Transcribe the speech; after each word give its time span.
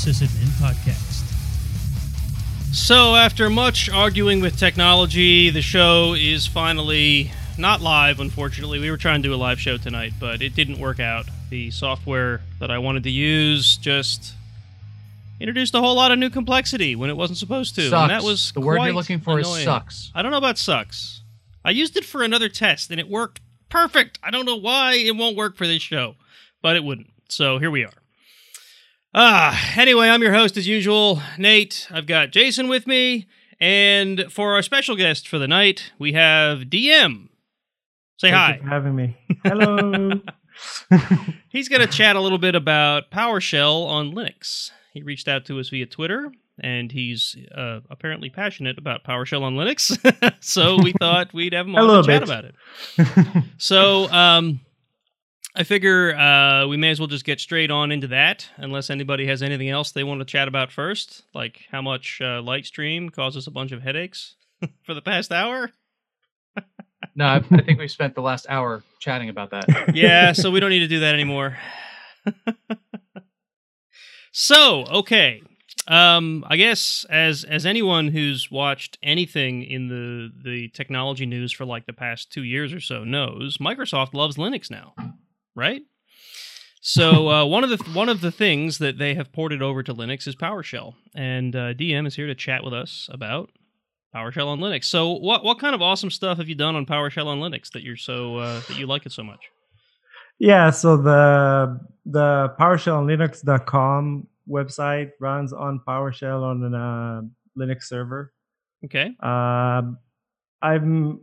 Sysadmin 0.00 0.48
Podcast. 0.58 1.26
So, 2.72 3.16
after 3.16 3.50
much 3.50 3.90
arguing 3.90 4.40
with 4.40 4.56
technology, 4.58 5.50
the 5.50 5.60
show 5.60 6.14
is 6.14 6.46
finally 6.46 7.30
not 7.58 7.82
live, 7.82 8.18
unfortunately. 8.18 8.78
We 8.78 8.90
were 8.90 8.96
trying 8.96 9.22
to 9.22 9.28
do 9.28 9.34
a 9.34 9.36
live 9.36 9.60
show 9.60 9.76
tonight, 9.76 10.14
but 10.18 10.40
it 10.40 10.54
didn't 10.54 10.78
work 10.78 11.00
out. 11.00 11.26
The 11.50 11.70
software 11.70 12.40
that 12.60 12.70
I 12.70 12.78
wanted 12.78 13.02
to 13.02 13.10
use 13.10 13.76
just 13.76 14.32
introduced 15.38 15.74
a 15.74 15.80
whole 15.80 15.96
lot 15.96 16.12
of 16.12 16.18
new 16.18 16.30
complexity 16.30 16.96
when 16.96 17.10
it 17.10 17.16
wasn't 17.18 17.38
supposed 17.38 17.74
to. 17.74 17.90
Sucks. 17.90 18.00
And 18.00 18.10
that 18.10 18.22
was 18.26 18.52
the 18.52 18.62
word 18.62 18.76
quite 18.76 18.86
you're 18.86 18.94
looking 18.94 19.20
for 19.20 19.38
annoying. 19.38 19.58
is 19.58 19.64
sucks. 19.64 20.12
I 20.14 20.22
don't 20.22 20.30
know 20.30 20.38
about 20.38 20.56
sucks. 20.56 21.20
I 21.62 21.72
used 21.72 21.98
it 21.98 22.06
for 22.06 22.22
another 22.22 22.48
test 22.48 22.90
and 22.90 22.98
it 22.98 23.10
worked 23.10 23.42
perfect. 23.68 24.18
I 24.22 24.30
don't 24.30 24.46
know 24.46 24.56
why 24.56 24.94
it 24.94 25.14
won't 25.14 25.36
work 25.36 25.58
for 25.58 25.66
this 25.66 25.82
show, 25.82 26.14
but 26.62 26.74
it 26.74 26.84
wouldn't. 26.84 27.08
So 27.28 27.58
here 27.58 27.70
we 27.70 27.84
are. 27.84 27.92
Ah, 29.12 29.72
anyway, 29.76 30.08
I'm 30.08 30.22
your 30.22 30.32
host 30.32 30.56
as 30.56 30.68
usual, 30.68 31.20
Nate. 31.36 31.88
I've 31.90 32.06
got 32.06 32.30
Jason 32.30 32.68
with 32.68 32.86
me, 32.86 33.26
and 33.60 34.26
for 34.30 34.54
our 34.54 34.62
special 34.62 34.94
guest 34.94 35.26
for 35.26 35.38
the 35.38 35.48
night, 35.48 35.90
we 35.98 36.12
have 36.12 36.60
DM. 36.60 37.28
Say 38.18 38.30
Thank 38.30 38.34
hi. 38.34 38.58
for 38.62 38.68
having 38.68 38.94
me. 38.94 39.16
Hello. 39.42 40.20
He's 41.48 41.68
going 41.68 41.80
to 41.80 41.88
chat 41.88 42.14
a 42.14 42.20
little 42.20 42.38
bit 42.38 42.54
about 42.54 43.10
PowerShell 43.10 43.86
on 43.86 44.12
Linux. 44.12 44.70
He 44.92 45.02
reached 45.02 45.26
out 45.26 45.44
to 45.46 45.58
us 45.58 45.70
via 45.70 45.86
Twitter, 45.86 46.30
and 46.60 46.92
he's 46.92 47.36
uh, 47.56 47.80
apparently 47.90 48.28
passionate 48.30 48.78
about 48.78 49.02
PowerShell 49.02 49.42
on 49.42 49.54
Linux. 49.54 50.34
so 50.40 50.76
we 50.80 50.92
thought 50.98 51.32
we'd 51.32 51.52
have 51.54 51.66
him 51.66 51.74
on 51.74 52.04
to 52.04 52.08
chat 52.08 52.20
bit. 52.20 52.28
about 52.28 52.44
it. 52.44 53.44
So 53.58 54.08
um, 54.12 54.60
I 55.56 55.64
figure 55.64 56.14
uh, 56.14 56.66
we 56.68 56.76
may 56.76 56.90
as 56.90 57.00
well 57.00 57.08
just 57.08 57.24
get 57.24 57.40
straight 57.40 57.70
on 57.70 57.90
into 57.90 58.06
that, 58.08 58.48
unless 58.56 58.88
anybody 58.88 59.26
has 59.26 59.42
anything 59.42 59.68
else 59.68 59.90
they 59.90 60.04
want 60.04 60.20
to 60.20 60.24
chat 60.24 60.46
about 60.46 60.70
first, 60.70 61.24
like 61.34 61.62
how 61.72 61.82
much 61.82 62.20
uh, 62.20 62.40
Lightstream 62.40 63.12
causes 63.12 63.46
a 63.46 63.50
bunch 63.50 63.72
of 63.72 63.82
headaches 63.82 64.36
for 64.84 64.94
the 64.94 65.02
past 65.02 65.32
hour. 65.32 65.70
No, 67.14 67.24
I, 67.24 67.36
I 67.36 67.62
think 67.62 67.78
we 67.78 67.88
spent 67.88 68.14
the 68.14 68.20
last 68.20 68.46
hour 68.48 68.84
chatting 68.98 69.30
about 69.30 69.50
that. 69.50 69.66
yeah, 69.94 70.32
so 70.32 70.50
we 70.50 70.60
don't 70.60 70.70
need 70.70 70.80
to 70.80 70.86
do 70.86 71.00
that 71.00 71.14
anymore. 71.14 71.58
so, 74.32 74.84
okay. 74.84 75.42
Um, 75.88 76.44
I 76.46 76.56
guess 76.56 77.06
as 77.08 77.42
as 77.44 77.64
anyone 77.66 78.08
who's 78.08 78.50
watched 78.50 78.98
anything 79.02 79.64
in 79.64 79.88
the 79.88 80.30
the 80.44 80.68
technology 80.68 81.26
news 81.26 81.52
for 81.52 81.64
like 81.64 81.86
the 81.86 81.92
past 81.92 82.30
2 82.32 82.42
years 82.42 82.72
or 82.72 82.80
so 82.80 83.02
knows, 83.02 83.56
Microsoft 83.56 84.12
loves 84.14 84.36
Linux 84.36 84.70
now, 84.70 84.94
right? 85.54 85.82
So, 86.80 87.28
uh, 87.30 87.46
one 87.46 87.64
of 87.64 87.70
the 87.70 87.78
one 87.92 88.08
of 88.08 88.20
the 88.20 88.32
things 88.32 88.78
that 88.78 88.98
they 88.98 89.14
have 89.14 89.32
ported 89.32 89.62
over 89.62 89.82
to 89.82 89.94
Linux 89.94 90.26
is 90.26 90.36
PowerShell, 90.36 90.94
and 91.14 91.54
uh, 91.54 91.74
DM 91.74 92.06
is 92.06 92.16
here 92.16 92.26
to 92.26 92.34
chat 92.34 92.64
with 92.64 92.74
us 92.74 93.08
about 93.12 93.50
PowerShell 94.14 94.46
on 94.46 94.60
Linux. 94.60 94.84
So, 94.84 95.12
what 95.12 95.44
what 95.44 95.58
kind 95.58 95.74
of 95.74 95.82
awesome 95.82 96.10
stuff 96.10 96.38
have 96.38 96.48
you 96.48 96.54
done 96.54 96.76
on 96.76 96.86
PowerShell 96.86 97.26
on 97.26 97.40
Linux 97.40 97.70
that 97.72 97.82
you're 97.82 97.96
so 97.96 98.36
uh, 98.36 98.60
that 98.68 98.78
you 98.78 98.86
like 98.86 99.06
it 99.06 99.12
so 99.12 99.22
much? 99.22 99.50
yeah, 100.40 100.70
so 100.70 100.96
the 100.96 101.78
the 102.06 102.54
PowerShellLinux.com 102.58 104.26
website 104.48 105.10
runs 105.20 105.52
on 105.52 105.80
PowerShell 105.86 106.42
on 106.42 106.74
a 106.74 106.76
uh, 106.76 107.22
Linux 107.62 107.84
server. 107.84 108.32
Okay. 108.86 109.14
Um, 109.20 109.98
I'm 110.62 111.20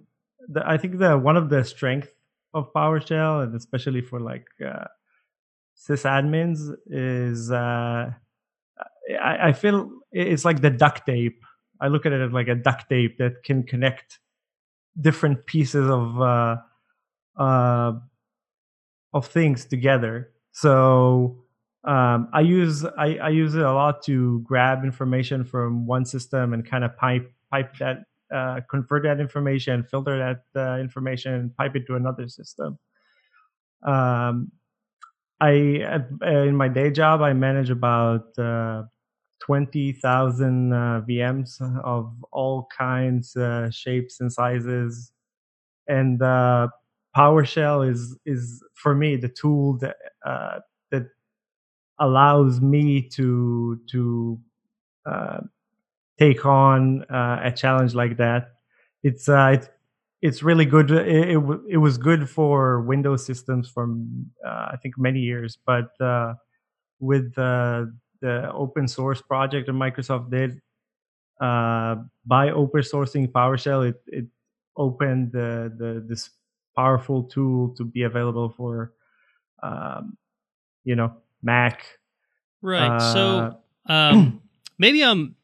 the, 0.47 0.61
I 0.65 0.77
think 0.77 0.99
the 0.99 1.17
one 1.17 1.35
of 1.35 1.49
the 1.49 1.63
strength 1.63 2.13
of 2.57 2.73
PowerShell, 2.73 3.43
and 3.43 3.55
especially 3.55 4.01
for 4.01 4.19
like 4.19 4.45
uh, 4.65 4.85
sysadmins, 5.77 6.59
is 6.87 7.51
uh, 7.51 8.11
I, 9.21 9.49
I 9.49 9.53
feel 9.53 9.89
it's 10.11 10.45
like 10.45 10.61
the 10.61 10.69
duct 10.69 11.05
tape. 11.05 11.43
I 11.79 11.87
look 11.87 12.05
at 12.05 12.11
it 12.11 12.21
as 12.21 12.31
like 12.31 12.47
a 12.47 12.55
duct 12.55 12.89
tape 12.89 13.17
that 13.19 13.43
can 13.43 13.63
connect 13.63 14.19
different 14.99 15.45
pieces 15.45 15.87
of 15.87 16.21
uh, 16.21 16.55
uh, 17.37 17.93
of 19.13 19.27
things 19.27 19.65
together. 19.65 20.31
So 20.51 21.43
um, 21.83 22.29
I 22.33 22.41
use 22.41 22.83
I, 22.85 23.17
I 23.17 23.29
use 23.29 23.55
it 23.55 23.61
a 23.61 23.73
lot 23.73 24.03
to 24.03 24.39
grab 24.41 24.83
information 24.83 25.45
from 25.45 25.85
one 25.85 26.05
system 26.05 26.53
and 26.53 26.65
kind 26.65 26.83
of 26.83 26.97
pipe 26.97 27.31
pipe 27.51 27.77
that 27.79 27.99
uh, 28.33 28.61
convert 28.69 29.03
that 29.03 29.19
information, 29.19 29.83
filter 29.83 30.17
that 30.17 30.59
uh, 30.59 30.79
information, 30.79 31.33
and 31.33 31.55
pipe 31.55 31.75
it 31.75 31.85
to 31.87 31.95
another 31.95 32.27
system. 32.27 32.77
Um, 33.85 34.51
I 35.39 35.51
in 36.23 36.55
my 36.55 36.67
day 36.67 36.91
job 36.91 37.21
I 37.21 37.33
manage 37.33 37.69
about 37.69 38.37
uh, 38.37 38.83
twenty 39.39 39.93
thousand 39.93 40.73
uh, 40.73 41.01
VMs 41.07 41.61
of 41.83 42.13
all 42.31 42.67
kinds, 42.75 43.35
uh, 43.35 43.69
shapes, 43.69 44.19
and 44.19 44.33
sizes, 44.33 45.11
and 45.87 46.19
PowerShell 46.19 47.89
is 47.89 48.17
is 48.25 48.63
for 48.73 48.95
me 48.95 49.15
the 49.15 49.29
tool 49.29 49.77
that 49.77 49.97
that 50.91 51.07
allows 51.99 52.61
me 52.61 53.07
to 53.09 53.79
to 53.91 54.39
take 56.19 56.45
on 56.45 57.03
uh, 57.03 57.39
a 57.43 57.51
challenge 57.51 57.93
like 57.93 58.17
that. 58.17 58.51
It's 59.03 59.29
uh, 59.29 59.51
it's 59.53 59.69
it's 60.21 60.43
really 60.43 60.65
good. 60.65 60.91
It, 60.91 61.29
it 61.29 61.43
it 61.69 61.77
was 61.77 61.97
good 61.97 62.29
for 62.29 62.81
Windows 62.81 63.25
systems 63.25 63.69
for 63.69 63.89
uh, 64.45 64.69
I 64.73 64.77
think 64.81 64.97
many 64.97 65.19
years, 65.19 65.57
but 65.65 65.99
uh, 66.01 66.33
with 66.99 67.37
uh, 67.37 67.85
the 68.21 68.51
open 68.51 68.87
source 68.87 69.21
project 69.21 69.67
that 69.67 69.73
Microsoft 69.73 70.31
did 70.31 70.61
uh, 71.39 71.95
by 72.25 72.49
open 72.49 72.81
sourcing 72.81 73.31
PowerShell, 73.31 73.89
it 73.89 74.01
it 74.07 74.25
opened 74.75 75.31
the 75.31 75.71
the 75.77 76.03
this 76.07 76.29
powerful 76.75 77.23
tool 77.23 77.73
to 77.75 77.83
be 77.83 78.03
available 78.03 78.49
for 78.49 78.93
um, 79.61 80.17
you 80.83 80.95
know 80.95 81.13
Mac. 81.43 81.83
Right. 82.61 82.99
So 83.13 83.57
um, 83.85 84.41
maybe 84.77 85.03
I'm. 85.03 85.36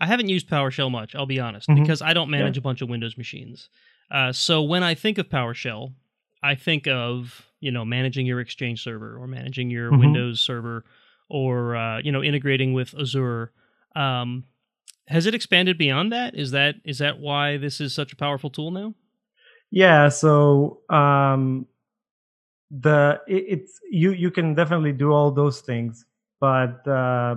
I 0.00 0.06
haven't 0.06 0.28
used 0.28 0.48
PowerShell 0.48 0.90
much. 0.90 1.14
I'll 1.14 1.26
be 1.26 1.40
honest, 1.40 1.68
Mhm. 1.68 1.76
because 1.76 2.02
I 2.02 2.12
don't 2.14 2.30
manage 2.30 2.56
a 2.56 2.60
bunch 2.62 2.80
of 2.82 2.88
Windows 2.88 3.16
machines. 3.16 3.68
Uh, 4.10 4.32
so 4.32 4.62
when 4.62 4.82
I 4.82 4.94
think 4.94 5.18
of 5.18 5.28
PowerShell, 5.28 5.92
I 6.42 6.54
think 6.54 6.86
of 6.86 7.46
you 7.60 7.70
know 7.70 7.84
managing 7.84 8.26
your 8.26 8.40
Exchange 8.40 8.82
server 8.82 9.16
or 9.16 9.26
managing 9.26 9.70
your 9.70 9.90
Mhm. 9.90 9.98
Windows 9.98 10.40
server 10.40 10.84
or 11.28 11.76
uh, 11.76 11.98
you 12.00 12.12
know 12.12 12.22
integrating 12.22 12.72
with 12.72 12.94
Azure. 12.98 13.52
Um, 13.94 14.44
has 15.08 15.26
it 15.26 15.34
expanded 15.34 15.76
beyond 15.78 16.12
that? 16.12 16.34
Is 16.34 16.50
that 16.52 16.76
is 16.84 16.98
that 16.98 17.18
why 17.18 17.56
this 17.56 17.80
is 17.80 17.92
such 17.94 18.12
a 18.12 18.16
powerful 18.16 18.50
tool 18.50 18.70
now? 18.70 18.94
Yeah, 19.70 20.08
so 20.08 20.80
um, 20.88 21.66
the 22.70 23.20
it, 23.26 23.44
it's 23.48 23.80
you 23.90 24.12
you 24.12 24.30
can 24.30 24.54
definitely 24.54 24.92
do 24.92 25.12
all 25.12 25.30
those 25.30 25.60
things, 25.60 26.04
but 26.40 26.86
uh, 26.86 27.36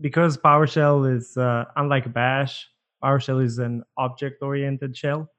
because 0.00 0.36
PowerShell 0.36 1.14
is 1.14 1.36
uh, 1.36 1.64
unlike 1.76 2.12
Bash, 2.12 2.68
PowerShell 3.02 3.44
is 3.44 3.58
an 3.58 3.82
object-oriented 3.96 4.96
shell. 4.96 5.30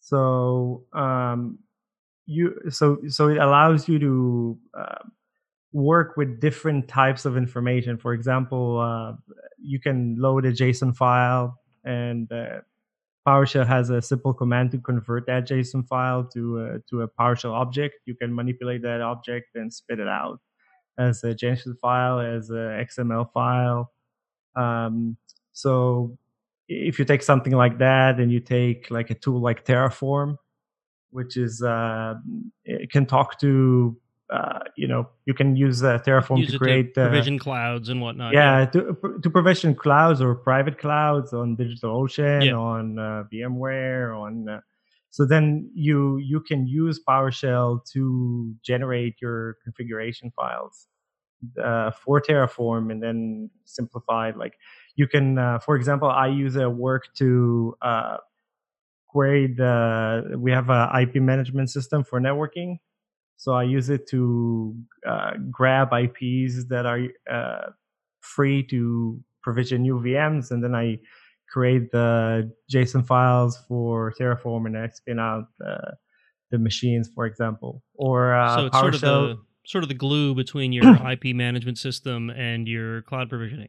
So 0.00 0.84
um, 0.92 1.58
you 2.26 2.54
so 2.70 2.98
so 3.08 3.28
it 3.28 3.38
allows 3.38 3.88
you 3.88 3.98
to 3.98 4.58
uh, 4.78 4.98
work 5.72 6.16
with 6.16 6.40
different 6.40 6.88
types 6.88 7.24
of 7.24 7.36
information. 7.36 7.98
For 7.98 8.14
example, 8.14 8.78
uh, 8.80 9.14
you 9.58 9.80
can 9.80 10.16
load 10.18 10.46
a 10.46 10.52
JSON 10.52 10.96
file 10.96 11.58
and 11.84 12.30
uh, 12.32 12.60
PowerShell 13.26 13.66
has 13.66 13.90
a 13.90 14.00
simple 14.00 14.32
command 14.32 14.70
to 14.70 14.78
convert 14.78 15.26
that 15.26 15.48
JSON 15.48 15.86
file 15.86 16.24
to 16.32 16.60
a, 16.60 16.78
to 16.90 17.02
a 17.02 17.08
PowerShell 17.08 17.52
object. 17.52 17.96
You 18.06 18.14
can 18.14 18.34
manipulate 18.34 18.82
that 18.82 19.00
object 19.00 19.56
and 19.56 19.72
spit 19.72 19.98
it 19.98 20.08
out 20.08 20.40
as 20.98 21.22
a 21.24 21.34
JSON 21.34 21.78
file, 21.78 22.20
as 22.20 22.50
a 22.50 22.84
XML 22.88 23.30
file. 23.32 23.92
Um, 24.54 25.16
so 25.52 26.16
if 26.68 26.98
you 26.98 27.04
take 27.04 27.22
something 27.22 27.52
like 27.52 27.78
that 27.78 28.18
and 28.18 28.32
you 28.32 28.40
take 28.40 28.90
like 28.90 29.10
a 29.10 29.14
tool 29.14 29.40
like 29.40 29.64
Terraform, 29.64 30.36
which 31.10 31.36
is 31.36 31.62
uh, 31.62 32.14
it 32.64 32.90
can 32.90 33.06
talk 33.06 33.38
to 33.40 33.96
uh, 34.30 34.58
you 34.76 34.88
know 34.88 35.08
you 35.24 35.34
can 35.34 35.54
use 35.54 35.84
uh, 35.84 35.98
Terraform 35.98 36.40
Use 36.40 36.52
to 36.52 36.58
create 36.58 36.94
to 36.94 37.02
uh, 37.02 37.08
provision 37.08 37.38
clouds 37.38 37.88
and 37.88 38.00
whatnot. 38.00 38.32
yeah, 38.32 38.64
to 38.66 38.96
to 39.22 39.30
provision 39.30 39.74
clouds 39.74 40.20
or 40.20 40.34
private 40.34 40.78
clouds 40.78 41.32
on 41.32 41.56
DigitalOcean, 41.56 42.44
Yeah. 42.46 42.52
on 42.54 42.98
uh, 42.98 43.24
VMware, 43.32 44.18
on. 44.18 44.62
So 45.16 45.26
then 45.26 45.70
you 45.74 46.18
you 46.18 46.40
can 46.40 46.66
use 46.68 47.00
PowerShell 47.08 47.80
to 47.94 48.54
generate 48.62 49.16
your 49.22 49.56
configuration 49.64 50.32
files 50.36 50.88
uh, 51.62 51.92
for 51.92 52.20
Terraform, 52.20 52.92
and 52.92 53.02
then 53.02 53.50
simplify. 53.64 54.32
Like 54.36 54.54
you 54.96 55.08
can, 55.08 55.38
uh, 55.38 55.58
for 55.60 55.76
example, 55.76 56.10
I 56.10 56.28
use 56.28 56.56
a 56.56 56.70
work 56.70 57.04
to 57.18 57.76
uh, 57.82 58.18
query 59.08 59.48
the. 59.48 60.36
We 60.38 60.52
have 60.52 60.70
a 60.70 60.90
IP 61.02 61.16
management 61.16 61.70
system 61.70 62.04
for 62.04 62.20
networking, 62.20 62.78
So 63.36 63.54
I 63.54 63.64
use 63.64 63.90
it 63.90 64.08
to 64.10 64.76
uh, 65.06 65.32
grab 65.50 65.90
IPs 65.92 66.68
that 66.70 66.86
are 66.86 67.02
uh, 67.30 67.70
free 68.20 68.64
to 68.64 69.20
provision 69.42 69.82
new 69.82 70.00
VMs, 70.00 70.52
and 70.52 70.64
then 70.64 70.74
I 70.74 70.98
create 71.52 71.90
the 71.90 72.52
JSON 72.72 73.06
files 73.06 73.58
for 73.68 74.12
Terraform 74.20 74.66
and 74.66 74.76
I 74.76 74.88
spin 74.88 75.18
out 75.18 75.44
uh, 75.66 75.92
the 76.50 76.58
machines, 76.58 77.10
for 77.14 77.26
example. 77.26 77.82
Or 77.94 78.34
uh, 78.34 78.56
so 78.56 78.66
it's 78.66 78.78
sort 78.78 78.94
of 78.94 79.00
the 79.00 79.38
sort 79.66 79.84
of 79.84 79.88
the 79.88 79.94
glue 79.94 80.34
between 80.34 80.72
your 80.72 80.84
IP 81.12 81.34
management 81.34 81.78
system 81.78 82.30
and 82.30 82.68
your 82.68 83.02
cloud 83.02 83.28
provisioning. 83.28 83.68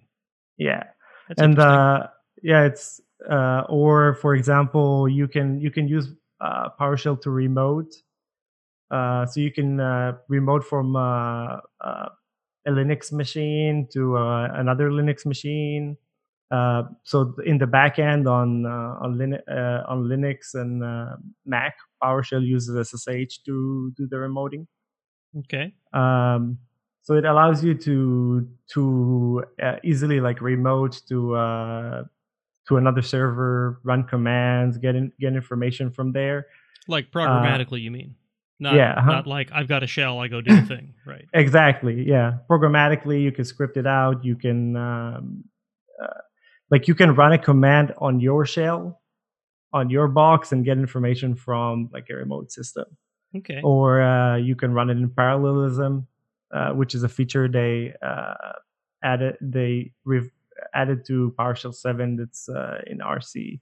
Yeah, 0.58 0.84
That's 1.28 1.42
and 1.42 1.60
uh, 1.60 2.08
yeah, 2.44 2.64
it's 2.66 3.02
uh, 3.30 3.64
or 3.70 4.16
for 4.16 4.36
example, 4.36 5.08
you 5.08 5.28
can 5.28 5.60
you 5.60 5.72
can 5.72 5.88
use 5.88 6.08
uh, 6.42 6.70
PowerShell 6.80 7.22
to 7.22 7.30
remote. 7.30 7.94
Uh, 8.90 9.26
so 9.26 9.42
you 9.42 9.52
can 9.52 9.80
uh, 9.80 10.14
remote 10.30 10.64
from 10.64 10.96
uh, 10.96 11.58
uh, 11.82 12.10
a 12.66 12.72
Linux 12.72 13.12
machine 13.12 13.88
to 13.92 14.18
uh, 14.18 14.48
another 14.54 14.90
Linux 14.90 15.26
machine. 15.26 15.98
Uh, 16.50 16.84
so 17.04 17.34
in 17.46 17.58
the 17.58 17.66
backend 17.66 18.30
on 18.30 18.66
uh, 18.66 19.04
on, 19.04 19.18
Lin- 19.18 19.42
uh, 19.50 19.84
on 19.88 20.04
Linux 20.04 20.54
and 20.54 20.84
uh, 20.84 21.18
Mac, 21.46 21.76
PowerShell 22.02 22.46
uses 22.46 22.90
SSH 22.90 23.44
to 23.46 23.92
do 23.98 24.08
the 24.08 24.16
remoting. 24.16 24.66
Okay. 25.40 25.74
Um, 25.94 26.60
so 27.02 27.16
it 27.16 27.26
allows 27.26 27.64
you 27.64 27.74
to 27.74 28.48
to 28.74 29.44
uh, 29.62 29.76
easily 29.84 30.20
like 30.20 30.42
remote 30.42 31.02
to 31.10 31.36
uh, 31.36 32.04
to 32.68 32.78
another 32.78 33.02
server, 33.02 33.80
run 33.84 34.04
commands, 34.04 34.78
get 34.78 34.96
in, 34.96 35.12
get 35.20 35.34
information 35.34 35.92
from 35.92 36.12
there. 36.12 36.48
Like 36.88 37.12
programmatically, 37.12 37.82
you 37.82 37.92
mean? 37.92 38.16
Not, 38.60 38.76
yeah, 38.76 38.94
uh-huh. 38.98 39.12
not 39.12 39.28
like 39.28 39.52
I've 39.54 39.68
got 39.68 39.84
a 39.84 39.88
shell, 39.88 40.20
I 40.20 40.28
go 40.28 40.42
do 40.42 40.56
the 40.56 40.66
thing, 40.66 40.96
right? 41.06 41.26
Exactly. 41.34 42.04
Yeah, 42.08 42.38
programmatically, 42.50 43.22
you 43.22 43.32
can 43.32 43.46
script 43.46 43.78
it 43.78 43.86
out. 43.86 44.26
You 44.26 44.36
can, 44.36 44.76
um, 44.76 45.44
uh, 46.02 46.08
like, 46.70 46.88
you 46.88 46.96
can 46.96 47.16
run 47.16 47.34
a 47.34 47.38
command 47.38 47.94
on 47.98 48.20
your 48.20 48.46
shell, 48.46 49.02
on 49.74 49.90
your 49.90 50.08
box, 50.08 50.52
and 50.52 50.66
get 50.66 50.78
information 50.78 51.36
from 51.36 51.90
like 51.94 52.08
a 52.10 52.16
remote 52.16 52.52
system. 52.52 52.86
Okay. 53.36 53.62
Or 53.64 54.02
uh, 54.02 54.38
you 54.38 54.56
can 54.56 54.74
run 54.74 54.90
it 54.90 54.98
in 54.98 55.10
parallelism, 55.10 56.08
uh, 56.54 56.72
which 56.72 56.96
is 56.96 57.04
a 57.04 57.10
feature 57.10 57.48
they 57.48 57.94
uh, 58.02 58.54
added. 59.04 59.38
They 59.42 59.92
re- 60.06 60.32
added 60.74 61.06
to 61.08 61.34
PowerShell 61.38 61.76
seven 61.76 62.16
that's 62.16 62.50
uh, 62.50 62.82
in 62.88 63.00
RC 63.00 63.60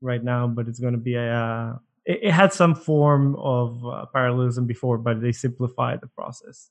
right 0.00 0.22
now, 0.22 0.46
but 0.46 0.68
it's 0.68 0.80
going 0.80 0.94
to 0.94 0.98
be 0.98 1.14
a 1.14 1.32
uh, 1.32 1.78
it, 2.04 2.20
it 2.22 2.32
had 2.32 2.52
some 2.52 2.74
form 2.74 3.36
of 3.36 3.84
uh, 3.86 4.06
parallelism 4.12 4.66
before, 4.66 4.98
but 4.98 5.20
they 5.20 5.32
simplified 5.32 6.00
the 6.00 6.08
process. 6.08 6.70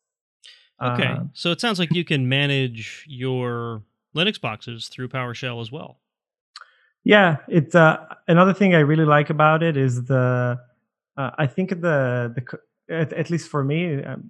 Okay, 0.84 1.16
so 1.34 1.52
it 1.52 1.60
sounds 1.60 1.80
like 1.80 1.92
you 1.94 2.06
can 2.06 2.30
manage 2.30 3.04
your 3.08 3.82
Linux 4.18 4.42
boxes 4.42 4.88
through 4.88 5.10
PowerShell 5.10 5.62
as 5.62 5.72
well. 5.72 6.00
Yeah, 7.04 7.38
it's 7.48 7.76
uh, 7.76 8.06
another 8.28 8.54
thing 8.54 8.76
I 8.76 8.80
really 8.80 9.06
like 9.06 9.30
about 9.30 9.64
it 9.64 9.78
is 9.78 10.06
the 10.06 10.60
uh, 11.16 11.32
I 11.38 11.48
think 11.48 11.70
the 11.70 12.34
the 12.36 12.60
at, 12.94 13.14
at 13.14 13.30
least 13.30 13.50
for 13.50 13.64
me, 13.64 14.04
um, 14.04 14.30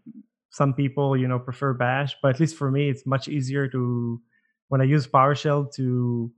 some 0.51 0.74
people 0.74 1.18
you 1.18 1.28
know 1.28 1.39
prefer 1.39 1.74
Bash, 1.74 2.16
but 2.22 2.36
at 2.36 2.39
least 2.39 2.56
for 2.56 2.69
me, 2.69 2.89
it's 2.89 3.06
much 3.06 3.28
easier 3.28 3.68
to 3.69 4.22
when 4.68 4.81
I 4.81 4.84
use 4.84 5.07
PowerShell 5.07 5.74
to 5.74 6.31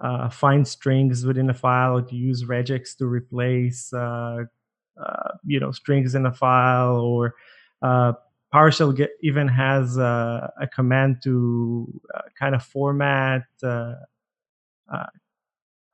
uh, 0.00 0.28
find 0.30 0.66
strings 0.66 1.26
within 1.26 1.50
a 1.50 1.54
file 1.54 2.02
to 2.02 2.14
use 2.14 2.44
regex 2.44 2.96
to 2.96 3.06
replace 3.06 3.92
uh, 3.92 4.44
uh, 5.02 5.32
you 5.44 5.60
know 5.60 5.72
strings 5.72 6.14
in 6.14 6.26
a 6.26 6.32
file 6.32 6.96
or 6.96 7.34
uh, 7.82 8.12
PowerShell 8.52 8.94
get, 8.96 9.10
even 9.22 9.48
has 9.48 9.98
uh, 9.98 10.48
a 10.60 10.66
command 10.66 11.18
to 11.24 11.88
uh, 12.14 12.22
kind 12.38 12.54
of 12.54 12.62
format 12.62 13.42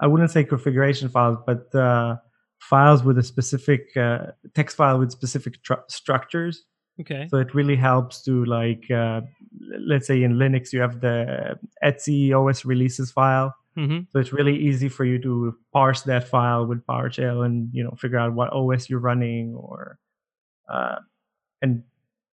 I 0.00 0.06
wouldn't 0.06 0.30
say 0.30 0.44
configuration 0.44 1.08
files 1.08 1.38
but 1.46 1.70
files 2.58 3.04
with 3.04 3.18
a 3.18 3.22
specific 3.22 3.92
text 4.54 4.76
file 4.76 4.98
with 4.98 5.10
specific 5.12 5.62
tr- 5.62 5.86
structures 5.88 6.64
Okay. 7.00 7.28
So 7.30 7.36
it 7.36 7.54
really 7.54 7.76
helps 7.76 8.22
to 8.24 8.44
like, 8.46 8.90
uh, 8.90 9.20
let's 9.86 10.08
say 10.08 10.24
in 10.24 10.34
Linux 10.34 10.72
you 10.72 10.80
have 10.80 11.00
the 11.00 11.56
etc 11.80 12.36
OS 12.36 12.64
releases 12.64 13.12
file, 13.12 13.54
Mm-hmm. 13.78 14.00
So 14.12 14.18
it's 14.18 14.32
really 14.32 14.56
easy 14.56 14.88
for 14.88 15.04
you 15.04 15.20
to 15.20 15.56
parse 15.72 16.02
that 16.02 16.26
file 16.26 16.66
with 16.66 16.84
PowerShell 16.84 17.46
and 17.46 17.70
you 17.72 17.84
know 17.84 17.92
figure 17.96 18.18
out 18.18 18.32
what 18.34 18.52
OS 18.52 18.90
you're 18.90 18.98
running 18.98 19.54
or 19.54 19.98
uh, 20.68 20.96
and 21.62 21.84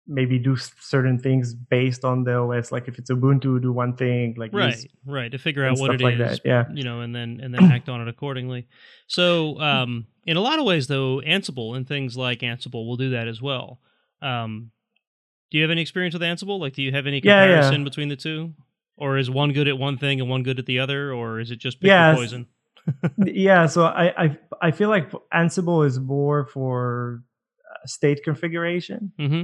maybe 0.07 0.39
do 0.39 0.57
certain 0.57 1.19
things 1.19 1.55
based 1.55 2.05
on 2.05 2.25
the 2.25 2.37
OS. 2.37 2.73
Like 2.73 2.89
if 2.89 2.99
it's 2.99 3.11
Ubuntu, 3.11 3.61
do 3.63 3.73
one 3.73 3.97
thing. 3.97 4.35
Like 4.37 4.53
right, 4.53 4.77
right, 5.07 5.31
to 5.31 5.39
figure 5.39 5.65
out 5.65 5.79
what 5.79 5.95
it 5.95 6.01
like 6.01 6.15
is. 6.15 6.19
That. 6.19 6.41
Yeah, 6.45 6.65
you 6.73 6.85
know, 6.85 7.01
and 7.01 7.15
then 7.15 7.41
and 7.43 7.55
then 7.55 7.65
act 7.73 7.89
on 7.89 8.01
it 8.01 8.09
accordingly. 8.09 8.67
So 9.07 9.61
um, 9.61 10.07
in 10.27 10.37
a 10.37 10.41
lot 10.41 10.59
of 10.59 10.65
ways, 10.65 10.87
though, 10.87 11.21
Ansible 11.27 11.77
and 11.77 11.87
things 11.87 12.17
like 12.17 12.41
Ansible 12.41 12.87
will 12.87 12.97
do 12.97 13.11
that 13.11 13.29
as 13.29 13.41
well. 13.41 13.81
Um, 14.21 14.71
do 15.51 15.59
you 15.59 15.65
have 15.65 15.71
any 15.71 15.83
experience 15.83 16.15
with 16.15 16.23
Ansible? 16.23 16.59
Like, 16.59 16.75
do 16.75 16.83
you 16.83 16.93
have 16.93 17.07
any 17.07 17.21
comparison 17.21 17.73
yeah, 17.73 17.79
yeah. 17.79 17.85
between 17.85 18.09
the 18.09 18.17
two? 18.17 18.55
or 18.97 19.19
is 19.19 19.31
one 19.31 19.53
good 19.53 19.69
at 19.69 19.79
one 19.79 19.99
thing 19.99 20.21
and 20.21 20.29
one 20.29 20.43
good 20.43 20.59
at 20.59 20.67
the 20.67 20.79
other, 20.79 21.13
or 21.13 21.41
is 21.41 21.51
it 21.51 21.57
just 21.57 21.81
pick 21.81 21.89
yes. 21.89 22.17
poison? 22.17 22.47
yeah, 23.27 23.67
so 23.67 23.85
I, 23.85 24.25
I 24.25 24.39
I 24.61 24.71
feel 24.71 24.89
like 24.89 25.11
Ansible 25.33 25.87
is 25.87 25.99
more 25.99 26.47
for 26.47 27.23
uh, 27.69 27.87
state 27.87 28.23
configuration, 28.25 29.13
mm-hmm. 29.19 29.43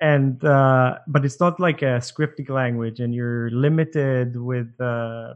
And 0.00 0.44
uh, 0.44 0.98
but 1.06 1.24
it's 1.24 1.40
not 1.40 1.60
like 1.60 1.82
a 1.82 2.00
scripting 2.00 2.48
language, 2.48 3.00
and 3.00 3.14
you're 3.14 3.50
limited 3.50 4.36
with 4.36 4.68
uh, 4.80 5.34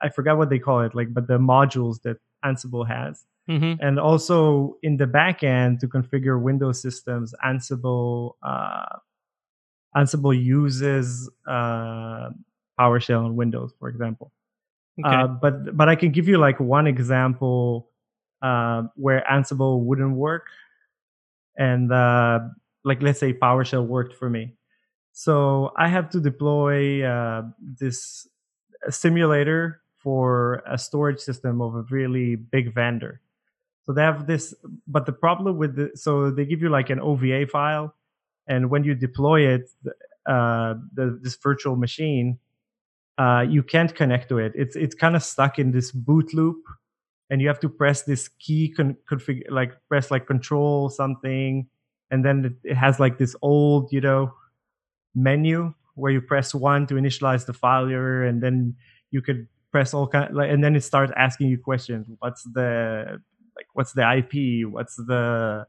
I 0.00 0.08
forgot 0.08 0.38
what 0.38 0.50
they 0.50 0.58
call 0.58 0.80
it, 0.80 0.94
like 0.94 1.12
but 1.14 1.26
the 1.28 1.38
modules 1.38 2.02
that 2.02 2.18
Ansible 2.44 2.86
has. 2.86 3.24
Mm-hmm. 3.48 3.80
And 3.80 3.98
also 3.98 4.76
in 4.82 4.98
the 4.98 5.06
backend 5.06 5.80
to 5.80 5.88
configure 5.88 6.40
Windows 6.40 6.82
systems, 6.82 7.34
Ansible 7.42 8.32
uh, 8.42 8.98
Ansible 9.96 10.38
uses 10.38 11.30
uh, 11.46 12.30
PowerShell 12.78 13.24
on 13.24 13.36
Windows, 13.36 13.72
for 13.78 13.88
example. 13.88 14.32
Okay. 15.04 15.14
Uh, 15.14 15.26
but 15.28 15.76
but 15.76 15.88
I 15.88 15.96
can 15.96 16.12
give 16.12 16.28
you 16.28 16.38
like 16.38 16.60
one 16.60 16.86
example 16.86 17.88
uh, 18.42 18.82
where 18.96 19.24
Ansible 19.30 19.80
wouldn't 19.80 20.14
work, 20.14 20.46
and 21.56 21.92
uh, 21.92 22.40
like 22.84 23.02
let's 23.02 23.20
say 23.20 23.32
PowerShell 23.32 23.86
worked 23.86 24.14
for 24.14 24.30
me. 24.30 24.54
So 25.12 25.72
I 25.76 25.88
have 25.88 26.10
to 26.10 26.20
deploy 26.20 27.04
uh, 27.04 27.42
this 27.60 28.28
simulator 28.90 29.82
for 29.96 30.62
a 30.66 30.78
storage 30.78 31.18
system 31.20 31.60
of 31.60 31.74
a 31.74 31.82
really 31.90 32.36
big 32.36 32.74
vendor. 32.74 33.20
So 33.84 33.92
they 33.92 34.02
have 34.02 34.26
this, 34.26 34.54
but 34.86 35.06
the 35.06 35.12
problem 35.12 35.56
with 35.56 35.76
the 35.76 35.90
so 35.94 36.30
they 36.30 36.44
give 36.44 36.60
you 36.60 36.68
like 36.68 36.90
an 36.90 37.00
OVA 37.00 37.46
file, 37.46 37.94
and 38.46 38.70
when 38.70 38.84
you 38.84 38.94
deploy 38.94 39.48
it, 39.48 39.70
uh, 40.26 40.74
the, 40.92 41.18
this 41.22 41.36
virtual 41.36 41.74
machine, 41.74 42.38
uh, 43.16 43.44
you 43.48 43.62
can't 43.62 43.94
connect 43.94 44.28
to 44.28 44.38
it. 44.38 44.52
It's 44.54 44.76
it's 44.76 44.94
kind 44.94 45.16
of 45.16 45.22
stuck 45.22 45.58
in 45.58 45.72
this 45.72 45.90
boot 45.90 46.34
loop, 46.34 46.62
and 47.30 47.40
you 47.40 47.48
have 47.48 47.60
to 47.60 47.68
press 47.68 48.02
this 48.02 48.28
key 48.28 48.74
con- 48.76 48.96
config 49.10 49.42
like 49.50 49.72
press 49.88 50.10
like 50.10 50.26
control 50.26 50.90
something, 50.90 51.66
and 52.10 52.24
then 52.24 52.44
it, 52.44 52.72
it 52.72 52.74
has 52.76 53.00
like 53.00 53.18
this 53.18 53.36
old 53.42 53.92
you 53.92 54.00
know 54.00 54.32
menu 55.14 55.74
where 55.94 56.12
you 56.12 56.20
press 56.20 56.54
one 56.54 56.86
to 56.86 56.94
initialize 56.94 57.46
the 57.46 57.52
failure, 57.52 58.24
and 58.24 58.42
then 58.42 58.76
you 59.10 59.22
could 59.22 59.48
press 59.72 59.94
all 59.94 60.06
kind 60.08 60.34
like, 60.34 60.50
and 60.50 60.62
then 60.62 60.76
it 60.76 60.82
starts 60.82 61.12
asking 61.16 61.48
you 61.48 61.58
questions. 61.58 62.06
What's 62.20 62.44
the 62.44 63.20
like? 63.56 63.66
What's 63.74 63.92
the 63.92 64.02
IP? 64.02 64.68
What's 64.70 64.96
the 64.96 65.66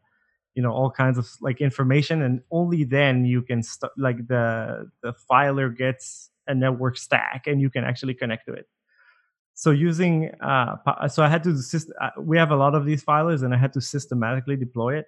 you 0.55 0.63
know 0.63 0.71
all 0.71 0.91
kinds 0.91 1.17
of 1.17 1.29
like 1.41 1.61
information 1.61 2.21
and 2.21 2.41
only 2.51 2.83
then 2.83 3.23
you 3.25 3.41
can 3.41 3.63
st- 3.63 3.91
like 3.97 4.27
the 4.27 4.89
the 5.03 5.13
filer 5.13 5.69
gets 5.69 6.31
a 6.47 6.55
network 6.55 6.97
stack 6.97 7.43
and 7.47 7.61
you 7.61 7.69
can 7.69 7.83
actually 7.83 8.13
connect 8.13 8.45
to 8.47 8.53
it 8.53 8.67
so 9.53 9.71
using 9.71 10.31
uh 10.41 10.75
so 11.07 11.23
i 11.23 11.29
had 11.29 11.43
to 11.43 11.49
syst- 11.49 11.91
uh, 12.01 12.09
we 12.19 12.37
have 12.37 12.51
a 12.51 12.55
lot 12.55 12.75
of 12.75 12.85
these 12.85 13.03
filers 13.03 13.43
and 13.43 13.53
i 13.53 13.57
had 13.57 13.71
to 13.73 13.81
systematically 13.81 14.55
deploy 14.55 14.97
it 14.97 15.05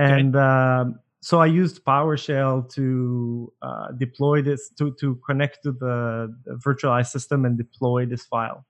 and 0.00 0.36
um, 0.36 1.00
so 1.20 1.40
i 1.40 1.46
used 1.46 1.84
powershell 1.84 2.68
to 2.72 3.52
uh, 3.62 3.88
deploy 3.98 4.42
this 4.42 4.70
to 4.78 4.94
to 5.00 5.20
connect 5.26 5.62
to 5.62 5.72
the, 5.72 6.34
the 6.44 6.54
virtualized 6.66 7.08
system 7.08 7.44
and 7.44 7.58
deploy 7.58 8.06
this 8.06 8.24
file 8.26 8.64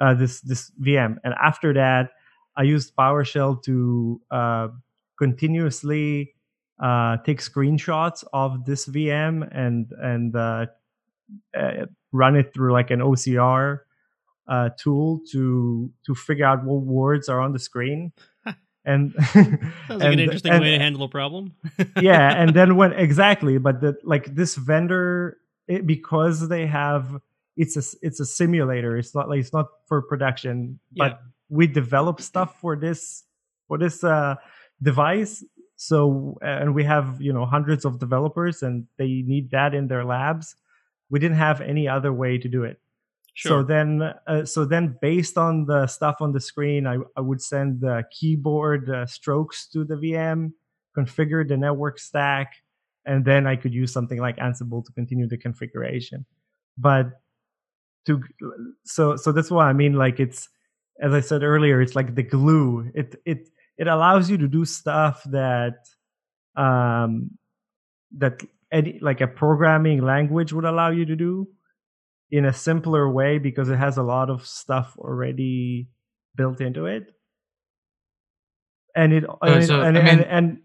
uh, 0.00 0.14
this 0.14 0.40
this 0.42 0.72
vm 0.82 1.16
and 1.24 1.34
after 1.42 1.72
that 1.72 2.10
I 2.56 2.62
used 2.62 2.94
PowerShell 2.96 3.62
to 3.64 4.20
uh, 4.30 4.68
continuously 5.18 6.34
uh, 6.82 7.18
take 7.24 7.40
screenshots 7.40 8.24
of 8.32 8.64
this 8.64 8.86
VM 8.86 9.48
and 9.52 9.90
and 10.00 10.36
uh, 10.36 10.66
uh, 11.56 11.86
run 12.12 12.36
it 12.36 12.52
through 12.54 12.72
like 12.72 12.90
an 12.90 13.00
OCR 13.00 13.80
uh, 14.48 14.70
tool 14.78 15.20
to 15.32 15.92
to 16.06 16.14
figure 16.14 16.46
out 16.46 16.64
what 16.64 16.82
words 16.82 17.28
are 17.28 17.40
on 17.40 17.52
the 17.52 17.58
screen. 17.58 18.12
And 18.84 19.12
Sounds 19.32 19.58
like 19.88 20.12
an 20.12 20.18
interesting 20.20 20.52
and- 20.52 20.62
way 20.62 20.70
to 20.72 20.78
handle 20.78 21.02
a 21.04 21.08
problem. 21.08 21.54
yeah 22.00 22.34
and 22.40 22.54
then 22.54 22.76
when 22.76 22.92
exactly 22.92 23.58
but 23.58 23.80
the 23.80 23.96
like 24.04 24.34
this 24.34 24.56
vendor 24.56 25.38
it, 25.68 25.86
because 25.86 26.48
they 26.48 26.66
have 26.66 27.16
it's 27.56 27.76
a 27.76 27.82
it's 28.02 28.20
a 28.20 28.26
simulator 28.26 28.96
it's 28.96 29.14
not 29.14 29.28
like 29.28 29.40
it's 29.40 29.52
not 29.52 29.66
for 29.86 30.02
production 30.02 30.78
Yeah. 30.92 31.08
but 31.08 31.20
we 31.48 31.66
develop 31.66 32.20
stuff 32.20 32.60
for 32.60 32.76
this 32.76 33.22
for 33.68 33.78
this 33.78 34.02
uh 34.04 34.34
device 34.82 35.42
so 35.76 36.36
and 36.42 36.74
we 36.74 36.84
have 36.84 37.20
you 37.20 37.32
know 37.32 37.46
hundreds 37.46 37.84
of 37.84 37.98
developers 37.98 38.62
and 38.62 38.86
they 38.98 39.22
need 39.26 39.50
that 39.52 39.72
in 39.74 39.88
their 39.88 40.04
labs 40.04 40.56
we 41.10 41.18
didn't 41.18 41.36
have 41.38 41.60
any 41.60 41.88
other 41.88 42.12
way 42.12 42.38
to 42.38 42.48
do 42.48 42.64
it 42.64 42.80
Sure. 43.36 43.60
so 43.60 43.62
then, 43.64 44.02
uh, 44.28 44.44
so 44.44 44.64
then, 44.64 44.96
based 45.02 45.36
on 45.36 45.66
the 45.66 45.88
stuff 45.88 46.16
on 46.20 46.32
the 46.32 46.40
screen, 46.40 46.86
I, 46.86 46.98
I 47.16 47.20
would 47.20 47.42
send 47.42 47.80
the 47.80 48.04
keyboard 48.12 48.88
uh, 48.88 49.06
strokes 49.06 49.66
to 49.68 49.84
the 49.84 49.96
VM, 49.96 50.52
configure 50.96 51.46
the 51.46 51.56
network 51.56 51.98
stack, 51.98 52.54
and 53.04 53.24
then 53.24 53.46
I 53.46 53.56
could 53.56 53.74
use 53.74 53.92
something 53.92 54.20
like 54.20 54.36
Ansible 54.36 54.84
to 54.86 54.92
continue 54.92 55.26
the 55.26 55.36
configuration. 55.36 56.24
But 56.78 57.10
to 58.06 58.22
so 58.84 59.16
so 59.16 59.32
that's 59.32 59.50
why 59.50 59.68
I 59.68 59.72
mean, 59.72 59.94
like 59.94 60.20
it's 60.20 60.48
as 61.00 61.12
I 61.12 61.20
said 61.20 61.42
earlier, 61.42 61.80
it's 61.80 61.96
like 61.96 62.14
the 62.14 62.22
glue. 62.22 62.90
It 62.94 63.20
it 63.24 63.48
it 63.78 63.88
allows 63.88 64.30
you 64.30 64.38
to 64.38 64.48
do 64.48 64.64
stuff 64.64 65.24
that 65.24 65.88
um 66.56 67.30
that 68.16 68.42
any 68.70 68.98
like 69.00 69.20
a 69.20 69.26
programming 69.26 70.02
language 70.02 70.52
would 70.52 70.64
allow 70.64 70.90
you 70.90 71.04
to 71.04 71.16
do 71.16 71.48
in 72.34 72.44
a 72.44 72.52
simpler 72.52 73.08
way 73.08 73.38
because 73.38 73.68
it 73.68 73.76
has 73.76 73.96
a 73.96 74.02
lot 74.02 74.28
of 74.28 74.44
stuff 74.44 74.96
already 74.98 75.86
built 76.34 76.60
into 76.60 76.86
it. 76.86 77.06
And 78.96 79.12
it, 79.12 79.24
and, 79.40 79.64
so, 79.64 79.80
and, 79.80 79.96
I 79.96 80.02
mean- 80.02 80.20
and 80.20 80.58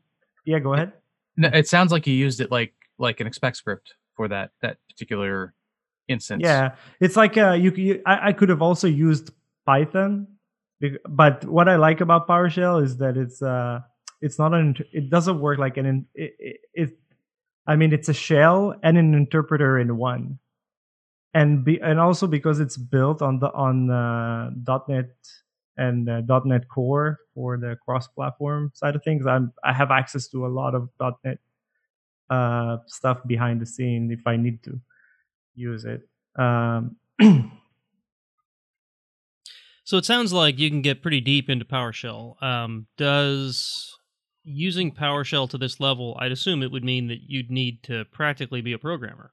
yeah, 0.46 0.58
go 0.58 0.74
ahead. 0.74 0.94
No, 1.38 1.50
it 1.54 1.68
sounds 1.68 1.92
like 1.92 2.08
you 2.08 2.14
used 2.16 2.42
it 2.42 2.50
like 2.50 2.74
like 2.98 3.20
an 3.20 3.28
expect 3.28 3.58
script 3.58 3.94
for 4.16 4.28
that 4.30 4.50
that 4.64 4.78
particular 4.90 5.54
instance. 6.08 6.42
Yeah, 6.44 6.72
it's 7.00 7.16
like 7.16 7.38
uh, 7.38 7.52
you, 7.52 7.72
you 7.72 8.02
I, 8.04 8.30
I 8.30 8.34
could 8.34 8.50
have 8.50 8.64
also 8.64 8.88
used 8.88 9.30
Python, 9.68 10.28
but 11.08 11.46
what 11.46 11.70
I 11.70 11.76
like 11.76 12.02
about 12.02 12.28
PowerShell 12.28 12.84
is 12.84 12.98
that 12.98 13.16
it's 13.16 13.44
uh 13.44 13.82
it's 14.22 14.40
not 14.40 14.56
an 14.56 14.76
it 14.92 15.12
doesn't 15.12 15.40
work 15.40 15.60
like 15.60 15.78
an 15.78 16.08
it, 16.16 16.34
it, 16.40 16.58
it 16.74 16.90
I 17.68 17.76
mean 17.76 17.94
it's 17.94 18.10
a 18.10 18.14
shell 18.14 18.74
and 18.82 18.98
an 18.98 19.14
interpreter 19.14 19.78
in 19.78 19.98
one, 19.98 20.40
and 21.34 21.64
be 21.64 21.80
and 21.82 22.00
also 22.00 22.28
because 22.28 22.60
it's 22.60 22.78
built 22.78 23.22
on 23.22 23.40
the 23.40 23.52
on 23.54 23.90
uh, 23.90 24.52
.NET 24.88 25.10
and 25.78 26.10
uh, 26.10 26.42
.NET 26.46 26.68
Core 26.68 27.20
for 27.34 27.58
the 27.58 27.78
cross-platform 27.86 28.72
side 28.74 28.96
of 28.96 29.04
things. 29.04 29.26
I'm 29.26 29.54
I 29.64 29.74
have 29.74 29.92
access 29.92 30.28
to 30.30 30.46
a 30.46 30.50
lot 30.50 30.76
of 30.76 30.90
.NET 31.24 31.40
uh, 32.30 32.78
stuff 32.88 33.20
behind 33.28 33.62
the 33.62 33.66
scene 33.66 34.12
if 34.12 34.26
I 34.26 34.38
need 34.38 34.64
to 34.64 34.80
use 35.56 35.86
it. 35.86 36.08
Um, 36.36 36.98
So 39.90 39.98
it 39.98 40.06
sounds 40.06 40.32
like 40.32 40.60
you 40.60 40.70
can 40.70 40.84
get 40.84 41.02
pretty 41.02 41.20
deep 41.20 41.50
into 41.50 41.66
PowerShell. 41.66 42.44
Um, 42.44 42.86
does 42.96 43.98
using 44.44 44.92
PowerShell 44.92 45.50
to 45.50 45.58
this 45.58 45.80
level, 45.80 46.16
I'd 46.20 46.32
assume 46.32 46.62
it 46.62 46.72
would 46.72 46.84
mean 46.84 47.08
that 47.08 47.22
you'd 47.26 47.50
need 47.50 47.82
to 47.86 48.06
practically 48.06 48.62
be 48.62 48.72
a 48.72 48.78
programmer. 48.78 49.32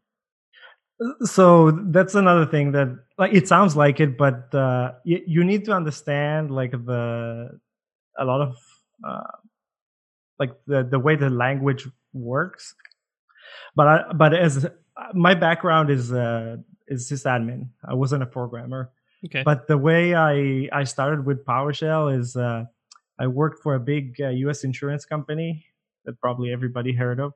So 1.22 1.70
that's 1.70 2.14
another 2.14 2.46
thing 2.46 2.72
that 2.72 2.88
like 3.18 3.32
it 3.34 3.48
sounds 3.48 3.76
like 3.76 4.00
it, 4.00 4.16
but 4.16 4.54
uh, 4.54 4.92
you, 5.04 5.22
you 5.26 5.44
need 5.44 5.64
to 5.66 5.72
understand 5.72 6.50
like 6.50 6.72
the 6.72 7.58
a 8.18 8.24
lot 8.24 8.40
of 8.40 8.56
uh, 9.06 9.20
like 10.38 10.52
the 10.66 10.82
the 10.84 10.98
way 10.98 11.16
the 11.16 11.30
language 11.30 11.86
works. 12.12 12.74
But 13.74 13.86
I, 13.86 14.12
but 14.12 14.34
as 14.34 14.66
my 15.12 15.34
background 15.34 15.90
is 15.90 16.12
uh, 16.12 16.56
is 16.88 17.10
sysadmin, 17.10 17.68
I 17.86 17.94
wasn't 17.94 18.22
a 18.22 18.26
programmer. 18.26 18.90
Okay. 19.26 19.42
But 19.42 19.66
the 19.66 19.78
way 19.78 20.14
I 20.14 20.68
I 20.72 20.84
started 20.84 21.26
with 21.26 21.44
PowerShell 21.44 22.18
is 22.18 22.36
uh, 22.36 22.64
I 23.18 23.26
worked 23.26 23.62
for 23.62 23.74
a 23.74 23.80
big 23.80 24.16
uh, 24.20 24.28
U.S. 24.28 24.64
insurance 24.64 25.04
company 25.04 25.66
that 26.04 26.20
probably 26.20 26.52
everybody 26.52 26.92
heard 26.92 27.20
of, 27.20 27.32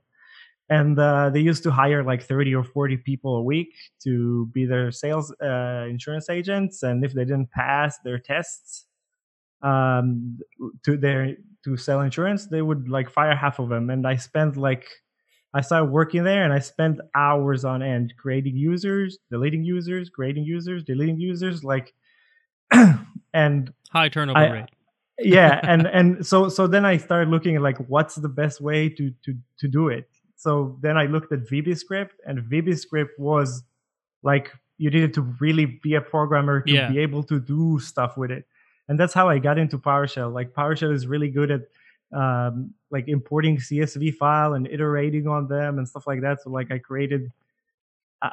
and 0.71 0.99
uh, 0.99 1.29
they 1.31 1.41
used 1.41 1.63
to 1.65 1.71
hire 1.71 2.03
like 2.03 2.23
thirty 2.23 2.55
or 2.55 2.65
forty 2.65 2.97
people 2.97 3.37
a 3.37 3.43
week 3.43 3.75
to 4.05 4.47
be 4.55 4.65
their 4.65 4.91
sales 4.93 5.35
uh, 5.43 5.87
insurance 5.91 6.31
agents, 6.31 6.83
and 6.83 7.05
if 7.05 7.13
they 7.13 7.25
didn't 7.25 7.51
pass 7.51 7.99
their 8.05 8.19
tests 8.19 8.87
um, 9.63 10.39
to 10.85 10.97
their 10.97 11.37
to 11.65 11.77
sell 11.77 12.01
insurance, 12.01 12.47
they 12.47 12.63
would 12.63 12.89
like 12.89 13.11
fire 13.11 13.37
half 13.37 13.59
of 13.59 13.69
them. 13.69 13.91
And 13.91 14.07
I 14.07 14.17
spent 14.17 14.57
like 14.57 14.87
I 15.53 15.61
started 15.61 15.91
working 15.91 16.23
there 16.25 16.45
and 16.45 16.53
I 16.53 16.61
spent 16.61 17.01
hours 17.15 17.65
on 17.65 17.83
end 17.83 18.15
creating 18.17 18.57
users, 18.57 19.19
deleting 19.31 19.65
users, 19.65 20.09
creating 20.09 20.45
users, 20.45 20.85
deleting 20.85 21.19
users, 21.21 21.65
like 21.65 21.93
and 23.35 23.73
High 23.93 24.09
turnover 24.09 24.39
I- 24.39 24.51
rate. 24.51 24.69
yeah, 25.19 25.61
and 25.65 25.87
and 25.93 26.25
so 26.27 26.49
so 26.49 26.67
then 26.67 26.85
I 26.85 26.97
started 26.97 27.31
looking 27.31 27.57
at 27.57 27.63
like 27.63 27.79
what's 27.89 28.15
the 28.15 28.29
best 28.29 28.61
way 28.61 28.89
to 28.89 29.11
to 29.25 29.35
to 29.59 29.69
do 29.69 29.89
it. 29.89 30.09
So 30.41 30.79
then 30.81 30.97
I 30.97 31.05
looked 31.05 31.33
at 31.33 31.41
VBScript 31.41 32.13
and 32.27 32.41
VBScript 32.41 33.11
was 33.19 33.63
like 34.23 34.51
you 34.79 34.91
needed 34.91 35.13
to 35.15 35.23
really 35.39 35.67
be 35.67 35.95
a 35.97 36.01
programmer 36.01 36.63
to 36.63 36.73
Yeah. 36.73 36.91
be 36.91 36.99
able 36.99 37.23
to 37.25 37.39
do 37.39 37.79
stuff 37.79 38.17
with 38.17 38.31
it. 38.31 38.47
And 38.89 38.99
that's 38.99 39.13
how 39.13 39.29
I 39.29 39.39
got 39.39 39.59
into 39.59 39.77
PowerShell. 39.79 40.33
Like 40.33 40.55
PowerShell 40.55 40.95
is 40.95 41.07
really 41.07 41.29
good 41.29 41.51
at 41.51 41.63
um, 42.17 42.73
like 42.91 43.07
importing 43.07 43.59
CSV 43.59 44.15
file 44.15 44.55
and 44.55 44.67
iterating 44.67 45.29
on 45.29 45.47
them 45.47 45.77
and 45.79 45.87
stuff 45.87 46.07
like 46.07 46.23
that. 46.23 46.41
So 46.43 46.49
like 46.49 46.73
I 46.73 46.79
created, 46.79 47.31
I, 48.23 48.31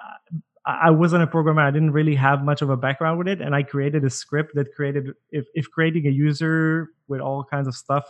I 0.65 0.91
wasn't 0.91 1.23
a 1.23 1.27
programmer. 1.27 1.61
I 1.61 1.71
didn't 1.71 1.91
really 1.91 2.15
have 2.15 2.41
much 2.43 2.61
of 2.61 2.69
a 2.69 2.77
background 2.77 3.17
with 3.19 3.27
it, 3.27 3.41
and 3.41 3.53
I 3.53 3.63
created 3.63 4.03
a 4.05 4.09
script 4.09 4.55
that 4.55 4.73
created 4.73 5.13
if 5.31 5.45
if 5.53 5.69
creating 5.71 6.07
a 6.07 6.09
user 6.11 6.89
with 7.07 7.21
all 7.21 7.43
kinds 7.43 7.67
of 7.67 7.75
stuff 7.75 8.05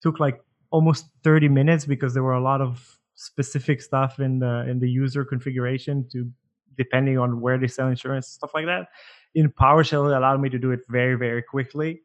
took 0.00 0.20
like 0.20 0.40
almost 0.70 1.06
30 1.24 1.48
minutes 1.48 1.84
because 1.86 2.14
there 2.14 2.22
were 2.22 2.34
a 2.34 2.40
lot 2.40 2.60
of 2.60 2.98
specific 3.24 3.80
stuff 3.80 4.18
in 4.18 4.38
the 4.38 4.66
in 4.68 4.80
the 4.80 4.88
user 4.88 5.24
configuration 5.24 6.08
to 6.12 6.30
depending 6.76 7.18
on 7.18 7.40
where 7.40 7.58
they 7.58 7.68
sell 7.68 7.88
insurance 7.88 8.26
stuff 8.28 8.52
like 8.54 8.66
that. 8.66 8.88
In 9.34 9.50
powershell 9.50 10.10
it 10.10 10.16
allowed 10.16 10.40
me 10.40 10.48
to 10.50 10.58
do 10.58 10.70
it 10.72 10.80
very 10.88 11.14
very 11.14 11.42
quickly 11.42 12.02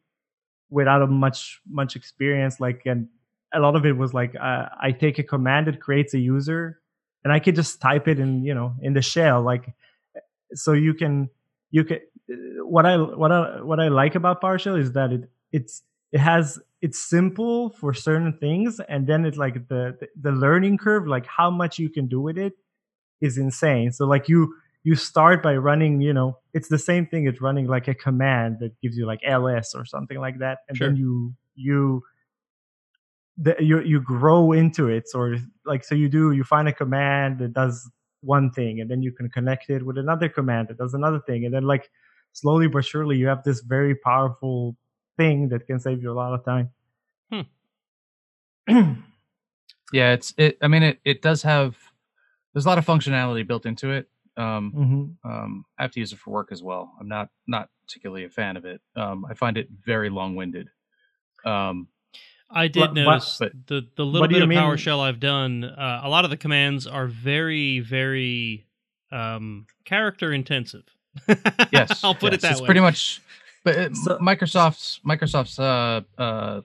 without 0.70 1.02
a 1.02 1.06
much 1.06 1.60
much 1.68 1.96
experience 1.96 2.60
like 2.60 2.82
and 2.84 3.08
a 3.54 3.60
lot 3.60 3.74
of 3.74 3.86
it 3.86 3.96
was 3.96 4.12
like 4.12 4.34
uh, 4.36 4.66
i 4.80 4.92
take 4.92 5.18
a 5.18 5.22
command 5.22 5.66
that 5.66 5.80
creates 5.80 6.14
a 6.14 6.18
user 6.18 6.80
and 7.24 7.32
i 7.32 7.38
could 7.38 7.54
just 7.54 7.80
type 7.80 8.06
it 8.06 8.18
in 8.18 8.44
you 8.44 8.54
know 8.54 8.74
in 8.82 8.92
the 8.92 9.02
shell 9.02 9.42
like 9.42 9.74
so 10.52 10.72
you 10.72 10.92
can 10.92 11.28
you 11.70 11.84
can 11.84 11.98
what 12.64 12.84
i 12.84 12.96
what 12.96 13.32
i 13.32 13.60
what 13.62 13.80
i 13.80 13.88
like 13.88 14.14
about 14.14 14.42
powershell 14.42 14.78
is 14.78 14.92
that 14.92 15.12
it 15.12 15.30
it's 15.52 15.82
it 16.12 16.20
has 16.20 16.58
it's 16.80 16.98
simple 16.98 17.70
for 17.70 17.92
certain 17.92 18.36
things 18.38 18.80
and 18.88 19.06
then 19.06 19.24
it's 19.24 19.36
like 19.36 19.68
the 19.68 19.96
the, 20.20 20.30
learning 20.32 20.78
curve 20.78 21.06
like 21.06 21.26
how 21.26 21.50
much 21.50 21.78
you 21.78 21.88
can 21.88 22.06
do 22.06 22.20
with 22.20 22.38
it 22.38 22.52
is 23.20 23.36
insane 23.36 23.90
so 23.90 24.06
like 24.06 24.28
you 24.28 24.54
you 24.84 24.94
start 24.94 25.42
by 25.42 25.56
running 25.56 26.00
you 26.00 26.12
know 26.12 26.38
it's 26.54 26.68
the 26.68 26.78
same 26.78 27.06
thing 27.06 27.26
it's 27.26 27.40
running 27.40 27.66
like 27.66 27.88
a 27.88 27.94
command 27.94 28.58
that 28.60 28.72
gives 28.80 28.96
you 28.96 29.06
like 29.06 29.20
ls 29.24 29.74
or 29.74 29.84
something 29.84 30.18
like 30.20 30.38
that 30.38 30.58
and 30.68 30.78
Sure. 30.78 30.88
then 30.88 30.96
you 30.96 31.34
you 31.56 32.02
the, 33.36 33.56
you 33.60 33.80
you 33.80 34.00
grow 34.00 34.52
into 34.52 34.88
it 34.88 35.04
or 35.14 35.36
like 35.64 35.84
so 35.84 35.94
you 35.94 36.08
do 36.08 36.32
you 36.32 36.44
find 36.44 36.68
a 36.68 36.72
command 36.72 37.38
that 37.38 37.52
does 37.52 37.90
one 38.20 38.50
thing 38.50 38.80
and 38.80 38.90
then 38.90 39.00
you 39.00 39.12
can 39.12 39.28
connect 39.30 39.70
it 39.70 39.84
with 39.84 39.96
another 39.96 40.28
command 40.28 40.68
that 40.68 40.76
does 40.76 40.94
another 40.94 41.20
thing 41.20 41.44
and 41.44 41.54
then 41.54 41.62
like 41.62 41.88
slowly 42.32 42.66
but 42.66 42.84
surely 42.84 43.16
you 43.16 43.28
have 43.28 43.42
this 43.44 43.60
very 43.60 43.94
powerful 43.94 44.76
thing 45.18 45.48
that 45.50 45.66
can 45.66 45.78
save 45.78 46.02
you 46.02 46.10
a 46.10 46.18
lot 46.22 46.32
of 46.32 46.42
time 46.44 46.70
Yeah, 49.92 50.12
it's 50.12 50.34
it. 50.36 50.58
I 50.60 50.68
mean, 50.68 50.82
it 50.82 51.00
it 51.04 51.22
does 51.22 51.42
have. 51.42 51.74
There's 52.52 52.66
a 52.66 52.68
lot 52.68 52.76
of 52.78 52.84
functionality 52.86 53.46
built 53.46 53.64
into 53.64 53.90
it. 53.90 54.08
Um, 54.36 55.16
hmm 55.24 55.30
um, 55.30 55.64
I 55.78 55.82
have 55.82 55.92
to 55.92 56.00
use 56.00 56.12
it 56.12 56.18
for 56.18 56.30
work 56.30 56.48
as 56.52 56.62
well. 56.62 56.92
I'm 57.00 57.08
not 57.08 57.30
not 57.46 57.70
particularly 57.86 58.24
a 58.24 58.28
fan 58.30 58.56
of 58.58 58.64
it. 58.66 58.80
Um, 58.96 59.24
I 59.24 59.32
find 59.34 59.56
it 59.56 59.68
very 59.86 60.10
long 60.10 60.36
winded. 60.36 60.68
Um, 61.44 61.88
I 62.50 62.68
did 62.68 62.80
What- 62.80 62.90
what- 62.90 62.94
notice 62.96 63.36
but- 63.38 63.52
the 63.66 63.86
the 63.96 64.04
little 64.04 64.28
bit 64.28 64.42
of 64.42 64.48
mean- 64.48 64.58
PowerShell 64.58 65.00
I've 65.00 65.20
done. 65.20 65.64
Uh, 65.64 66.00
a 66.04 66.08
lot 66.10 66.24
of 66.24 66.30
the 66.30 66.36
commands 66.36 66.86
are 66.86 67.06
very 67.06 67.80
very 67.80 68.66
um, 69.10 69.66
character 69.86 70.32
intensive. 70.34 70.84
yes, 71.72 72.04
I'll 72.04 72.14
put 72.14 72.32
yes, 72.32 72.34
it 72.34 72.40
that 72.42 72.52
it's 72.52 72.60
way. 72.60 72.66
Pretty 72.66 72.80
much, 72.80 73.22
but 73.72 73.76
it, 73.76 73.96
So- 73.96 74.18
Microsoft's 74.18 75.00
Microsoft's 75.06 75.58
uh, 75.58 76.00
uh, 76.20 76.60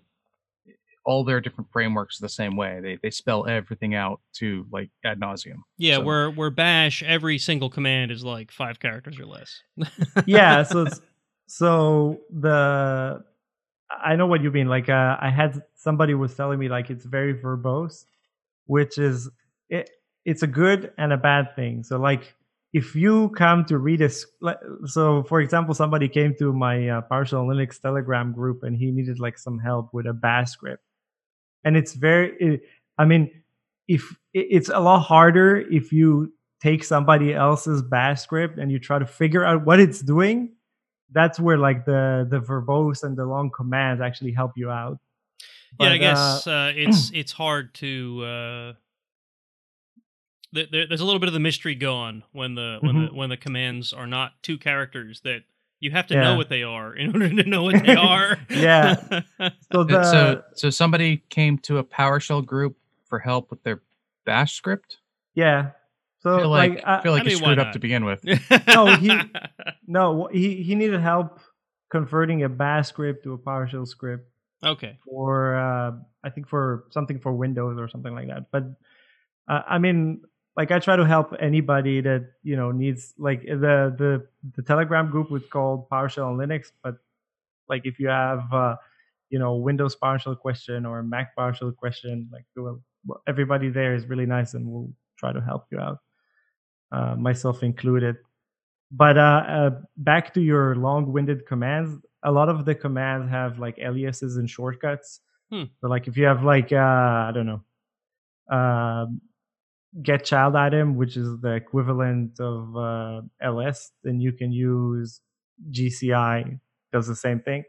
all 1.05 1.23
their 1.25 1.41
different 1.41 1.69
frameworks 1.71 2.17
the 2.17 2.29
same 2.29 2.55
way. 2.55 2.79
They 2.81 2.97
they 3.01 3.09
spell 3.09 3.45
everything 3.47 3.93
out 3.95 4.21
to 4.35 4.65
like 4.71 4.89
ad 5.03 5.19
nauseum. 5.19 5.57
Yeah, 5.77 5.95
So- 5.97 6.01
where 6.03 6.29
where 6.31 6.49
Bash 6.49 7.03
every 7.03 7.37
single 7.37 7.69
command 7.69 8.11
is 8.11 8.23
like 8.23 8.51
five 8.51 8.79
characters 8.79 9.19
or 9.19 9.25
less. 9.25 9.61
yeah 10.25 10.63
so 10.63 10.81
it's- 10.83 11.01
so 11.47 12.19
the 12.31 13.23
I 13.91 14.15
know 14.15 14.25
what 14.27 14.41
you 14.41 14.49
mean. 14.49 14.67
Like 14.67 14.89
uh, 14.89 15.17
I 15.19 15.29
had 15.29 15.61
somebody 15.75 16.13
was 16.15 16.33
telling 16.33 16.57
me 16.57 16.67
like 16.69 16.89
it's 16.89 17.05
very 17.05 17.33
verbose, 17.35 18.05
which 18.65 18.97
is 18.97 19.29
it. 19.69 19.89
It's 20.25 20.41
a 20.41 20.47
good 20.47 20.93
and 20.97 21.11
a 21.11 21.17
bad 21.17 21.53
thing. 21.55 21.83
So 21.83 21.99
like 21.99 22.33
if 22.73 22.95
you 22.95 23.29
come 23.29 23.65
to 23.65 23.77
read 23.77 24.01
a 24.01 24.09
so 24.85 25.23
for 25.23 25.39
example 25.41 25.73
somebody 25.73 26.09
came 26.09 26.35
to 26.39 26.51
my 26.51 26.89
uh, 26.89 27.01
PowerShell 27.09 27.47
Linux 27.47 27.79
Telegram 27.79 28.33
group 28.33 28.63
and 28.63 28.75
he 28.75 28.91
needed 28.91 29.19
like 29.19 29.37
some 29.37 29.59
help 29.59 29.93
with 29.93 30.05
a 30.05 30.13
Bash 30.13 30.51
script, 30.51 30.83
and 31.63 31.77
it's 31.77 31.93
very. 31.93 32.33
It, 32.39 32.61
I 32.97 33.05
mean, 33.05 33.31
if 33.87 34.15
it's 34.33 34.69
a 34.69 34.79
lot 34.79 34.99
harder 35.01 35.57
if 35.57 35.91
you 35.91 36.33
take 36.61 36.83
somebody 36.83 37.33
else's 37.33 37.81
Bash 37.81 38.21
script 38.21 38.57
and 38.57 38.71
you 38.71 38.79
try 38.79 38.99
to 38.99 39.05
figure 39.05 39.45
out 39.45 39.65
what 39.65 39.79
it's 39.79 39.99
doing 39.99 40.53
that's 41.13 41.39
where 41.39 41.57
like 41.57 41.85
the 41.85 42.27
the 42.29 42.39
verbose 42.39 43.03
and 43.03 43.15
the 43.15 43.25
long 43.25 43.51
commands 43.55 44.01
actually 44.01 44.33
help 44.33 44.51
you 44.55 44.69
out. 44.69 44.99
But, 45.77 45.85
yeah, 45.85 45.91
I 45.91 45.97
guess 45.97 46.47
uh, 46.47 46.51
uh, 46.51 46.71
it's 46.75 47.11
it's 47.13 47.31
hard 47.31 47.73
to. 47.75 48.73
There, 50.53 50.85
there's 50.87 51.01
a 51.01 51.05
little 51.05 51.19
bit 51.19 51.27
of 51.27 51.33
the 51.33 51.39
mystery 51.39 51.75
gone 51.75 52.23
when 52.31 52.55
the 52.55 52.77
when 52.81 52.95
mm-hmm. 52.95 53.05
the 53.07 53.13
when 53.13 53.29
the 53.29 53.37
commands 53.37 53.91
are 53.91 54.07
not 54.07 54.33
two 54.43 54.57
characters 54.57 55.21
that 55.23 55.41
you 55.79 55.91
have 55.91 56.07
to 56.07 56.13
yeah. 56.13 56.21
know 56.21 56.37
what 56.37 56.47
they 56.47 56.63
are 56.63 56.95
in 56.95 57.11
order 57.13 57.29
to 57.29 57.49
know 57.49 57.63
what 57.63 57.83
they 57.83 57.95
are. 57.95 58.37
yeah. 58.49 58.95
So, 59.71 59.83
the, 59.83 60.03
so 60.03 60.43
so 60.53 60.69
somebody 60.69 61.23
came 61.29 61.57
to 61.59 61.79
a 61.79 61.83
PowerShell 61.83 62.45
group 62.45 62.77
for 63.09 63.19
help 63.19 63.49
with 63.49 63.63
their 63.63 63.81
Bash 64.25 64.53
script. 64.53 64.97
Yeah. 65.35 65.71
So 66.19 66.35
I 66.35 66.39
feel 66.39 66.49
like, 66.49 66.71
like 66.75 66.83
I, 66.85 67.01
feel 67.01 67.11
like 67.11 67.23
I 67.23 67.25
mean, 67.25 67.37
screwed 67.37 67.59
up 67.59 67.73
to 67.73 67.79
begin 67.79 68.05
with. 68.05 68.23
no, 68.67 68.95
he 68.95 69.11
no 69.87 70.29
he 70.31 70.63
he 70.63 70.75
needed 70.75 71.01
help 71.01 71.39
converting 71.91 72.43
a 72.43 72.49
Bash 72.49 72.87
script 72.87 73.23
to 73.25 73.33
a 73.33 73.37
PowerShell 73.37 73.87
script. 73.87 74.29
Okay. 74.63 74.97
For 75.05 75.57
uh, 75.57 75.91
I 76.23 76.29
think 76.29 76.47
for 76.47 76.85
something 76.91 77.19
for 77.19 77.33
Windows 77.33 77.77
or 77.77 77.89
something 77.89 78.13
like 78.13 78.27
that. 78.27 78.45
But 78.51 78.63
uh, 79.49 79.63
I 79.67 79.79
mean, 79.79 80.21
like 80.55 80.71
I 80.71 80.79
try 80.79 80.95
to 80.95 81.05
help 81.05 81.33
anybody 81.39 82.01
that 82.01 82.31
you 82.43 82.55
know 82.55 82.71
needs 82.71 83.13
like 83.17 83.43
the 83.43 83.93
the 83.97 84.27
the 84.55 84.61
Telegram 84.61 85.09
group 85.09 85.31
was 85.31 85.43
called 85.49 85.89
PowerShell 85.89 86.29
and 86.29 86.39
Linux, 86.39 86.71
but 86.83 86.95
like 87.69 87.81
if 87.85 87.99
you 87.99 88.07
have 88.07 88.53
uh, 88.53 88.75
you 89.29 89.39
know 89.39 89.55
Windows 89.55 89.95
PowerShell 89.95 90.37
question 90.39 90.85
or 90.85 91.01
Mac 91.03 91.35
PowerShell 91.35 91.75
question, 91.75 92.29
like 92.31 92.45
everybody 93.27 93.69
there 93.69 93.95
is 93.95 94.05
really 94.05 94.25
nice 94.25 94.53
and 94.53 94.67
will 94.67 94.91
try 95.17 95.33
to 95.33 95.41
help 95.41 95.65
you 95.71 95.79
out 95.79 95.99
uh, 96.91 97.15
myself 97.15 97.63
included. 97.63 98.15
But 98.91 99.17
uh, 99.17 99.43
uh, 99.47 99.69
back 99.97 100.33
to 100.35 100.41
your 100.41 100.75
long-winded 100.75 101.47
commands, 101.47 101.99
a 102.23 102.31
lot 102.31 102.47
of 102.47 102.65
the 102.65 102.75
commands 102.75 103.29
have 103.29 103.57
like 103.57 103.79
aliases 103.79 104.37
and 104.37 104.47
shortcuts. 104.47 105.19
Hmm. 105.51 105.63
So 105.81 105.87
like 105.87 106.07
if 106.07 106.15
you 106.15 106.25
have 106.25 106.43
like 106.43 106.71
uh, 106.71 106.77
I 106.77 107.31
don't 107.33 107.47
know, 107.47 107.61
uh, 108.51 109.07
get 110.01 110.25
child 110.25 110.55
item, 110.55 110.95
which 110.95 111.17
is 111.17 111.39
the 111.41 111.53
equivalent 111.53 112.39
of 112.39 112.75
uh, 112.75 113.21
ls, 113.41 113.91
then 114.03 114.19
you 114.19 114.31
can 114.31 114.51
use 114.51 115.21
GCI 115.71 116.59
does 116.91 117.07
the 117.07 117.15
same 117.15 117.39
thing. 117.39 117.63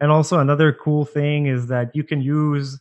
And 0.00 0.10
also 0.10 0.40
another 0.40 0.72
cool 0.72 1.04
thing 1.04 1.46
is 1.46 1.68
that 1.68 1.94
you 1.94 2.02
can 2.02 2.20
use 2.20 2.80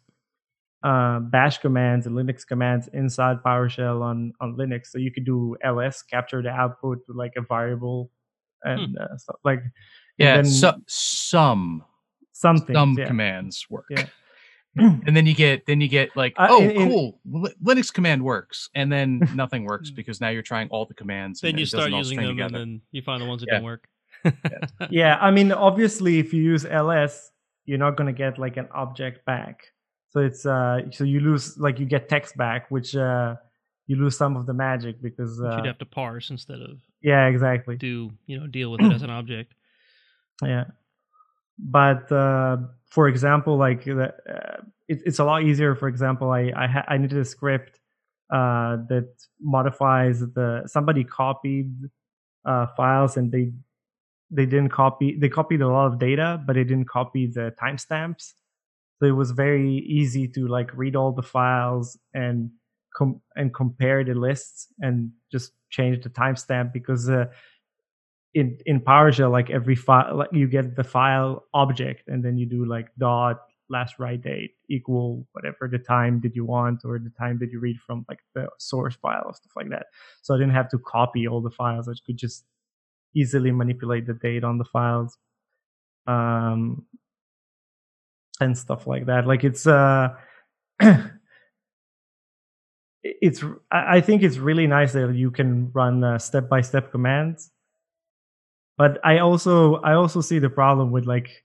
uh, 0.84 1.20
bash 1.20 1.60
commands 1.60 2.08
and 2.08 2.16
Linux 2.16 2.46
commands 2.46 2.90
inside 2.92 3.38
PowerShell 3.46 4.02
on 4.02 4.34
on 4.42 4.56
Linux. 4.58 4.88
So 4.88 4.98
you 4.98 5.12
could 5.12 5.26
do 5.26 5.56
ls 5.64 6.02
capture 6.02 6.42
the 6.42 6.50
output 6.50 7.00
like 7.08 7.34
a 7.38 7.42
variable 7.42 8.12
and 8.64 8.98
hmm. 8.98 9.02
uh, 9.02 9.18
stuff 9.18 9.38
like 9.44 9.62
yeah. 10.18 10.42
So, 10.44 10.74
some 10.88 11.84
some 12.32 12.58
things, 12.58 12.76
some 12.76 12.96
yeah. 12.98 13.08
commands 13.08 13.66
work. 13.70 13.86
Yeah. 13.90 14.06
And 14.76 15.16
then 15.16 15.26
you 15.26 15.36
get 15.36 15.66
then 15.66 15.82
you 15.82 15.88
get 15.88 16.16
like 16.16 16.34
uh, 16.38 16.48
oh 16.50 16.62
in, 16.62 16.90
cool 16.90 17.20
linux 17.64 17.94
command 17.94 18.24
works 18.24 18.70
and 18.74 18.92
then 18.92 19.22
nothing 19.36 19.66
works 19.66 19.92
because 19.92 20.20
now 20.20 20.30
you're 20.30 20.42
trying 20.42 20.68
all 20.70 20.86
the 20.86 20.94
commands 20.94 21.42
then 21.42 21.58
you 21.58 21.66
start 21.66 21.92
using 21.92 22.18
them 22.18 22.30
together. 22.30 22.46
and 22.46 22.56
then 22.56 22.82
you 22.92 23.02
find 23.02 23.22
the 23.22 23.26
ones 23.26 23.42
that 23.42 23.48
yeah. 23.50 23.56
don't 23.56 23.64
work 23.64 23.88
yeah. 24.26 24.32
yeah 24.90 25.18
i 25.22 25.30
mean 25.30 25.52
obviously 25.52 26.18
if 26.18 26.34
you 26.34 26.42
use 26.42 26.66
ls 26.66 27.32
you're 27.66 27.78
not 27.78 27.96
going 27.96 28.08
to 28.08 28.18
get 28.18 28.40
like 28.40 28.58
an 28.58 28.68
object 28.74 29.24
back 29.26 29.74
so 30.14 30.20
it's 30.20 30.46
uh 30.46 30.80
so 30.92 31.04
you 31.04 31.20
lose 31.20 31.58
like 31.58 31.80
you 31.80 31.86
get 31.88 32.08
text 32.08 32.38
back, 32.38 32.70
which 32.70 32.96
uh 32.96 33.36
you 33.88 33.96
lose 33.96 34.16
some 34.16 34.38
of 34.38 34.46
the 34.46 34.54
magic 34.54 35.02
because 35.02 35.42
uh, 35.42 35.56
you'd 35.58 35.66
have 35.66 35.80
to 35.80 35.86
parse 35.86 36.30
instead 36.30 36.62
of 36.62 36.78
yeah 37.02 37.26
exactly 37.26 37.76
do 37.76 38.12
you 38.28 38.40
know 38.40 38.46
deal 38.46 38.72
with 38.72 38.82
it 38.82 38.94
as 38.94 39.02
an 39.02 39.10
object. 39.10 39.54
Yeah, 40.42 40.66
but 41.58 42.12
uh, 42.12 42.58
for 42.90 43.08
example, 43.08 43.58
like 43.58 43.88
uh, 43.88 44.08
it, 44.88 45.02
it's 45.06 45.20
a 45.20 45.24
lot 45.24 45.44
easier. 45.44 45.76
For 45.76 45.88
example, 45.88 46.32
I 46.32 46.52
I, 46.56 46.68
ha- 46.68 46.86
I 46.88 46.98
needed 46.98 47.18
a 47.18 47.26
script 47.26 47.80
uh, 48.32 48.78
that 48.90 49.10
modifies 49.42 50.20
the 50.20 50.64
somebody 50.68 51.04
copied 51.04 51.72
uh, 52.46 52.68
files 52.76 53.18
and 53.18 53.32
they 53.32 53.52
they 54.32 54.46
didn't 54.46 54.70
copy 54.70 55.18
they 55.20 55.30
copied 55.30 55.62
a 55.62 55.68
lot 55.68 55.88
of 55.88 56.00
data, 56.00 56.42
but 56.46 56.54
they 56.54 56.64
didn't 56.64 56.90
copy 56.90 57.28
the 57.28 57.54
timestamps. 57.62 58.34
So 59.00 59.08
it 59.08 59.12
was 59.12 59.32
very 59.32 59.78
easy 59.80 60.28
to 60.30 60.48
like 60.48 60.76
read 60.76 60.96
all 60.96 61.12
the 61.12 61.24
files 61.24 61.98
and 62.14 62.52
com- 62.96 63.22
and 63.36 63.54
compare 63.54 64.04
the 64.04 64.14
lists 64.14 64.68
and 64.80 65.12
just 65.32 65.52
change 65.70 66.04
the 66.04 66.10
timestamp 66.10 66.74
because 66.74 67.10
uh, 67.10 67.26
in 68.34 68.58
in 68.66 68.82
PowerShell 68.82 69.32
like 69.32 69.50
every 69.50 69.76
file 69.76 70.18
like 70.18 70.30
you 70.34 70.48
get 70.48 70.76
the 70.76 70.84
file 70.84 71.46
object 71.54 72.08
and 72.08 72.24
then 72.24 72.38
you 72.38 72.46
do 72.46 72.66
like 72.66 72.90
dot 72.98 73.42
last 73.70 74.00
write 74.00 74.22
date 74.22 74.52
equal 74.70 75.26
whatever 75.32 75.68
the 75.72 75.80
time 75.80 76.20
did 76.20 76.36
you 76.36 76.46
want 76.46 76.82
or 76.86 77.00
the 77.00 77.12
time 77.18 77.38
did 77.38 77.52
you 77.52 77.60
read 77.60 77.78
from 77.80 78.06
like 78.10 78.20
the 78.36 78.48
source 78.60 78.96
file 78.96 79.24
or 79.26 79.34
stuff 79.34 79.52
like 79.56 79.70
that. 79.70 79.88
So 80.22 80.34
I 80.34 80.38
didn't 80.38 80.54
have 80.54 80.70
to 80.70 80.80
copy 80.80 81.28
all 81.28 81.42
the 81.42 81.52
files. 81.52 81.88
I 81.88 81.94
could 82.06 82.18
just 82.18 82.46
easily 83.16 83.52
manipulate 83.52 84.08
the 84.08 84.14
date 84.14 84.44
on 84.44 84.58
the 84.58 84.66
files. 84.66 85.18
Um, 86.08 86.86
and 88.42 88.58
stuff 88.58 88.88
like 88.88 89.06
that. 89.06 89.28
Like 89.28 89.44
it's 89.44 89.68
uh 89.68 90.10
it's 93.04 93.44
I 93.72 94.02
think 94.02 94.24
it's 94.24 94.38
really 94.38 94.68
nice 94.68 94.94
that 94.94 95.14
you 95.16 95.32
can 95.32 95.72
run 95.74 96.20
step 96.20 96.50
by 96.50 96.62
step 96.62 96.92
commands. 96.92 97.52
But 98.78 99.00
I 99.04 99.20
also 99.20 99.76
I 99.76 99.94
also 99.94 100.22
see 100.22 100.40
the 100.40 100.50
problem 100.50 100.92
with 100.92 101.06
like 101.06 101.44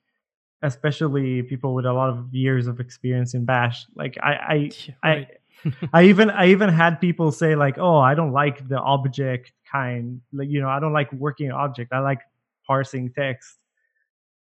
especially 0.63 1.43
people 1.43 1.75
with 1.75 1.87
a 1.87 1.93
lot 1.93 2.11
of 2.11 2.35
years 2.35 2.67
of 2.67 2.81
experience 2.81 3.35
in 3.35 3.45
bash. 3.45 3.87
Like 3.95 4.17
I 4.23 4.33
I 4.33 4.55
right. 4.55 4.91
I 5.03 5.27
I 5.93 6.05
even 6.05 6.31
I 6.31 6.49
even 6.49 6.69
had 6.69 7.01
people 7.01 7.33
say 7.33 7.55
like, 7.55 7.79
"Oh, 7.79 7.99
I 7.99 8.15
don't 8.15 8.33
like 8.33 8.69
the 8.69 8.79
object 8.79 9.53
kind. 9.71 10.21
Like, 10.33 10.49
you 10.49 10.61
know, 10.61 10.69
I 10.69 10.81
don't 10.81 10.93
like 10.93 11.13
working 11.13 11.51
object. 11.51 11.93
I 11.93 12.01
like 12.01 12.21
parsing 12.67 13.13
text." 13.13 13.59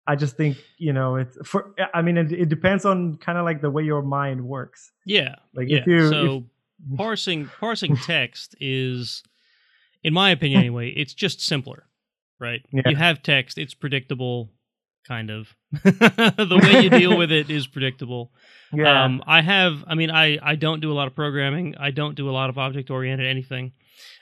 I 0.07 0.15
just 0.15 0.37
think 0.37 0.57
you 0.77 0.93
know 0.93 1.15
it's 1.15 1.37
for. 1.43 1.73
I 1.93 2.01
mean, 2.01 2.17
it, 2.17 2.31
it 2.31 2.49
depends 2.49 2.85
on 2.85 3.17
kind 3.17 3.37
of 3.37 3.45
like 3.45 3.61
the 3.61 3.71
way 3.71 3.83
your 3.83 4.01
mind 4.01 4.45
works. 4.45 4.91
Yeah, 5.05 5.35
like 5.53 5.69
yeah. 5.69 5.79
if 5.79 5.87
you 5.87 6.09
so 6.09 6.43
if, 6.91 6.97
parsing 6.97 7.49
parsing 7.59 7.97
text 8.03 8.55
is, 8.59 9.23
in 10.03 10.13
my 10.13 10.29
opinion 10.29 10.59
anyway, 10.59 10.89
it's 10.89 11.13
just 11.13 11.41
simpler, 11.41 11.85
right? 12.39 12.61
Yeah. 12.71 12.83
You 12.87 12.95
have 12.95 13.23
text; 13.23 13.57
it's 13.57 13.73
predictable, 13.73 14.51
kind 15.07 15.29
of. 15.29 15.55
the 15.83 16.59
way 16.61 16.83
you 16.83 16.89
deal 16.89 17.17
with 17.17 17.31
it 17.31 17.49
is 17.49 17.67
predictable. 17.67 18.31
Yeah. 18.73 19.05
Um, 19.05 19.23
I 19.25 19.41
have. 19.41 19.85
I 19.87 19.95
mean, 19.95 20.11
I 20.11 20.37
I 20.41 20.55
don't 20.55 20.81
do 20.81 20.91
a 20.91 20.95
lot 20.95 21.07
of 21.07 21.15
programming. 21.15 21.75
I 21.79 21.91
don't 21.91 22.15
do 22.15 22.29
a 22.29 22.33
lot 22.33 22.49
of 22.49 22.57
object 22.57 22.89
oriented 22.89 23.25
anything. 23.25 23.71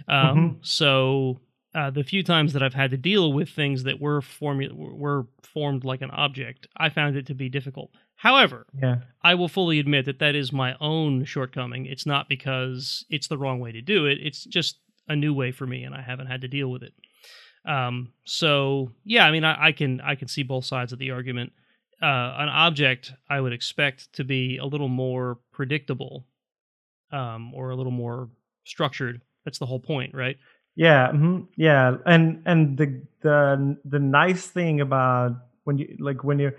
Um, 0.07 0.17
mm-hmm. 0.17 0.57
So 0.61 1.39
uh, 1.73 1.89
the 1.89 2.03
few 2.03 2.23
times 2.23 2.53
that 2.53 2.61
I've 2.61 2.73
had 2.73 2.91
to 2.91 2.97
deal 2.97 3.33
with 3.33 3.49
things 3.49 3.83
that 3.83 3.99
were 3.99 4.21
formu- 4.21 4.75
were 4.75 5.25
formed 5.41 5.85
like 5.85 6.01
an 6.01 6.11
object, 6.11 6.67
I 6.77 6.89
found 6.89 7.15
it 7.15 7.25
to 7.27 7.33
be 7.33 7.49
difficult. 7.49 7.91
However, 8.15 8.67
yeah. 8.79 8.97
I 9.23 9.35
will 9.35 9.47
fully 9.47 9.79
admit 9.79 10.05
that 10.05 10.19
that 10.19 10.35
is 10.35 10.53
my 10.53 10.75
own 10.79 11.25
shortcoming. 11.25 11.85
It's 11.85 12.05
not 12.05 12.29
because 12.29 13.05
it's 13.09 13.27
the 13.27 13.37
wrong 13.37 13.59
way 13.59 13.71
to 13.71 13.81
do 13.81 14.05
it. 14.05 14.19
It's 14.21 14.43
just 14.43 14.79
a 15.07 15.15
new 15.15 15.33
way 15.33 15.51
for 15.51 15.65
me, 15.65 15.83
and 15.83 15.95
I 15.95 16.01
haven't 16.01 16.27
had 16.27 16.41
to 16.41 16.47
deal 16.47 16.69
with 16.69 16.83
it. 16.83 16.93
Um, 17.65 18.13
so 18.25 18.91
yeah, 19.03 19.25
I 19.25 19.31
mean, 19.31 19.43
I, 19.43 19.67
I 19.67 19.71
can 19.71 20.01
I 20.01 20.15
can 20.15 20.27
see 20.27 20.43
both 20.43 20.65
sides 20.65 20.93
of 20.93 20.99
the 20.99 21.11
argument. 21.11 21.53
Uh, 22.01 22.35
an 22.37 22.49
object 22.49 23.13
I 23.29 23.39
would 23.39 23.53
expect 23.53 24.11
to 24.13 24.23
be 24.23 24.57
a 24.57 24.65
little 24.65 24.89
more 24.89 25.39
predictable, 25.53 26.25
um, 27.11 27.53
or 27.53 27.69
a 27.69 27.75
little 27.75 27.91
more 27.91 28.29
structured. 28.65 29.21
That's 29.45 29.59
the 29.59 29.65
whole 29.65 29.79
point, 29.79 30.13
right? 30.13 30.37
Yeah, 30.75 31.09
mm-hmm, 31.09 31.43
yeah, 31.55 31.97
and 32.05 32.41
and 32.45 32.77
the 32.77 33.01
the 33.21 33.77
the 33.85 33.99
nice 33.99 34.47
thing 34.47 34.81
about 34.81 35.37
when 35.63 35.77
you 35.77 35.95
like 35.99 36.23
when 36.23 36.39
you 36.39 36.51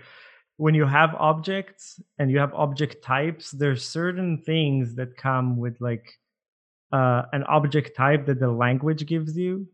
when 0.57 0.73
you 0.73 0.85
have 0.85 1.13
objects 1.15 1.99
and 2.17 2.31
you 2.31 2.39
have 2.39 2.53
object 2.53 3.03
types, 3.03 3.51
there's 3.51 3.85
certain 3.87 4.41
things 4.45 4.95
that 4.95 5.17
come 5.17 5.57
with 5.57 5.79
like 5.81 6.17
uh, 6.91 7.23
an 7.33 7.43
object 7.43 7.95
type 7.95 8.25
that 8.25 8.39
the 8.39 8.49
language 8.49 9.05
gives 9.05 9.37
you. 9.37 9.67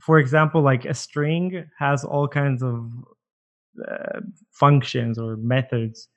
For 0.00 0.18
example, 0.18 0.60
like 0.62 0.84
a 0.84 0.94
string 0.94 1.66
has 1.78 2.04
all 2.04 2.28
kinds 2.28 2.62
of 2.62 2.90
uh, 3.88 4.20
functions 4.50 5.18
or 5.18 5.36
methods. 5.36 6.08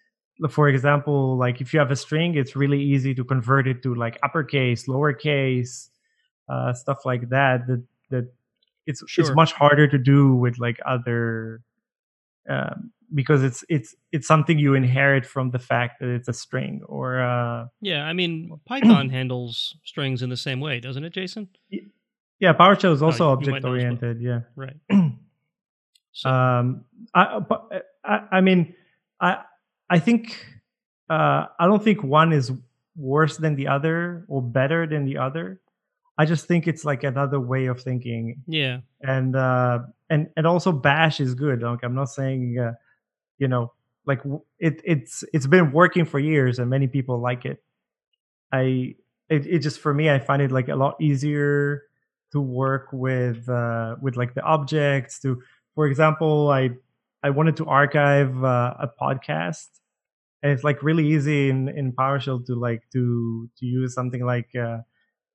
For 0.49 0.69
example, 0.69 1.37
like 1.37 1.61
if 1.61 1.73
you 1.73 1.79
have 1.79 1.89
a 1.91 1.95
string, 1.95 2.35
it's 2.35 2.55
really 2.55 2.81
easy 2.81 3.15
to 3.15 3.23
convert 3.23 3.67
it 3.67 3.81
to 3.83 3.95
like 3.95 4.19
uppercase, 4.23 4.87
lowercase, 4.87 5.89
uh, 6.49 6.73
stuff 6.73 7.05
like 7.05 7.29
that. 7.29 7.65
That 7.67 7.83
that 8.11 8.31
it's 8.85 9.03
Sure. 9.07 9.25
it's 9.25 9.35
much 9.35 9.53
harder 9.53 9.87
to 9.87 9.97
do 9.97 10.35
with 10.35 10.59
like 10.59 10.79
other 10.85 11.61
um, 12.49 12.91
because 13.13 13.43
it's 13.43 13.63
it's 13.69 13.95
it's 14.11 14.27
something 14.27 14.59
you 14.59 14.73
inherit 14.73 15.25
from 15.25 15.51
the 15.51 15.59
fact 15.59 15.99
that 15.99 16.09
it's 16.09 16.27
a 16.27 16.33
string 16.33 16.81
or 16.87 17.19
uh, 17.19 17.65
Yeah, 17.81 18.03
I 18.03 18.13
mean 18.13 18.59
Python 18.65 19.09
handles 19.09 19.75
strings 19.83 20.21
in 20.21 20.29
the 20.29 20.37
same 20.37 20.59
way, 20.59 20.79
doesn't 20.79 21.03
it, 21.03 21.13
Jason? 21.13 21.49
Yeah. 22.39 22.53
PowerShell 22.53 22.93
is 22.93 23.01
Oh, 23.01 23.07
also 23.07 23.25
you 23.27 23.33
object 23.33 23.57
as 23.57 23.63
well. 23.63 23.73
oriented. 23.73 24.21
Yeah. 24.21 24.41
Right. 24.55 24.77
So 26.13 26.29
um 26.31 26.85
i 27.13 27.39
i, 28.03 28.19
I 28.31 28.41
mean 28.41 28.73
i 29.21 29.43
i 29.87 29.99
think 29.99 30.43
uh 31.11 31.45
i 31.59 31.67
don't 31.67 31.83
think 31.83 32.03
one 32.03 32.33
is 32.33 32.51
worse 32.95 33.37
than 33.37 33.55
the 33.55 33.67
other 33.67 34.25
or 34.27 34.41
better 34.41 34.87
than 34.87 35.05
the 35.05 35.17
other 35.19 35.59
i 36.17 36.25
just 36.25 36.47
think 36.47 36.67
it's 36.67 36.83
like 36.83 37.03
another 37.03 37.39
way 37.39 37.67
of 37.67 37.79
thinking 37.83 38.41
yeah, 38.47 38.79
and 39.01 39.35
uh 39.35 39.77
and 40.09 40.29
and 40.35 40.47
also 40.47 40.71
bash 40.71 41.19
is 41.19 41.35
good 41.35 41.61
like 41.61 41.83
i'm 41.83 41.93
not 41.93 42.09
saying 42.09 42.57
uh, 42.57 42.73
you 43.37 43.47
know 43.47 43.71
like 44.07 44.21
it 44.57 44.81
it's 44.83 45.23
it's 45.33 45.45
been 45.45 45.71
working 45.71 46.03
for 46.05 46.17
years 46.17 46.57
and 46.57 46.67
many 46.67 46.87
people 46.87 47.19
like 47.21 47.45
it 47.45 47.61
i 48.51 48.95
it, 49.29 49.45
it 49.45 49.59
just 49.59 49.79
for 49.79 49.93
me 49.93 50.09
i 50.09 50.17
find 50.17 50.41
it 50.41 50.51
like 50.51 50.67
a 50.67 50.75
lot 50.75 50.95
easier 50.99 51.83
to 52.31 52.41
work 52.41 52.87
with 52.91 53.47
uh 53.49 53.95
with 54.01 54.15
like 54.15 54.33
the 54.33 54.41
objects 54.41 55.19
to 55.19 55.41
for 55.75 55.87
example 55.87 56.49
i 56.49 56.69
i 57.23 57.29
wanted 57.29 57.55
to 57.57 57.65
archive 57.65 58.43
uh, 58.43 58.73
a 58.79 58.89
podcast. 59.01 59.67
And 60.43 60.51
it's 60.51 60.63
like 60.63 60.83
really 60.83 61.07
easy 61.07 61.49
in 61.49 61.67
in 61.69 61.93
powershell 61.93 62.45
to 62.45 62.55
like 62.55 62.83
to 62.93 63.49
to 63.57 63.65
use 63.65 63.93
something 63.93 64.23
like 64.23 64.55
uh 64.55 64.79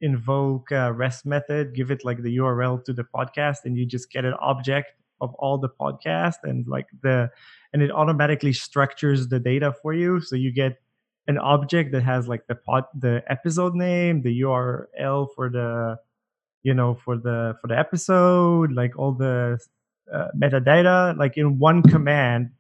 invoke 0.01 0.71
a 0.71 0.93
rest 0.93 1.27
method 1.27 1.75
give 1.75 1.91
it 1.91 2.05
like 2.05 2.23
the 2.23 2.37
url 2.39 2.85
to 2.85 2.93
the 2.93 3.05
podcast 3.05 3.59
and 3.65 3.77
you 3.77 3.87
just 3.87 4.11
get 4.11 4.25
an 4.25 4.35
object 4.35 4.93
of 5.23 5.33
all 5.35 5.57
the 5.57 5.69
podcast 5.69 6.39
and 6.43 6.67
like 6.67 6.89
the 7.03 7.31
and 7.73 7.83
it 7.83 7.91
automatically 7.91 8.53
structures 8.53 9.29
the 9.29 9.39
data 9.39 9.73
for 9.81 9.95
you. 9.95 10.21
So 10.21 10.37
you 10.37 10.53
get 10.53 10.83
an 11.27 11.39
object 11.39 11.93
that 11.93 12.03
has 12.03 12.29
like 12.29 12.47
the 12.49 12.57
pod 12.57 12.85
the 12.99 13.23
episode 13.29 13.75
name 13.75 14.23
the 14.23 14.41
url 14.41 15.29
for 15.35 15.49
the 15.49 15.97
you 16.63 16.75
know 16.75 16.95
for 17.05 17.17
the 17.17 17.57
for 17.61 17.67
the 17.69 17.79
episode 17.79 18.73
like 18.73 18.97
all 18.99 19.13
the 19.13 19.59
uh, 20.13 20.29
metadata 20.37 21.17
like 21.17 21.37
in 21.37 21.59
one 21.59 21.83
command 21.83 22.51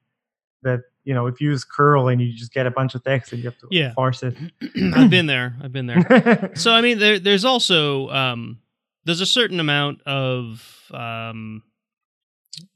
that 0.63 0.81
you 1.05 1.13
know 1.15 1.27
if 1.27 1.41
you 1.41 1.51
use 1.51 1.65
curl 1.65 2.09
and 2.09 2.21
you 2.21 2.33
just 2.33 2.53
get 2.53 2.67
a 2.67 2.71
bunch 2.71 2.95
of 2.95 3.03
text 3.05 3.33
and 3.33 3.43
you 3.43 3.49
have 3.51 3.59
to 3.59 3.67
Yeah. 3.71 3.93
parse 3.95 4.23
it 4.23 4.37
I've 4.95 5.11
been 5.11 5.27
there. 5.27 5.55
I've 5.63 5.73
been 5.73 5.87
there. 5.87 6.51
So 6.55 6.73
I 6.73 6.81
mean, 6.81 6.99
there, 6.99 7.19
there's 7.19 7.45
also 7.45 8.09
um, 8.11 8.59
there's 9.05 9.21
a 9.21 9.27
certain 9.27 9.59
amount 9.61 10.03
of 10.03 10.65
um, 10.93 11.63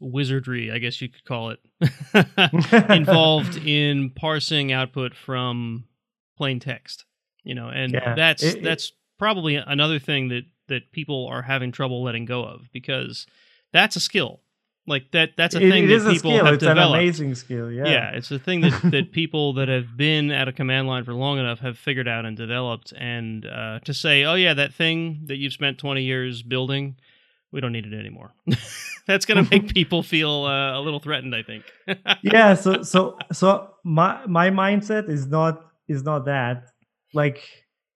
wizardry, 0.00 0.70
I 0.72 0.78
guess 0.78 1.00
you 1.00 1.08
could 1.08 1.24
call 1.24 1.50
it, 1.50 1.60
involved 2.90 3.56
in 3.66 4.10
parsing 4.10 4.72
output 4.72 5.14
from 5.14 5.84
plain 6.36 6.60
text. 6.60 7.04
You 7.44 7.54
know, 7.54 7.68
and 7.68 7.92
Yeah. 7.92 8.14
that's 8.14 8.42
It- 8.42 8.56
it- 8.58 8.64
that's 8.64 8.92
probably 9.18 9.54
another 9.56 9.98
thing 9.98 10.28
that 10.28 10.44
that 10.68 10.92
people 10.92 11.26
are 11.28 11.42
having 11.42 11.72
trouble 11.72 12.02
letting 12.02 12.24
go 12.24 12.44
of 12.44 12.68
because 12.72 13.26
that's 13.72 13.96
a 13.96 14.00
skill. 14.00 14.40
Like 14.88 15.10
that 15.10 15.30
that's 15.36 15.54
a 15.56 15.58
It- 15.64 15.70
thing 15.70 15.84
it 15.84 15.86
that 15.88 15.92
is 15.94 16.06
a 16.06 16.10
people 16.10 16.30
skill 16.30 16.44
have 16.44 16.54
it's 16.54 16.62
an 16.62 16.68
developed. 16.68 16.98
amazing 17.02 17.34
skill 17.34 17.72
yeah 17.72 17.84
Yeah, 17.88 18.10
it's 18.12 18.30
a 18.30 18.38
thing 18.38 18.60
that, 18.60 18.80
that 18.92 19.10
people 19.10 19.52
that 19.54 19.66
have 19.68 19.96
been 19.96 20.30
at 20.30 20.46
a 20.46 20.52
command 20.52 20.86
line 20.86 21.02
for 21.04 21.12
long 21.12 21.38
enough 21.38 21.58
have 21.58 21.76
figured 21.76 22.06
out 22.06 22.24
and 22.24 22.36
developed. 22.36 22.92
And 22.96 23.44
uh, 23.46 23.80
to 23.84 23.92
say, 23.92 24.24
oh, 24.24 24.34
yeah, 24.34 24.54
that 24.54 24.72
thing 24.72 25.22
that 25.26 25.36
you've 25.38 25.52
spent 25.52 25.78
20 25.78 26.02
years 26.02 26.42
building, 26.42 26.94
we 27.50 27.60
don't 27.60 27.72
need 27.72 27.84
it 27.86 27.98
anymore. 27.98 28.32
That's 29.08 29.26
going 29.26 29.44
to 29.44 29.50
make 29.50 29.74
people 29.74 30.04
feel 30.04 30.44
uh, 30.44 30.78
a 30.78 30.80
little 30.80 31.00
threatened, 31.00 31.34
I 31.34 31.42
think. 31.42 31.64
yeah 32.22 32.54
so 32.54 32.82
so 32.82 33.18
so 33.32 33.70
my 33.84 34.24
my 34.26 34.50
mindset 34.50 35.08
is 35.08 35.26
not 35.26 35.64
is 35.88 36.02
not 36.04 36.24
that 36.26 36.70
like 37.14 37.40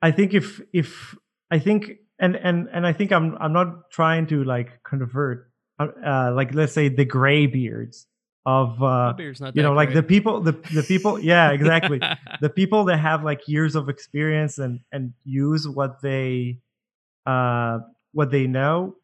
i 0.02 0.10
think 0.12 0.32
if 0.34 0.60
if 0.72 1.16
i 1.50 1.58
think 1.58 1.92
and 2.20 2.36
and 2.36 2.68
and 2.72 2.86
i 2.86 2.92
think 2.92 3.10
i'm 3.12 3.36
i'm 3.40 3.52
not 3.52 3.90
trying 3.90 4.26
to 4.26 4.44
like 4.44 4.82
convert 4.84 5.50
uh, 5.80 5.88
uh 6.06 6.32
like 6.34 6.54
let's 6.54 6.72
say 6.72 6.88
the 6.88 7.04
gray 7.04 7.46
beards 7.46 8.06
of 8.46 8.82
uh 8.82 9.12
you 9.54 9.62
know 9.62 9.72
like 9.72 9.92
the 9.94 10.02
people 10.02 10.40
the 10.40 10.52
the 10.74 10.82
people 10.82 11.18
yeah 11.18 11.50
exactly. 11.58 11.98
The 12.40 12.48
people 12.48 12.84
that 12.86 12.96
have 12.98 13.22
like 13.22 13.46
years 13.48 13.74
of 13.76 13.88
experience 13.90 14.56
and 14.58 14.80
and 14.92 15.12
use 15.24 15.68
what 15.68 16.00
they 16.00 16.60
uh 17.26 17.80
what 18.12 18.30
they 18.30 18.46
know 18.46 18.96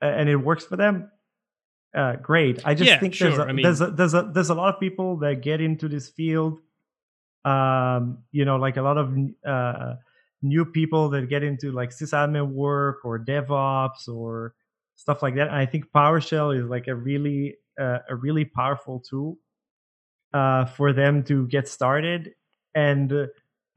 and 0.00 0.28
it 0.28 0.36
works 0.36 0.64
for 0.64 0.76
them 0.76 1.10
uh 1.94 2.16
great. 2.22 2.60
I 2.64 2.74
just 2.74 2.90
Yeah, 2.90 3.00
think 3.00 3.18
there's 3.18 3.34
sure, 3.34 3.46
a, 3.46 3.48
I 3.48 3.52
mean- 3.52 3.64
there's 3.64 3.80
a 3.80 3.88
there's 3.90 4.14
a 4.14 4.30
there's 4.32 4.50
a 4.50 4.54
lot 4.54 4.72
of 4.74 4.78
people 4.80 5.16
that 5.18 5.42
get 5.42 5.60
into 5.60 5.88
this 5.88 6.08
field 6.10 6.60
um 7.44 8.18
you 8.30 8.44
know 8.44 8.56
like 8.56 8.76
a 8.78 8.82
lot 8.82 8.96
of 8.96 9.06
uh 9.44 9.94
new 10.44 10.64
people 10.64 11.08
that 11.08 11.28
get 11.28 11.42
into 11.42 11.72
like 11.72 11.90
sysadmin 11.90 12.52
work 12.52 12.98
or 13.04 13.18
devops 13.18 14.08
or 14.08 14.54
stuff 14.96 15.22
like 15.22 15.34
that. 15.34 15.48
And 15.48 15.56
i 15.56 15.66
think 15.66 15.86
powershell 15.94 16.56
is 16.56 16.66
like 16.68 16.86
a 16.86 16.94
really 16.94 17.56
uh, 17.80 17.98
a 18.08 18.14
really 18.14 18.44
powerful 18.44 19.00
tool 19.00 19.38
uh, 20.32 20.64
for 20.66 20.92
them 20.92 21.24
to 21.24 21.46
get 21.48 21.68
started. 21.68 22.34
And 22.74 23.28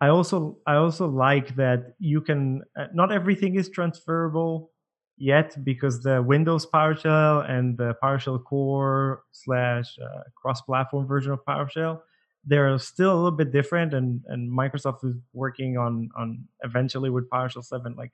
i 0.02 0.10
also 0.10 0.58
i 0.68 0.76
also 0.76 1.08
like 1.08 1.56
that 1.56 1.96
you 2.00 2.22
can 2.22 2.62
uh, 2.80 2.86
not 2.94 3.12
everything 3.12 3.56
is 3.56 3.70
transferable 3.70 4.72
yet 5.18 5.58
because 5.64 6.04
the 6.04 6.22
windows 6.22 6.68
powershell 6.68 7.50
and 7.50 7.76
the 7.78 7.96
powershell 8.04 8.44
core 8.44 9.24
slash 9.32 9.98
uh, 10.00 10.22
cross-platform 10.36 11.08
version 11.08 11.32
of 11.32 11.44
powershell 11.46 12.02
they're 12.48 12.80
still 12.80 13.14
a 13.14 13.18
little 13.18 13.38
bit 13.38 13.52
different 13.52 13.94
and 13.94 14.22
and 14.28 14.50
microsoft 14.50 15.04
is 15.04 15.16
working 15.34 15.78
on 15.78 16.10
on 16.18 16.46
eventually 16.64 17.10
with 17.10 17.30
powershell 17.30 17.64
7 17.64 17.94
like 17.96 18.14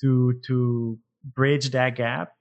to 0.00 0.34
to 0.46 0.98
bridge 1.24 1.70
that 1.70 1.96
gap. 1.96 2.32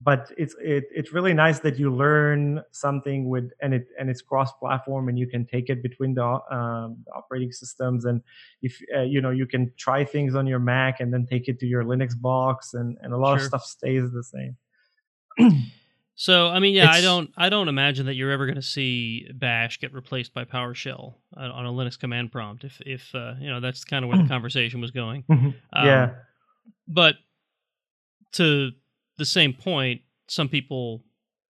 But 0.00 0.30
it's 0.38 0.54
it, 0.62 0.84
it's 0.92 1.12
really 1.12 1.34
nice 1.34 1.58
that 1.60 1.76
you 1.76 1.92
learn 1.92 2.62
something 2.70 3.28
with 3.28 3.50
and 3.60 3.74
it 3.74 3.88
and 3.98 4.08
it's 4.08 4.22
cross 4.22 4.52
platform 4.52 5.08
and 5.08 5.18
you 5.18 5.26
can 5.26 5.44
take 5.44 5.70
it 5.70 5.82
between 5.82 6.14
the, 6.14 6.24
um, 6.24 7.02
the 7.04 7.12
operating 7.16 7.50
systems. 7.50 8.04
And 8.04 8.22
if 8.62 8.80
uh, 8.96 9.02
you 9.02 9.20
know 9.20 9.30
you 9.30 9.44
can 9.44 9.72
try 9.76 10.04
things 10.04 10.36
on 10.36 10.46
your 10.46 10.60
mac 10.60 11.00
and 11.00 11.12
then 11.12 11.26
take 11.26 11.48
it 11.48 11.58
to 11.60 11.66
your 11.66 11.82
linux 11.82 12.12
box 12.16 12.74
and 12.74 12.96
and 13.02 13.12
a 13.12 13.16
lot 13.16 13.38
of 13.38 13.42
stuff 13.42 13.64
stays 13.64 14.12
the 14.12 14.22
same 14.22 14.56
So 16.20 16.48
I 16.48 16.58
mean, 16.58 16.74
yeah, 16.74 16.90
I 16.90 17.00
don't, 17.00 17.30
I 17.36 17.48
don't 17.48 17.68
imagine 17.68 18.06
that 18.06 18.14
you're 18.14 18.32
ever 18.32 18.44
going 18.44 18.56
to 18.56 18.62
see 18.62 19.28
Bash 19.32 19.78
get 19.78 19.94
replaced 19.94 20.34
by 20.34 20.44
PowerShell 20.44 21.14
on 21.36 21.64
a 21.66 21.70
Linux 21.70 21.96
command 21.96 22.32
prompt. 22.32 22.64
If, 22.64 22.80
if 22.84 23.14
uh, 23.14 23.34
you 23.38 23.48
know, 23.48 23.60
that's 23.60 23.84
kind 23.84 24.04
of 24.04 24.08
where 24.08 24.18
the 24.18 24.28
conversation 24.28 24.80
was 24.80 24.90
going. 24.90 25.24
Um, 25.72 25.86
yeah 25.86 26.10
but 26.88 27.16
to 28.32 28.70
the 29.16 29.24
same 29.24 29.52
point, 29.52 30.02
some 30.26 30.48
people, 30.48 31.04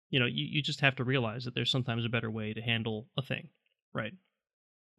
you 0.10 0.20
know, 0.20 0.26
you, 0.26 0.46
you 0.46 0.62
just 0.62 0.82
have 0.82 0.96
to 0.98 1.04
realize 1.04 1.46
that 1.46 1.56
there's 1.56 1.72
sometimes 1.72 2.06
a 2.06 2.10
better 2.10 2.30
way 2.30 2.54
to 2.54 2.62
handle 2.62 3.08
a 3.18 3.22
thing, 3.22 3.50
right? 3.94 4.14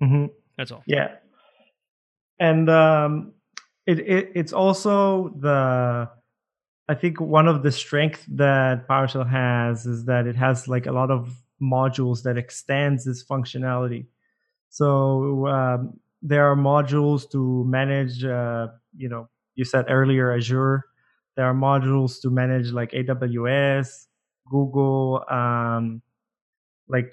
hmm 0.00 0.26
That's 0.56 0.72
all. 0.72 0.82
Yeah, 0.86 1.16
and 2.38 2.68
um, 2.68 3.32
it, 3.86 4.00
it 4.00 4.32
it's 4.34 4.52
also 4.52 5.28
the 5.38 6.10
I 6.88 6.94
think 6.94 7.20
one 7.20 7.46
of 7.46 7.62
the 7.62 7.70
strength 7.72 8.24
that 8.28 8.88
PowerShell 8.88 9.28
has 9.28 9.86
is 9.86 10.04
that 10.06 10.26
it 10.26 10.36
has 10.36 10.68
like 10.68 10.86
a 10.86 10.92
lot 10.92 11.10
of 11.10 11.34
modules 11.62 12.22
that 12.24 12.36
extends 12.36 13.04
this 13.04 13.24
functionality. 13.24 14.06
So 14.68 15.46
um, 15.46 16.00
there 16.22 16.50
are 16.50 16.56
modules 16.56 17.30
to 17.30 17.64
manage, 17.66 18.24
uh, 18.24 18.68
you 18.96 19.08
know, 19.08 19.28
you 19.54 19.64
said 19.64 19.86
earlier 19.88 20.32
Azure. 20.32 20.84
There 21.36 21.46
are 21.46 21.54
modules 21.54 22.20
to 22.22 22.30
manage 22.30 22.72
like 22.72 22.92
AWS, 22.92 24.06
Google, 24.50 25.24
um, 25.30 26.02
like 26.88 27.12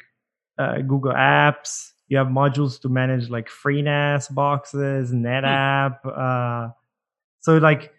uh, 0.57 0.79
Google 0.79 1.13
Apps. 1.13 1.91
You 2.07 2.17
have 2.17 2.27
modules 2.27 2.81
to 2.81 2.89
manage 2.89 3.29
like 3.29 3.49
FreeNAS 3.49 4.33
boxes, 4.33 5.11
NetApp. 5.11 5.99
Uh, 6.05 6.71
so 7.39 7.57
like 7.57 7.93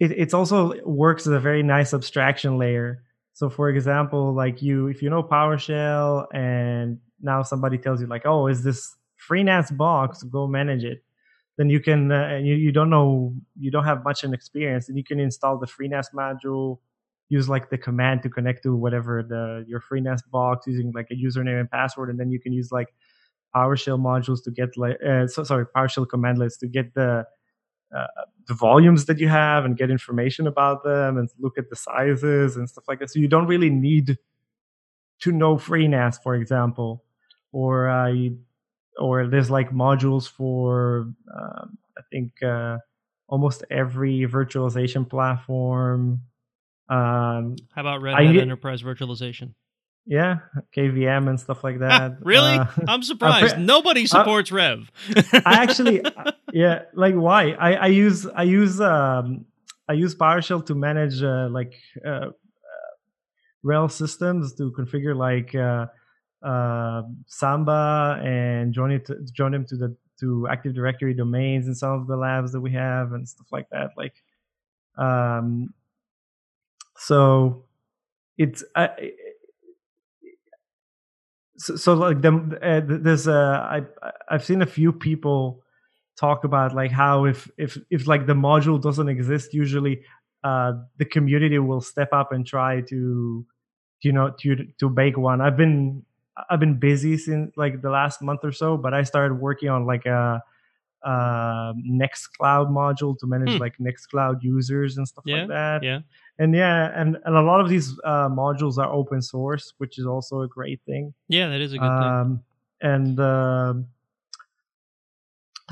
it 0.00 0.10
it's 0.12 0.34
also 0.34 0.74
works 0.84 1.26
as 1.26 1.32
a 1.32 1.40
very 1.40 1.62
nice 1.62 1.94
abstraction 1.94 2.58
layer. 2.58 3.02
So 3.34 3.48
for 3.48 3.68
example, 3.70 4.34
like 4.34 4.62
you 4.62 4.88
if 4.88 5.02
you 5.02 5.10
know 5.10 5.22
PowerShell 5.22 6.26
and 6.34 6.98
now 7.20 7.42
somebody 7.42 7.78
tells 7.78 8.00
you 8.00 8.06
like, 8.08 8.26
oh, 8.26 8.48
is 8.48 8.64
this 8.64 8.96
FreeNAS 9.28 9.76
box? 9.76 10.22
Go 10.24 10.46
manage 10.46 10.84
it. 10.84 11.04
Then 11.58 11.68
you 11.70 11.80
can 11.80 12.10
uh, 12.10 12.38
you 12.42 12.54
you 12.54 12.72
don't 12.72 12.90
know 12.90 13.34
you 13.58 13.70
don't 13.70 13.84
have 13.84 14.02
much 14.02 14.24
an 14.24 14.34
experience, 14.34 14.88
and 14.88 14.96
you 14.96 15.04
can 15.04 15.20
install 15.20 15.58
the 15.58 15.66
FreeNAS 15.66 16.06
module. 16.14 16.78
use 17.28 17.48
like 17.48 17.70
the 17.70 17.78
command 17.78 18.22
to 18.22 18.28
connect 18.28 18.62
to 18.64 18.74
whatever 18.74 19.22
the 19.22 19.64
your 19.68 19.80
FreeNAS 19.80 20.20
box 20.30 20.66
using 20.66 20.92
like 20.94 21.08
a 21.10 21.14
username 21.14 21.60
and 21.60 21.70
password, 21.70 22.10
and 22.10 22.18
then 22.18 22.30
you 22.30 22.40
can 22.40 22.52
use 22.52 22.70
like 22.72 22.88
PowerShell 23.54 23.98
modules 23.98 24.42
to 24.44 24.50
get 24.50 24.76
like 24.76 24.96
uh, 25.06 25.26
so 25.26 25.44
sorry 25.44 25.64
PowerShell 25.76 26.06
cmdlets 26.06 26.58
to 26.58 26.66
get 26.66 26.94
the 26.94 27.24
uh, 27.94 28.06
the 28.46 28.54
volumes 28.54 29.06
that 29.06 29.18
you 29.18 29.28
have 29.28 29.64
and 29.64 29.76
get 29.76 29.90
information 29.90 30.46
about 30.46 30.84
them 30.84 31.16
and 31.18 31.28
look 31.38 31.58
at 31.58 31.70
the 31.70 31.76
sizes 31.76 32.56
and 32.56 32.68
stuff 32.68 32.84
like 32.88 32.98
that. 33.00 33.10
So 33.10 33.18
you 33.18 33.28
don't 33.28 33.46
really 33.46 33.70
need 33.70 34.18
to 35.20 35.32
know 35.32 35.56
FreeNAS, 35.56 36.22
for 36.22 36.34
example, 36.34 37.04
or 37.52 37.88
uh, 37.88 38.12
or 38.98 39.26
there's 39.26 39.50
like 39.50 39.70
modules 39.70 40.28
for 40.28 41.12
um, 41.34 41.78
I 41.96 42.02
think 42.10 42.42
uh, 42.42 42.78
almost 43.28 43.64
every 43.70 44.20
virtualization 44.20 45.08
platform. 45.08 46.22
Um, 46.88 47.56
How 47.72 47.82
about 47.82 48.02
Red 48.02 48.14
Hat 48.14 48.36
Enterprise 48.36 48.82
Virtualization? 48.82 49.54
Yeah, 50.06 50.38
KVM 50.76 51.28
and 51.28 51.38
stuff 51.38 51.62
like 51.62 51.80
that. 51.80 52.16
really? 52.22 52.54
Uh, 52.54 52.66
I'm 52.88 53.02
surprised. 53.02 53.54
pre- 53.54 53.62
Nobody 53.62 54.06
supports 54.06 54.50
RHEV. 54.50 54.88
I 55.46 55.62
actually, 55.62 56.02
yeah, 56.52 56.82
like 56.94 57.14
why? 57.14 57.52
I, 57.52 57.74
I 57.74 57.86
use 57.86 58.26
I 58.26 58.42
use 58.44 58.80
um 58.80 59.44
I 59.88 59.92
use 59.92 60.14
PowerShell 60.14 60.64
to 60.66 60.74
manage 60.74 61.22
uh, 61.22 61.48
like 61.50 61.74
uh, 62.04 62.10
uh, 62.10 62.30
Rails 63.62 63.94
systems 63.94 64.54
to 64.54 64.72
configure 64.72 65.14
like 65.16 65.54
uh, 65.54 65.86
uh, 66.46 67.02
Samba 67.26 68.20
and 68.24 68.72
join 68.72 68.92
it 68.92 69.08
join 69.32 69.52
them 69.52 69.66
to 69.66 69.76
the 69.76 69.96
to 70.20 70.46
Active 70.50 70.74
Directory 70.74 71.14
domains 71.14 71.66
in 71.66 71.74
some 71.74 71.92
of 71.92 72.06
the 72.06 72.16
labs 72.16 72.52
that 72.52 72.60
we 72.60 72.72
have 72.72 73.12
and 73.12 73.28
stuff 73.28 73.46
like 73.52 73.68
that. 73.70 73.90
Like, 73.96 74.14
um, 74.96 75.72
so 76.96 77.64
it's 78.38 78.64
I. 78.74 79.12
so, 81.60 81.76
so 81.76 81.94
like 81.94 82.22
the 82.22 82.32
uh, 82.62 82.80
th- 82.86 83.00
there's 83.02 83.28
I 83.28 83.82
I- 84.02 84.12
I've 84.30 84.44
seen 84.44 84.62
a 84.62 84.66
few 84.66 84.92
people 84.92 85.62
talk 86.16 86.44
about 86.44 86.74
like 86.74 86.90
how 86.90 87.24
if 87.24 87.50
if 87.58 87.78
if 87.90 88.06
like 88.06 88.26
the 88.26 88.34
module 88.34 88.80
doesn't 88.80 89.08
exist 89.08 89.54
usually 89.54 90.02
uh 90.44 90.72
the 90.98 91.04
community 91.04 91.58
will 91.58 91.80
step 91.80 92.10
up 92.12 92.32
and 92.32 92.46
try 92.46 92.80
to 92.82 93.44
you 94.02 94.12
know 94.12 94.30
to 94.40 94.56
to 94.78 94.88
bake 94.88 95.16
one. 95.18 95.40
I've 95.40 95.56
been 95.56 96.04
i've 96.50 96.60
been 96.60 96.78
busy 96.78 97.18
since 97.18 97.54
like 97.56 97.82
the 97.82 97.90
last 97.90 98.22
month 98.22 98.40
or 98.44 98.52
so 98.52 98.76
but 98.76 98.94
i 98.94 99.02
started 99.02 99.34
working 99.34 99.68
on 99.68 99.84
like 99.86 100.06
a 100.06 100.42
uh 101.04 101.72
nextcloud 102.02 102.68
module 102.70 103.16
to 103.18 103.26
manage 103.26 103.54
Hmm. 103.56 103.60
like 103.62 103.74
nextcloud 103.78 104.42
users 104.42 104.96
and 104.98 105.06
stuff 105.08 105.24
Yeah, 105.26 105.36
like 105.40 105.48
that 105.48 105.82
yeah. 105.82 106.00
and 106.38 106.54
yeah 106.54 106.92
and 106.94 107.16
and 107.24 107.36
a 107.36 107.40
lot 107.42 107.60
of 107.60 107.68
these 107.68 107.98
uh 108.04 108.28
modules 108.28 108.76
are 108.78 108.92
open 108.92 109.22
source 109.22 109.72
which 109.78 109.98
is 109.98 110.06
also 110.06 110.42
a 110.42 110.48
great 110.48 110.80
thing 110.86 111.14
Yeah, 111.28 111.48
that 111.48 111.60
is 111.60 111.72
a 111.72 111.78
good 111.78 111.88
thing. 112.00 112.08
um, 112.20 112.42
and 112.82 113.18
um 113.20 113.86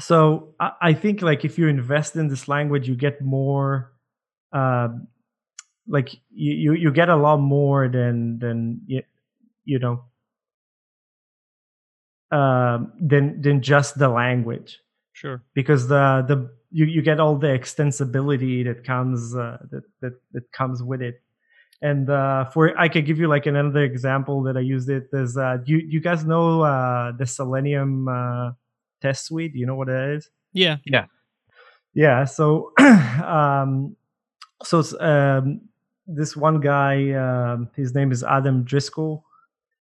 so 0.00 0.54
I, 0.60 0.72
I 0.80 0.92
think 0.94 1.22
like 1.22 1.44
if 1.44 1.58
you 1.58 1.68
invest 1.68 2.16
in 2.16 2.28
this 2.28 2.48
language 2.48 2.88
you 2.88 2.94
get 2.94 3.20
more 3.20 3.92
um 4.52 5.08
like 5.86 6.14
you, 6.30 6.52
you 6.54 6.72
you 6.74 6.90
get 6.92 7.08
a 7.08 7.16
lot 7.16 7.38
more 7.38 7.88
than 7.88 8.38
than 8.38 8.80
you, 8.86 9.02
you 9.64 9.78
know 9.78 10.04
um 12.30 12.92
than 13.00 13.40
than 13.40 13.62
just 13.62 13.98
the 13.98 14.08
language 14.08 14.80
Sure. 15.20 15.38
because 15.54 15.82
the 15.88 16.04
the 16.30 16.36
you, 16.70 16.84
you 16.86 17.02
get 17.02 17.18
all 17.18 17.36
the 17.36 17.48
extensibility 17.60 18.56
that 18.68 18.84
comes 18.84 19.34
uh, 19.34 19.58
that, 19.72 19.84
that 20.00 20.14
that 20.34 20.46
comes 20.52 20.78
with 20.90 21.00
it 21.02 21.16
and 21.82 22.04
uh, 22.10 22.44
for 22.52 22.62
i 22.78 22.88
could 22.92 23.06
give 23.08 23.18
you 23.22 23.28
like 23.34 23.46
another 23.46 23.82
example 23.92 24.36
that 24.46 24.56
i 24.56 24.60
used 24.74 24.88
it 24.88 25.04
is 25.04 25.08
there's 25.12 25.36
uh 25.36 25.56
you 25.70 25.78
you 25.94 26.00
guys 26.08 26.24
know 26.24 26.62
uh 26.62 27.10
the 27.20 27.26
selenium 27.26 28.06
uh 28.08 28.50
test 29.02 29.26
suite 29.26 29.54
you 29.54 29.66
know 29.66 29.74
what 29.80 29.88
it 29.88 30.16
is 30.16 30.30
Yeah. 30.52 30.76
yeah 30.84 31.06
Yeah. 31.94 32.24
so 32.24 32.72
um 33.36 33.96
so 34.62 34.82
um 35.00 35.60
this 36.06 36.36
one 36.36 36.60
guy 36.60 36.94
um 37.24 37.68
his 37.76 37.94
name 37.94 38.10
is 38.12 38.22
adam 38.24 38.64
driscoll 38.64 39.24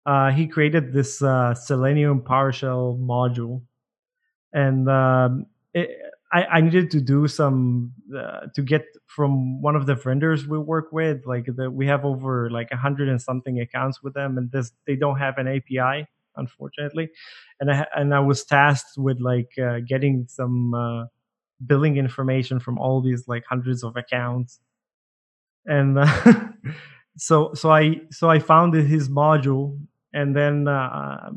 uh 0.06 0.32
he 0.32 0.48
created 0.48 0.94
this 0.94 1.22
uh 1.22 1.54
selenium 1.54 2.22
powershell 2.22 3.00
module 3.00 3.62
and 4.54 4.90
um 4.90 5.46
it, 5.74 5.90
I, 6.32 6.46
I 6.46 6.62
needed 6.62 6.90
to 6.92 7.02
do 7.02 7.28
some 7.28 7.94
uh, 8.18 8.48
to 8.56 8.62
get 8.64 8.86
from 9.06 9.62
one 9.62 9.76
of 9.76 9.86
the 9.86 9.96
vendors 9.96 10.48
we 10.48 10.58
work 10.58 10.92
with 10.92 11.26
like 11.26 11.46
the, 11.46 11.70
we 11.70 11.86
have 11.88 12.06
over 12.06 12.50
like 12.50 12.70
a 12.72 12.78
hundred 12.78 13.08
and 13.10 13.22
something 13.22 13.60
accounts 13.60 14.02
with 14.02 14.14
them 14.16 14.38
and 14.38 14.52
this 14.52 14.72
they 14.88 14.96
don't 14.96 15.18
have 15.20 15.38
an 15.38 15.48
api 15.48 16.08
unfortunately. 16.36 17.10
And 17.60 17.72
i 17.72 17.86
and 17.96 18.14
i 18.14 18.20
was 18.20 18.44
tasked 18.44 18.98
with 18.98 19.20
like 19.22 19.52
uh, 19.60 19.80
getting 19.88 20.26
some 20.28 20.74
uh, 20.74 21.06
billing 21.66 21.98
information 21.98 22.60
from 22.60 22.80
all 22.80 23.02
these 23.02 23.28
like 23.28 23.44
hundreds 23.50 23.84
of 23.84 23.96
accounts. 23.96 24.60
And 25.66 26.00
uh, 26.00 26.48
so 27.18 27.54
so 27.54 27.72
i 27.72 28.02
so 28.12 28.30
i 28.30 28.40
found 28.40 28.74
his 28.74 29.08
module 29.08 29.78
and 30.14 30.36
then 30.36 30.68
uh, 30.68 31.30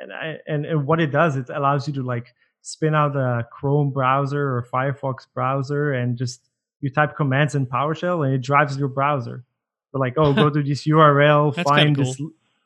and 0.00 0.12
I, 0.12 0.38
and, 0.48 0.66
and 0.66 0.86
what 0.86 1.00
it 1.00 1.12
does 1.12 1.36
it 1.36 1.48
allows 1.48 1.86
you 1.86 1.94
to 1.94 2.02
like 2.02 2.34
spin 2.62 2.94
out 2.94 3.16
a 3.16 3.46
chrome 3.52 3.90
browser 3.90 4.56
or 4.56 4.66
firefox 4.72 5.26
browser 5.34 5.92
and 5.92 6.16
just 6.16 6.48
you 6.80 6.90
type 6.90 7.16
commands 7.16 7.54
in 7.54 7.66
powershell 7.66 8.24
and 8.24 8.34
it 8.34 8.40
drives 8.40 8.76
your 8.78 8.88
browser. 8.88 9.44
So 9.90 9.98
like 9.98 10.14
oh 10.16 10.32
go 10.32 10.48
to 10.56 10.62
this 10.62 10.86
url 10.86 11.54
find 11.64 11.96
kinda 11.96 12.04
this 12.04 12.20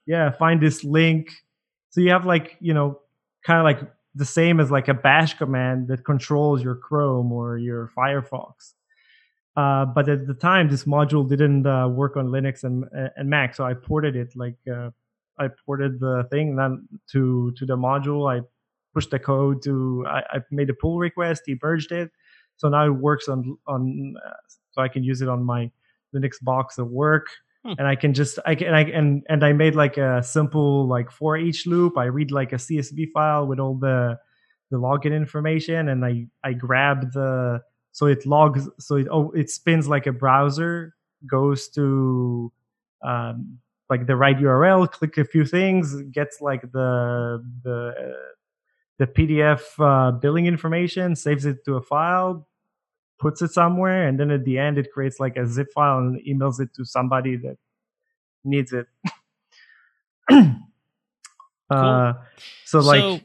yeah 0.06 0.30
find 0.30 0.60
this 0.60 0.84
link. 0.84 1.30
So 1.90 2.00
you 2.00 2.10
have 2.10 2.26
like 2.26 2.56
you 2.60 2.74
know 2.74 3.00
kind 3.42 3.58
of 3.58 3.64
like 3.64 3.90
the 4.14 4.24
same 4.24 4.60
as 4.60 4.70
like 4.70 4.88
a 4.88 4.94
bash 4.94 5.34
command 5.34 5.88
that 5.88 6.04
controls 6.04 6.62
your 6.62 6.74
chrome 6.74 7.32
or 7.32 7.58
your 7.58 7.90
firefox. 7.96 8.72
Uh, 9.56 9.86
but 9.86 10.08
at 10.08 10.26
the 10.26 10.34
time 10.34 10.68
this 10.68 10.84
module 10.84 11.26
didn't 11.26 11.66
uh, 11.66 11.88
work 11.88 12.16
on 12.18 12.28
linux 12.28 12.64
and, 12.64 12.84
and 13.16 13.30
mac. 13.30 13.54
So 13.54 13.64
i 13.64 13.72
ported 13.72 14.14
it 14.14 14.36
like 14.36 14.56
uh, 14.70 14.90
i 15.38 15.48
ported 15.64 16.00
the 16.00 16.26
thing 16.30 16.56
then 16.56 16.86
to 17.12 17.52
to 17.56 17.64
the 17.64 17.76
module. 17.76 18.30
I 18.30 18.44
pushed 18.96 19.12
the 19.16 19.18
code 19.18 19.62
to 19.66 20.04
I, 20.16 20.20
I 20.34 20.38
made 20.50 20.70
a 20.70 20.74
pull 20.82 20.96
request 21.08 21.42
he 21.46 21.56
merged 21.62 21.92
it 21.92 22.10
so 22.56 22.68
now 22.68 22.84
it 22.86 22.96
works 23.08 23.28
on 23.28 23.56
on 23.66 24.14
uh, 24.26 24.40
so 24.72 24.82
i 24.86 24.88
can 24.88 25.02
use 25.10 25.20
it 25.24 25.28
on 25.28 25.44
my 25.44 25.70
linux 26.14 26.42
box 26.50 26.78
at 26.78 26.88
work 27.04 27.26
Hmm. 27.66 27.72
and 27.78 27.88
i 27.88 27.96
can 27.96 28.14
just 28.14 28.38
i 28.46 28.54
can 28.54 28.72
I, 28.72 28.82
and 28.98 29.24
and 29.28 29.44
i 29.44 29.52
made 29.52 29.74
like 29.74 29.96
a 29.96 30.22
simple 30.22 30.86
like 30.86 31.10
for 31.10 31.36
each 31.36 31.66
loop 31.66 31.98
i 31.98 32.04
read 32.04 32.30
like 32.30 32.52
a 32.52 32.56
csv 32.56 33.10
file 33.12 33.46
with 33.46 33.58
all 33.58 33.74
the 33.74 34.18
the 34.70 34.76
login 34.76 35.14
information 35.14 35.88
and 35.88 36.04
i 36.04 36.26
i 36.44 36.52
grab 36.52 37.12
the 37.12 37.60
so 37.90 38.06
it 38.06 38.24
logs 38.24 38.68
so 38.78 38.96
it 38.96 39.08
oh 39.10 39.32
it 39.32 39.50
spins 39.50 39.88
like 39.88 40.06
a 40.06 40.12
browser 40.12 40.94
goes 41.28 41.68
to 41.70 42.52
um 43.02 43.58
like 43.90 44.06
the 44.06 44.14
right 44.14 44.38
url 44.38 44.88
click 44.88 45.18
a 45.18 45.24
few 45.24 45.44
things 45.44 46.02
gets 46.12 46.40
like 46.40 46.62
the 46.70 47.42
the 47.64 47.94
the 48.98 49.06
pdf 49.06 49.60
uh, 49.78 50.10
billing 50.12 50.46
information 50.46 51.14
saves 51.16 51.44
it 51.46 51.64
to 51.64 51.74
a 51.76 51.82
file 51.82 52.46
puts 53.18 53.40
it 53.42 53.50
somewhere 53.50 54.06
and 54.08 54.18
then 54.20 54.30
at 54.30 54.44
the 54.44 54.58
end 54.58 54.76
it 54.78 54.90
creates 54.92 55.18
like 55.20 55.36
a 55.36 55.46
zip 55.46 55.68
file 55.74 55.98
and 55.98 56.20
emails 56.26 56.60
it 56.60 56.68
to 56.74 56.84
somebody 56.84 57.36
that 57.36 57.56
needs 58.44 58.72
it 58.72 58.86
uh 61.70 62.12
so 62.64 62.78
like 62.80 63.00
so 63.00 63.20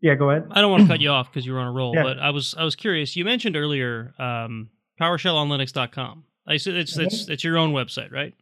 yeah 0.00 0.14
go 0.14 0.30
ahead 0.30 0.46
I 0.50 0.60
don't 0.60 0.70
want 0.70 0.82
to 0.82 0.88
cut 0.88 1.00
you 1.00 1.10
off 1.10 1.30
because 1.30 1.44
you 1.46 1.52
were 1.52 1.58
on 1.60 1.66
a 1.66 1.72
roll, 1.72 1.94
Yeah. 1.94 2.02
but 2.04 2.18
I 2.18 2.30
was 2.30 2.54
I 2.56 2.62
was 2.64 2.76
curious. 2.76 3.16
You 3.16 3.24
mentioned 3.24 3.56
earlier 3.56 4.14
um, 4.18 4.70
PowerShellOnLinux.com. 5.00 6.24
I 6.46 6.56
said 6.56 6.74
it's 6.74 6.96
it's 6.96 7.28
it's 7.28 7.42
your 7.44 7.58
own 7.58 7.72
website, 7.72 8.12
right? 8.12 8.34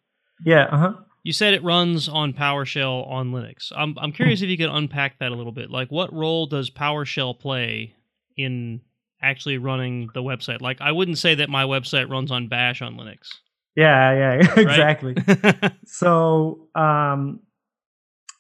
yeah 0.45 0.65
uh-huh 0.71 0.93
You 1.27 1.33
said 1.33 1.55
it 1.55 1.65
runs 1.65 2.09
on 2.09 2.35
PowerShell 2.35 3.11
on 3.11 3.33
Linux. 3.33 3.73
I'm 3.77 3.97
I'm 3.99 4.13
curious 4.13 4.43
if 4.43 4.49
you 4.49 4.57
could 4.57 4.71
unpack 4.71 5.19
that 5.19 5.33
a 5.33 5.35
little 5.35 5.51
bit. 5.51 5.73
Like, 5.73 5.91
what 5.91 6.13
role 6.13 6.47
does 6.47 6.71
PowerShell 6.71 7.41
play 7.41 7.97
in 8.37 8.81
actually 9.21 9.59
running 9.59 10.09
the 10.15 10.23
website? 10.23 10.61
Like, 10.61 10.81
I 10.81 10.93
wouldn't 10.93 11.19
say 11.19 11.35
that 11.35 11.51
my 11.51 11.65
website 11.65 12.09
runs 12.09 12.31
on 12.31 12.47
Bash 12.47 12.81
on 12.81 12.95
Linux. 12.95 13.27
yeah 13.75 14.13
yeah 14.13 14.53
exactly 14.57 15.17
Right? 15.27 15.73
so 15.85 16.69
um 16.77 17.41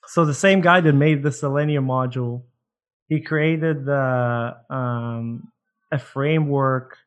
so 0.07 0.25
the 0.25 0.33
same 0.33 0.61
guy 0.61 0.81
that 0.81 0.92
made 0.92 1.25
the 1.25 1.33
selenium 1.33 1.88
module 1.88 2.44
he 3.09 3.20
created 3.20 3.85
the 3.85 4.57
um 4.70 5.51
a 5.90 5.99
framework 5.99 6.99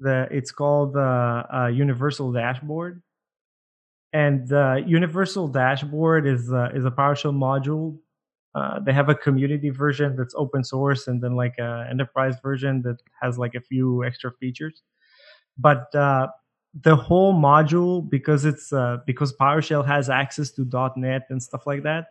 that 0.00 0.32
it's 0.32 0.50
called 0.50 0.94
the 0.94 1.46
uh, 1.54 1.68
universal 1.68 2.32
dashboard 2.32 3.00
and 4.12 4.48
the 4.48 4.82
universal 4.86 5.48
dashboard 5.48 6.26
is 6.26 6.52
uh, 6.52 6.70
is 6.74 6.84
a 6.84 6.90
PowerShell 6.90 7.34
module. 7.34 7.98
Uh, 8.54 8.80
they 8.80 8.92
have 8.92 9.08
a 9.08 9.14
community 9.14 9.70
version 9.70 10.16
that's 10.16 10.34
open 10.36 10.64
source, 10.64 11.06
and 11.06 11.22
then 11.22 11.36
like 11.36 11.56
a 11.58 11.86
enterprise 11.90 12.36
version 12.42 12.82
that 12.82 12.98
has 13.22 13.38
like 13.38 13.54
a 13.54 13.60
few 13.60 14.04
extra 14.04 14.32
features. 14.32 14.82
But 15.58 15.94
uh, 15.94 16.28
the 16.82 16.96
whole 16.96 17.34
module 17.34 18.08
because 18.08 18.44
it's 18.44 18.72
uh, 18.72 18.98
because 19.06 19.32
PowerShell 19.36 19.86
has 19.86 20.10
access 20.10 20.50
to 20.52 20.68
.NET 20.96 21.26
and 21.30 21.42
stuff 21.42 21.66
like 21.66 21.82
that. 21.84 22.06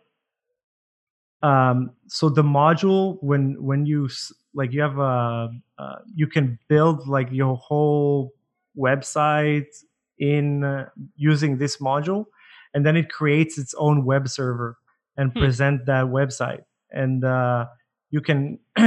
Um, 1.42 1.92
so 2.06 2.28
the 2.28 2.42
module 2.42 3.18
when 3.22 3.62
when 3.62 3.86
you 3.86 4.08
like 4.54 4.72
you 4.72 4.82
have 4.82 4.98
a 4.98 5.48
uh, 5.78 5.96
you 6.14 6.26
can 6.26 6.58
build 6.68 7.08
like 7.08 7.28
your 7.30 7.56
whole 7.56 8.34
website 8.76 9.68
in 10.20 10.64
uh, 10.64 10.90
using 11.16 11.58
this 11.58 11.78
module, 11.78 12.26
and 12.74 12.86
then 12.86 12.96
it 12.96 13.10
creates 13.10 13.58
its 13.58 13.74
own 13.78 14.04
web 14.04 14.28
server 14.28 14.78
and 15.16 15.32
Hmm. 15.32 15.40
present 15.40 15.86
that 15.86 16.06
website, 16.06 16.64
and 16.92 17.24
uh, 17.24 17.66
you 18.10 18.20
can. 18.20 18.60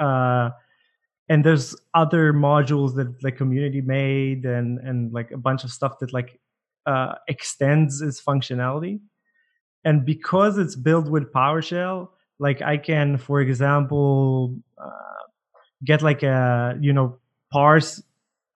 uh, 0.00 0.50
and 1.28 1.44
there's 1.44 1.76
other 1.94 2.32
modules 2.32 2.96
that 2.96 3.20
the 3.20 3.32
community 3.32 3.80
made 3.80 4.44
and 4.44 4.78
and 4.80 5.12
like 5.12 5.30
a 5.30 5.38
bunch 5.38 5.64
of 5.64 5.70
stuff 5.72 5.98
that 6.00 6.12
like 6.12 6.40
uh, 6.86 7.14
extends 7.28 8.02
its 8.02 8.20
functionality 8.22 9.00
and 9.84 10.04
because 10.04 10.58
it's 10.58 10.76
built 10.76 11.08
with 11.08 11.32
powershell 11.32 12.08
like 12.38 12.62
i 12.62 12.76
can 12.76 13.18
for 13.18 13.40
example 13.40 14.56
uh, 14.78 15.24
get 15.84 16.02
like 16.02 16.22
a 16.22 16.76
you 16.80 16.92
know 16.92 17.18
parse 17.52 18.02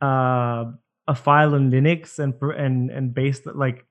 uh, 0.01 0.65
a 1.07 1.15
file 1.15 1.55
in 1.55 1.71
linux 1.71 2.19
and 2.19 2.35
and 2.57 2.91
and 2.91 3.15
based 3.15 3.47
like 3.47 3.85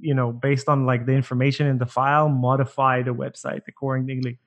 you 0.00 0.14
know 0.14 0.32
based 0.32 0.68
on 0.68 0.84
like 0.84 1.06
the 1.06 1.12
information 1.12 1.66
in 1.66 1.78
the 1.78 1.86
file 1.86 2.28
modify 2.28 3.02
the 3.02 3.14
website 3.14 3.62
accordingly. 3.68 4.38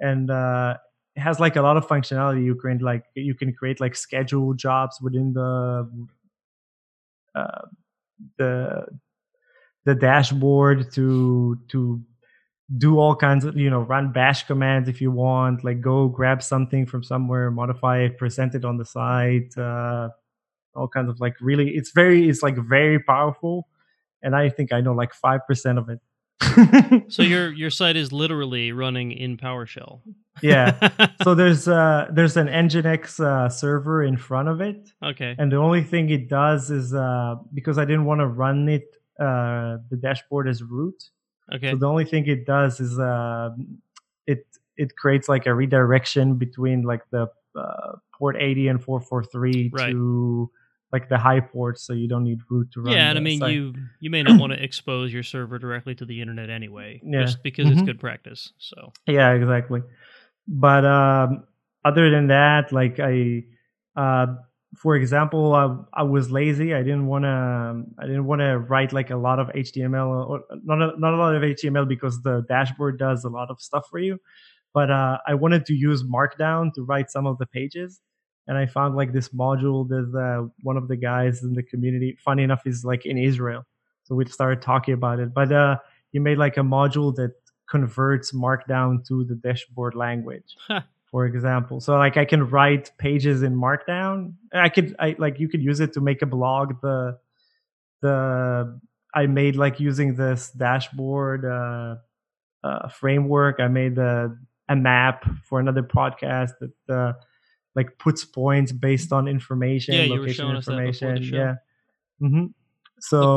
And 0.00 0.30
uh 0.30 0.76
it 1.16 1.20
has 1.20 1.38
like 1.38 1.56
a 1.56 1.62
lot 1.62 1.76
of 1.76 1.86
functionality. 1.86 2.44
You 2.44 2.56
can 2.56 2.78
like 2.78 3.04
you 3.14 3.34
can 3.34 3.52
create 3.52 3.80
like 3.80 3.94
schedule 3.94 4.54
jobs 4.54 5.00
within 5.00 5.32
the 5.32 5.88
uh, 7.34 7.62
the 8.38 8.86
the 9.84 9.94
dashboard 9.94 10.92
to 10.92 11.58
to 11.68 12.02
do 12.78 12.98
all 12.98 13.14
kinds 13.14 13.44
of 13.44 13.56
you 13.56 13.68
know 13.70 13.82
run 13.82 14.12
bash 14.12 14.46
commands 14.46 14.88
if 14.88 15.00
you 15.00 15.10
want 15.10 15.62
like 15.64 15.80
go 15.80 16.08
grab 16.08 16.42
something 16.42 16.86
from 16.86 17.02
somewhere 17.02 17.50
modify 17.50 17.98
it 17.98 18.16
present 18.16 18.54
it 18.54 18.64
on 18.64 18.78
the 18.78 18.84
site 18.84 19.56
uh 19.58 20.08
all 20.76 20.88
kinds 20.88 21.08
of 21.08 21.20
like 21.20 21.34
really 21.40 21.70
it's 21.70 21.90
very 21.92 22.28
it's 22.28 22.42
like 22.42 22.56
very 22.56 22.98
powerful 22.98 23.68
and 24.22 24.34
i 24.36 24.48
think 24.48 24.72
i 24.72 24.80
know 24.80 24.92
like 24.92 25.12
5% 25.14 25.78
of 25.78 25.88
it 25.88 26.00
So 27.08 27.22
your 27.22 27.52
your 27.52 27.70
site 27.70 27.96
is 27.96 28.12
literally 28.12 28.72
running 28.72 29.12
in 29.12 29.36
PowerShell. 29.36 30.00
yeah 30.42 30.88
so 31.22 31.34
there's 31.34 31.68
uh 31.68 32.08
there's 32.12 32.36
an 32.36 32.48
nginx 32.48 33.20
uh, 33.20 33.48
server 33.48 34.02
in 34.02 34.16
front 34.16 34.48
of 34.48 34.60
it 34.60 34.90
okay. 35.02 35.34
and 35.38 35.50
the 35.52 35.56
only 35.56 35.82
thing 35.82 36.10
it 36.10 36.28
does 36.28 36.70
is 36.70 36.92
uh 36.92 37.36
because 37.54 37.78
i 37.78 37.84
didn't 37.84 38.04
want 38.04 38.20
to 38.20 38.26
run 38.26 38.68
it 38.68 38.96
uh 39.20 39.78
the 39.90 39.96
dashboard 40.00 40.48
as 40.48 40.62
root 40.62 41.10
Okay. 41.54 41.70
so 41.70 41.76
the 41.76 41.86
only 41.86 42.04
thing 42.06 42.26
it 42.26 42.46
does 42.46 42.80
is 42.80 42.98
uh 42.98 43.50
it 44.26 44.44
it 44.76 44.96
creates 44.96 45.28
like 45.28 45.46
a 45.46 45.54
redirection 45.54 46.34
between 46.36 46.82
like 46.82 47.02
the 47.10 47.28
uh, 47.54 47.92
port 48.18 48.34
80 48.40 48.68
and 48.68 48.82
443 48.82 49.70
Right. 49.72 49.90
to 49.92 50.50
like 50.94 51.06
the 51.14 51.18
high 51.28 51.40
ports 51.40 51.80
so 51.86 51.92
you 51.92 52.08
don't 52.12 52.24
need 52.30 52.40
root 52.50 52.66
to 52.74 52.78
run 52.80 52.94
yeah, 52.94 53.10
and 53.10 53.18
I 53.18 53.22
mean 53.28 53.40
site. 53.40 53.52
you 53.54 53.62
you 54.04 54.10
may 54.14 54.22
not 54.22 54.38
want 54.42 54.52
to 54.54 54.58
expose 54.68 55.12
your 55.16 55.22
server 55.34 55.58
directly 55.58 55.94
to 56.00 56.04
the 56.10 56.16
internet 56.22 56.48
anyway, 56.60 56.90
Yeah. 57.14 57.24
just 57.24 57.42
because 57.42 57.66
it's 57.70 57.82
Mhm. 57.82 57.90
good 57.90 58.00
practice. 58.06 58.42
So 58.70 58.78
yeah 59.18 59.30
exactly 59.40 59.80
but 60.46 60.84
um 60.84 61.28
other 61.84 62.10
than 62.14 62.24
that 62.28 62.72
like 62.80 62.96
i 63.12 63.42
uh 63.96 64.26
for 64.82 64.92
example 65.00 65.44
i, 65.62 65.64
I 66.00 66.04
was 66.14 66.30
lazy 66.40 66.68
i 66.74 66.82
didn't 66.88 67.06
want 67.12 67.24
to 67.24 67.84
i 68.02 68.04
didn't 68.10 68.26
want 68.30 68.40
to 68.46 68.52
write 68.70 68.92
like 68.98 69.10
a 69.10 69.16
lot 69.16 69.38
of 69.42 69.46
html 69.48 70.08
or 70.30 70.36
not 70.70 70.78
a, 70.86 70.88
not 71.04 71.12
a 71.14 71.16
lot 71.16 71.34
of 71.36 71.42
html 71.42 71.86
because 71.94 72.16
the 72.22 72.36
dashboard 72.54 72.98
does 72.98 73.24
a 73.24 73.32
lot 73.38 73.48
of 73.52 73.56
stuff 73.68 73.84
for 73.90 73.98
you 73.98 74.18
but 74.76 74.88
uh 74.90 75.16
i 75.30 75.34
wanted 75.34 75.62
to 75.66 75.74
use 75.88 76.00
markdown 76.16 76.72
to 76.74 76.80
write 76.90 77.08
some 77.16 77.26
of 77.26 77.38
the 77.38 77.46
pages 77.46 78.00
and 78.46 78.56
i 78.58 78.66
found 78.66 78.96
like 78.96 79.12
this 79.12 79.30
module 79.30 79.88
that 79.88 80.06
uh, 80.18 80.48
one 80.62 80.76
of 80.76 80.88
the 80.88 80.96
guys 80.96 81.42
in 81.42 81.54
the 81.54 81.62
community 81.62 82.16
funny 82.24 82.42
enough 82.42 82.66
is 82.66 82.84
like 82.84 83.06
in 83.06 83.18
israel. 83.18 83.64
So 84.04 84.14
we 84.14 84.26
started 84.26 84.60
talking 84.60 84.94
about 84.94 85.18
it. 85.18 85.32
But 85.32 85.52
uh 85.52 85.76
he 86.12 86.18
made 86.18 86.38
like 86.38 86.56
a 86.56 86.60
module 86.60 87.14
that 87.16 87.32
converts 87.68 88.32
markdown 88.32 89.04
to 89.08 89.24
the 89.24 89.34
dashboard 89.34 89.94
language 89.94 90.56
for 91.10 91.26
example. 91.26 91.80
So 91.80 91.96
like 91.96 92.16
i 92.16 92.24
can 92.24 92.48
write 92.48 92.90
pages 92.98 93.42
in 93.42 93.56
markdown. 93.56 94.34
I 94.52 94.68
could 94.68 94.94
i 94.98 95.14
like 95.18 95.40
you 95.40 95.48
could 95.48 95.62
use 95.62 95.80
it 95.80 95.92
to 95.94 96.00
make 96.00 96.22
a 96.22 96.26
blog. 96.26 96.80
The 96.82 97.18
the 98.02 98.80
i 99.14 99.26
made 99.26 99.56
like 99.56 99.80
using 99.80 100.16
this 100.16 100.50
dashboard 100.50 101.44
uh, 101.44 101.96
uh 102.62 102.88
framework. 102.88 103.60
I 103.60 103.68
made 103.68 103.96
a, 103.98 104.36
a 104.68 104.76
map 104.76 105.24
for 105.44 105.60
another 105.60 105.82
podcast 105.82 106.52
that 106.60 106.94
uh 106.94 107.12
like 107.74 107.98
puts 107.98 108.24
points 108.24 108.72
based 108.72 109.12
on 109.12 109.26
information 109.28 109.94
Yeah, 109.94 110.02
you 110.04 110.12
were 110.12 110.18
location 110.20 110.44
showing 110.44 110.56
us 110.56 110.66
that 110.66 110.72
before 110.72 111.08
the 111.10 111.14
information 111.16 111.34
yeah. 111.38 111.54
Hmm 112.20 112.46
so 113.00 113.36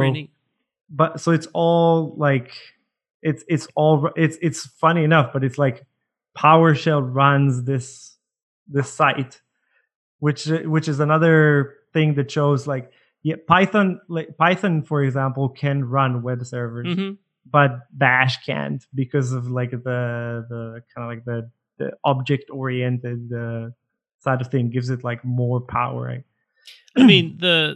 but 0.89 1.19
so 1.19 1.32
it's 1.32 1.47
all 1.54 2.13
like 2.17 2.52
it's 3.21 3.43
it's 3.47 3.67
all 3.76 4.10
it's 4.15 4.38
it's 4.41 4.65
funny 4.65 5.04
enough 5.04 5.34
but 5.34 5.43
it's 5.43 5.58
like 5.58 5.86
powershell 6.38 7.02
runs 7.04 7.63
this 7.63 8.15
this 8.67 8.89
site 8.89 9.41
which 10.19 10.45
which 10.45 10.88
is 10.88 11.00
another 11.00 11.76
thing 11.93 12.13
that 12.15 12.30
shows 12.32 12.67
like 12.67 12.91
yeah 13.23 13.36
python 13.47 14.00
like 14.08 14.38
python 14.38 14.84
for 14.84 15.04
example 15.04 15.50
can 15.50 15.84
run 15.84 16.21
web 16.21 16.45
servers 16.45 16.88
Mhm. 16.88 17.17
but 17.50 17.71
bash 17.91 18.38
can't 18.45 18.86
because 18.93 19.34
of 19.34 19.50
like 19.50 19.71
the 19.71 20.45
the 20.50 20.82
kind 20.93 21.04
of 21.06 21.10
like 21.17 21.26
the 21.26 21.50
the 21.78 21.91
object 22.04 22.50
oriented 22.52 23.32
uh, 23.34 23.69
side 24.19 24.41
of 24.41 24.47
thing 24.47 24.69
gives 24.69 24.89
it 24.89 25.03
like 25.03 25.23
more 25.23 25.60
power 25.62 26.23
I 26.95 27.06
mean 27.06 27.38
the 27.39 27.75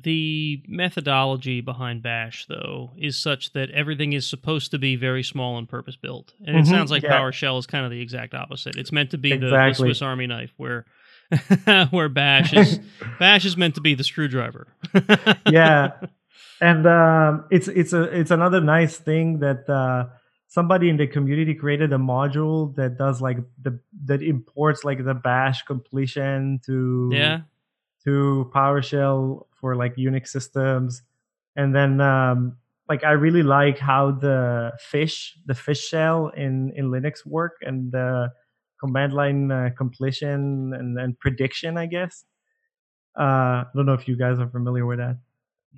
the 0.00 0.62
methodology 0.68 1.60
behind 1.60 2.02
Bash 2.02 2.46
though 2.46 2.92
is 2.96 3.20
such 3.20 3.52
that 3.52 3.70
everything 3.70 4.12
is 4.12 4.26
supposed 4.28 4.70
to 4.70 4.78
be 4.78 4.94
very 4.96 5.22
small 5.24 5.58
and 5.58 5.68
purpose 5.68 5.96
built, 5.96 6.34
and 6.46 6.56
it 6.56 6.64
Mhm, 6.64 6.70
sounds 6.70 6.90
like 6.90 7.02
yeah. 7.02 7.18
PowerShell 7.18 7.58
is 7.58 7.66
kind 7.66 7.84
of 7.84 7.90
the 7.90 8.00
exact 8.00 8.34
opposite. 8.34 8.76
It's 8.76 8.92
meant 8.92 9.10
to 9.10 9.18
be 9.18 9.36
the, 9.36 9.46
the 9.46 9.74
Swiss 9.74 10.00
Army 10.02 10.26
knife, 10.26 10.52
where 10.56 10.84
where 11.90 12.08
Bash 12.08 12.52
is 12.52 12.78
Bash 13.18 13.44
is 13.44 13.56
meant 13.56 13.74
to 13.74 13.80
be 13.80 13.94
the 13.94 14.04
screwdriver. 14.04 14.68
yeah 15.48 15.92
and 16.60 16.86
um, 16.86 17.44
it's 17.50 17.68
it's 17.68 17.92
a 17.92 18.02
it's 18.04 18.30
another 18.30 18.60
nice 18.60 18.96
thing 18.98 19.40
that 19.40 19.68
uh, 19.68 20.06
somebody 20.48 20.88
in 20.88 20.96
the 20.96 21.06
community 21.06 21.54
created 21.54 21.92
a 21.92 21.98
module 21.98 22.74
that 22.74 22.98
does 22.98 23.20
like 23.20 23.38
the 23.62 23.78
that 24.06 24.22
imports 24.22 24.82
like 24.82 25.04
the 25.04 25.14
bash 25.14 25.62
completion 25.62 26.58
to 26.64 27.10
yeah. 27.12 27.40
to 28.04 28.50
PowerShell 28.54 29.46
for 29.60 29.76
like 29.76 29.94
Unix 29.96 30.28
systems, 30.28 31.02
and 31.54 31.74
then 31.74 32.00
um, 32.00 32.56
like 32.88 33.04
I 33.04 33.12
really 33.12 33.42
like 33.42 33.78
how 33.78 34.10
the 34.10 34.72
fish 34.80 35.36
the 35.46 35.54
fish 35.54 35.86
shell 35.86 36.28
in 36.28 36.72
in 36.74 36.90
Linux 36.90 37.24
work 37.24 37.56
and 37.60 37.92
the 37.92 38.32
command 38.80 39.12
line 39.12 39.50
uh, 39.50 39.70
completion 39.76 40.72
and 40.72 40.96
then 40.96 41.16
prediction, 41.20 41.76
I 41.76 41.86
guess. 41.86 42.24
Uh, 43.18 43.66
I 43.66 43.66
don't 43.74 43.84
know 43.86 43.94
if 43.94 44.06
you 44.06 44.16
guys 44.16 44.38
are 44.38 44.48
familiar 44.48 44.86
with 44.86 44.98
that, 44.98 45.18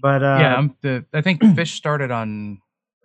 but 0.01 0.23
uh, 0.23 0.39
yeah, 0.41 0.55
I'm 0.57 0.77
the. 0.83 1.05
I 1.13 1.23
think 1.23 1.43
Fish 1.57 1.73
started 1.73 2.11
on. 2.11 2.61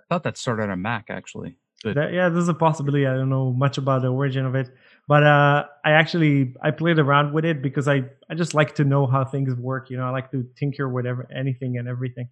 Thought 0.10 0.24
that 0.24 0.38
started 0.38 0.64
on 0.64 0.72
a 0.72 0.78
Mac 0.78 1.06
actually. 1.10 1.58
But 1.84 1.96
That, 1.96 2.14
yeah, 2.14 2.30
there's 2.30 2.48
a 2.48 2.54
possibility. 2.54 3.06
I 3.06 3.16
don't 3.16 3.30
know 3.30 3.52
much 3.52 3.78
about 3.78 4.02
the 4.02 4.08
origin 4.08 4.46
of 4.46 4.56
it, 4.56 4.70
but 5.08 5.24
uh, 5.24 5.66
I 5.84 5.92
actually 5.92 6.56
I 6.62 6.72
played 6.72 7.00
around 7.00 7.34
with 7.34 7.46
it 7.46 7.62
because 7.62 7.88
I 7.88 8.06
I 8.30 8.36
just 8.36 8.54
like 8.54 8.76
to 8.76 8.84
know 8.84 9.06
how 9.08 9.26
things 9.26 9.54
work. 9.56 9.90
You 9.90 9.98
know, 9.98 10.06
I 10.06 10.10
like 10.10 10.32
to 10.32 10.46
tinker 10.58 10.90
with 10.90 11.06
ever, 11.06 11.28
anything 11.36 11.78
and 11.78 11.88
everything. 11.88 12.30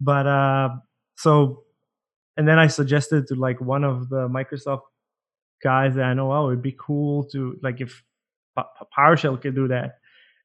But 0.00 0.26
uh, 0.26 0.68
so, 1.16 1.64
and 2.36 2.48
then 2.48 2.58
I 2.58 2.66
suggested 2.66 3.26
to 3.28 3.34
like 3.36 3.60
one 3.60 3.84
of 3.84 4.08
the 4.08 4.28
Microsoft 4.28 4.82
guys 5.62 5.94
that 5.94 6.04
I 6.04 6.14
know, 6.14 6.32
oh, 6.32 6.48
it'd 6.48 6.62
be 6.62 6.76
cool 6.78 7.24
to 7.32 7.58
like 7.62 7.80
if 7.80 8.02
PowerShell 8.98 9.40
could 9.40 9.54
do 9.54 9.68
that. 9.68 9.98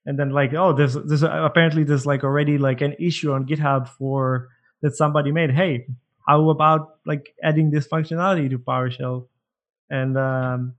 And 0.06 0.20
then 0.20 0.30
like, 0.30 0.54
oh, 0.54 0.72
there's 0.72 0.94
there's 0.94 1.24
apparently 1.24 1.84
there's 1.84 2.06
like 2.06 2.24
already 2.24 2.58
like 2.58 2.82
an 2.82 2.96
issue 3.00 3.32
on 3.32 3.48
GitHub 3.48 3.90
for 3.90 4.50
that 4.82 4.96
somebody 4.96 5.32
made. 5.32 5.52
Hey, 5.52 5.88
how 6.28 6.50
about 6.50 7.00
like 7.06 7.34
adding 7.44 7.72
this 7.72 7.88
functionality 7.88 8.50
to 8.50 8.58
PowerShell? 8.60 9.28
And 9.90 10.18
um, 10.18 10.76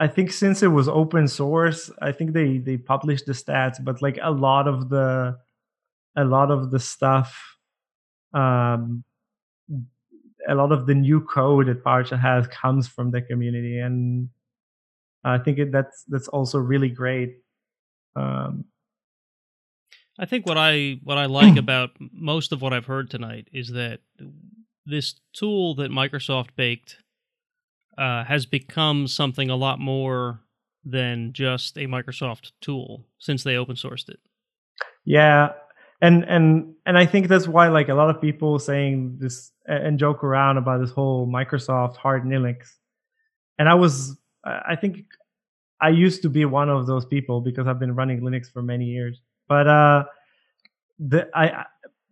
I 0.00 0.06
think 0.06 0.32
since 0.32 0.62
it 0.62 0.68
was 0.68 0.88
open 0.88 1.28
source, 1.28 1.90
I 2.00 2.12
think 2.12 2.32
they 2.32 2.58
they 2.58 2.76
published 2.76 3.26
the 3.26 3.32
stats, 3.32 3.82
but 3.82 4.00
like 4.00 4.18
a 4.22 4.30
lot 4.30 4.66
of 4.66 4.88
the 4.88 5.38
a 6.16 6.24
lot 6.24 6.50
of 6.50 6.70
the 6.70 6.80
stuff, 6.80 7.58
um, 8.32 9.04
a 10.48 10.54
lot 10.54 10.72
of 10.72 10.86
the 10.86 10.94
new 10.94 11.20
code 11.20 11.66
that 11.66 11.84
PowerShell 11.84 12.20
has 12.20 12.46
comes 12.46 12.88
from 12.88 13.10
the 13.10 13.20
community, 13.20 13.78
and 13.78 14.30
I 15.24 15.38
think 15.38 15.58
it, 15.58 15.72
that's 15.72 16.04
that's 16.08 16.28
also 16.28 16.58
really 16.58 16.88
great. 16.88 17.38
Um, 18.16 18.64
I 20.18 20.26
think 20.26 20.46
what 20.46 20.56
I 20.58 21.00
what 21.04 21.18
I 21.18 21.26
like 21.26 21.56
about 21.64 21.90
most 21.98 22.52
of 22.52 22.62
what 22.62 22.72
I've 22.72 22.86
heard 22.86 23.10
tonight 23.10 23.48
is 23.52 23.68
that 23.72 24.00
this 24.88 25.14
tool 25.32 25.74
that 25.76 25.90
Microsoft 25.90 26.48
baked 26.56 26.98
uh, 27.96 28.24
has 28.24 28.46
become 28.46 29.06
something 29.06 29.50
a 29.50 29.56
lot 29.56 29.78
more 29.78 30.40
than 30.84 31.32
just 31.32 31.76
a 31.76 31.86
Microsoft 31.86 32.52
tool 32.60 33.04
since 33.18 33.44
they 33.44 33.56
open 33.56 33.76
sourced 33.76 34.08
it. 34.08 34.20
Yeah, 35.04 35.52
and 36.00 36.24
and 36.24 36.74
and 36.86 36.96
I 36.96 37.06
think 37.06 37.28
that's 37.28 37.48
why 37.48 37.68
like 37.68 37.88
a 37.88 37.94
lot 37.94 38.10
of 38.10 38.20
people 38.20 38.58
saying 38.58 39.18
this 39.20 39.52
and 39.66 39.98
joke 39.98 40.22
around 40.24 40.56
about 40.56 40.80
this 40.80 40.90
whole 40.90 41.26
Microsoft 41.26 41.96
hard 41.96 42.24
Linux. 42.24 42.68
And 43.58 43.68
I 43.68 43.74
was 43.74 44.16
I 44.44 44.76
think 44.76 45.04
I 45.80 45.90
used 45.90 46.22
to 46.22 46.28
be 46.28 46.44
one 46.44 46.68
of 46.68 46.86
those 46.86 47.04
people 47.04 47.40
because 47.40 47.66
I've 47.66 47.78
been 47.78 47.94
running 47.94 48.20
Linux 48.20 48.50
for 48.52 48.62
many 48.62 48.84
years. 48.84 49.20
But 49.48 49.66
uh 49.66 50.04
the 50.98 51.28
I 51.34 51.64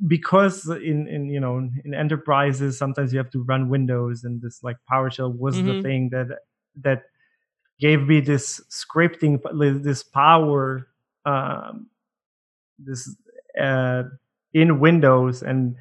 because 0.07 0.69
in 0.69 1.07
in 1.09 1.29
you 1.31 1.41
know 1.41 1.57
in 1.85 1.95
enterprises 1.95 2.79
sometimes 2.79 3.13
you 3.13 3.19
have 3.19 3.31
to 3.31 3.43
run 3.45 3.69
Windows 3.69 4.25
and 4.25 4.43
this 4.43 4.63
like 4.63 4.77
PowerShell 4.91 5.37
was 5.39 5.57
mm-hmm. 5.57 5.69
the 5.69 5.83
thing 5.83 6.09
that 6.11 6.27
that 6.83 7.05
gave 7.81 8.03
me 8.07 8.21
this 8.21 8.61
scripting 8.71 9.41
this 9.83 10.03
power 10.03 10.89
um 11.25 11.87
this 12.79 13.15
uh, 13.61 14.05
in 14.53 14.81
Windows, 14.81 15.43
and 15.43 15.77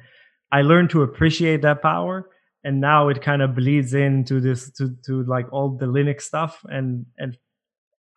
I 0.52 0.62
learned 0.62 0.90
to 0.90 1.02
appreciate 1.02 1.62
that 1.62 1.82
power. 1.82 2.28
And 2.64 2.80
now 2.80 3.08
it 3.08 3.22
kind 3.22 3.42
of 3.42 3.54
bleeds 3.54 3.94
into 3.94 4.40
this 4.40 4.70
to 4.72 4.96
to 5.06 5.22
like 5.24 5.46
all 5.52 5.76
the 5.76 5.86
Linux 5.86 6.22
stuff, 6.22 6.64
and 6.64 7.06
and 7.16 7.38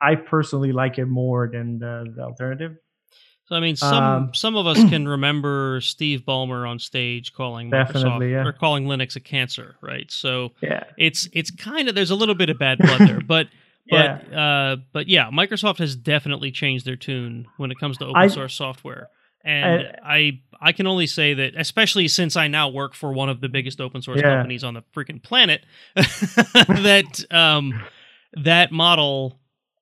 I 0.01 0.15
personally 0.15 0.71
like 0.71 0.97
it 0.97 1.05
more 1.05 1.49
than 1.51 1.79
the, 1.79 2.11
the 2.15 2.23
alternative. 2.23 2.77
So 3.49 3.55
I 3.55 3.59
mean, 3.59 3.75
some 3.75 4.03
um, 4.03 4.33
some 4.33 4.55
of 4.55 4.67
us 4.67 4.77
can 4.89 5.07
remember 5.07 5.81
Steve 5.81 6.21
Ballmer 6.21 6.69
on 6.69 6.77
stage 6.79 7.33
calling 7.33 7.71
Microsoft 7.71 8.29
yeah. 8.29 8.45
or 8.45 8.53
calling 8.53 8.85
Linux 8.85 9.15
a 9.15 9.19
cancer, 9.19 9.75
right? 9.81 10.09
So 10.11 10.51
yeah, 10.61 10.83
it's 10.97 11.27
it's 11.33 11.49
kind 11.49 11.89
of 11.89 11.95
there's 11.95 12.11
a 12.11 12.15
little 12.15 12.35
bit 12.35 12.49
of 12.49 12.59
bad 12.59 12.77
blood 12.77 13.01
there, 13.01 13.21
but 13.21 13.47
but 13.89 14.23
yeah. 14.31 14.71
Uh, 14.71 14.75
but 14.93 15.07
yeah, 15.07 15.31
Microsoft 15.31 15.79
has 15.79 15.95
definitely 15.95 16.51
changed 16.51 16.85
their 16.85 16.95
tune 16.95 17.47
when 17.57 17.71
it 17.71 17.79
comes 17.79 17.97
to 17.97 18.05
open 18.05 18.21
I, 18.21 18.27
source 18.27 18.53
software 18.53 19.09
and 19.43 19.87
I, 20.03 20.15
I 20.15 20.41
I 20.61 20.71
can 20.73 20.87
only 20.87 21.07
say 21.07 21.33
that, 21.33 21.53
especially 21.55 22.07
since 22.07 22.35
I 22.35 22.47
now 22.47 22.69
work 22.69 22.93
for 22.93 23.13
one 23.13 23.29
of 23.29 23.41
the 23.41 23.47
biggest 23.47 23.79
open 23.79 24.01
source 24.01 24.19
yeah. 24.19 24.35
companies 24.35 24.63
on 24.63 24.73
the 24.73 24.83
freaking 24.93 25.23
planet, 25.23 25.65
that 25.95 27.25
um, 27.31 27.81
that 28.33 28.71
model, 28.71 29.39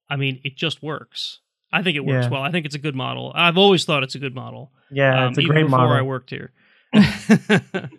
I 0.10 0.16
mean, 0.16 0.40
it 0.44 0.56
just 0.56 0.84
works. 0.84 1.40
I 1.72 1.84
think 1.84 1.98
it 1.98 2.06
works 2.06 2.26
yeah. 2.26 2.30
well. 2.30 2.42
I 2.42 2.52
think 2.52 2.66
it's 2.66 2.76
a 2.76 2.80
good 2.80 2.96
model. 2.96 3.32
I've 3.36 3.58
always 3.58 3.86
thought 3.86 4.04
it's 4.04 4.16
a 4.16 4.20
good 4.20 4.36
model. 4.36 4.72
Yeah, 4.92 5.26
um, 5.26 5.30
it's 5.30 5.38
a 5.38 5.42
even 5.42 5.54
great 5.54 5.64
before 5.64 5.80
model. 5.80 5.94
I 5.94 6.02
worked 6.02 6.30
here. 6.30 6.52
I 6.94 7.90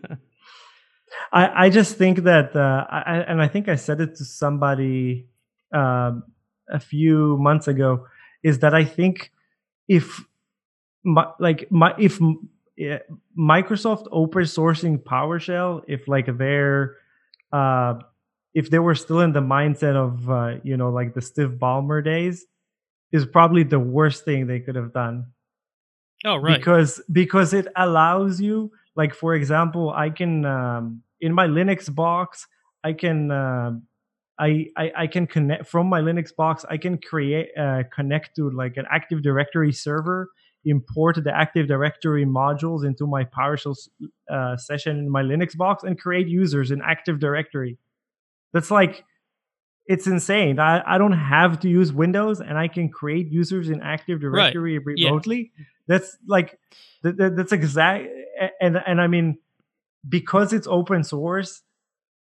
I 1.33 1.71
just 1.71 1.97
think 1.97 2.25
that, 2.25 2.57
uh, 2.57 2.87
I, 2.89 3.25
and 3.29 3.43
I 3.43 3.49
think 3.49 3.69
I 3.69 3.77
said 3.77 4.01
it 4.01 4.17
to 4.17 4.25
somebody 4.25 5.27
um, 5.73 6.25
a 6.71 6.81
few 6.81 7.37
months 7.39 7.69
ago, 7.69 8.07
is 8.43 8.61
that 8.61 8.75
I 8.75 8.85
think 8.85 9.31
if 9.89 10.25
my, 11.05 11.27
like 11.39 11.71
my 11.71 11.95
if 11.99 12.19
yeah, 12.77 12.99
Microsoft 13.39 14.07
open 14.11 14.45
sourcing 14.45 15.03
PowerShell, 15.03 15.83
if 15.89 16.09
like 16.09 16.27
they're 16.39 16.97
uh, 17.53 17.95
if 18.55 18.71
they 18.71 18.79
were 18.79 18.95
still 18.95 19.21
in 19.21 19.33
the 19.33 19.41
mindset 19.41 19.97
of 19.97 20.31
uh, 20.31 20.61
you 20.63 20.77
know 20.77 20.91
like 20.91 21.15
the 21.15 21.21
Steve 21.21 21.59
Ballmer 21.61 22.05
days, 22.05 22.47
is 23.13 23.27
probably 23.27 23.63
the 23.63 23.79
worst 23.79 24.25
thing 24.25 24.47
they 24.47 24.61
could 24.61 24.77
have 24.77 24.93
done. 24.93 25.27
Oh 26.25 26.37
right, 26.37 26.59
because 26.59 27.01
because 27.11 27.55
it 27.55 27.67
allows 27.77 28.41
you 28.41 28.73
like 28.97 29.15
for 29.15 29.35
example, 29.35 29.91
I 29.91 30.11
can 30.11 30.45
um, 30.45 31.03
in 31.21 31.33
my 31.33 31.47
Linux 31.47 31.93
box 31.93 32.47
I 32.85 32.93
can. 32.93 33.31
Uh, 33.31 33.73
I, 34.41 34.67
I, 34.77 34.93
I 34.97 35.07
can 35.09 35.27
connect 35.27 35.67
from 35.67 35.89
my 35.89 36.01
Linux 36.01 36.33
box. 36.33 36.65
I 36.71 36.77
can 36.77 36.99
create 36.99 37.49
uh, 37.59 37.83
connect 37.93 38.37
to 38.37 38.49
like 38.51 38.77
an 38.77 38.85
Active 38.89 39.21
Directory 39.21 39.73
server 39.73 40.31
import 40.65 41.23
the 41.23 41.35
Active 41.35 41.67
Directory 41.67 42.25
modules 42.25 42.85
into 42.85 43.07
my 43.07 43.25
PowerShell 43.25 43.77
uh, 44.31 44.57
session 44.57 44.99
in 44.99 45.11
my 45.11 45.23
Linux 45.23 45.57
box 45.57 45.83
and 45.83 45.99
create 45.99 46.29
users 46.29 46.71
in 46.71 46.81
Active 46.83 47.19
Directory. 47.19 47.79
That's 48.53 48.71
like, 48.71 49.05
it's 49.89 50.07
insane. 50.07 50.61
I, 50.61 50.83
I 50.87 50.99
don't 50.99 51.13
have 51.13 51.59
to 51.61 51.69
use 51.69 51.93
Windows 51.93 52.41
and 52.41 52.59
I 52.59 52.69
can 52.69 52.91
create 52.91 53.29
users 53.33 53.71
in 53.71 53.81
Active 53.81 54.21
Directory 54.21 54.79
right. 54.79 54.87
remotely. 54.87 55.51
Yeah. 55.57 55.65
That's 55.87 56.17
like, 56.27 56.59
that, 57.03 57.35
that's 57.35 57.53
exact. 57.53 58.07
And, 58.61 58.77
and 58.87 59.01
I 59.01 59.07
mean, 59.07 59.39
because 60.07 60.53
it's 60.53 60.67
open 60.67 61.05
source, 61.05 61.63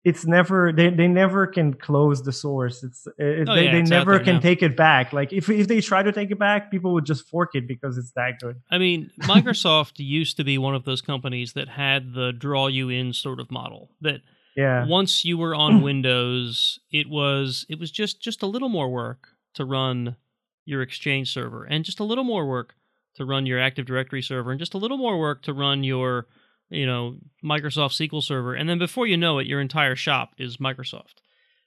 it's 0.04 0.26
never 0.26 0.72
they, 0.72 0.90
they 0.90 1.08
never 1.08 1.48
can 1.48 1.74
close 1.74 2.24
the 2.24 2.32
source 2.32 2.82
it's 2.82 3.08
it, 3.18 3.50
oh, 3.50 3.56
they, 3.56 3.66
yeah, 3.66 3.72
they 3.74 3.80
it's 3.80 3.90
never 3.90 4.20
can 4.20 4.36
now. 4.36 4.40
take 4.40 4.64
it 4.64 4.78
back 4.78 5.12
like 5.12 5.34
if 5.34 5.50
if 5.50 5.68
they 5.68 5.82
try 5.82 6.02
to 6.02 6.14
take 6.14 6.32
it 6.32 6.40
back 6.40 6.72
people 6.72 6.94
would 6.94 7.04
just 7.04 7.28
fork 7.28 7.56
it 7.56 7.68
because 7.68 7.98
it's 7.98 8.12
that 8.12 8.40
good 8.40 8.62
i 8.72 8.78
mean 8.78 9.12
microsoft 9.24 9.94
used 9.98 10.38
to 10.38 10.46
be 10.46 10.58
one 10.58 10.76
of 10.76 10.86
those 10.86 11.02
companies 11.02 11.54
that 11.54 11.68
had 11.68 12.14
the 12.14 12.32
draw 12.32 12.68
you 12.68 12.88
in 12.88 13.12
sort 13.12 13.40
of 13.40 13.52
model 13.52 13.90
that 14.00 14.22
yeah 14.58 14.86
once 14.86 15.24
you 15.24 15.38
were 15.38 15.56
on 15.56 15.82
windows 15.90 16.80
it 16.92 17.08
was 17.08 17.66
it 17.70 17.80
was 17.80 17.90
just 17.90 18.22
just 18.22 18.44
a 18.44 18.48
little 18.48 18.70
more 18.70 18.90
work 18.90 19.30
to 19.54 19.64
run 19.64 20.18
your 20.66 20.82
exchange 20.82 21.32
server 21.32 21.64
and 21.64 21.86
just 21.86 22.02
a 22.02 22.04
little 22.04 22.26
more 22.26 22.46
work 22.46 22.74
to 23.16 23.24
run 23.24 23.46
your 23.46 23.60
active 23.60 23.86
directory 23.86 24.22
server 24.22 24.52
and 24.52 24.60
just 24.60 24.74
a 24.74 24.78
little 24.78 24.98
more 24.98 25.18
work 25.18 25.42
to 25.42 25.54
run 25.54 25.84
your 25.84 26.28
you 26.70 26.86
know 26.86 27.18
Microsoft 27.44 27.94
SQL 27.96 28.24
Server, 28.24 28.54
and 28.54 28.68
then 28.70 28.80
before 28.80 29.08
you 29.08 29.18
know 29.18 29.40
it, 29.40 29.48
your 29.48 29.62
entire 29.62 29.96
shop 29.96 30.32
is 30.38 30.58
Microsoft 30.58 31.22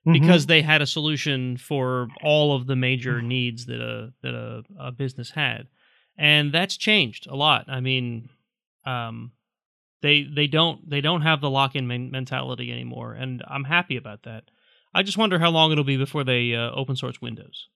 mm-hmm. 0.06 0.12
because 0.12 0.46
they 0.46 0.62
had 0.62 0.82
a 0.82 0.86
solution 0.86 1.56
for 1.56 2.08
all 2.22 2.54
of 2.54 2.66
the 2.66 2.76
major 2.76 3.22
needs 3.22 3.66
that 3.66 3.80
a 3.80 4.12
that 4.22 4.34
a, 4.34 4.62
a 4.78 4.92
business 4.92 5.30
had, 5.30 5.68
and 6.18 6.52
that's 6.52 6.76
changed 6.76 7.26
a 7.28 7.36
lot. 7.36 7.66
I 7.68 7.80
mean, 7.80 8.28
um, 8.84 9.32
they 10.02 10.22
they 10.24 10.46
don't 10.46 10.88
they 10.88 11.00
don't 11.00 11.22
have 11.22 11.40
the 11.40 11.50
lock 11.50 11.74
in 11.74 11.86
mentality 11.86 12.72
anymore, 12.72 13.12
and 13.12 13.42
I'm 13.46 13.64
happy 13.64 13.96
about 13.96 14.22
that. 14.24 14.44
I 14.94 15.02
just 15.02 15.18
wonder 15.18 15.38
how 15.38 15.50
long 15.50 15.72
it'll 15.72 15.84
be 15.84 15.96
before 15.96 16.24
they 16.24 16.54
uh, 16.54 16.70
open 16.72 16.96
source 16.96 17.20
Windows. 17.20 17.68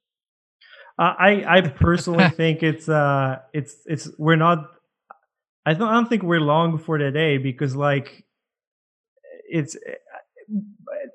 Uh, 0.98 1.14
I 1.18 1.44
I 1.58 1.60
personally 1.60 2.28
think 2.36 2.62
it's 2.62 2.88
uh 2.88 3.40
it's 3.52 3.76
it's 3.86 4.08
we're 4.18 4.36
not 4.36 4.70
I 5.66 5.74
don't, 5.74 5.88
I 5.88 5.94
don't 5.94 6.08
think 6.08 6.22
we're 6.22 6.40
long 6.40 6.78
for 6.78 6.98
the 6.98 7.10
day 7.10 7.38
because 7.38 7.74
like 7.74 8.24
it's 9.48 9.76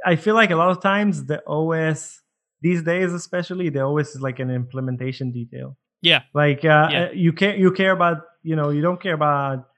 I 0.05 0.15
feel 0.15 0.35
like 0.35 0.51
a 0.51 0.55
lot 0.55 0.69
of 0.69 0.81
times 0.81 1.25
the 1.25 1.41
OS 1.47 2.21
these 2.61 2.83
days 2.83 3.13
especially 3.13 3.69
the 3.69 3.81
OS 3.81 4.15
is 4.15 4.21
like 4.21 4.39
an 4.39 4.49
implementation 4.49 5.31
detail. 5.31 5.77
Yeah. 6.01 6.23
Like 6.33 6.65
uh, 6.65 6.89
yeah. 6.91 7.11
You 7.11 7.33
care 7.33 7.55
you 7.55 7.71
care 7.71 7.91
about 7.91 8.23
you 8.43 8.55
know 8.55 8.69
you 8.69 8.81
don't 8.81 9.01
care 9.01 9.13
about 9.13 9.68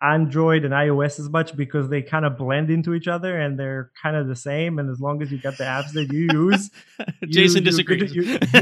Android 0.00 0.64
and 0.64 0.72
iOS 0.72 1.18
as 1.18 1.28
much 1.28 1.56
because 1.56 1.88
they 1.88 2.02
kind 2.02 2.24
of 2.24 2.38
blend 2.38 2.70
into 2.70 2.94
each 2.94 3.08
other 3.08 3.38
and 3.38 3.58
they're 3.58 3.90
kind 4.00 4.16
of 4.16 4.28
the 4.28 4.36
same. 4.36 4.78
And 4.78 4.88
as 4.90 5.00
long 5.00 5.22
as 5.22 5.32
you 5.32 5.38
got 5.38 5.58
the 5.58 5.64
apps 5.64 5.92
that 5.92 6.12
you 6.12 6.28
use, 6.32 6.70
Jason 7.28 7.64
you, 7.64 7.70
disagrees. 7.70 8.14
You're 8.14 8.24
good, 8.24 8.40
to, 8.52 8.58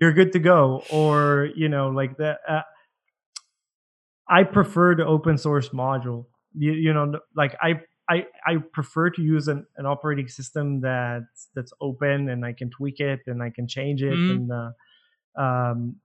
you, 0.00 0.02
are 0.08 0.12
good 0.12 0.32
to 0.32 0.38
go. 0.40 0.82
Or 0.90 1.48
you 1.54 1.68
know, 1.68 1.90
like 1.90 2.16
the 2.16 2.36
uh, 2.48 2.62
I 4.28 4.42
prefer 4.42 4.96
the 4.96 5.06
open 5.06 5.38
source 5.38 5.68
module. 5.68 6.26
You, 6.58 6.72
you 6.72 6.92
know, 6.92 7.20
like 7.36 7.54
I, 7.62 7.80
I, 8.08 8.26
I 8.44 8.56
prefer 8.72 9.10
to 9.10 9.22
use 9.22 9.46
an, 9.46 9.66
an 9.76 9.86
operating 9.86 10.28
system 10.28 10.80
that's 10.80 11.48
that's 11.54 11.72
open 11.80 12.28
and 12.28 12.44
I 12.44 12.54
can 12.54 12.70
tweak 12.70 12.98
it 12.98 13.20
and 13.26 13.42
I 13.42 13.50
can 13.50 13.68
change 13.68 14.02
it 14.02 14.14
mm-hmm. 14.14 14.52
and 14.52 14.52
uh, 14.52 15.40
um 15.40 15.96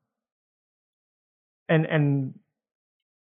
and 1.70 1.86
and 1.86 2.34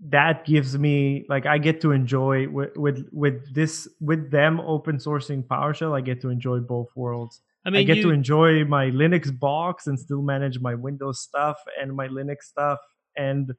that 0.08 0.46
gives 0.46 0.78
me 0.78 1.26
like 1.28 1.46
I 1.46 1.58
get 1.58 1.82
to 1.82 1.92
enjoy 1.92 2.48
with 2.48 2.76
with 2.78 3.08
with 3.12 3.54
this 3.54 3.88
with 4.00 4.32
them 4.32 4.60
open 4.62 4.98
sourcing 4.98 5.44
PowerShell. 5.44 5.98
I 5.98 6.02
get 6.02 6.22
to 6.22 6.30
enjoy 6.30 6.60
both 6.60 6.88
worlds. 6.96 7.42
I 7.66 7.70
mean, 7.70 7.82
I 7.82 7.84
get 7.84 7.98
you... 7.98 8.04
to 8.04 8.10
enjoy 8.12 8.64
my 8.64 8.86
Linux 8.86 9.38
box 9.38 9.88
and 9.88 10.00
still 10.00 10.22
manage 10.22 10.60
my 10.60 10.76
Windows 10.76 11.20
stuff 11.20 11.58
and 11.80 11.96
my 11.96 12.08
Linux 12.08 12.44
stuff 12.44 12.80
and 13.18 13.54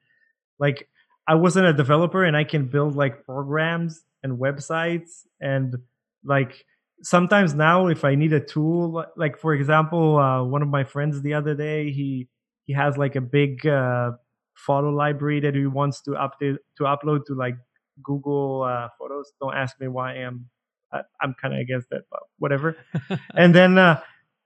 like 0.58 0.88
I 1.26 1.34
wasn't 1.34 1.66
a 1.66 1.72
developer 1.72 2.24
and 2.24 2.36
I 2.36 2.44
can 2.44 2.66
build 2.66 2.96
like 2.96 3.24
programs 3.24 4.02
and 4.22 4.38
websites 4.38 5.26
and 5.40 5.76
like 6.24 6.64
sometimes 7.02 7.54
now 7.54 7.86
if 7.88 8.04
I 8.04 8.14
need 8.14 8.32
a 8.32 8.40
tool 8.40 9.04
like 9.16 9.38
for 9.38 9.54
example 9.54 10.18
uh, 10.18 10.42
one 10.44 10.62
of 10.62 10.68
my 10.68 10.84
friends 10.84 11.20
the 11.20 11.34
other 11.34 11.54
day 11.54 11.90
he 11.90 12.28
he 12.66 12.72
has 12.72 12.96
like 12.96 13.16
a 13.16 13.20
big 13.20 13.66
uh, 13.66 14.12
photo 14.54 14.90
library 14.90 15.40
that 15.40 15.54
he 15.54 15.66
wants 15.66 16.02
to 16.02 16.10
update 16.12 16.56
to 16.76 16.84
upload 16.84 17.24
to 17.26 17.34
like 17.34 17.56
Google 18.02 18.62
uh, 18.62 18.88
Photos. 18.98 19.32
Don't 19.40 19.54
ask 19.54 19.80
me 19.80 19.88
why 19.88 20.14
I'm 20.14 20.48
I, 20.92 20.98
am 20.98 21.04
i 21.20 21.24
am 21.24 21.34
kind 21.40 21.54
of 21.54 21.60
against 21.60 21.88
that, 21.90 22.02
but 22.10 22.20
whatever. 22.38 22.76
and 23.34 23.54
then 23.54 23.78
uh, 23.78 24.00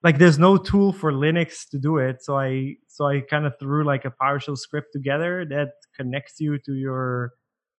like 0.04 0.18
there's 0.18 0.38
no 0.38 0.56
tool 0.56 0.92
for 0.92 1.10
linux 1.10 1.68
to 1.68 1.78
do 1.78 1.96
it 1.96 2.22
so 2.22 2.38
i 2.38 2.74
so 2.86 3.06
i 3.06 3.20
kind 3.20 3.46
of 3.46 3.58
threw 3.58 3.82
like 3.82 4.04
a 4.04 4.12
powershell 4.22 4.56
script 4.56 4.92
together 4.92 5.44
that 5.48 5.70
connects 5.96 6.38
you 6.38 6.58
to 6.58 6.74
your 6.74 7.32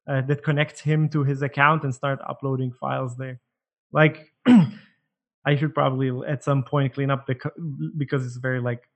uh, 0.08 0.22
that 0.22 0.44
connects 0.44 0.82
him 0.82 1.08
to 1.08 1.24
his 1.24 1.42
account 1.42 1.84
and 1.84 1.96
start 1.96 2.20
uploading 2.28 2.74
files 2.74 3.16
there 3.18 3.40
like 3.94 4.34
i 5.46 5.56
should 5.56 5.74
probably 5.74 6.12
at 6.28 6.44
some 6.44 6.64
point 6.64 6.94
clean 6.94 7.12
up 7.12 7.26
the 7.28 7.36
co- 7.36 7.52
because 7.98 8.26
it's 8.26 8.38
very 8.38 8.60
like 8.60 8.90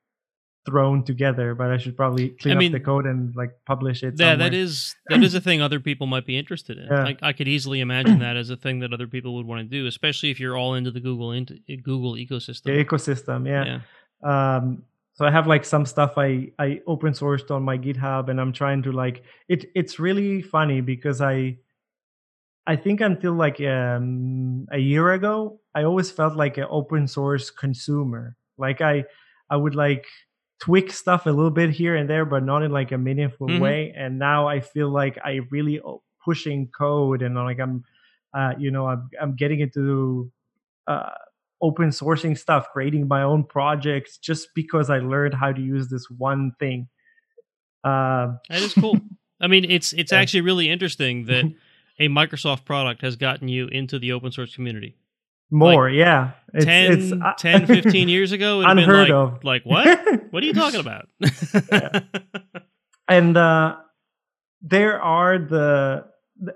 thrown 0.65 1.03
together 1.03 1.55
but 1.55 1.71
i 1.71 1.77
should 1.77 1.95
probably 1.95 2.29
clean 2.29 2.57
mean, 2.57 2.73
up 2.75 2.79
the 2.79 2.85
code 2.85 3.05
and 3.05 3.33
like 3.35 3.51
publish 3.65 4.03
it 4.03 4.13
Yeah, 4.17 4.31
somewhere. 4.31 4.49
that 4.49 4.53
is 4.53 4.95
that 5.09 5.23
is 5.23 5.33
a 5.33 5.41
thing 5.41 5.61
other 5.61 5.79
people 5.79 6.05
might 6.05 6.25
be 6.25 6.37
interested 6.37 6.77
in. 6.77 6.85
Yeah. 6.91 7.05
I, 7.05 7.17
I 7.29 7.33
could 7.33 7.47
easily 7.47 7.79
imagine 7.79 8.19
that 8.25 8.35
as 8.37 8.49
a 8.49 8.57
thing 8.57 8.79
that 8.79 8.93
other 8.93 9.07
people 9.07 9.35
would 9.35 9.45
want 9.47 9.61
to 9.61 9.67
do, 9.67 9.87
especially 9.87 10.31
if 10.31 10.39
you're 10.39 10.57
all 10.57 10.73
into 10.75 10.91
the 10.91 10.99
Google 10.99 11.31
into 11.31 11.55
Google 11.81 12.13
ecosystem. 12.15 12.63
the 12.65 12.83
ecosystem 12.85 13.47
yeah. 13.47 13.79
yeah. 14.23 14.55
um 14.57 14.83
so 15.13 15.25
i 15.25 15.31
have 15.31 15.47
like 15.47 15.63
some 15.65 15.85
stuff 15.85 16.13
i 16.17 16.51
i 16.59 16.81
open 16.87 17.13
sourced 17.13 17.49
on 17.51 17.63
my 17.63 17.77
github 17.77 18.29
and 18.29 18.39
i'm 18.39 18.53
trying 18.53 18.81
to 18.83 18.91
like 18.91 19.23
it 19.47 19.65
it's 19.75 19.97
really 19.99 20.41
funny 20.41 20.81
because 20.81 21.19
i 21.21 21.57
i 22.67 22.75
think 22.75 23.01
until 23.01 23.33
like 23.33 23.59
um 23.61 24.65
a 24.71 24.77
year 24.77 25.11
ago 25.13 25.59
i 25.75 25.83
always 25.83 26.11
felt 26.11 26.35
like 26.35 26.57
an 26.57 26.67
open 26.69 27.07
source 27.07 27.49
consumer 27.49 28.35
like 28.57 28.81
i 28.81 29.03
i 29.49 29.55
would 29.55 29.75
like 29.75 30.05
tweak 30.61 30.91
stuff 30.91 31.25
a 31.25 31.29
little 31.29 31.51
bit 31.51 31.69
here 31.69 31.95
and 31.95 32.09
there 32.09 32.25
but 32.25 32.43
not 32.43 32.63
in 32.63 32.71
like 32.71 32.91
a 32.91 32.97
meaningful 32.97 33.47
Mhm. 33.47 33.59
way 33.61 33.93
and 33.95 34.19
now 34.19 34.47
i 34.47 34.59
feel 34.59 34.89
like 34.89 35.17
i 35.23 35.39
really 35.51 35.79
pushing 36.25 36.67
code 36.67 37.21
and 37.21 37.35
like 37.35 37.59
i'm 37.59 37.83
uh 38.33 38.53
you 38.59 38.69
know 38.71 38.87
i'm, 38.87 39.09
I'm 39.21 39.35
getting 39.35 39.61
into 39.61 40.29
uh 40.87 41.11
open 41.61 41.89
sourcing 41.89 42.37
stuff 42.37 42.67
creating 42.73 43.07
my 43.07 43.21
own 43.23 43.43
projects 43.45 44.17
just 44.17 44.49
because 44.53 44.89
i 44.89 44.99
learned 44.99 45.33
how 45.33 45.51
to 45.53 45.61
use 45.61 45.87
this 45.89 46.05
one 46.09 46.51
thing 46.59 46.87
uh, 47.83 48.33
That 48.49 48.61
is 48.61 48.73
cool. 48.73 48.99
I 49.41 49.47
mean, 49.47 49.63
it's 49.63 49.93
it's 49.93 50.11
Yeah. 50.11 50.19
actually 50.19 50.41
really 50.41 50.69
interesting 50.69 51.25
that 51.25 51.45
a 51.99 52.09
Microsoft 52.09 52.65
product 52.65 53.01
has 53.01 53.15
gotten 53.15 53.47
you 53.47 53.67
into 53.67 53.97
the 53.99 54.11
open 54.11 54.31
source 54.33 54.53
community. 54.53 54.95
More 55.51 55.89
yeah 55.89 56.31
it's, 56.53 56.65
10, 56.65 56.91
it's, 56.91 57.11
uh, 57.11 57.33
10 57.37 57.67
15 57.67 58.09
years 58.09 58.31
ago, 58.31 58.55
it 58.55 58.57
would 58.57 58.67
have 58.67 58.75
been 58.75 58.83
unheard 58.85 59.09
like, 59.09 59.11
of 59.11 59.43
like, 59.43 59.63
what? 59.65 60.21
What 60.31 60.43
are 60.43 60.45
you 60.45 60.53
talking 60.53 60.79
about? 60.79 61.07
and 63.07 63.35
uh, 63.35 63.77
there 64.61 65.01
are 65.01 65.37
the 65.39 66.05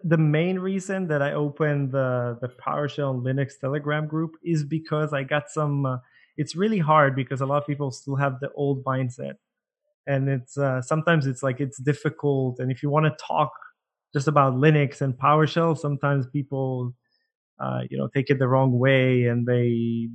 the 0.04 0.18
main 0.18 0.60
reason 0.60 1.08
that 1.08 1.22
I 1.22 1.34
opened 1.34 1.92
the 1.92 2.38
the 2.40 2.50
PowerShell 2.50 3.22
Linux 3.22 3.54
Telegram 3.60 4.08
group 4.08 4.32
is 4.44 4.64
because 4.64 5.14
I 5.14 5.24
got 5.24 5.50
some. 5.50 5.86
Uh, 5.86 5.98
it's 6.38 6.56
really 6.56 6.80
hard 6.80 7.16
because 7.16 7.42
a 7.42 7.46
lot 7.46 7.58
of 7.58 7.68
people 7.68 7.92
still 7.92 8.16
have 8.16 8.40
the 8.40 8.52
old 8.54 8.84
mindset, 8.84 9.34
and 10.08 10.30
it's 10.30 10.58
uh, 10.58 10.82
sometimes 10.82 11.26
it's 11.26 11.44
like 11.44 11.60
it's 11.60 11.82
difficult. 11.82 12.60
And 12.60 12.72
if 12.72 12.84
you 12.84 12.90
want 12.90 13.06
to 13.06 13.26
talk 13.26 13.52
just 14.14 14.28
about 14.28 14.54
Linux 14.54 15.02
and 15.02 15.16
PowerShell, 15.16 15.78
sometimes 15.78 16.28
people, 16.28 16.94
uh, 17.60 17.82
you 17.90 17.98
know, 17.98 18.08
take 18.08 18.30
it 18.30 18.40
the 18.40 18.48
wrong 18.48 18.78
way, 18.78 19.26
and 19.26 19.46
they 19.46 20.10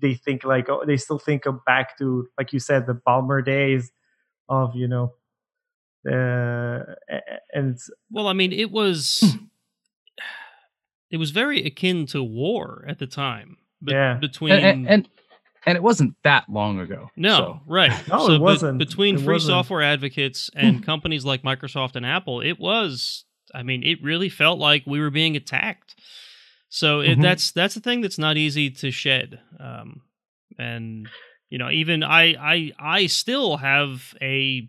they 0.00 0.14
think 0.14 0.44
like 0.44 0.68
oh, 0.68 0.84
they 0.86 0.96
still 0.96 1.18
think 1.18 1.46
of 1.46 1.64
back 1.64 1.98
to 1.98 2.26
like 2.38 2.52
you 2.52 2.58
said 2.60 2.86
the 2.86 2.94
Ballmer 3.06 3.44
days 3.44 3.90
of 4.48 4.74
you 4.74 4.88
know 4.88 5.12
uh, 6.08 6.84
and 7.52 7.74
it's, 7.74 7.90
well, 8.10 8.28
I 8.28 8.32
mean, 8.32 8.52
it 8.52 8.70
was 8.70 9.36
it 11.10 11.16
was 11.16 11.30
very 11.30 11.64
akin 11.64 12.06
to 12.06 12.22
war 12.22 12.84
at 12.88 12.98
the 12.98 13.06
time. 13.06 13.56
be- 13.82 13.92
Yeah. 13.92 14.14
Between 14.14 14.52
and, 14.52 14.64
and, 14.64 14.88
and 14.88 15.08
and 15.68 15.76
it 15.76 15.82
wasn't 15.82 16.14
that 16.22 16.44
long 16.48 16.78
ago. 16.78 17.10
No, 17.16 17.36
so. 17.36 17.60
right. 17.66 17.90
No, 18.08 18.26
so 18.26 18.32
it 18.34 18.40
wasn't. 18.40 18.78
between 18.78 19.16
It 19.16 19.22
free 19.24 19.34
wasn't. 19.34 19.50
software 19.50 19.82
advocates 19.82 20.48
and 20.54 20.84
companies 20.84 21.24
like 21.24 21.42
Microsoft 21.42 21.96
and 21.96 22.06
Apple, 22.06 22.40
it 22.40 22.58
was. 22.60 23.24
I 23.54 23.62
mean, 23.62 23.82
it 23.82 24.02
really 24.02 24.28
felt 24.28 24.58
like 24.58 24.84
we 24.86 25.00
were 25.00 25.10
being 25.10 25.34
attacked. 25.36 25.96
So 26.68 27.00
it, 27.00 27.18
Mhm. 27.18 27.22
that's 27.22 27.52
that's 27.52 27.76
a 27.76 27.80
thing 27.80 28.00
that's 28.00 28.18
not 28.18 28.36
easy 28.36 28.70
to 28.70 28.90
shed. 28.90 29.40
Um, 29.58 30.02
and 30.58 31.08
you 31.48 31.58
know, 31.58 31.70
even 31.70 32.02
I 32.02 32.34
I 32.34 32.72
I 32.78 33.06
still 33.06 33.58
have 33.58 34.14
a 34.20 34.68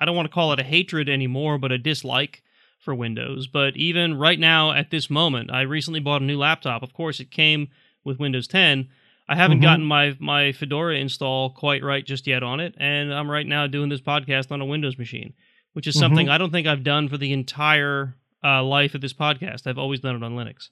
I 0.00 0.04
don't 0.04 0.16
want 0.16 0.26
to 0.26 0.34
call 0.34 0.52
it 0.52 0.60
a 0.60 0.64
hatred 0.64 1.08
anymore, 1.08 1.58
but 1.58 1.72
a 1.72 1.78
dislike 1.78 2.42
for 2.80 2.94
Windows. 2.94 3.46
But 3.46 3.76
even 3.76 4.18
right 4.18 4.38
now, 4.38 4.72
at 4.72 4.90
this 4.90 5.08
moment, 5.08 5.50
I 5.50 5.62
recently 5.62 6.00
bought 6.00 6.20
a 6.20 6.24
new 6.24 6.36
laptop. 6.38 6.82
Of 6.82 6.92
course, 6.92 7.20
it 7.20 7.30
came 7.30 7.68
with 8.04 8.18
Windows 8.18 8.46
10. 8.46 8.90
I 9.26 9.36
haven't 9.36 9.60
Mhm. 9.60 9.62
gotten 9.62 9.84
my 9.86 10.14
my 10.18 10.52
Fedora 10.52 10.96
install 10.98 11.48
quite 11.48 11.82
right 11.82 12.04
just 12.04 12.26
yet 12.26 12.42
on 12.42 12.60
it, 12.60 12.74
and 12.76 13.14
I'm 13.14 13.30
right 13.30 13.46
now 13.46 13.66
doing 13.66 13.88
this 13.88 14.02
podcast 14.02 14.52
on 14.52 14.60
a 14.60 14.66
Windows 14.66 14.98
machine, 14.98 15.32
which 15.72 15.86
is 15.86 15.98
something 15.98 16.28
I 16.28 16.36
don't 16.36 16.50
think 16.50 16.66
I've 16.66 16.84
done 16.84 17.08
for 17.08 17.16
the 17.16 17.32
entire 17.32 18.16
uh, 18.44 18.62
life 18.62 18.94
of 18.94 19.00
this 19.00 19.14
podcast. 19.14 19.66
I've 19.66 19.78
always 19.78 20.00
done 20.00 20.16
it 20.16 20.22
on 20.22 20.36
Linux. 20.36 20.68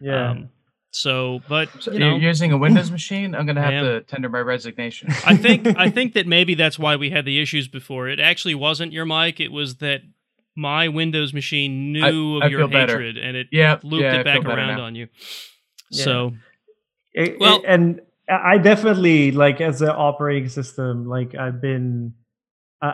Yeah 0.00 0.30
Um, 0.30 0.50
so, 0.90 1.40
but 1.48 1.68
So 1.80 1.92
you 1.92 1.98
you're 1.98 2.16
using 2.18 2.50
a 2.52 2.56
Windows 2.58 2.90
machine? 2.90 3.34
I'm 3.34 3.44
gonna 3.46 3.60
have 3.62 3.72
am. 3.72 3.84
to 3.84 4.00
tender 4.00 4.28
my 4.30 4.40
resignation. 4.40 5.10
I 5.26 5.36
think 5.36 5.66
I 5.66 5.90
think 5.96 6.14
that 6.14 6.26
maybe 6.26 6.54
that's 6.54 6.78
why 6.78 6.96
we 6.96 7.10
had 7.10 7.24
the 7.26 7.40
issues 7.42 7.68
before. 7.68 8.08
It 8.08 8.18
actually 8.20 8.54
wasn't 8.54 8.92
your 8.92 9.04
mic; 9.04 9.38
it 9.38 9.52
was 9.52 9.76
that 9.76 10.00
my 10.56 10.88
Windows 10.88 11.32
machine 11.34 11.92
knew 11.92 12.40
I 12.40 12.46
of 12.46 12.50
your 12.50 12.60
feel 12.60 12.68
better. 12.68 12.92
hatred 13.00 13.18
and 13.18 13.36
it 13.36 13.48
yeah, 13.52 13.78
looped 13.82 14.02
yeah, 14.02 14.20
it 14.20 14.24
back 14.24 14.44
around 14.44 14.80
on 14.80 14.94
you. 14.94 15.08
Yeah. 15.90 16.04
So 16.04 16.32
It- 17.12 17.38
Well- 17.38 17.58
it- 17.58 17.64
and 17.66 18.00
i 18.30 18.58
definitely 18.58 19.30
like 19.32 19.58
as 19.62 19.80
an 19.80 19.88
operating 19.88 20.50
system 20.50 21.06
like 21.08 21.34
i've 21.34 21.62
been 21.62 22.12
uh, 22.82 22.92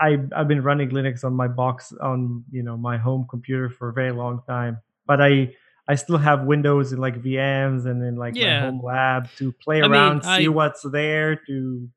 I, 0.00 0.18
I've 0.34 0.48
been 0.48 0.62
running 0.62 0.90
linux 0.90 1.22
on 1.22 1.34
my 1.34 1.46
box 1.46 1.92
on 2.02 2.42
you 2.50 2.64
know 2.64 2.76
my 2.76 2.98
home 2.98 3.26
computer 3.30 3.70
for 3.70 3.90
a 3.90 3.92
very 3.92 4.10
long 4.10 4.42
time 4.48 4.78
but 5.06 5.20
i 5.20 5.54
i 5.92 5.94
still 5.96 6.18
have 6.18 6.44
windows 6.44 6.92
in 6.92 6.98
like 7.06 7.16
vms 7.26 7.84
and 7.90 7.98
in 8.08 8.14
like 8.24 8.34
Yeah. 8.36 8.60
my 8.60 8.66
home 8.66 8.80
lab 8.92 9.22
to 9.38 9.52
play 9.64 9.78
I 9.82 9.82
mean, 9.82 9.92
around 9.92 10.22
I- 10.24 10.38
see 10.38 10.48
what's 10.48 10.82
there 10.98 11.36
to 11.48 11.88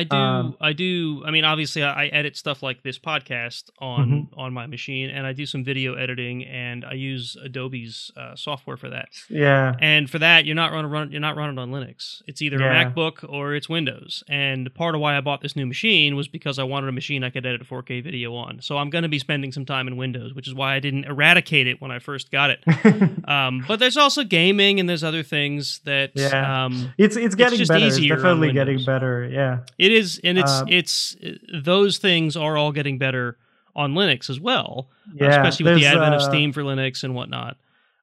I 0.00 0.04
do, 0.04 0.16
Um, 0.16 0.56
I 0.60 0.72
do. 0.72 1.22
I 1.26 1.30
mean, 1.30 1.44
obviously, 1.44 1.82
I, 1.82 2.06
edit 2.06 2.36
stuff 2.36 2.62
like 2.62 2.82
this 2.82 2.98
podcast 2.98 3.64
on 3.78 3.96
Mm-hmm. 4.06 4.38
on 4.38 4.52
my 4.52 4.66
machine, 4.66 5.10
and 5.10 5.26
I 5.26 5.32
do 5.32 5.46
some 5.46 5.64
video 5.64 5.94
editing, 5.94 6.44
and 6.44 6.84
I 6.84 6.92
use 6.92 7.36
Adobe's 7.42 8.10
uh, 8.16 8.34
software 8.36 8.76
for 8.76 8.90
that. 8.90 9.08
yeah 9.30 9.74
And 9.80 10.08
for 10.10 10.18
that, 10.18 10.44
you're 10.44 10.54
not 10.54 10.72
running 10.72 10.90
run, 10.90 11.10
you're 11.12 11.20
not 11.20 11.36
running 11.36 11.58
on 11.58 11.70
Linux. 11.70 12.22
It's 12.26 12.40
either 12.42 12.58
Yeah. 12.58 12.82
a 12.82 12.90
MacBook 12.90 13.24
or 13.28 13.54
it's 13.54 13.68
Windows. 13.68 14.22
And 14.28 14.72
part 14.74 14.94
of 14.94 15.00
why 15.00 15.16
I 15.16 15.20
bought 15.20 15.40
this 15.40 15.56
new 15.56 15.66
machine 15.66 16.14
was 16.16 16.28
because 16.28 16.58
I 16.58 16.64
wanted 16.64 16.88
a 16.88 16.92
machine 16.92 17.24
I 17.24 17.30
could 17.30 17.46
edit 17.46 17.62
4K 17.66 18.02
video 18.04 18.34
on. 18.34 18.60
So 18.60 18.76
I'm 18.78 18.90
going 18.90 19.02
to 19.02 19.08
be 19.08 19.18
spending 19.18 19.50
some 19.52 19.64
time 19.64 19.88
in 19.88 19.96
Windows, 19.96 20.34
which 20.34 20.46
is 20.46 20.54
why 20.54 20.74
I 20.74 20.80
didn't 20.80 21.04
eradicate 21.04 21.66
it 21.66 21.80
when 21.80 21.90
I 21.90 21.98
first 21.98 22.30
got 22.30 22.50
it. 22.50 22.60
Um, 23.26 23.64
but 23.66 23.80
there's 23.80 23.96
also 23.96 24.22
gaming 24.22 24.78
and 24.78 24.88
there's 24.88 25.02
other 25.02 25.22
things 25.24 25.80
that 25.84 26.12
Yeah. 26.14 26.64
um, 26.66 26.92
it's 26.96 27.16
it's 27.16 27.34
getting 27.34 27.58
just 27.58 27.68
better 27.70 27.84
it's 27.86 27.98
definitely 27.98 28.52
getting 28.52 28.84
better 28.84 29.28
yeah 29.30 29.58
it 29.78 29.85
is, 29.92 30.20
and 30.24 30.38
it's 30.38 30.60
Um, 30.60 30.68
it's 30.68 31.16
those 31.52 31.98
things 31.98 32.36
are 32.36 32.56
all 32.56 32.72
getting 32.72 32.98
better 32.98 33.38
on 33.74 33.94
Linux 33.94 34.30
as 34.30 34.40
well, 34.40 34.88
uh, 35.08 35.12
yeah 35.20 35.28
especially 35.30 35.64
with 35.64 35.80
the 35.80 35.86
advent 35.86 36.14
of 36.14 36.22
uh, 36.22 36.28
Steam 36.28 36.52
for 36.52 36.62
Linux 36.62 37.04
and 37.04 37.14
whatnot. 37.14 37.56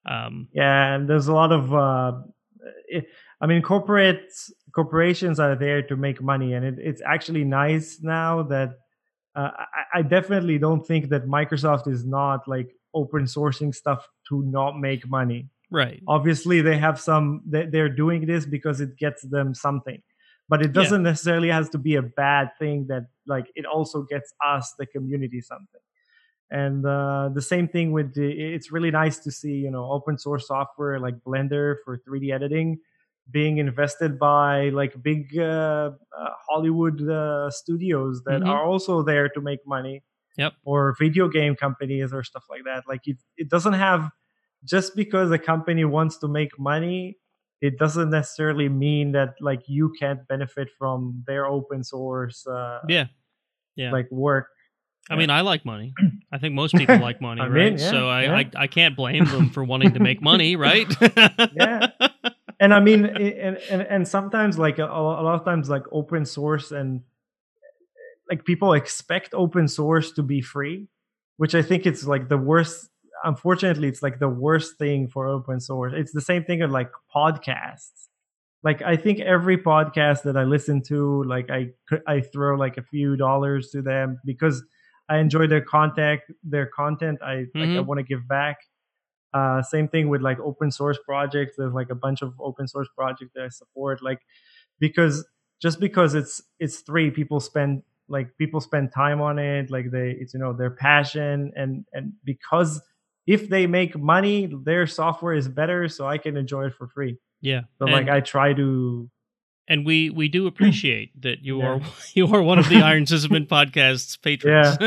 Um, 0.05 0.47
Yeah, 0.53 0.95
and 0.95 1.09
there's 1.09 1.27
a 1.27 1.33
lot 1.33 1.51
of. 1.51 1.73
Uh, 1.73 2.21
it, 2.87 3.07
I 3.41 3.47
mean, 3.47 3.61
corporate 3.61 4.31
corporations 4.71 5.39
are 5.39 5.55
there 5.55 5.81
to 5.83 5.95
make 5.95 6.21
money, 6.21 6.53
and 6.53 6.65
it, 6.65 6.75
it's 6.79 7.01
actually 7.05 7.43
nice 7.43 7.99
now 8.01 8.43
that 8.43 8.79
uh, 9.35 9.51
I, 9.57 9.99
I 9.99 10.01
definitely 10.01 10.57
don't 10.57 10.85
think 10.85 11.09
that 11.09 11.25
Microsoft 11.27 11.87
is 11.87 12.05
not 12.05 12.47
like 12.47 12.75
open 12.93 13.23
sourcing 13.23 13.73
stuff 13.73 14.07
to 14.29 14.43
not 14.43 14.79
make 14.79 15.07
money. 15.09 15.49
right. 15.71 16.01
Obviously, 16.07 16.61
they 16.61 16.77
have 16.77 16.99
some. 16.99 17.41
They, 17.45 17.65
they're 17.65 17.89
doing 17.89 18.25
this 18.25 18.45
because 18.45 18.79
it 18.81 18.97
gets 18.97 19.23
them 19.23 19.53
something, 19.55 20.01
but 20.53 20.61
it 20.67 20.71
doesn't 20.79 21.03
necessarily 21.11 21.49
has 21.57 21.69
to 21.75 21.79
be 21.89 21.95
a 22.03 22.05
bad 22.25 22.45
thing. 22.61 22.87
That 22.91 23.03
like 23.35 23.47
it 23.55 23.65
also 23.75 24.03
gets 24.13 24.29
us, 24.55 24.65
the 24.79 24.85
community, 24.95 25.41
something 25.41 25.81
and 26.51 26.85
uh, 26.85 27.29
the 27.33 27.41
same 27.41 27.67
thing 27.67 27.91
with 27.97 28.13
the 28.13 28.27
it's 28.55 28.69
really 28.71 28.91
nice 28.91 29.17
to 29.25 29.31
see 29.31 29.55
you 29.65 29.71
know 29.71 29.85
open 29.97 30.17
source 30.17 30.45
software 30.47 30.99
like 30.99 31.15
blender 31.27 31.65
for 31.83 31.97
3d 32.05 32.31
editing 32.31 32.69
being 33.31 33.57
invested 33.57 34.19
by 34.19 34.69
like 34.69 34.93
big 35.01 35.21
uh, 35.37 35.91
uh, 36.19 36.29
hollywood 36.47 36.99
uh, 37.09 37.49
studios 37.49 38.21
that 38.25 38.41
Mhm. 38.41 38.49
are 38.51 38.63
also 38.71 39.01
there 39.11 39.29
to 39.29 39.41
make 39.41 39.61
money 39.65 39.95
Yep. 40.37 40.53
or 40.71 40.95
video 40.99 41.25
game 41.29 41.55
companies 41.55 42.13
or 42.13 42.23
stuff 42.23 42.45
like 42.53 42.63
that 42.65 42.83
like 42.91 43.07
it, 43.07 43.17
it 43.37 43.49
doesn't 43.49 43.77
have 43.87 44.11
just 44.73 44.95
because 44.95 45.31
a 45.31 45.39
company 45.39 45.85
wants 45.85 46.17
to 46.17 46.27
make 46.27 46.51
money 46.59 46.99
it 47.63 47.79
doesn't 47.79 48.09
necessarily 48.09 48.67
mean 48.67 49.13
that 49.13 49.35
like 49.39 49.61
you 49.67 49.93
can't 49.97 50.27
benefit 50.27 50.67
from 50.77 51.23
their 51.25 51.45
open 51.47 51.81
source 51.83 52.45
uh, 52.45 52.79
Yeah. 52.89 53.05
Yeah. 53.75 53.91
like 53.91 54.09
work 54.11 54.47
I 55.09 55.17
mean, 55.17 55.29
I 55.29 55.41
like 55.41 55.65
money. 55.65 55.93
I 56.31 56.37
think 56.37 56.53
most 56.55 56.75
people 56.75 56.97
like 56.99 57.19
money, 57.19 57.41
I 57.45 57.47
right? 57.47 57.73
mean, 57.73 57.77
yeah, 57.77 57.91
so 57.91 58.07
I, 58.07 58.21
yeah. 58.23 58.35
I 58.37 58.63
I 58.63 58.67
can't 58.67 58.95
blame 58.95 59.25
them 59.25 59.49
for 59.49 59.61
wanting 59.61 59.91
to 59.93 59.99
make 59.99 60.21
money, 60.21 60.55
right? 60.69 60.87
Yeah. 61.53 61.87
and 62.59 62.73
I 62.73 62.79
mean, 62.79 63.05
and 63.05 63.57
and, 63.69 63.81
and 63.81 64.07
sometimes 64.07 64.57
like 64.57 64.79
a, 64.79 64.85
a 64.85 65.03
lot 65.27 65.35
of 65.35 65.43
times 65.43 65.67
like 65.69 65.83
open 65.91 66.23
source 66.25 66.71
and 66.71 67.01
like 68.31 68.45
people 68.45 68.71
expect 68.73 69.33
open 69.33 69.67
source 69.67 70.11
to 70.13 70.23
be 70.23 70.39
free, 70.41 70.87
which 71.35 71.53
I 71.53 71.61
think 71.61 71.85
it's 71.85 72.05
like 72.07 72.29
the 72.29 72.37
worst. 72.37 72.89
Unfortunately, 73.23 73.87
it's 73.87 74.01
like 74.01 74.19
the 74.19 74.29
worst 74.29 74.77
thing 74.77 75.07
for 75.07 75.27
open 75.27 75.59
source. 75.59 75.93
It's 75.95 76.11
the 76.13 76.21
same 76.21 76.43
thing 76.43 76.59
with 76.61 76.71
like 76.71 76.91
podcasts. 77.15 78.07
Like 78.63 78.81
I 78.81 78.95
think 78.95 79.19
every 79.19 79.57
podcast 79.57 80.23
that 80.23 80.37
I 80.37 80.43
listen 80.43 80.81
to, 80.83 81.23
like 81.25 81.49
I 81.49 81.69
I 82.07 82.21
throw 82.21 82.55
like 82.55 82.77
a 82.77 82.83
few 82.83 83.15
dollars 83.17 83.69
to 83.71 83.81
them 83.81 84.19
because 84.25 84.63
I 85.09 85.17
enjoy 85.17 85.47
their 85.47 85.61
content. 85.61 86.21
Their 86.43 86.67
content, 86.67 87.19
I 87.21 87.35
like. 87.55 87.69
I 87.69 87.81
Mhm. 87.81 87.85
want 87.85 87.99
to 87.99 88.03
give 88.03 88.27
back. 88.27 88.57
Uh, 89.33 89.61
same 89.63 89.87
thing 89.87 90.09
with 90.09 90.21
like 90.21 90.39
open 90.39 90.71
source 90.71 90.99
projects. 91.05 91.55
There's 91.57 91.73
like 91.73 91.89
a 91.89 91.95
bunch 91.95 92.21
of 92.21 92.33
open 92.39 92.67
source 92.67 92.87
projects 92.95 93.31
that 93.35 93.43
I 93.45 93.49
support. 93.49 94.01
Like 94.03 94.21
because 94.79 95.25
just 95.61 95.79
because 95.79 96.13
it's 96.15 96.41
it's 96.59 96.79
three 96.81 97.09
people 97.11 97.39
spend 97.39 97.83
like 98.07 98.37
people 98.37 98.61
spend 98.61 98.91
time 98.93 99.21
on 99.21 99.39
it. 99.39 99.71
Like 99.71 99.91
they, 99.91 100.11
it's 100.11 100.33
you 100.33 100.39
know 100.39 100.53
their 100.53 100.71
passion 100.71 101.51
and 101.55 101.85
and 101.93 102.13
because 102.23 102.81
if 103.25 103.49
they 103.49 103.67
make 103.67 103.97
money, 103.97 104.51
their 104.63 104.85
software 104.87 105.33
is 105.33 105.47
better, 105.47 105.87
so 105.89 106.05
I 106.07 106.17
can 106.17 106.35
enjoy 106.37 106.65
it 106.67 106.73
for 106.75 106.87
free. 106.87 107.17
Yeah. 107.41 107.61
So 107.79 107.85
and, 107.85 107.91
like 107.93 108.09
I 108.09 108.19
try 108.21 108.53
to 108.53 109.09
and 109.67 109.85
we 109.85 110.09
we 110.09 110.27
do 110.27 110.47
appreciate 110.47 111.11
that 111.21 111.41
you 111.43 111.59
Yeah. 111.59 111.65
are 111.67 111.81
you 112.13 112.27
are 112.27 112.41
one 112.43 112.59
of 112.59 112.67
the 112.69 112.81
Iron 112.81 113.05
Sysadmin 113.05 113.47
podcast's 113.47 114.17
patrons. 114.17 114.77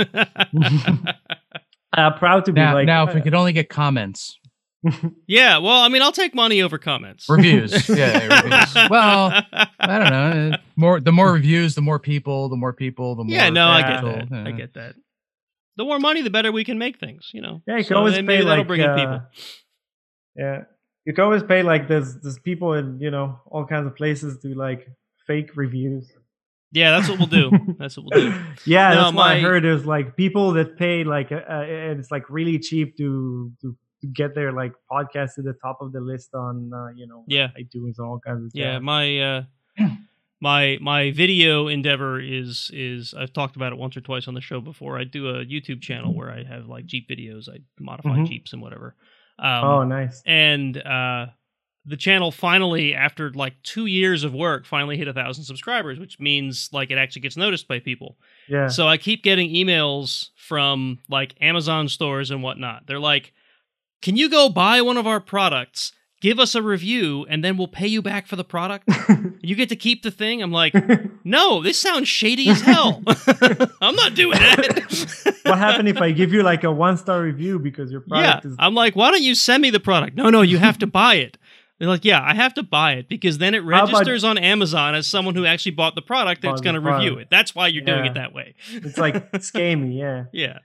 uh, 1.92 2.10
proud 2.18 2.44
to 2.46 2.52
be 2.52 2.60
Now, 2.60 2.74
like 2.74 2.86
now 2.86 3.06
if 3.08 3.14
we 3.14 3.20
could 3.20 3.34
only 3.34 3.52
get 3.52 3.68
comments, 3.68 4.38
yeah, 5.26 5.58
well, 5.58 5.80
I 5.80 5.88
mean, 5.88 6.02
I'll 6.02 6.12
take 6.12 6.34
money 6.34 6.62
over 6.62 6.78
comments. 6.78 7.28
reviews. 7.28 7.88
Yeah, 7.88 7.96
yeah, 7.96 8.42
reviews. 8.42 8.74
Well, 8.90 9.32
I 9.80 9.98
don't 9.98 10.10
know. 10.10 10.56
More 10.76 11.00
the 11.00 11.12
more 11.12 11.32
reviews, 11.32 11.74
the 11.74 11.80
more 11.82 11.98
people, 11.98 12.48
the 12.48 12.56
more 12.56 12.72
people, 12.72 13.16
the 13.16 13.24
more. 13.24 13.34
yeah, 13.34 13.50
no, 13.50 13.66
I 13.68 13.80
get 13.82 14.00
potential, 14.00 14.26
that. 14.30 14.46
I 14.46 14.52
uh, 14.52 14.56
get 14.56 14.74
that. 14.74 14.94
The 15.76 15.84
more 15.84 15.98
money, 15.98 16.22
the 16.22 16.30
better 16.30 16.50
we 16.52 16.64
can 16.64 16.78
make 16.78 16.98
things. 16.98 17.30
You 17.34 17.42
know. 17.42 17.62
Yeah, 17.66 17.76
you 17.78 17.84
can 17.84 17.94
So 17.94 17.96
always 17.96 18.14
pay 18.14 18.42
like 18.42 18.66
bring 18.66 18.80
in 18.80 18.88
uh, 18.90 18.94
people. 18.96 19.20
Yeah, 20.36 20.62
you 21.04 21.12
can 21.12 21.24
always 21.24 21.42
pay 21.42 21.62
like 21.62 21.88
there's 21.88 22.16
there's 22.20 22.38
people 22.38 22.74
in 22.74 23.00
you 23.00 23.10
know 23.10 23.40
all 23.46 23.64
kinds 23.66 23.86
of 23.86 23.96
places 23.96 24.38
do 24.38 24.54
like 24.54 24.86
fake 25.26 25.50
reviews. 25.56 26.10
Yeah, 26.72 26.90
that's 26.90 27.08
what 27.08 27.18
we'll 27.18 27.28
do. 27.28 27.50
That's 27.78 27.96
what 27.96 28.06
we'll 28.06 28.20
do. 28.20 28.34
yeah, 28.66 28.92
No, 28.92 29.02
that's 29.04 29.14
what 29.14 29.22
I 29.28 29.40
heard. 29.40 29.62
There's 29.64 29.86
like 29.86 30.16
people 30.16 30.52
that 30.54 30.76
pay 30.76 31.04
like 31.04 31.30
uh, 31.30 31.36
uh, 31.48 31.62
and 31.62 32.00
it's 32.00 32.10
like 32.10 32.28
really 32.28 32.58
cheap 32.58 32.96
to 32.98 33.52
to, 33.62 33.76
to 34.00 34.06
get 34.08 34.34
their 34.34 34.50
like 34.52 34.72
podcast 34.90 35.34
to 35.36 35.42
the 35.42 35.54
top 35.62 35.78
of 35.80 35.92
the 35.92 36.00
list 36.00 36.34
on 36.34 36.72
uh, 36.74 36.88
you 36.96 37.06
know 37.06 37.24
Yeah. 37.28 37.48
iTunes 37.58 37.94
and 37.98 38.06
all 38.08 38.18
kinds 38.18 38.44
of 38.46 38.50
Yeah, 38.54 38.78
my 38.80 39.04
uh 39.20 39.42
my 40.40 40.78
my 40.80 41.10
video 41.12 41.68
endeavor 41.68 42.20
is 42.20 42.70
is 42.72 43.14
I've 43.18 43.32
talked 43.32 43.56
about 43.56 43.72
it 43.72 43.78
once 43.78 43.96
or 43.96 44.00
twice 44.00 44.28
on 44.28 44.34
the 44.34 44.40
show 44.40 44.60
before. 44.60 44.98
I 44.98 45.04
do 45.04 45.28
a 45.28 45.44
YouTube 45.44 45.80
channel 45.80 46.14
where 46.14 46.30
I 46.30 46.44
have 46.44 46.66
like 46.66 46.86
Jeep 46.86 47.08
videos. 47.08 47.48
I 47.48 47.58
modify 47.80 48.10
Mhm. 48.18 48.28
Jeeps 48.28 48.52
and 48.52 48.60
whatever. 48.62 48.94
Um, 49.38 49.64
oh, 49.64 49.84
nice. 49.84 50.22
and 50.26 50.76
uh 50.78 51.26
the 51.88 51.96
channel 51.96 52.32
finally 52.32 52.94
after 52.94 53.30
like 53.30 53.54
two 53.62 53.86
years 53.86 54.24
of 54.24 54.34
work 54.34 54.66
finally 54.66 54.96
hit 54.96 55.06
a 55.08 55.12
thousand 55.12 55.44
subscribers 55.44 56.00
which 56.00 56.18
means 56.18 56.68
like 56.72 56.90
it 56.90 56.98
actually 56.98 57.22
gets 57.22 57.36
noticed 57.36 57.68
by 57.68 57.78
people 57.78 58.16
Yeah. 58.48 58.66
so 58.66 58.88
i 58.88 58.96
keep 58.96 59.22
getting 59.22 59.50
emails 59.50 60.30
from 60.36 60.98
like 61.08 61.36
amazon 61.40 61.88
stores 61.88 62.32
and 62.32 62.42
whatnot 62.42 62.86
they're 62.88 62.98
like 62.98 63.32
can 64.02 64.16
you 64.16 64.28
go 64.28 64.48
buy 64.48 64.82
one 64.82 64.96
of 64.96 65.06
our 65.06 65.20
products 65.20 65.92
give 66.20 66.38
us 66.38 66.54
a 66.54 66.62
review 66.62 67.26
and 67.28 67.44
then 67.44 67.56
we'll 67.56 67.68
pay 67.68 67.86
you 67.86 68.02
back 68.02 68.26
for 68.26 68.36
the 68.36 68.44
product? 68.44 68.88
You 69.42 69.54
get 69.54 69.68
to 69.68 69.76
keep 69.76 70.02
the 70.02 70.10
thing? 70.10 70.42
I'm 70.42 70.50
like 70.50 70.74
no 71.24 71.62
this 71.62 71.80
sounds 71.80 72.08
shady 72.08 72.48
as 72.48 72.60
hell. 72.60 73.00
I'm 73.80 73.94
not 73.94 74.14
doing 74.14 74.38
that. 74.38 75.34
What 75.46 75.58
happened 75.58 75.88
if 75.88 75.98
I 75.98 76.10
give 76.10 76.32
you 76.32 76.42
like 76.42 76.64
a 76.64 76.72
one 76.72 76.96
star 76.96 77.22
review 77.22 77.60
because 77.60 77.92
your 77.92 78.02
yeah. 78.08 78.22
product 78.22 78.46
is 78.46 78.56
i'm 78.58 78.74
like 78.74 78.96
why 78.96 79.12
don't 79.12 79.22
you 79.22 79.36
send 79.36 79.62
me 79.62 79.70
the 79.70 79.78
product? 79.78 80.16
No 80.16 80.30
no 80.30 80.42
you 80.42 80.58
have 80.58 80.78
to 80.78 80.86
buy 80.88 81.16
it. 81.16 81.38
They're 81.78 81.86
like 81.86 82.04
yeah 82.04 82.20
i 82.20 82.34
have 82.34 82.54
to 82.54 82.64
buy 82.64 82.94
it 82.94 83.08
because 83.08 83.38
then 83.38 83.54
it 83.54 83.62
How 83.62 83.84
about- 83.84 83.92
registers 83.92 84.24
on 84.24 84.36
amazon 84.36 84.96
as 84.96 85.06
someone 85.06 85.36
who 85.36 85.46
actually 85.46 85.72
bought 85.72 85.94
the 85.94 86.02
product 86.02 86.42
that's 86.42 86.60
going 86.60 86.74
to 86.74 86.80
review 86.80 87.18
it. 87.18 87.28
That's 87.30 87.54
why 87.54 87.68
you're 87.68 87.84
doing 87.84 88.06
it 88.06 88.14
that 88.14 88.32
way. 88.32 88.56
It's 88.72 88.98
like 88.98 89.30
scammy, 89.32 89.96
yeah. 89.96 90.24
yeah 90.32 90.58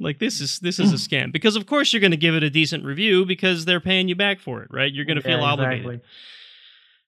like 0.00 0.18
this 0.18 0.40
is 0.40 0.58
this 0.60 0.78
is 0.78 0.92
a 0.92 0.96
scam 0.96 1.30
because 1.32 1.56
of 1.56 1.66
course 1.66 1.92
you're 1.92 2.00
going 2.00 2.10
to 2.10 2.16
give 2.16 2.34
it 2.34 2.42
a 2.42 2.50
decent 2.50 2.84
review 2.84 3.24
because 3.26 3.64
they're 3.64 3.80
paying 3.80 4.08
you 4.08 4.14
back 4.16 4.40
for 4.40 4.62
it 4.62 4.68
right 4.70 4.92
you're 4.92 5.04
going 5.04 5.16
to 5.16 5.22
feel 5.22 5.40
obligated 5.42 6.00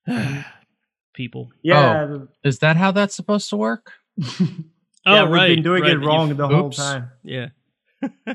exactly. 0.07 0.45
people 1.15 1.51
Yeah. 1.63 2.07
the- 2.07 2.29
Is 2.45 2.59
that 2.61 2.77
how 2.77 2.93
that's 2.93 3.15
supposed 3.15 3.49
to 3.51 3.57
work? 3.57 3.93
oh 4.23 4.35
yeah, 5.07 5.23
right 5.25 5.49
we've 5.49 5.57
been 5.57 5.65
doing 5.65 5.83
right, 5.83 5.93
it 5.93 5.99
wrong 5.99 6.29
you've- 6.29 6.39
the 6.39 6.49
whole 6.49 6.67
Oops. 6.67 6.77
time. 6.77 7.11
Yeah. 7.23 7.49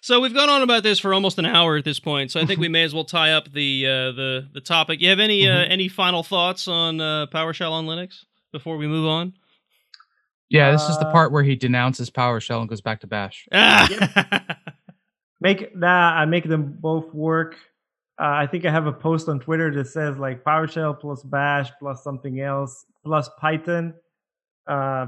so 0.00 0.20
we've 0.20 0.34
gone 0.34 0.48
on 0.48 0.62
about 0.62 0.82
this 0.84 1.00
for 1.00 1.12
almost 1.12 1.38
an 1.38 1.46
hour 1.46 1.76
at 1.76 1.84
this 1.84 1.98
point, 1.98 2.30
so 2.30 2.38
I 2.40 2.46
think 2.46 2.60
we 2.60 2.68
may 2.68 2.84
as 2.84 2.94
well 2.94 3.04
tie 3.04 3.32
up 3.32 3.50
the 3.52 3.84
uh, 3.86 4.12
the 4.12 4.48
the 4.54 4.60
topic. 4.60 5.00
You 5.00 5.08
have 5.10 5.18
any 5.18 5.48
uh, 5.48 5.52
Mhm. 5.64 5.70
any 5.70 5.88
final 5.88 6.22
thoughts 6.22 6.68
on 6.68 7.00
uh, 7.00 7.26
PowerShell 7.26 7.72
on 7.72 7.86
Linux 7.86 8.24
before 8.52 8.76
we 8.76 8.86
move 8.86 9.08
on? 9.08 9.32
Yeah, 10.50 10.70
this 10.72 10.88
is 10.88 10.98
the 10.98 11.06
Uh, 11.08 11.12
part 11.12 11.32
where 11.32 11.42
he 11.42 11.56
denounces 11.56 12.10
PowerShell 12.10 12.60
and 12.60 12.68
goes 12.68 12.80
back 12.80 13.00
to 13.00 13.06
Bash. 13.06 13.46
Ah! 13.52 13.88
Make 15.40 15.78
that 15.80 16.14
I 16.16 16.24
make 16.24 16.44
them 16.48 16.76
both 16.80 17.12
work. 17.12 17.56
Uh, 18.20 18.26
I 18.26 18.46
think 18.46 18.64
I 18.64 18.70
have 18.70 18.86
a 18.86 18.92
post 18.92 19.28
on 19.28 19.40
Twitter 19.40 19.70
that 19.74 19.88
says 19.88 20.16
like 20.16 20.44
PowerShell 20.44 20.98
plus 21.00 21.22
Bash 21.22 21.70
plus 21.78 22.02
something 22.04 22.40
else 22.40 22.86
plus 23.04 23.28
Python 23.40 23.92
uh, 24.66 25.06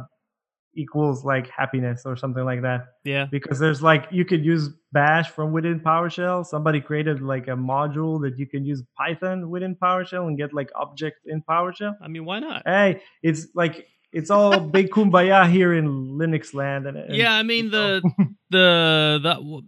equals 0.74 1.24
like 1.24 1.48
happiness 1.48 2.02
or 2.04 2.16
something 2.16 2.44
like 2.44 2.60
that. 2.62 2.86
yeah. 3.04 3.26
Because 3.30 3.58
there's 3.58 3.82
like 3.82 4.08
you 4.10 4.24
could 4.26 4.44
use 4.44 4.68
Bash 4.92 5.30
from 5.30 5.52
within 5.52 5.80
PowerShell. 5.80 6.44
Somebody 6.44 6.80
created 6.80 7.22
like 7.22 7.46
a 7.48 7.52
module 7.52 8.20
that 8.22 8.38
you 8.38 8.46
can 8.46 8.64
use 8.64 8.82
Python 8.98 9.48
within 9.48 9.74
PowerShell 9.76 10.26
and 10.26 10.36
get 10.36 10.52
like 10.52 10.70
objects 10.74 11.20
in 11.24 11.40
PowerShell. 11.48 11.94
I 12.02 12.08
mean, 12.08 12.24
why 12.26 12.40
not? 12.40 12.62
Hey, 12.66 13.00
it's 13.22 13.46
like 13.54 13.86
it's 14.12 14.30
all 14.30 14.58
big 14.60 14.90
kumbaya 14.90 15.48
here 15.50 15.74
in 15.74 16.16
Linux 16.18 16.54
land. 16.54 16.86
And, 16.86 16.96
and 16.96 17.14
Yeah, 17.14 17.32
I 17.32 17.42
mean 17.42 17.70
the 17.76 18.02
the 18.50 19.20
the 19.22 19.62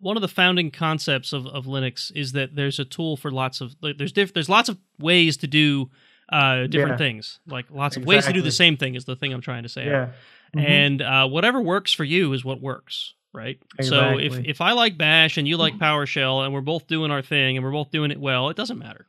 one 0.00 0.16
of 0.16 0.20
the 0.20 0.28
founding 0.28 0.70
concepts 0.70 1.32
of, 1.32 1.46
of 1.46 1.66
Linux 1.66 2.12
is 2.14 2.32
that 2.32 2.54
there's 2.54 2.78
a 2.78 2.84
tool 2.84 3.16
for 3.16 3.30
lots 3.30 3.60
of 3.60 3.74
there's 3.80 4.12
diff, 4.12 4.32
there's 4.32 4.48
lots 4.48 4.68
of 4.68 4.78
ways 4.98 5.36
to 5.38 5.46
do 5.46 5.90
uh, 6.30 6.66
different 6.66 6.92
Yeah. 6.92 6.96
things. 6.98 7.40
Like 7.46 7.66
lots 7.70 7.96
of 7.96 8.04
ways 8.04 8.26
to 8.26 8.32
do 8.32 8.42
the 8.42 8.52
same 8.52 8.76
thing 8.76 8.94
is 8.94 9.04
the 9.06 9.16
thing 9.16 9.32
I'm 9.32 9.40
trying 9.40 9.62
to 9.64 9.68
say. 9.68 9.86
yeah. 9.86 10.10
Mhm. 10.56 10.64
and 10.66 11.02
uh, 11.02 11.28
whatever 11.28 11.60
works 11.60 11.92
for 11.92 12.04
you 12.04 12.32
is 12.32 12.42
what 12.42 12.58
works 12.62 13.12
right 13.34 13.58
so 13.82 14.16
if, 14.18 14.38
if 14.46 14.62
i 14.62 14.72
like 14.72 14.96
bash 14.96 15.36
and 15.36 15.46
you 15.46 15.58
like 15.58 15.74
powershell 15.74 16.42
and 16.42 16.54
we're 16.54 16.62
both 16.62 16.86
doing 16.86 17.10
our 17.10 17.20
thing 17.20 17.58
and 17.58 17.66
we're 17.66 17.70
both 17.70 17.90
doing 17.90 18.10
it 18.10 18.18
well 18.18 18.48
it 18.48 18.56
doesn't 18.56 18.78
matter 18.78 19.06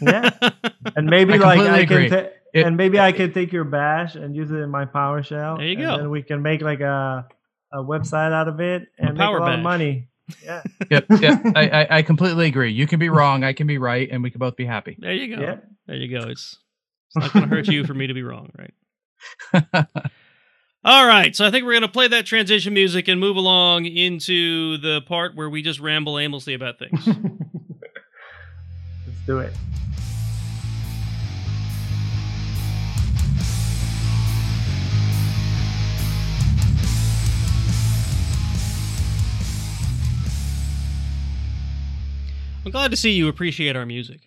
Yeah. 0.00 0.30
and 0.96 1.08
maybe 1.10 1.32
I 1.34 1.36
like 1.38 1.56
completely 1.58 1.78
I 1.78 1.78
agree. 1.82 2.08
can 2.08 2.22
ta- 2.24 2.30
It- 2.52 2.66
and 2.66 2.76
maybe 2.76 2.98
I 3.00 3.12
can 3.12 3.32
take 3.32 3.52
your 3.52 3.64
bash 3.64 4.14
and 4.16 4.34
use 4.34 4.50
it 4.50 4.56
in 4.56 4.70
my 4.70 4.84
PowerShell. 4.84 5.58
There 5.58 5.66
you 5.66 5.72
and 5.78 5.80
go. 5.82 5.96
Then 5.98 6.10
we 6.10 6.22
can 6.22 6.42
make 6.42 6.60
like 6.62 6.80
a 6.80 7.26
a 7.72 7.78
website 7.78 8.32
out 8.32 8.48
of 8.48 8.58
it 8.60 8.88
and 8.98 9.10
make 9.10 9.18
Power 9.18 9.36
a 9.38 9.40
lot 9.40 9.46
Bash. 9.50 9.58
of 9.58 9.62
money. 9.62 10.06
Yeah. 10.44 10.62
Yep, 10.90 11.06
yep. 11.20 11.42
I, 11.56 11.68
I, 11.68 11.96
I 11.98 12.02
completely 12.02 12.46
agree. 12.46 12.70
You 12.72 12.86
can 12.86 13.00
be 13.00 13.08
wrong, 13.08 13.42
I 13.42 13.52
can 13.52 13.66
be 13.66 13.78
right, 13.78 14.08
and 14.12 14.22
we 14.22 14.30
can 14.30 14.38
both 14.38 14.54
be 14.54 14.64
happy. 14.64 14.96
there 15.00 15.12
you 15.12 15.34
go 15.34 15.42
Yeah. 15.42 15.56
there 15.88 15.96
you 15.96 16.08
go 16.20 16.28
it's 16.28 16.56
it's 17.08 17.16
not 17.16 17.32
going 17.32 17.48
to 17.48 17.54
hurt 17.56 17.66
you 17.66 17.84
for 17.84 17.94
me 17.94 18.06
to 18.06 18.14
be 18.14 18.22
wrong 18.22 18.48
right 18.56 18.72
all 20.84 21.04
right 21.06 21.34
so 21.34 21.44
i 21.44 21.50
think 21.50 21.64
we're 21.64 21.72
going 21.72 21.82
to 21.82 21.88
play 21.88 22.06
that 22.06 22.26
transition 22.26 22.72
music 22.72 23.08
and 23.08 23.18
move 23.18 23.36
along 23.36 23.86
into 23.86 24.76
the 24.78 25.00
part 25.02 25.34
where 25.34 25.50
we 25.50 25.62
just 25.62 25.80
ramble 25.80 26.16
aimlessly 26.16 26.54
about 26.54 26.78
things 26.78 27.04
Let's 27.06 27.18
do 29.26 29.38
it. 29.40 29.52
I'm 42.70 42.72
glad 42.72 42.90
to 42.92 42.96
see 42.96 43.10
you 43.10 43.26
appreciate 43.26 43.74
our 43.74 43.84
music 43.84 44.20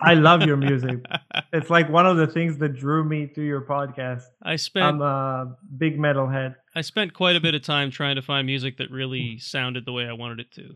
I 0.00 0.14
love 0.14 0.42
your 0.42 0.56
music. 0.56 0.98
It's 1.52 1.70
like 1.70 1.88
one 1.88 2.04
of 2.04 2.16
the 2.16 2.26
things 2.26 2.58
that 2.58 2.70
drew 2.70 3.04
me 3.04 3.28
to 3.36 3.40
your 3.40 3.60
podcast. 3.60 4.24
i 4.42 4.56
spent 4.56 4.84
I'm 4.84 5.00
a 5.00 5.56
big 5.78 5.96
metalhead. 5.96 6.56
I 6.74 6.80
spent 6.80 7.14
quite 7.14 7.36
a 7.36 7.40
bit 7.40 7.54
of 7.54 7.62
time 7.62 7.92
trying 7.92 8.16
to 8.16 8.22
find 8.22 8.44
music 8.44 8.78
that 8.78 8.90
really 8.90 9.38
sounded 9.38 9.84
the 9.84 9.92
way 9.92 10.06
I 10.08 10.12
wanted 10.14 10.40
it 10.40 10.52
to. 10.54 10.74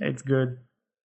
It's 0.00 0.22
good. 0.22 0.56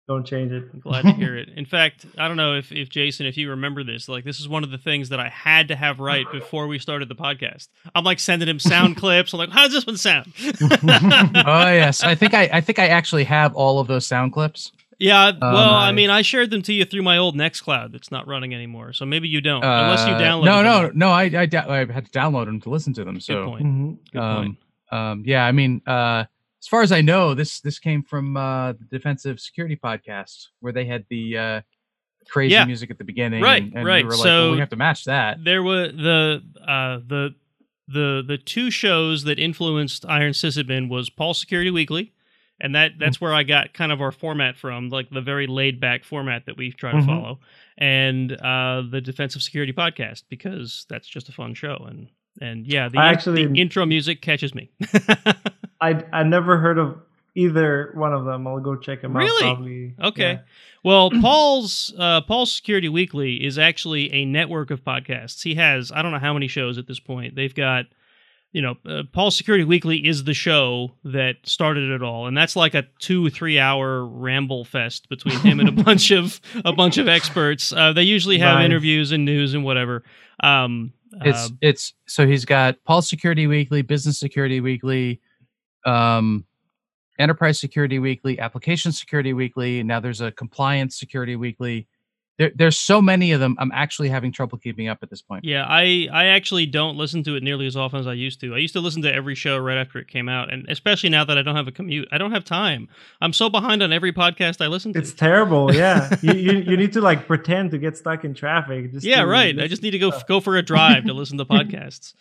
Don't 0.06 0.26
change 0.26 0.52
it. 0.52 0.64
I'm 0.72 0.80
glad 0.80 1.02
to 1.02 1.12
hear 1.12 1.36
it. 1.42 1.48
In 1.56 1.64
fact, 1.66 2.06
I 2.18 2.28
don't 2.28 2.36
know 2.38 2.54
if, 2.54 2.72
if 2.72 2.88
Jason, 2.88 3.26
if 3.26 3.36
you 3.36 3.50
remember 3.50 3.84
this, 3.84 4.08
like 4.08 4.24
this 4.24 4.40
is 4.40 4.48
one 4.48 4.64
of 4.64 4.70
the 4.70 4.78
things 4.78 5.10
that 5.10 5.20
I 5.20 5.28
had 5.28 5.68
to 5.68 5.76
have 5.76 5.98
right 6.00 6.26
before 6.32 6.66
we 6.66 6.78
started 6.78 7.08
the 7.10 7.14
podcast. 7.14 7.68
I'm 7.94 8.04
like 8.04 8.20
sending 8.20 8.48
him 8.48 8.58
sound 8.58 8.96
clips. 9.02 9.34
I'm 9.34 9.38
like, 9.38 9.50
how 9.50 9.64
does 9.64 9.72
this 9.72 9.86
one 9.86 9.96
sound? 9.96 10.32
oh 10.40 11.70
yes, 11.70 12.02
I 12.02 12.14
think 12.14 12.34
I, 12.34 12.48
I 12.52 12.60
think 12.62 12.78
I 12.78 12.88
actually 12.88 13.24
have 13.24 13.54
all 13.54 13.80
of 13.80 13.86
those 13.86 14.06
sound 14.06 14.32
clips. 14.32 14.72
Yeah, 14.98 15.32
well, 15.40 15.56
I 15.74 15.90
nice. 15.90 15.96
mean, 15.96 16.10
I 16.10 16.22
shared 16.22 16.50
them 16.50 16.62
to 16.62 16.72
you 16.72 16.84
through 16.84 17.02
my 17.02 17.18
old 17.18 17.34
Nextcloud 17.36 17.92
that's 17.92 18.10
not 18.10 18.26
running 18.28 18.54
anymore, 18.54 18.92
so 18.92 19.04
maybe 19.04 19.28
you 19.28 19.40
don't, 19.40 19.64
unless 19.64 20.06
you 20.06 20.14
Uh, 20.14 20.20
download. 20.20 20.44
No, 20.44 20.62
no, 20.62 20.82
them. 20.88 20.98
no. 20.98 21.10
I 21.10 21.22
I, 21.24 21.46
da- 21.46 21.68
I 21.68 21.78
had 21.92 22.06
to 22.06 22.10
download 22.12 22.46
them 22.46 22.60
to 22.62 22.70
listen 22.70 22.92
to 22.94 23.04
them. 23.04 23.14
Good 23.14 23.22
So 23.24 23.46
point. 23.46 23.64
Mhm. 23.66 23.98
Good 24.12 24.18
um, 24.20 24.36
point. 24.44 24.58
um, 24.92 25.22
yeah, 25.26 25.44
I 25.44 25.52
mean, 25.52 25.82
uh, 25.86 26.24
as 26.62 26.68
far 26.68 26.82
as 26.82 26.92
I 26.92 27.00
know, 27.00 27.34
this 27.34 27.60
this 27.60 27.78
came 27.78 28.02
from 28.02 28.36
uh, 28.36 28.72
the 28.72 28.84
Defensive 28.90 29.40
Security 29.40 29.76
podcast, 29.76 30.48
where 30.60 30.72
they 30.72 30.84
had 30.86 31.04
the 31.10 31.36
uh, 31.38 31.60
crazy 32.30 32.52
Yeah. 32.54 32.64
music 32.64 32.90
at 32.90 32.96
the 32.98 33.04
beginning. 33.04 33.42
Right, 33.42 33.62
and, 33.62 33.74
and 33.74 33.86
right. 33.86 34.04
We 34.04 34.08
were 34.08 34.16
like, 34.16 34.24
well, 34.24 34.48
So- 34.48 34.52
we 34.52 34.58
have 34.60 34.70
to 34.70 34.76
match 34.76 35.04
that. 35.04 35.44
There 35.44 35.62
were 35.62 35.88
the 35.88 36.42
uh, 36.66 37.00
the 37.06 37.34
the 37.88 38.24
the 38.26 38.38
two 38.38 38.70
shows 38.70 39.24
that 39.24 39.38
influenced 39.38 40.06
Iron 40.08 40.32
Sysadmin 40.32 40.88
was 40.88 41.10
Paul 41.10 41.34
Security 41.34 41.70
Weekly, 41.70 42.13
and 42.64 42.74
that 42.74 42.92
that's 42.98 43.20
where 43.20 43.32
I 43.32 43.44
got 43.44 43.72
kind 43.74 43.92
of 43.92 44.00
our 44.00 44.10
format 44.10 44.56
from, 44.56 44.88
like 44.88 45.10
the 45.10 45.20
very 45.20 45.46
laid 45.46 45.78
back 45.78 46.02
format 46.02 46.46
that 46.46 46.56
we 46.56 46.72
try 46.72 46.90
to 46.90 46.96
Mhm. 46.98 47.06
follow, 47.06 47.38
and 47.78 48.32
uh, 48.32 48.82
the 48.90 49.00
Defensive 49.00 49.42
Security 49.42 49.72
podcast 49.72 50.24
because 50.28 50.86
that's 50.88 51.06
just 51.06 51.28
a 51.28 51.32
fun 51.32 51.54
show 51.54 51.76
and. 51.88 52.08
And 52.40 52.66
yeah, 52.66 52.88
the, 52.88 52.98
actually- 52.98 53.46
the 53.46 53.60
intro 53.60 53.86
music 53.86 54.20
catches 54.20 54.56
me. 54.56 54.68
I 55.80 56.02
I 56.12 56.24
never 56.24 56.58
heard 56.58 56.78
of 56.78 56.96
either 57.36 57.92
one 57.94 58.12
of 58.12 58.24
them. 58.24 58.46
I'll 58.48 58.58
go 58.58 58.74
check 58.76 59.02
them 59.02 59.16
Really? 59.16 59.46
out. 59.46 59.54
Probably. 59.56 59.94
Okay. 60.02 60.32
Yeah. 60.32 60.38
Well, 60.82 61.10
Paul's 61.20 61.94
uh, 61.96 62.22
Paul's 62.22 62.50
Security 62.52 62.88
Weekly 62.88 63.36
is 63.44 63.56
actually 63.56 64.12
a 64.12 64.24
network 64.24 64.72
of 64.72 64.82
podcasts. 64.84 65.44
He 65.44 65.54
has 65.54 65.92
I 65.92 66.02
don't 66.02 66.10
know 66.10 66.18
how 66.18 66.34
many 66.34 66.48
shows 66.48 66.76
at 66.76 66.88
this 66.88 66.98
point. 66.98 67.36
They've 67.36 67.54
got, 67.54 67.84
you 68.54 68.62
know, 68.62 68.76
uh, 68.86 69.02
Paul's 69.12 69.36
Security 69.36 69.64
Weekly 69.64 70.06
is 70.06 70.22
the 70.22 70.32
show 70.32 70.92
that 71.02 71.34
started 71.42 71.90
it 71.90 72.04
all, 72.04 72.28
and 72.28 72.38
that's 72.38 72.54
like 72.54 72.72
a 72.74 72.84
two 73.00 73.28
three 73.28 73.58
hour 73.58 74.06
ramble 74.06 74.64
fest 74.64 75.08
between 75.08 75.36
him 75.40 75.58
and 75.58 75.68
a 75.68 75.72
bunch 75.84 76.12
of 76.12 76.40
a 76.64 76.72
bunch 76.72 76.96
of 76.96 77.08
experts. 77.08 77.72
Uh, 77.72 77.92
they 77.92 78.04
usually 78.04 78.38
have 78.38 78.60
interviews 78.64 79.10
and 79.10 79.24
news 79.24 79.54
and 79.54 79.64
whatever. 79.64 80.04
Um, 80.38 80.92
It's 81.22 81.46
uh, 81.46 81.48
it's 81.62 81.94
so 82.06 82.28
he's 82.28 82.44
got 82.44 82.76
Paul 82.84 83.02
Security 83.02 83.48
Weekly, 83.48 83.82
Business 83.82 84.20
Security 84.20 84.60
Weekly, 84.60 85.20
um, 85.84 86.44
Enterprise 87.18 87.58
Security 87.58 87.98
Weekly, 87.98 88.38
Application 88.38 88.92
Security 88.92 89.32
Weekly. 89.32 89.82
Now 89.82 89.98
there's 89.98 90.20
a 90.20 90.30
Compliance 90.30 90.96
Security 90.96 91.34
Weekly. 91.34 91.88
There, 92.36 92.50
there's 92.54 92.76
so 92.76 93.00
many 93.00 93.30
of 93.30 93.38
them. 93.38 93.54
I'm 93.60 93.70
actually 93.72 94.08
having 94.08 94.32
trouble 94.32 94.58
keeping 94.58 94.88
up 94.88 94.98
at 95.02 95.10
this 95.10 95.22
point. 95.22 95.44
Yeah, 95.44 95.64
I 95.68 96.08
I 96.12 96.26
actually 96.26 96.66
don't 96.66 96.96
listen 96.96 97.22
to 97.24 97.36
it 97.36 97.44
nearly 97.44 97.66
as 97.66 97.76
often 97.76 98.00
as 98.00 98.08
I 98.08 98.14
used 98.14 98.40
to. 98.40 98.54
I 98.54 98.58
used 98.58 98.74
to 98.74 98.80
listen 98.80 99.02
to 99.02 99.14
every 99.14 99.36
show 99.36 99.56
right 99.56 99.78
after 99.78 99.98
it 99.98 100.08
came 100.08 100.28
out, 100.28 100.52
and 100.52 100.66
especially 100.68 101.10
now 101.10 101.24
that 101.24 101.38
I 101.38 101.42
don't 101.42 101.54
have 101.54 101.68
a 101.68 101.72
commute, 101.72 102.08
I 102.10 102.18
don't 102.18 102.32
have 102.32 102.44
time. 102.44 102.88
I'm 103.20 103.32
so 103.32 103.48
behind 103.48 103.84
on 103.84 103.92
every 103.92 104.12
podcast 104.12 104.60
I 104.60 104.66
listen 104.66 104.92
to. 104.94 104.98
It's 104.98 105.12
terrible. 105.12 105.72
Yeah, 105.72 106.16
you, 106.22 106.34
you 106.34 106.52
you 106.58 106.76
need 106.76 106.92
to 106.94 107.00
like 107.00 107.28
pretend 107.28 107.70
to 107.70 107.78
get 107.78 107.96
stuck 107.96 108.24
in 108.24 108.34
traffic. 108.34 108.92
Just 108.92 109.06
yeah, 109.06 109.22
right. 109.22 109.56
I 109.60 109.68
just 109.68 109.82
need 109.82 109.92
to 109.92 110.00
go 110.00 110.08
uh. 110.08 110.20
go 110.26 110.40
for 110.40 110.56
a 110.56 110.62
drive 110.62 111.04
to 111.04 111.12
listen 111.12 111.38
to 111.38 111.44
podcasts. 111.44 112.14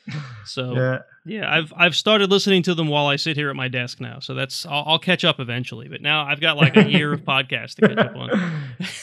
So 0.46 0.76
yeah. 0.76 1.00
Yeah. 1.26 1.52
I've 1.52 1.74
I've 1.76 1.96
started 1.96 2.30
listening 2.30 2.64
to 2.64 2.76
them 2.76 2.88
while 2.88 3.08
I 3.08 3.16
sit 3.16 3.38
here 3.38 3.50
at 3.50 3.56
my 3.56 3.68
desk 3.68 4.00
now. 4.00 4.20
So 4.20 4.34
that's 4.34 4.66
I'll, 4.66 4.84
I'll 4.86 5.00
catch 5.00 5.24
up 5.24 5.40
eventually. 5.40 5.88
But 5.88 6.02
now 6.02 6.26
I've 6.26 6.42
got 6.42 6.58
like 6.58 6.76
a 6.78 6.90
year 6.90 7.14
of 7.14 7.22
podcasts 7.26 7.76
to 7.76 7.88
catch 7.88 7.98
up 7.98 8.16
on. 8.16 8.30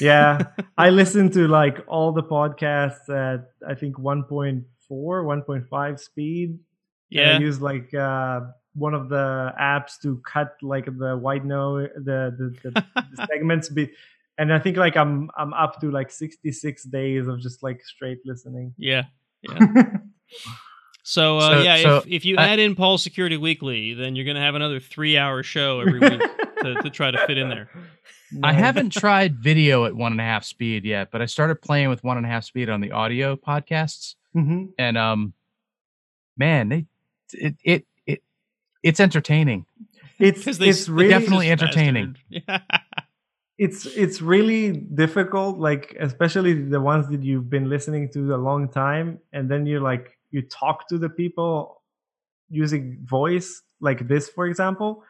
yeah, 0.00 0.42
I 0.78 0.90
listen 1.01 1.30
to 1.32 1.48
like 1.48 1.78
all 1.88 2.12
the 2.12 2.22
podcasts 2.22 3.09
at 3.09 3.40
I 3.66 3.74
think 3.74 3.96
1.4, 3.96 4.64
1.5 4.90 6.01
speed. 6.01 6.59
And 7.12 7.20
I 7.20 7.22
Yeah, 7.32 7.38
use 7.38 7.61
like 7.61 7.92
uh, 7.94 8.40
one 8.74 8.94
of 8.94 9.09
the 9.09 9.53
apps 9.61 9.98
to 10.03 10.20
cut 10.24 10.55
like 10.62 10.86
the 10.86 11.16
white 11.16 11.44
noise, 11.44 11.90
the 11.96 12.18
the, 12.38 12.70
the, 12.70 12.84
the 13.16 13.26
segments. 13.32 13.68
Be, 13.68 13.90
and 14.38 14.53
I 14.53 14.59
think 14.59 14.76
like 14.76 14.96
I'm 14.96 15.28
I'm 15.36 15.53
up 15.55 15.80
to 15.80 15.90
like 15.90 16.11
66 16.11 16.84
days 16.84 17.26
of 17.26 17.40
just 17.40 17.62
like 17.62 17.82
straight 17.84 18.20
listening. 18.24 18.74
yeah. 18.78 19.05
Yeah. 19.42 19.59
So, 21.03 21.38
uh, 21.38 21.40
So- 21.57 21.62
yeah, 21.62 21.76
so 21.82 21.96
if, 21.98 22.07
if 22.07 22.24
you 22.24 22.36
I- 22.36 22.48
add 22.51 22.59
in 22.61 22.74
Paul 22.76 22.98
Security 22.98 23.36
Weekly, 23.36 23.94
then 23.94 24.14
you're 24.14 24.26
gonna 24.26 24.40
have 24.40 24.55
another 24.55 24.78
three 24.78 25.16
hour 25.16 25.42
show 25.42 25.80
every 25.80 25.98
week 25.98 26.20
to, 26.62 26.74
to 26.82 26.90
try 26.90 27.11
to 27.11 27.18
fit 27.26 27.38
in 27.38 27.48
there. 27.48 27.68
I 28.42 28.52
haven't 28.52 28.90
tried 28.94 29.36
video 29.36 29.84
at 29.84 29.94
one 29.94 30.12
and 30.12 30.20
a 30.20 30.24
half 30.24 30.44
speed 30.44 30.84
yet, 30.84 31.10
but 31.10 31.20
I 31.22 31.26
started 31.26 31.60
playing 31.62 31.88
with 31.88 32.02
one 32.04 32.16
and 32.16 32.26
a 32.26 32.28
half 32.28 32.44
speed 32.44 32.68
on 32.70 32.80
the 32.80 32.92
audio 32.92 33.36
podcasts, 33.36 34.14
Mhm. 34.36 34.70
and 34.78 34.96
um, 34.98 35.34
man, 36.36 36.68
they 36.68 36.86
it 37.32 37.56
it 37.64 37.86
it 38.06 38.22
it's 38.82 39.00
entertaining. 39.00 39.66
It's 40.18 40.44
they 40.58 40.68
it's 40.68 40.86
they 40.86 40.92
really 40.92 41.08
definitely 41.08 41.50
entertaining. 41.50 42.16
bastard. 42.46 42.62
it's 43.58 43.84
it's 43.86 44.22
really 44.22 44.72
difficult 44.72 45.58
like 45.58 45.96
especially 46.00 46.54
the 46.54 46.80
ones 46.80 47.08
that 47.08 47.22
you've 47.22 47.50
been 47.50 47.68
listening 47.68 48.08
to 48.12 48.34
a 48.34 48.38
long 48.38 48.68
time 48.68 49.18
and 49.32 49.50
then 49.50 49.66
you 49.66 49.80
like 49.80 50.16
you 50.30 50.40
talk 50.42 50.88
to 50.88 50.96
the 50.98 51.08
people 51.10 51.82
using 52.48 52.98
voice 53.04 53.60
like 53.80 54.08
this 54.08 54.28
for 54.30 54.46
example 54.46 55.04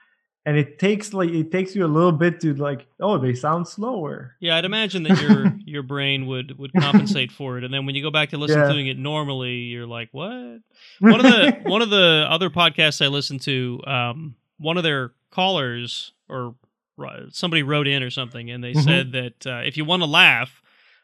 and 0.47 0.57
it 0.57 0.79
takes 0.79 1.13
like 1.13 1.31
it 1.31 1.51
takes 1.53 1.75
you 1.75 1.85
a 1.85 1.89
little 1.89 2.13
bit 2.13 2.41
to 2.41 2.55
like 2.55 2.87
oh 3.01 3.19
they 3.19 3.35
sound 3.35 3.69
slower 3.69 4.37
Yeah, 4.41 4.57
I'd 4.57 4.65
imagine 4.65 5.03
that 5.05 5.21
your 5.21 5.53
your 5.67 5.83
brain 5.83 6.27
would 6.27 6.59
would 6.59 6.73
compensate 6.75 7.31
for 7.33 7.59
it, 7.59 7.65
and 7.65 7.73
then 7.73 7.85
when 7.87 7.95
you 7.95 8.03
go 8.03 8.11
back 8.11 8.31
to 8.31 8.39
listen 8.39 8.61
Yeah. 8.61 8.69
to 8.73 8.79
it 8.91 8.99
normally, 8.99 9.57
you're 9.73 9.87
like, 9.87 10.09
"What?" 10.13 10.61
One 11.01 11.21
of 11.21 11.23
the 11.27 11.59
one 11.65 11.83
of 11.83 11.91
the 11.91 12.27
other 12.29 12.49
podcasts 12.51 13.05
I 13.05 13.09
listened 13.09 13.43
to, 13.43 13.81
um, 13.87 14.37
one 14.59 14.77
of 14.77 14.83
their 14.83 15.13
callers 15.31 16.13
or 16.29 16.55
somebody 17.31 17.63
wrote 17.63 17.87
in 17.89 18.03
or 18.03 18.11
something, 18.11 18.51
and 18.51 18.63
they 18.63 18.73
Mhm. 18.73 18.85
said 18.85 19.13
that 19.13 19.47
uh, 19.47 19.63
if 19.65 19.77
you 19.77 19.85
want 19.85 20.03
to 20.03 20.07
laugh, 20.07 20.63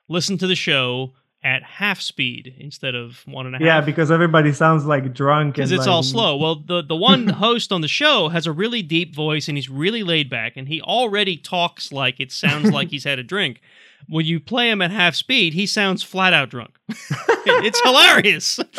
listen 0.09 0.37
to 0.39 0.47
the 0.47 0.55
show 0.55 1.15
at 1.45 1.63
half 1.63 2.01
speed 2.01 2.55
instead 2.59 2.95
of 2.95 3.23
one 3.27 3.47
and 3.47 3.55
a 3.55 3.59
half. 3.59 3.65
yeah 3.65 3.81
because 3.81 4.11
everybody 4.11 4.53
sounds 4.53 4.85
like 4.85 5.13
drunk 5.15 5.55
because 5.55 5.71
it's 5.71 5.87
all 5.87 6.03
slow. 6.03 6.37
Well, 6.37 6.57
the 6.57 6.83
the 6.83 6.97
one 6.97 7.29
host 7.45 7.71
on 7.73 7.83
the 7.83 7.89
show 7.89 8.29
has 8.31 8.47
a 8.47 8.53
really 8.53 8.83
deep 8.83 9.15
voice 9.15 9.47
and 9.49 9.57
he's 9.57 9.69
really 9.71 10.03
laid 10.03 10.29
back 10.29 10.57
and 10.57 10.67
he 10.67 10.81
already 10.83 11.37
talks 11.37 11.93
like 11.93 12.19
it 12.19 12.33
sounds 12.33 12.71
like 12.73 12.89
he's 12.89 13.05
had 13.05 13.19
a 13.19 13.23
drink. 13.23 13.61
When 14.09 14.25
you 14.27 14.39
play 14.41 14.71
him 14.71 14.83
at 14.83 14.91
half 14.91 15.15
speed, 15.15 15.53
he 15.55 15.67
sounds 15.67 16.03
flat 16.03 16.33
out 16.33 16.49
drunk. 16.51 16.79
it's 16.89 17.81
hilarious. 17.83 18.59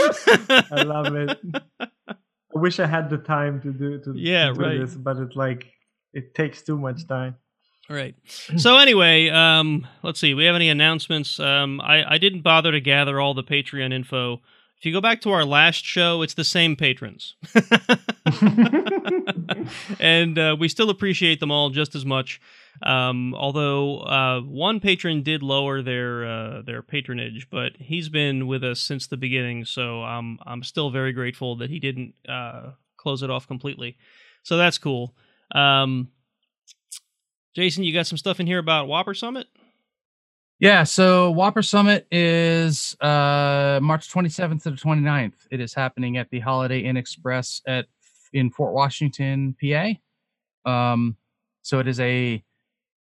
i 0.72 0.84
love 0.84 1.14
it 1.16 1.40
i 1.80 2.60
wish 2.60 2.80
i 2.80 2.86
had 2.88 3.10
the 3.10 3.18
time 3.18 3.62
to 3.62 3.72
do 3.72 4.00
to, 4.00 4.14
Yeah, 4.16 4.48
to 4.48 4.54
do 4.54 4.60
right. 4.62 4.80
this 4.80 4.96
but 4.96 5.18
it's 5.18 5.36
like 5.36 5.68
it 6.14 6.34
takes 6.34 6.62
too 6.64 6.78
much 6.78 7.08
time 7.08 7.36
Right. 7.90 8.16
So 8.58 8.78
anyway, 8.78 9.30
um, 9.30 9.88
let's 10.04 10.20
see. 10.20 10.34
We 10.34 10.46
have 10.46 10.56
any 10.56 10.70
announcements? 10.70 11.40
Um, 11.40 11.80
I, 11.80 12.16
I 12.16 12.18
didn't 12.18 12.42
bother 12.42 12.72
to 12.72 12.82
gather 12.82 13.22
all 13.22 13.34
the 13.34 13.44
Patreon 13.44 13.94
info. 13.94 14.42
If 14.78 14.86
you 14.86 14.94
go 14.94 15.02
back 15.02 15.22
to 15.22 15.32
our 15.32 15.46
last 15.46 15.86
show, 15.86 16.22
it's 16.22 16.36
the 16.36 16.44
same 16.44 16.76
patrons. 16.76 17.36
and 20.00 20.38
uh, 20.38 20.56
we 20.60 20.68
still 20.68 20.90
appreciate 20.90 21.40
them 21.40 21.50
all 21.50 21.70
just 21.70 21.96
as 21.96 22.06
much. 22.06 22.42
Um, 22.84 23.34
although 23.34 24.02
uh, 24.02 24.42
one 24.42 24.80
patron 24.80 25.24
did 25.24 25.42
lower 25.42 25.82
their 25.82 26.28
uh, 26.28 26.62
their 26.62 26.84
patronage, 26.84 27.48
but 27.50 27.72
he's 27.80 28.10
been 28.10 28.46
with 28.46 28.64
us 28.64 28.80
since 28.80 29.08
the 29.08 29.18
beginning, 29.18 29.66
so 29.66 30.04
um, 30.04 30.38
I'm 30.46 30.62
still 30.62 30.92
very 30.92 31.12
grateful 31.12 31.56
that 31.56 31.72
he 31.72 31.80
didn't 31.80 32.14
uh, 32.30 32.74
close 32.98 33.24
it 33.24 33.32
off 33.32 33.48
completely. 33.48 33.98
So 34.44 34.58
that's 34.58 34.78
cool. 34.78 35.16
Um, 35.56 36.10
Jason, 37.58 37.84
you 37.84 37.92
got 37.92 38.06
some 38.06 38.20
stuff 38.20 38.40
in 38.40 38.46
here 38.46 38.60
about 38.60 38.88
WOPR 38.88 39.18
Summit? 39.18 39.48
Yeah, 40.60 40.84
so 40.84 41.34
WOPR 41.34 41.66
Summit 41.66 42.06
is 42.12 42.96
uh 43.02 43.80
March 43.82 44.14
27th 44.14 44.62
to 44.62 44.70
the 44.70 44.78
29th. 44.78 45.48
It 45.50 45.60
is 45.60 45.74
happening 45.74 46.18
at 46.18 46.30
the 46.30 46.40
Holiday 46.40 46.82
Inn 46.82 46.98
Express 46.98 47.64
at 47.66 47.88
in 48.32 48.52
Fort 48.52 48.76
Washington, 48.76 49.56
PA. 49.60 49.94
Um 50.70 51.18
so 51.64 51.80
it 51.80 51.88
is 51.88 52.00
a 52.00 52.44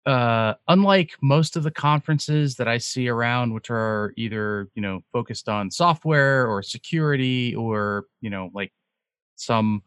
uh 0.06 0.54
unlike 0.68 1.16
most 1.20 1.56
of 1.56 1.64
the 1.64 1.72
conferences 1.72 2.54
that 2.58 2.68
I 2.68 2.78
see 2.78 3.08
around 3.08 3.52
which 3.52 3.70
are 3.70 4.14
either, 4.16 4.68
you 4.76 4.82
know, 4.82 5.02
focused 5.12 5.48
on 5.48 5.68
software 5.68 6.46
or 6.46 6.62
security 6.62 7.56
or, 7.56 8.04
you 8.20 8.30
know, 8.30 8.50
like 8.54 8.72
some 9.34 9.82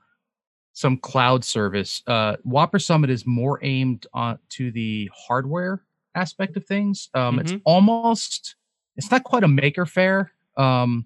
some 0.73 0.97
cloud 0.97 1.43
service. 1.43 2.01
Uh 2.07 2.35
WOPR 2.47 2.81
Summit 2.81 3.09
is 3.09 3.25
more 3.25 3.59
aimed 3.63 4.07
on 4.13 4.39
to 4.49 4.71
the 4.71 5.09
hardware 5.15 5.83
aspect 6.15 6.57
of 6.57 6.65
things. 6.65 7.09
Um, 7.13 7.39
It's 7.39 7.53
Mhm. 7.53 7.61
almost 7.65 8.55
it's 8.97 9.09
not 9.11 9.23
quite 9.23 9.43
a 9.43 9.47
Maker 9.47 9.85
Faire, 9.85 10.31
um, 10.57 11.05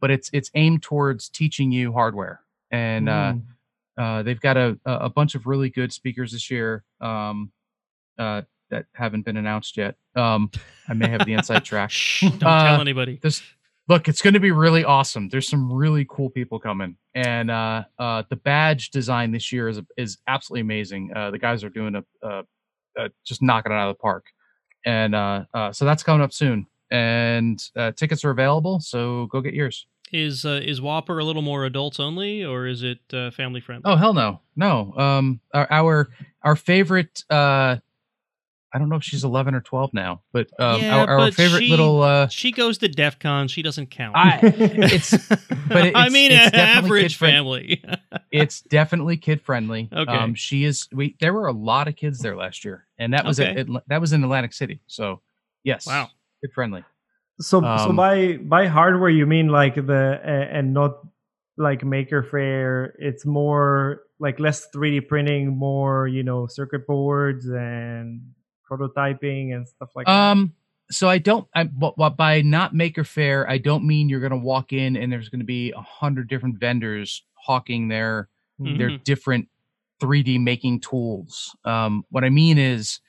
but 0.00 0.10
it's 0.10 0.28
it's 0.32 0.50
aimed 0.54 0.82
towards 0.82 1.28
teaching 1.28 1.72
you 1.72 1.92
hardware. 1.92 2.40
And 2.70 3.08
uh, 3.08 3.32
Mm. 3.34 3.42
uh, 3.98 4.22
they've 4.22 4.40
got 4.40 4.56
a 4.56 4.78
a 4.86 5.08
bunch 5.10 5.34
of 5.34 5.46
really 5.46 5.70
good 5.70 5.92
speakers 5.92 6.32
this 6.32 6.50
year 6.50 6.84
um, 7.00 7.52
uh, 8.18 8.42
that 8.70 8.86
haven't 8.94 9.22
been 9.22 9.36
announced 9.36 9.76
yet. 9.76 9.96
Um, 10.16 10.50
I 10.88 10.94
may 10.94 11.08
have 11.08 11.24
the 11.26 11.32
inside 11.34 11.64
track. 11.64 11.90
Shh, 11.92 12.22
don't 12.38 12.44
Uh, 12.44 12.64
tell 12.64 12.80
anybody. 12.80 13.18
This 13.22 13.42
look, 13.88 14.08
it's 14.08 14.22
going 14.22 14.34
to 14.34 14.40
be 14.40 14.52
really 14.52 14.84
awesome. 14.84 15.28
There's 15.28 15.48
some 15.48 15.72
really 15.72 16.06
cool 16.08 16.30
people 16.30 16.58
coming, 16.58 16.96
and 17.14 17.50
uh, 17.50 17.84
uh, 17.98 18.22
the 18.28 18.36
badge 18.36 18.90
design 18.90 19.32
this 19.32 19.52
year 19.52 19.68
is 19.68 19.80
is 19.96 20.18
absolutely 20.26 20.62
amazing. 20.62 21.10
Uh, 21.14 21.30
the 21.30 21.38
guys 21.38 21.64
are 21.64 21.70
doing 21.70 21.96
a, 21.96 22.04
a 22.26 22.42
uh, 22.98 23.08
just 23.24 23.42
knocking 23.42 23.72
it 23.72 23.74
out 23.74 23.88
of 23.88 23.96
the 23.96 24.00
park. 24.00 24.26
And 24.84 25.14
uh, 25.14 25.44
uh, 25.54 25.72
so 25.72 25.84
that's 25.84 26.02
coming 26.02 26.22
up 26.22 26.32
soon, 26.32 26.66
and 26.90 27.62
uh, 27.76 27.92
tickets 27.92 28.24
are 28.24 28.30
available. 28.30 28.80
So 28.80 29.26
go 29.26 29.40
get 29.40 29.54
yours. 29.54 29.86
Is 30.12 30.44
uh, 30.44 30.60
is 30.62 30.80
WOPR 30.80 31.20
a 31.20 31.24
little 31.24 31.42
more 31.42 31.64
adults 31.64 32.00
only, 32.00 32.44
or 32.44 32.66
is 32.66 32.82
it 32.82 32.98
uh, 33.12 33.30
family 33.30 33.60
friendly? 33.60 33.84
Oh 33.86 33.96
hell 33.96 34.12
no, 34.12 34.40
no. 34.56 34.92
Um, 34.96 35.40
our 35.54 35.66
our, 35.70 36.08
our 36.42 36.56
favorite. 36.56 37.24
I 38.74 38.78
don't 38.78 38.88
know 38.88 38.96
if 38.96 39.04
she's 39.04 39.22
eleven 39.24 39.54
or 39.54 39.60
twelve 39.60 39.92
now, 39.92 40.22
but 40.32 40.48
um, 40.58 40.80
Yeah, 40.80 40.96
our, 40.98 41.06
our 41.08 41.18
but 41.18 41.34
favorite 41.34 41.60
she- 41.64 41.68
little. 41.70 42.02
Uh, 42.02 42.28
She 42.28 42.52
goes 42.52 42.78
to 42.78 42.88
DEF 42.88 43.18
CON. 43.18 43.48
She 43.48 43.60
doesn't 43.62 43.90
count. 43.90 44.16
I 44.16 44.38
it's 44.42 45.10
but 45.68 45.86
it- 45.86 45.96
I 45.96 46.08
mean, 46.08 46.32
it's 46.32 46.46
an 46.46 46.52
definitely 46.52 46.60
average 47.00 47.02
kid-friend- 47.12 47.32
family. 47.34 47.84
it's 48.30 48.60
definitely 48.62 49.16
kid 49.18 49.40
friendly. 49.42 49.88
Okay. 49.92 50.10
Um, 50.12 50.34
she 50.34 50.64
is. 50.64 50.88
We 50.92 51.16
there 51.20 51.32
were 51.34 51.46
a 51.48 51.52
lot 51.52 51.86
of 51.88 51.96
kids 51.96 52.20
there 52.20 52.36
last 52.36 52.64
year, 52.64 52.86
and 52.98 53.12
that 53.14 53.24
was 53.24 53.38
Okay. 53.38 53.50
at, 53.60 53.66
Atl- 53.66 53.82
that 53.88 54.00
was 54.00 54.12
in 54.12 54.24
Atlantic 54.24 54.52
City. 54.54 54.80
So 54.86 55.20
yes, 55.64 55.86
Wow. 55.86 56.08
kid 56.40 56.52
friendly. 56.54 56.84
So, 57.40 57.60
so 57.60 57.66
Um, 57.66 57.96
by 57.96 58.36
by 58.38 58.66
hardware 58.68 59.10
you 59.10 59.26
mean 59.26 59.48
like 59.48 59.74
the 59.74 60.20
uh, 60.24 60.56
and 60.56 60.72
not 60.72 60.98
like 61.58 61.84
Maker 61.84 62.22
Faire. 62.22 62.94
It's 62.98 63.26
more 63.26 64.02
like 64.18 64.38
less 64.38 64.68
3D 64.74 65.08
printing, 65.08 65.48
more 65.56 66.06
you 66.08 66.22
know 66.22 66.46
circuit 66.46 66.86
boards 66.86 67.46
and 67.48 68.20
prototyping 68.76 69.54
and 69.54 69.66
stuff 69.68 69.90
like 69.94 70.06
that. 70.06 70.12
Um, 70.12 70.54
so 70.90 71.08
I 71.08 71.18
don't. 71.18 71.46
I 71.54 71.64
by 71.64 72.42
not 72.42 72.74
Maker 72.74 73.04
Faire, 73.04 73.48
I 73.48 73.58
don't 73.58 73.84
mean 73.86 74.08
you're 74.08 74.20
going 74.20 74.30
to 74.32 74.36
walk 74.36 74.72
in 74.72 74.96
and 74.96 75.10
there's 75.12 75.28
going 75.28 75.40
to 75.40 75.46
be 75.46 75.72
a 75.72 75.80
hundred 75.80 76.28
different 76.28 76.58
vendors 76.58 77.22
hawking 77.34 77.88
their 77.88 78.28
their 78.58 78.90
Mhm. 78.90 79.04
different 79.04 79.48
3D 80.00 80.38
making 80.38 80.80
tools. 80.80 81.56
Um, 81.64 82.04
what 82.10 82.22
I 82.24 82.28
mean 82.30 82.58
is, 82.58 83.00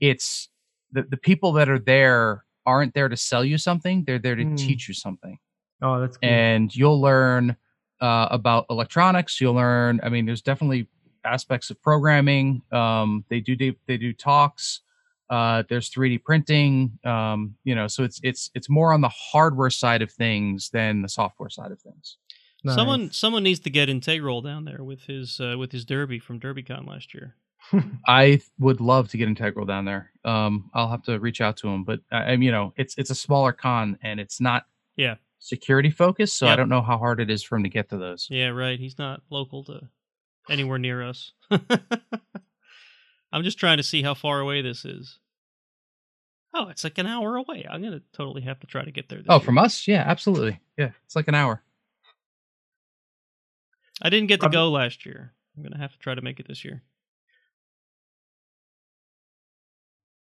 it's 0.00 0.48
the 0.92 1.02
the 1.02 1.16
people 1.16 1.52
that 1.52 1.68
are 1.68 1.78
there 1.78 2.44
aren't 2.64 2.94
there 2.94 3.08
to 3.08 3.16
sell 3.16 3.44
you 3.44 3.58
something; 3.58 4.04
they're 4.04 4.18
there 4.18 4.34
to 4.36 4.44
Mm. 4.44 4.56
teach 4.56 4.88
you 4.88 4.94
something. 4.94 5.38
Oh, 5.82 6.00
that's 6.00 6.16
cool. 6.16 6.28
and 6.28 6.74
you'll 6.74 7.00
learn 7.00 7.56
uh, 8.00 8.28
about 8.30 8.64
electronics. 8.70 9.40
You'll 9.40 9.54
learn. 9.54 10.00
I 10.02 10.08
mean, 10.08 10.24
there's 10.26 10.42
definitely 10.42 10.88
aspects 11.24 11.70
of 11.70 11.80
programming. 11.82 12.62
Um, 12.72 13.24
they 13.28 13.40
do 13.40 13.56
they, 13.56 13.76
they 13.86 13.96
do 13.98 14.12
talks. 14.12 14.80
Uh, 15.28 15.62
there's 15.68 15.90
3D 15.90 16.22
printing. 16.22 16.98
Um, 17.04 17.56
you 17.64 17.74
know, 17.74 17.86
so 17.88 18.02
it's 18.04 18.20
it's 18.22 18.50
it's 18.54 18.68
more 18.70 18.92
on 18.92 19.00
the 19.00 19.08
hardware 19.10 19.70
side 19.70 20.02
of 20.02 20.10
things 20.12 20.70
than 20.70 21.02
the 21.02 21.08
software 21.08 21.48
side 21.50 21.72
of 21.72 21.80
things. 21.80 22.16
Someone 22.66 23.06
Nice. 23.06 23.16
someone 23.16 23.42
needs 23.44 23.60
to 23.60 23.70
get 23.70 23.88
Integral 23.88 24.42
down 24.42 24.64
there 24.64 24.82
with 24.82 25.02
his 25.02 25.38
uh, 25.40 25.56
with 25.58 25.70
his 25.72 25.84
Derby 25.84 26.18
from 26.18 26.40
DerbyCon 26.40 26.86
last 26.88 27.14
year. 27.14 27.34
I 28.08 28.40
would 28.58 28.80
love 28.80 29.08
to 29.10 29.16
get 29.18 29.28
Integral 29.28 29.66
down 29.66 29.84
there. 29.84 30.10
Um, 30.24 30.70
I'll 30.74 30.88
have 30.88 31.02
to 31.04 31.18
reach 31.20 31.40
out 31.40 31.56
to 31.58 31.68
him, 31.68 31.84
but 31.84 32.00
I, 32.10 32.32
I'm, 32.32 32.42
you 32.42 32.50
know, 32.52 32.72
it's 32.76 32.94
it's 32.98 33.10
a 33.10 33.14
smaller 33.14 33.52
con 33.52 33.98
and 34.02 34.18
it's 34.20 34.40
not 34.40 34.64
Yeah. 34.96 35.16
security 35.38 35.90
focused, 35.90 36.36
so 36.38 36.46
I 36.48 36.56
don't 36.56 36.68
know 36.68 36.82
how 36.82 36.98
hard 36.98 37.20
it 37.20 37.30
is 37.30 37.42
for 37.42 37.56
him 37.56 37.62
to 37.64 37.68
get 37.68 37.88
to 37.90 37.98
those. 37.98 38.26
Yeah, 38.30 38.48
right. 38.48 38.78
He's 38.80 38.98
not 38.98 39.22
local 39.30 39.62
to 39.64 39.88
anywhere 40.48 40.78
near 40.78 41.02
us. 41.02 41.32
I'm 43.36 43.44
just 43.44 43.58
trying 43.58 43.76
to 43.76 43.82
see 43.82 44.00
how 44.02 44.14
far 44.14 44.40
away 44.40 44.62
this 44.62 44.86
is. 44.86 45.18
Oh, 46.54 46.68
it's 46.68 46.84
like 46.84 46.96
an 46.96 47.06
hour 47.06 47.36
away. 47.36 47.66
I'm 47.68 47.82
gonna 47.82 48.00
totally 48.14 48.40
have 48.42 48.58
to 48.60 48.66
try 48.66 48.82
to 48.82 48.90
get 48.90 49.10
there. 49.10 49.18
This 49.18 49.26
Oh, 49.28 49.34
year. 49.36 49.44
from 49.44 49.58
us? 49.58 49.86
Yeah, 49.86 50.02
absolutely. 50.06 50.58
Yeah, 50.78 50.92
it's 51.04 51.14
like 51.14 51.28
an 51.28 51.34
hour. 51.34 51.62
I 54.00 54.08
didn't 54.08 54.28
get 54.28 54.40
to 54.40 54.48
go 54.48 54.70
last 54.70 55.04
year. 55.04 55.34
I'm 55.54 55.62
gonna 55.62 55.76
have 55.76 55.92
to 55.92 55.98
try 55.98 56.14
to 56.14 56.22
make 56.22 56.40
it 56.40 56.48
this 56.48 56.64
year. 56.64 56.82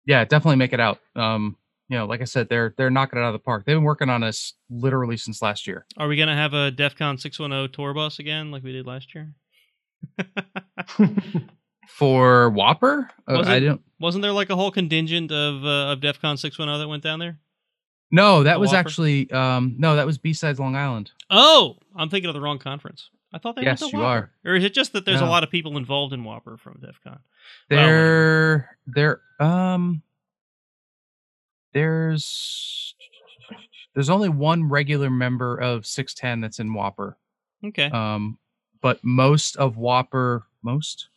yeah, 0.05 0.25
definitely 0.25 0.57
make 0.57 0.73
it 0.73 0.79
out. 0.81 0.99
Um, 1.15 1.55
you 1.87 1.97
know, 1.97 2.05
like 2.05 2.19
I 2.19 2.25
said, 2.25 2.49
they're 2.49 2.73
they're 2.77 2.89
knocking 2.89 3.17
it 3.17 3.21
out 3.21 3.27
of 3.29 3.33
the 3.33 3.39
park. 3.39 3.63
They've 3.65 3.77
been 3.77 3.83
working 3.83 4.09
on 4.09 4.19
this 4.21 4.55
literally 4.69 5.15
since 5.15 5.41
last 5.41 5.65
year. 5.67 5.85
Are 5.97 6.09
we 6.09 6.17
gonna 6.17 6.35
have 6.35 6.53
a 6.53 6.69
DEF 6.69 6.95
CON 6.97 7.17
610 7.17 7.71
tour 7.71 7.93
bus 7.93 8.19
again, 8.19 8.51
like 8.51 8.61
we 8.61 8.73
did 8.73 8.85
last 8.85 9.15
year? 9.15 9.33
For 11.87 12.51
WOPR, 12.51 13.09
uh, 13.27 13.33
Was 13.37 13.47
I 13.47 13.59
don't. 13.59 13.81
Wasn't 13.99 14.21
there 14.21 14.31
like 14.31 14.49
a 14.49 14.55
whole 14.55 14.71
contingent 14.71 15.31
of 15.31 15.63
uh, 15.63 15.91
of 15.93 16.01
DEF 16.01 16.19
CON 16.21 16.37
610 16.37 16.79
that 16.79 16.87
went 16.89 17.03
down 17.03 17.19
there? 17.19 17.39
No, 18.11 18.43
that 18.43 18.53
The 18.55 18.59
was 18.59 18.71
WOPR? 18.71 18.75
actually 18.77 19.31
um, 19.31 19.75
no, 19.77 19.95
that 19.95 20.05
was 20.05 20.17
BSides 20.17 20.59
Long 20.59 20.75
Island. 20.75 21.11
Oh, 21.29 21.77
I'm 21.95 22.09
thinking 22.09 22.27
of 22.29 22.33
the 22.33 22.41
wrong 22.41 22.59
conference. 22.59 23.09
I 23.33 23.37
thought 23.37 23.55
they 23.55 23.63
Yes, 23.63 23.81
went 23.81 23.91
to 23.91 23.97
you 23.97 24.03
WOPR. 24.03 24.29
Or 24.45 24.55
is 24.55 24.63
it 24.63 24.73
just 24.73 24.93
that 24.93 25.05
there's 25.05 25.19
a 25.21 25.25
lot 25.25 25.43
of 25.43 25.49
people 25.51 25.75
involved 25.77 26.13
in 26.13 26.23
WOPR 26.23 26.57
from 26.59 26.79
DEF 26.81 26.99
CON? 27.03 27.19
Well, 27.69 27.79
There, 27.79 28.77
there, 28.87 29.21
um, 29.39 30.01
there's 31.73 32.95
there's 33.93 34.09
only 34.09 34.29
one 34.29 34.69
regular 34.69 35.09
member 35.09 35.55
of 35.57 35.85
six 35.85 36.13
ten 36.13 36.41
that's 36.41 36.59
in 36.59 36.73
WOPR. 36.73 37.15
Okay. 37.65 37.85
Um, 37.89 38.37
but 38.81 38.99
most 39.03 39.55
of 39.57 39.75
WOPR, 39.75 40.43
most, 40.63 41.07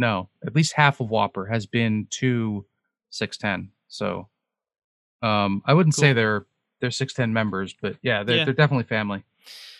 no, 0.00 0.28
at 0.44 0.54
least 0.56 0.72
half 0.72 1.00
of 1.00 1.08
WOPR 1.10 1.48
has 1.48 1.66
been 1.66 2.06
to 2.18 2.66
six 3.10 3.36
ten. 3.36 3.70
So, 3.86 4.28
um, 5.22 5.62
I 5.66 5.74
wouldn't 5.74 5.94
say 5.94 6.12
they're 6.12 6.46
they're 6.80 6.90
six 6.90 7.12
ten 7.14 7.32
members, 7.32 7.74
but 7.80 7.96
yeah, 8.02 8.24
they're 8.24 8.38
Yeah. 8.38 8.44
they're 8.46 8.54
definitely 8.54 8.84
family. 8.84 9.22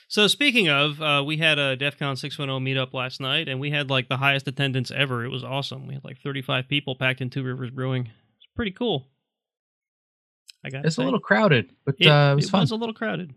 So 0.08 0.26
speaking 0.26 0.68
of, 0.68 1.00
uh, 1.00 1.22
we 1.24 1.36
had 1.36 1.58
a 1.60 1.76
DEF 1.76 1.96
CON 1.96 2.16
610 2.16 2.64
meetup 2.64 2.92
last 2.92 3.20
night, 3.20 3.48
and 3.48 3.60
we 3.60 3.70
had 3.70 3.90
like 3.90 4.08
the 4.08 4.16
highest 4.16 4.48
attendance 4.48 4.90
ever. 4.90 5.24
It 5.24 5.28
was 5.28 5.44
awesome. 5.44 5.86
We 5.86 5.94
had 5.94 6.02
like 6.04 6.18
35 6.20 6.66
people 6.68 6.96
packed 6.96 7.20
in 7.20 7.30
Two 7.30 7.44
Rivers 7.44 7.70
Brewing. 7.70 8.06
It's 8.36 8.46
pretty 8.56 8.72
cool. 8.72 9.06
I 10.64 10.68
got 10.70 10.84
It's 10.84 10.98
a 10.98 11.02
little 11.02 11.20
crowded, 11.20 11.72
but 11.86 11.94
it, 12.00 12.08
uh, 12.08 12.32
it 12.32 12.34
was 12.36 12.46
it 12.46 12.50
fun. 12.50 12.60
was 12.62 12.70
a 12.72 12.76
little 12.76 12.92
crowded. 12.94 13.32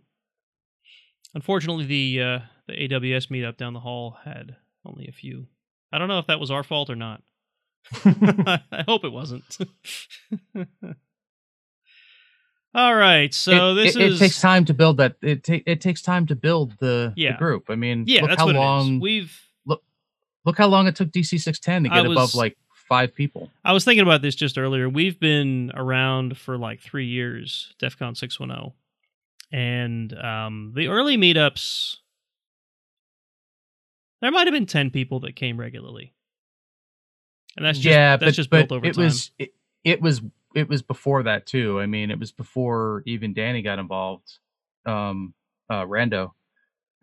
Unfortunately, 1.35 1.85
the 1.85 2.21
uh, 2.21 2.39
the 2.67 2.73
AWS 2.73 3.27
meetup 3.29 3.57
down 3.57 3.73
the 3.73 3.79
hall 3.79 4.17
had 4.25 4.55
only 4.85 5.07
a 5.07 5.11
few. 5.11 5.47
I 5.93 5.99
don't 5.99 6.07
know 6.07 6.19
if 6.19 6.27
that 6.27 6.39
was 6.39 6.51
our 6.51 6.63
fault 6.63 6.89
or 6.89 6.95
not. 6.95 7.21
I 8.05 8.83
hope 8.87 9.05
it 9.05 9.11
wasn't. 9.11 9.57
All 12.75 12.95
right, 12.95 13.31
so 13.31 13.71
it, 13.71 13.75
this 13.75 13.95
it, 13.95 14.01
is 14.01 14.15
it 14.15 14.25
takes 14.25 14.41
time 14.41 14.65
to 14.65 14.73
build 14.73 14.97
that. 14.97 15.17
It 15.21 15.43
ta- 15.43 15.61
it 15.67 15.79
takes 15.79 16.01
time 16.01 16.25
to 16.25 16.35
build 16.35 16.73
the, 16.79 17.13
the 17.15 17.35
group. 17.37 17.69
I 17.69 17.75
mean, 17.75 18.05
Yeah, 18.07 18.23
look 18.23 18.39
how 18.39 18.47
long. 18.47 18.99
We've 18.99 19.39
look 19.67 19.83
look 20.43 20.57
how 20.57 20.67
long 20.67 20.87
it 20.87 20.95
took 20.95 21.11
DC 21.11 21.39
six 21.39 21.59
ten 21.59 21.83
to 21.83 21.89
get 21.89 22.03
above 22.07 22.33
like 22.33 22.57
five 22.89 23.13
people. 23.13 23.51
I 23.63 23.73
was 23.73 23.85
thinking 23.85 24.03
about 24.03 24.21
this 24.21 24.35
just 24.35 24.57
earlier. 24.57 24.89
We've 24.89 25.19
been 25.19 25.71
around 25.75 26.37
for 26.37 26.57
like 26.57 26.79
three 26.79 27.05
years, 27.05 27.73
DEF 27.79 27.97
CON 27.97 28.15
610. 28.15 28.73
And 29.51 30.13
um, 30.17 30.73
the 30.75 30.87
early 30.87 31.17
meetups, 31.17 31.97
there 34.23 34.31
might 34.31 34.47
have 34.47 34.53
been 34.53 34.65
10 34.65 34.89
people 34.89 35.19
that 35.21 35.35
came 35.35 35.59
regularly. 35.59 36.13
And 37.57 37.65
that's 37.65 37.77
just, 37.77 37.93
yeah, 37.93 38.15
that's 38.17 38.31
but, 38.31 38.35
just 38.35 38.49
but 38.49 38.57
built 38.69 38.71
over 38.71 38.85
it 38.87 38.95
time. 38.95 39.03
was 39.05 39.31
it, 39.37 39.53
it 39.83 40.01
was 40.01 40.21
it 40.55 40.69
was 40.69 40.81
before 40.81 41.23
that 41.23 41.45
too. 41.45 41.79
I 41.79 41.85
mean, 41.85 42.09
it 42.09 42.17
was 42.19 42.31
before 42.31 43.03
even 43.05 43.33
Danny 43.33 43.61
got 43.61 43.79
involved. 43.79 44.39
Um, 44.85 45.33
uh, 45.69 45.83
Rando. 45.83 46.31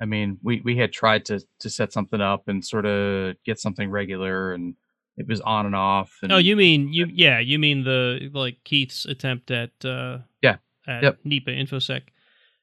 I 0.01 0.07
mean, 0.07 0.39
we 0.43 0.61
we 0.65 0.77
had 0.77 0.93
tried 0.93 1.27
to 1.27 1.41
to 1.61 1.71
set 1.71 1.93
something 1.93 2.21
up 2.21 2.49
and 2.49 2.65
sort 2.65 2.87
of 2.87 3.37
get 3.45 3.61
something 3.61 3.91
regular, 3.91 4.55
and 4.55 4.75
it 5.17 5.29
was 5.29 5.41
on 5.43 5.67
and 5.67 5.77
off. 5.77 6.17
And 6.23 6.33
oh, 6.33 6.39
you 6.39 6.57
mean, 6.57 6.93
you 6.93 7.07
yeah, 7.13 7.39
you 7.39 7.59
mean 7.59 7.85
the 7.85 8.31
like 8.33 8.57
Keith's 8.65 9.05
attempt 9.05 9.51
at, 9.51 9.71
uh, 9.85 10.19
Yeah. 10.43 10.57
at 10.89 11.03
Yep. 11.03 11.19
NEPA 11.25 11.51
InfoSec. 11.51 12.03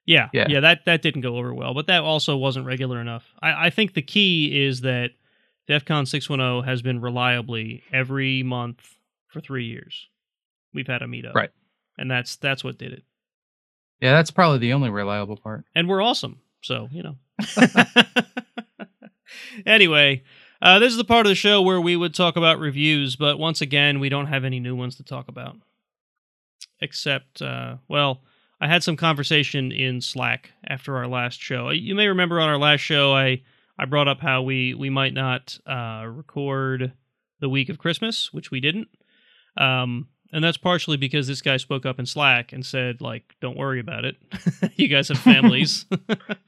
Yeah, 0.08 0.30
Yeah. 0.34 0.48
yeah, 0.50 0.60
that 0.62 0.86
that 0.86 1.02
didn't 1.04 1.22
go 1.22 1.38
over 1.38 1.54
well, 1.54 1.74
but 1.76 1.86
that 1.88 2.02
also 2.02 2.36
wasn't 2.38 2.66
regular 2.66 3.00
enough. 3.00 3.26
I, 3.42 3.68
I 3.68 3.70
think 3.70 3.94
the 3.94 4.02
key 4.02 4.66
is 4.66 4.82
that 4.82 5.12
DEF 5.68 5.86
CON 5.86 6.06
610 6.08 6.64
has 6.68 6.82
been 6.82 7.02
reliably 7.02 7.84
every 7.94 8.42
month 8.42 8.96
for 9.28 9.42
three 9.42 9.66
years. 9.66 10.08
We've 10.74 10.88
had 10.88 11.02
a 11.02 11.06
meetup, 11.08 11.36
Right. 11.36 11.52
And 11.98 12.10
that's 12.10 12.38
that's 12.38 12.64
what 12.64 12.78
did 12.78 12.94
it. 12.94 13.04
yeah, 14.00 14.14
that's 14.14 14.32
probably 14.32 14.60
the 14.60 14.74
only 14.74 14.90
reliable 14.90 15.36
part. 15.38 15.66
And 15.76 15.88
we're 15.90 16.02
awesome, 16.02 16.40
so 16.62 16.88
you 16.92 17.04
know. 17.04 17.16
anyway, 19.66 20.24
uh, 20.62 20.80
this 20.80 20.92
is 20.92 20.98
the 20.98 21.04
part 21.04 21.26
of 21.26 21.30
the 21.30 21.36
show 21.36 21.62
where 21.62 21.82
we 21.82 21.96
would 21.96 22.14
talk 22.14 22.36
about 22.36 22.60
reviews, 22.60 23.16
but 23.16 23.38
once 23.40 23.62
again, 23.62 24.00
we 24.00 24.10
don't 24.10 24.28
have 24.28 24.44
any 24.44 24.60
new 24.60 24.76
ones 24.76 24.96
to 24.98 25.04
talk 25.04 25.28
about. 25.28 25.58
Except, 26.80 27.42
uh, 27.42 27.78
well, 27.88 28.22
I 28.60 28.68
had 28.68 28.84
some 28.84 28.96
conversation 28.98 29.72
in 29.72 30.02
Slack 30.02 30.52
after 30.68 30.98
our 30.98 31.08
last 31.08 31.40
show. 31.40 31.70
You 31.70 31.94
may 31.96 32.08
remember 32.08 32.40
on 32.40 32.50
our 32.50 32.58
last 32.58 32.82
show, 32.82 33.14
I 33.14 33.42
I 33.78 33.86
brought 33.86 34.08
up 34.08 34.20
how 34.20 34.42
we 34.42 34.74
we 34.74 34.90
might 34.90 35.14
not 35.14 35.58
uh, 35.68 36.06
record 36.08 36.94
the 37.40 37.50
week 37.50 37.70
of 37.70 37.78
Christmas, 37.78 38.34
which 38.34 38.50
we 38.50 38.60
didn't. 38.60 38.88
Um, 39.58 40.08
and 40.34 40.44
that's 40.44 40.58
partially 40.58 40.98
because 40.98 41.28
this 41.28 41.42
guy 41.42 41.58
spoke 41.58 41.86
up 41.86 42.00
in 42.00 42.06
Slack 42.06 42.52
and 42.52 42.66
said, 42.66 43.00
like, 43.00 43.36
don't 43.42 43.58
worry 43.58 43.80
about 43.80 44.04
it. 44.06 44.16
you 44.76 44.88
guys 44.88 45.08
have 45.10 45.20
families. 45.34 45.86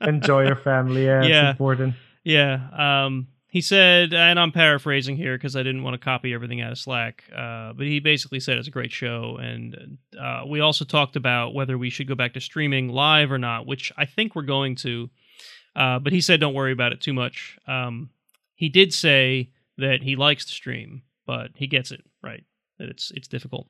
Enjoy 0.01 0.45
your 0.45 0.55
family. 0.55 1.05
Yeah, 1.05 1.23
Yeah. 1.23 1.41
it's 1.49 1.51
important. 1.51 1.93
Yeah. 2.23 3.05
Um, 3.05 3.27
he 3.49 3.61
said, 3.61 4.13
and 4.13 4.39
I'm 4.39 4.51
paraphrasing 4.51 5.17
here 5.17 5.35
because 5.35 5.55
I 5.55 5.63
didn't 5.63 5.81
want 5.81 5.95
to 5.95 6.03
copy 6.03 6.33
everything 6.33 6.61
out 6.61 6.71
of 6.71 6.77
Slack, 6.77 7.23
uh, 7.35 7.73
but 7.73 7.87
he 7.87 7.99
basically 7.99 8.39
said 8.39 8.59
it's 8.59 8.67
a 8.67 8.71
great 8.71 8.91
show. 8.91 9.37
And 9.41 9.97
uh, 10.19 10.43
we 10.47 10.59
also 10.59 10.85
talked 10.85 11.15
about 11.15 11.55
whether 11.55 11.75
we 11.75 11.89
should 11.89 12.07
go 12.07 12.13
back 12.13 12.33
to 12.33 12.41
streaming 12.41 12.89
live 12.89 13.31
or 13.31 13.39
not, 13.39 13.65
which 13.65 13.91
I 13.97 14.05
think 14.05 14.35
we're 14.35 14.43
going 14.43 14.75
to. 14.77 15.09
Uh, 15.75 15.97
but 15.97 16.13
he 16.13 16.21
said, 16.21 16.39
don't 16.39 16.53
worry 16.53 16.71
about 16.71 16.93
it 16.93 17.01
too 17.01 17.13
much. 17.13 17.57
Um, 17.67 18.11
he 18.53 18.69
did 18.69 18.93
say 18.93 19.51
that 19.77 20.03
he 20.03 20.15
likes 20.15 20.45
to 20.45 20.51
stream, 20.51 21.01
but 21.25 21.51
he 21.55 21.65
gets 21.65 21.91
it 21.91 22.03
right 22.21 22.43
that 22.79 22.89
it's 22.89 23.11
it's 23.11 23.27
difficult. 23.27 23.67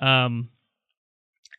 Um, 0.00 0.50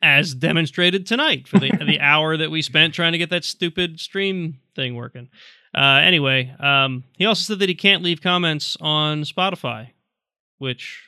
as 0.02 0.34
demonstrated 0.34 1.06
tonight 1.06 1.48
for 1.48 1.58
the 1.58 1.70
the 1.70 2.00
hour 2.00 2.36
that 2.36 2.50
we 2.50 2.62
spent 2.62 2.94
trying 2.94 3.12
to 3.12 3.18
get 3.18 3.30
that 3.30 3.44
stupid 3.44 4.00
stream 4.00 4.60
thing 4.74 4.94
working. 4.94 5.28
Uh, 5.74 6.00
anyway, 6.02 6.54
um, 6.58 7.04
he 7.16 7.26
also 7.26 7.42
said 7.42 7.58
that 7.60 7.68
he 7.68 7.74
can't 7.74 8.02
leave 8.02 8.20
comments 8.20 8.76
on 8.80 9.22
Spotify, 9.22 9.90
which 10.58 11.00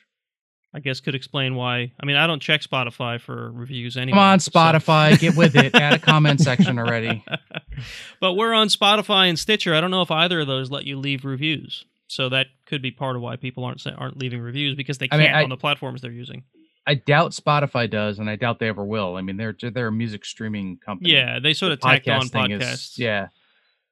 I 0.73 0.79
guess 0.79 0.99
could 1.01 1.15
explain 1.15 1.55
why. 1.55 1.91
I 2.01 2.05
mean, 2.05 2.15
I 2.15 2.27
don't 2.27 2.41
check 2.41 2.61
Spotify 2.61 3.19
for 3.19 3.51
reviews 3.51 3.97
anyway. 3.97 4.15
Come 4.15 4.19
on, 4.23 4.39
so- 4.39 4.51
Spotify, 4.51 5.19
get 5.19 5.35
with 5.35 5.55
it. 5.55 5.75
Add 5.75 5.93
a 5.93 5.99
comment 5.99 6.39
section 6.39 6.79
already. 6.79 7.23
but 8.21 8.33
we're 8.33 8.53
on 8.53 8.67
Spotify 8.67 9.27
and 9.29 9.37
Stitcher. 9.37 9.75
I 9.75 9.81
don't 9.81 9.91
know 9.91 10.01
if 10.01 10.11
either 10.11 10.39
of 10.41 10.47
those 10.47 10.71
let 10.71 10.85
you 10.85 10.97
leave 10.97 11.25
reviews. 11.25 11.85
So 12.07 12.29
that 12.29 12.47
could 12.65 12.81
be 12.81 12.91
part 12.91 13.15
of 13.15 13.21
why 13.21 13.35
people 13.37 13.63
aren't 13.65 13.85
aren't 13.97 14.17
leaving 14.17 14.39
reviews 14.41 14.75
because 14.75 14.97
they 14.97 15.07
can't 15.07 15.21
mean, 15.21 15.33
I- 15.33 15.43
on 15.43 15.49
the 15.49 15.57
platforms 15.57 16.01
they're 16.01 16.11
using. 16.11 16.43
I 16.85 16.95
doubt 16.95 17.31
Spotify 17.31 17.89
does, 17.89 18.19
and 18.19 18.29
I 18.29 18.35
doubt 18.35 18.59
they 18.59 18.67
ever 18.67 18.83
will. 18.83 19.15
I 19.15 19.21
mean, 19.21 19.37
they're 19.37 19.55
they're 19.61 19.87
a 19.87 19.91
music 19.91 20.25
streaming 20.25 20.77
company. 20.85 21.11
Yeah, 21.13 21.39
they 21.41 21.53
sort 21.53 21.69
The 21.69 21.73
of 21.75 21.79
tacked 21.79 22.07
on 22.09 22.27
podcast 22.27 22.29
thing 22.31 22.51
is- 22.51 22.61
podcasts. 22.61 22.97
yeah, 22.97 23.27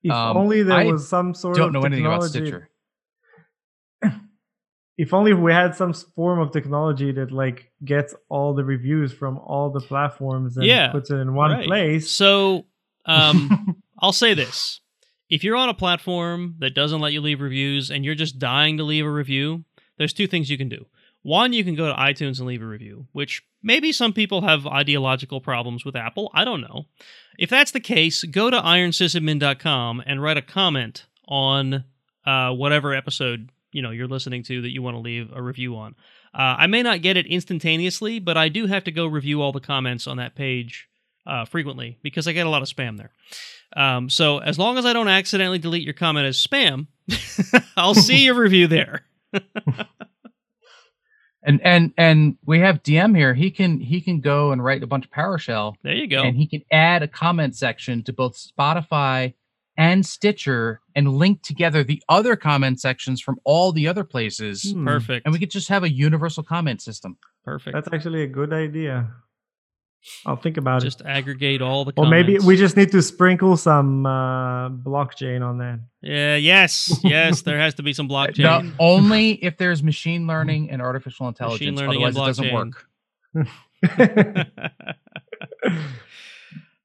If 0.04 0.12
Um, 0.12 0.38
only 0.38 0.64
there 0.64 0.78
I 0.80 0.86
was 0.86 1.08
some 1.08 1.34
sort 1.34 1.56
don't 1.58 1.68
of 1.68 1.74
know 1.74 1.82
anything 1.84 2.06
about 2.06 2.22
technology- 2.32 2.47
Stitcher. 2.52 2.70
If 4.97 5.14
only 5.14 5.34
we 5.34 5.52
had 5.52 5.76
some 5.76 5.93
form 5.93 6.39
of 6.39 6.52
technology 6.52 7.12
that 7.14 7.32
like 7.32 7.72
gets 7.84 8.14
all 8.30 8.54
the 8.54 8.64
reviews 8.64 9.12
from 9.12 9.39
all 9.39 9.72
the 9.72 9.80
platforms 9.80 10.58
and 10.58 10.66
Yeah, 10.66 10.91
puts 10.91 11.10
it 11.10 11.16
in 11.16 11.34
one 11.34 11.52
right. 11.52 11.66
place. 11.66 12.10
So 12.12 12.66
um, 13.06 13.82
I'll 13.99 14.12
say 14.14 14.34
this: 14.36 14.80
if 15.30 15.43
you're 15.43 15.56
on 15.56 15.70
a 15.70 15.74
platform 15.74 16.56
that 16.60 16.76
doesn't 16.76 16.99
let 17.02 17.14
you 17.14 17.22
leave 17.22 17.41
reviews 17.41 17.89
and 17.89 18.06
you're 18.06 18.16
just 18.16 18.38
dying 18.38 18.78
to 18.78 18.84
leave 18.84 19.06
a 19.06 19.10
review, 19.12 19.64
there's 19.97 20.14
two 20.14 20.28
things 20.28 20.49
you 20.52 20.58
can 20.58 20.70
do. 20.70 20.86
One, 21.24 21.53
you 21.53 21.63
can 21.63 21.76
go 21.76 21.88
to 21.88 21.93
iTunes 21.93 22.39
and 22.39 22.47
leave 22.47 22.61
a 22.61 22.65
review, 22.65 23.07
which 23.11 23.43
maybe 23.61 23.91
some 23.91 24.11
people 24.11 24.41
have 24.41 24.65
ideological 24.65 25.39
problems 25.39 25.86
with 25.86 25.95
Apple. 25.95 26.32
I 26.34 26.43
don't 26.43 26.61
know. 26.61 26.86
If 27.38 27.49
that's 27.49 27.72
the 27.72 27.80
case, 27.80 28.24
go 28.24 28.49
to 28.49 28.59
ironsysadmin.com 28.59 30.03
and 30.05 30.22
write 30.22 30.38
a 30.38 30.41
comment 30.41 31.05
on 31.28 31.86
uh, 32.26 32.51
whatever 32.51 32.93
episode 32.93 33.49
you 33.72 33.82
know 33.82 33.91
you're 33.91 34.07
listening 34.07 34.43
to 34.43 34.61
that 34.61 34.72
you 34.72 34.82
want 34.82 34.95
to 34.95 34.99
leave 34.99 35.32
a 35.34 35.41
review 35.41 35.76
on. 35.76 35.95
Uh, 36.34 36.55
I 36.59 36.67
may 36.67 36.82
not 36.84 37.01
get 37.01 37.17
it 37.17 37.26
instantaneously, 37.26 38.19
but 38.19 38.38
I 38.38 38.49
do 38.49 38.65
have 38.65 38.84
to 38.86 38.91
go 38.91 39.05
review 39.05 39.41
all 39.41 39.51
the 39.51 39.59
comments 39.59 40.07
on 40.07 40.17
that 40.17 40.36
page 40.36 40.89
uh, 41.26 41.45
frequently 41.45 41.97
because 42.01 42.28
I 42.28 42.34
get 42.34 42.45
a 42.45 42.49
lot 42.49 42.61
of 42.61 42.67
spam 42.67 42.97
there. 42.97 43.11
Um, 43.76 44.09
so 44.09 44.39
as 44.39 44.59
long 44.59 44.78
as 44.78 44.86
I 44.86 44.93
don't 44.93 45.07
accidentally 45.07 45.59
delete 45.59 45.84
your 45.84 45.93
comment 45.93 46.26
as 46.26 46.45
spam, 46.45 46.88
I'll 47.78 47.93
see 47.93 48.26
your 48.26 48.36
review 48.36 48.67
there. 48.67 49.05
and 51.43 51.59
and 51.63 51.93
and 51.97 52.37
we 52.45 52.59
have 52.59 52.83
DM 52.83 53.15
here. 53.15 53.33
He 53.33 53.51
can 53.51 53.79
he 53.79 54.01
can 54.01 54.19
go 54.21 54.51
and 54.51 54.63
write 54.63 54.83
a 54.83 54.87
bunch 54.87 55.05
of 55.05 55.11
PowerShell, 55.11 55.75
There 55.83 55.93
you 55.93 56.07
go. 56.07 56.21
and 56.23 56.35
he 56.37 56.47
can 56.47 56.61
add 56.71 57.03
a 57.03 57.07
comment 57.07 57.55
section 57.55 58.03
to 58.03 58.13
both 58.13 58.37
Spotify 58.37 59.33
and 59.77 60.05
Stitcher, 60.05 60.81
and 60.95 61.07
link 61.13 61.41
together 61.41 61.83
the 61.83 62.03
other 62.09 62.35
comment 62.35 62.79
sections 62.81 63.21
from 63.21 63.39
all 63.45 63.71
the 63.71 63.87
other 63.87 64.03
places, 64.03 64.71
Hmm, 64.73 64.85
Perfect. 64.85 65.25
and 65.25 65.31
we 65.33 65.39
could 65.39 65.49
just 65.49 65.69
have 65.69 65.83
a 65.83 65.89
universal 65.91 66.43
comment 66.43 66.81
system. 66.81 67.17
Perfect. 67.45 67.73
That's 67.73 67.87
actually 67.91 68.21
a 68.23 68.27
good 68.27 68.51
idea. 68.53 69.09
I'll 70.26 70.36
think 70.36 70.58
about 70.58 70.82
Just 70.82 71.02
it. 71.02 71.04
Just 71.04 71.10
aggregate 71.10 71.62
all 71.62 71.86
the 71.86 71.91
Or 71.91 72.04
comments. 72.06 72.28
maybe 72.28 72.39
we 72.45 72.56
just 72.58 72.76
need 72.76 72.91
to 72.91 73.02
sprinkle 73.02 73.56
some 73.58 74.06
uh, 74.06 74.70
blockchain 74.70 75.41
on 75.47 75.60
that. 75.60 75.80
Yeah, 76.02 76.36
yes, 76.38 76.99
yes, 77.04 77.41
there 77.43 77.60
has 77.60 77.76
to 77.76 77.84
be 77.84 77.93
some 77.93 78.08
No, 78.10 78.14
blockchain. 78.16 78.74
only 78.80 79.32
if 79.43 79.58
there's 79.58 79.84
machine 79.84 80.26
learning 80.28 80.72
and 80.72 80.82
artificial 80.82 81.28
intelligence. 81.28 81.80
learning 81.80 82.04
and 82.04 82.18
Otherwise, 82.18 82.39
it 82.39 82.43
doesn't 82.52 82.54
work. 82.54 84.47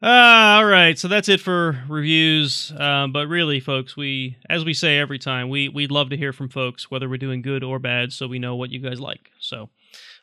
Ah, 0.03 0.59
all 0.59 0.67
right, 0.67 0.99
so 0.99 1.09
that's 1.09 1.29
it 1.31 1.41
for 1.41 1.83
reviews. 1.89 2.71
Um, 2.77 3.12
but 3.12 3.29
really, 3.29 3.61
folks, 3.61 3.97
we, 3.97 4.37
as 4.49 4.62
we 4.62 4.75
say 4.75 4.99
every 4.99 5.19
time, 5.19 5.49
we 5.49 5.71
we'd 5.71 5.91
love 5.91 6.11
to 6.11 6.19
hear 6.19 6.35
from 6.35 6.51
folks, 6.51 6.91
whether 6.91 7.09
we're 7.09 7.17
doing 7.17 7.41
good 7.41 7.64
or 7.64 7.79
bad, 7.79 8.12
so 8.12 8.27
we 8.29 8.39
know 8.39 8.57
what 8.57 8.71
you 8.71 8.79
guys 8.79 9.01
like. 9.01 9.31
So 9.41 9.71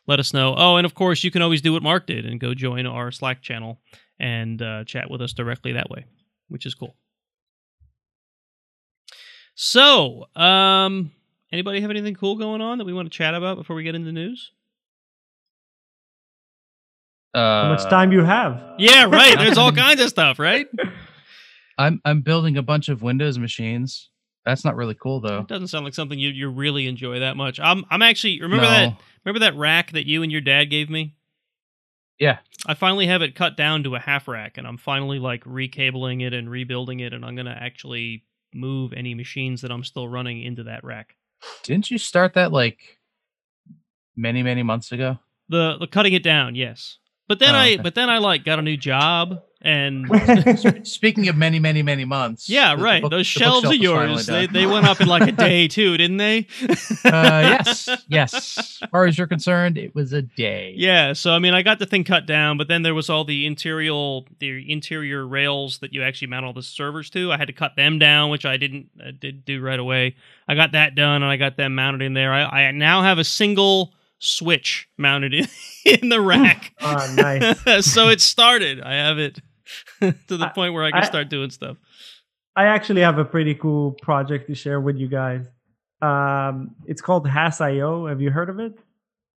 let 0.06 0.18
us 0.20 0.32
know. 0.34 0.54
Oh, 0.56 0.76
and 0.76 0.84
of 0.84 0.94
course, 0.94 1.24
you 1.24 1.30
can 1.30 1.42
always 1.42 1.60
do 1.62 1.72
what 1.72 1.82
Mark 1.82 2.06
did 2.06 2.26
and 2.26 2.38
go 2.40 2.54
join 2.54 2.86
our 2.86 3.10
Slack 3.10 3.42
channel 3.42 3.80
and 4.18 4.60
uh, 4.62 4.84
chat 4.84 5.10
with 5.10 5.20
us 5.22 5.32
directly 5.32 5.72
that 5.72 5.90
way, 5.90 6.04
which 6.48 6.66
is 6.66 6.74
cool. 6.74 6.96
So, 9.54 10.26
um, 10.34 11.12
anybody 11.52 11.80
have 11.80 11.90
anything 11.90 12.14
cool 12.14 12.36
going 12.36 12.60
on 12.60 12.78
that 12.78 12.84
we 12.84 12.92
want 12.92 13.10
to 13.10 13.16
chat 13.16 13.34
about 13.34 13.56
before 13.56 13.76
we 13.76 13.84
get 13.84 13.94
into 13.94 14.12
news? 14.12 14.50
How 17.34 17.68
much 17.70 17.80
Uh, 17.86 17.90
time 17.90 18.12
you 18.12 18.22
have? 18.24 18.60
Yeah, 18.78 19.04
right. 19.04 19.36
There's 19.36 19.58
all 19.58 19.72
kinds 19.84 20.00
of 20.00 20.08
stuff, 20.08 20.38
right? 20.38 20.66
I'm 21.78 22.00
I'm 22.04 22.20
building 22.20 22.56
a 22.56 22.62
bunch 22.62 22.88
of 22.88 23.02
Windows 23.02 23.38
machines. 23.38 24.10
That's 24.44 24.64
not 24.64 24.76
really 24.76 24.94
cool 24.94 25.20
though. 25.20 25.40
It 25.40 25.48
doesn't 25.48 25.68
sound 25.68 25.84
like 25.84 25.94
something 25.94 26.18
you, 26.18 26.28
you 26.30 26.50
really 26.50 26.86
enjoy 26.86 27.20
that 27.20 27.36
much. 27.36 27.58
I'm 27.60 27.84
I'm 27.90 28.02
actually 28.02 28.40
remember 28.42 28.64
No. 28.64 28.70
that 28.70 28.96
remember 29.24 29.40
that 29.40 29.56
rack 29.56 29.92
that 29.92 30.06
you 30.06 30.22
and 30.22 30.30
your 30.30 30.40
dad 30.42 30.66
gave 30.66 30.90
me? 30.90 31.14
Yeah. 32.18 32.38
I 32.66 32.74
finally 32.74 33.06
have 33.06 33.22
it 33.22 33.34
cut 33.34 33.56
down 33.56 33.82
to 33.84 33.94
a 33.94 33.98
half 33.98 34.28
rack 34.28 34.56
and 34.58 34.66
I'm 34.66 34.76
finally 34.76 35.18
like 35.18 35.42
recabling 35.46 36.20
it 36.20 36.32
and 36.32 36.48
rebuilding 36.50 37.00
it 37.00 37.12
and 37.12 37.24
I'm 37.24 37.34
gonna 37.36 37.56
actually 37.58 38.24
move 38.54 38.92
any 38.92 39.14
machines 39.14 39.62
that 39.62 39.72
I'm 39.72 39.82
still 39.82 40.08
running 40.08 40.42
into 40.42 40.62
that 40.64 40.84
rack. 40.84 41.16
Didn't 41.64 41.90
you 41.90 41.98
start 41.98 42.34
that 42.34 42.52
like 42.52 42.98
many 44.16 44.42
many 44.42 44.62
months 44.62 44.92
ago? 44.92 45.18
The 45.48 45.76
the 45.78 45.86
cutting 45.86 46.12
it 46.12 46.22
down, 46.22 46.54
yes. 46.54 46.98
But 47.26 47.38
then 47.38 47.54
Oh, 47.54 47.58
I 47.58 47.72
okay. 47.72 47.82
but 47.82 47.94
then 47.94 48.10
I 48.10 48.18
like 48.18 48.44
got 48.44 48.58
a 48.58 48.62
new 48.62 48.76
job 48.76 49.40
and 49.64 50.06
Speaking 50.86 51.28
of 51.28 51.36
many 51.36 51.58
many 51.58 51.82
many 51.82 52.04
months. 52.04 52.48
yeah, 52.48 52.70
the- 52.72 52.76
the 52.76 52.82
right. 52.84 53.02
book- 53.02 53.10
Those 53.10 53.26
shelves 53.26 53.62
bookshelf 53.62 53.74
of 53.74 53.80
yours, 53.80 54.26
they, 54.26 54.46
they 54.46 54.66
went 54.66 54.86
up 54.86 55.00
in 55.00 55.08
like 55.08 55.26
a 55.28 55.32
day 55.50 55.66
too, 55.68 55.96
didn't 55.96 56.18
they? 56.18 56.46
uh, 57.04 57.58
yes, 57.64 57.88
yes. 58.08 58.58
As 58.82 58.88
far 58.90 59.06
as 59.06 59.16
you're 59.18 59.26
concerned, 59.26 59.78
it 59.78 59.94
was 59.94 60.12
a 60.12 60.22
day. 60.22 60.74
Yeah, 60.76 61.12
so 61.14 61.32
I 61.32 61.38
mean, 61.38 61.54
I 61.54 61.62
got 61.62 61.78
the 61.78 61.86
thing 61.86 62.04
cut 62.04 62.26
down, 62.26 62.58
but 62.58 62.68
then 62.68 62.82
there 62.82 62.94
was 62.94 63.08
all 63.10 63.24
the 63.24 63.46
interior, 63.46 64.20
the 64.38 64.70
interior 64.70 65.26
rails 65.26 65.78
that 65.78 65.92
you 65.92 66.02
actually 66.02 66.28
mount 66.28 66.44
all 66.46 66.52
the 66.52 66.62
servers 66.62 67.08
to. 67.10 67.32
I 67.32 67.36
had 67.38 67.46
to 67.48 67.52
cut 67.54 67.76
them 67.76 67.98
down, 67.98 68.30
which 68.30 68.44
I 68.44 68.56
didn't 68.56 68.90
uh, 69.00 69.10
did 69.18 69.44
do 69.44 69.60
right 69.60 69.78
away. 69.80 70.16
I 70.46 70.54
got 70.54 70.72
that 70.72 70.94
done, 70.94 71.22
and 71.22 71.30
I 71.32 71.36
got 71.36 71.56
them 71.56 71.74
mounted 71.74 72.02
in 72.02 72.12
there. 72.14 72.32
I, 72.32 72.66
I 72.66 72.70
now 72.72 73.02
have 73.02 73.18
a 73.18 73.24
single 73.24 73.94
switch 74.18 74.88
mounted 74.96 75.34
in, 75.34 75.46
in 75.84 76.08
the 76.08 76.20
rack. 76.20 76.72
Ah, 76.80 77.12
nice. 77.16 77.84
so 77.86 78.08
it 78.08 78.20
started. 78.20 78.80
I 78.82 78.94
have 78.94 79.18
it 79.18 79.38
to 80.00 80.36
the 80.36 80.46
I- 80.46 80.52
point 80.52 80.74
where 80.74 80.84
I 80.84 80.90
can 80.90 81.02
I- 81.02 81.06
start 81.06 81.28
doing 81.28 81.50
stuff. 81.50 81.76
I 82.56 82.66
actually 82.66 83.00
have 83.00 83.18
a 83.18 83.24
pretty 83.24 83.54
cool 83.56 83.92
project 84.00 84.46
to 84.46 84.54
share 84.54 84.80
with 84.80 84.96
you 84.96 85.08
guys. 85.08 85.44
Um, 86.00 86.76
it's 86.86 87.00
called 87.00 87.26
Hass.io. 87.26 88.06
Have 88.06 88.20
you 88.20 88.30
heard 88.30 88.48
of 88.48 88.60
it? 88.60 88.78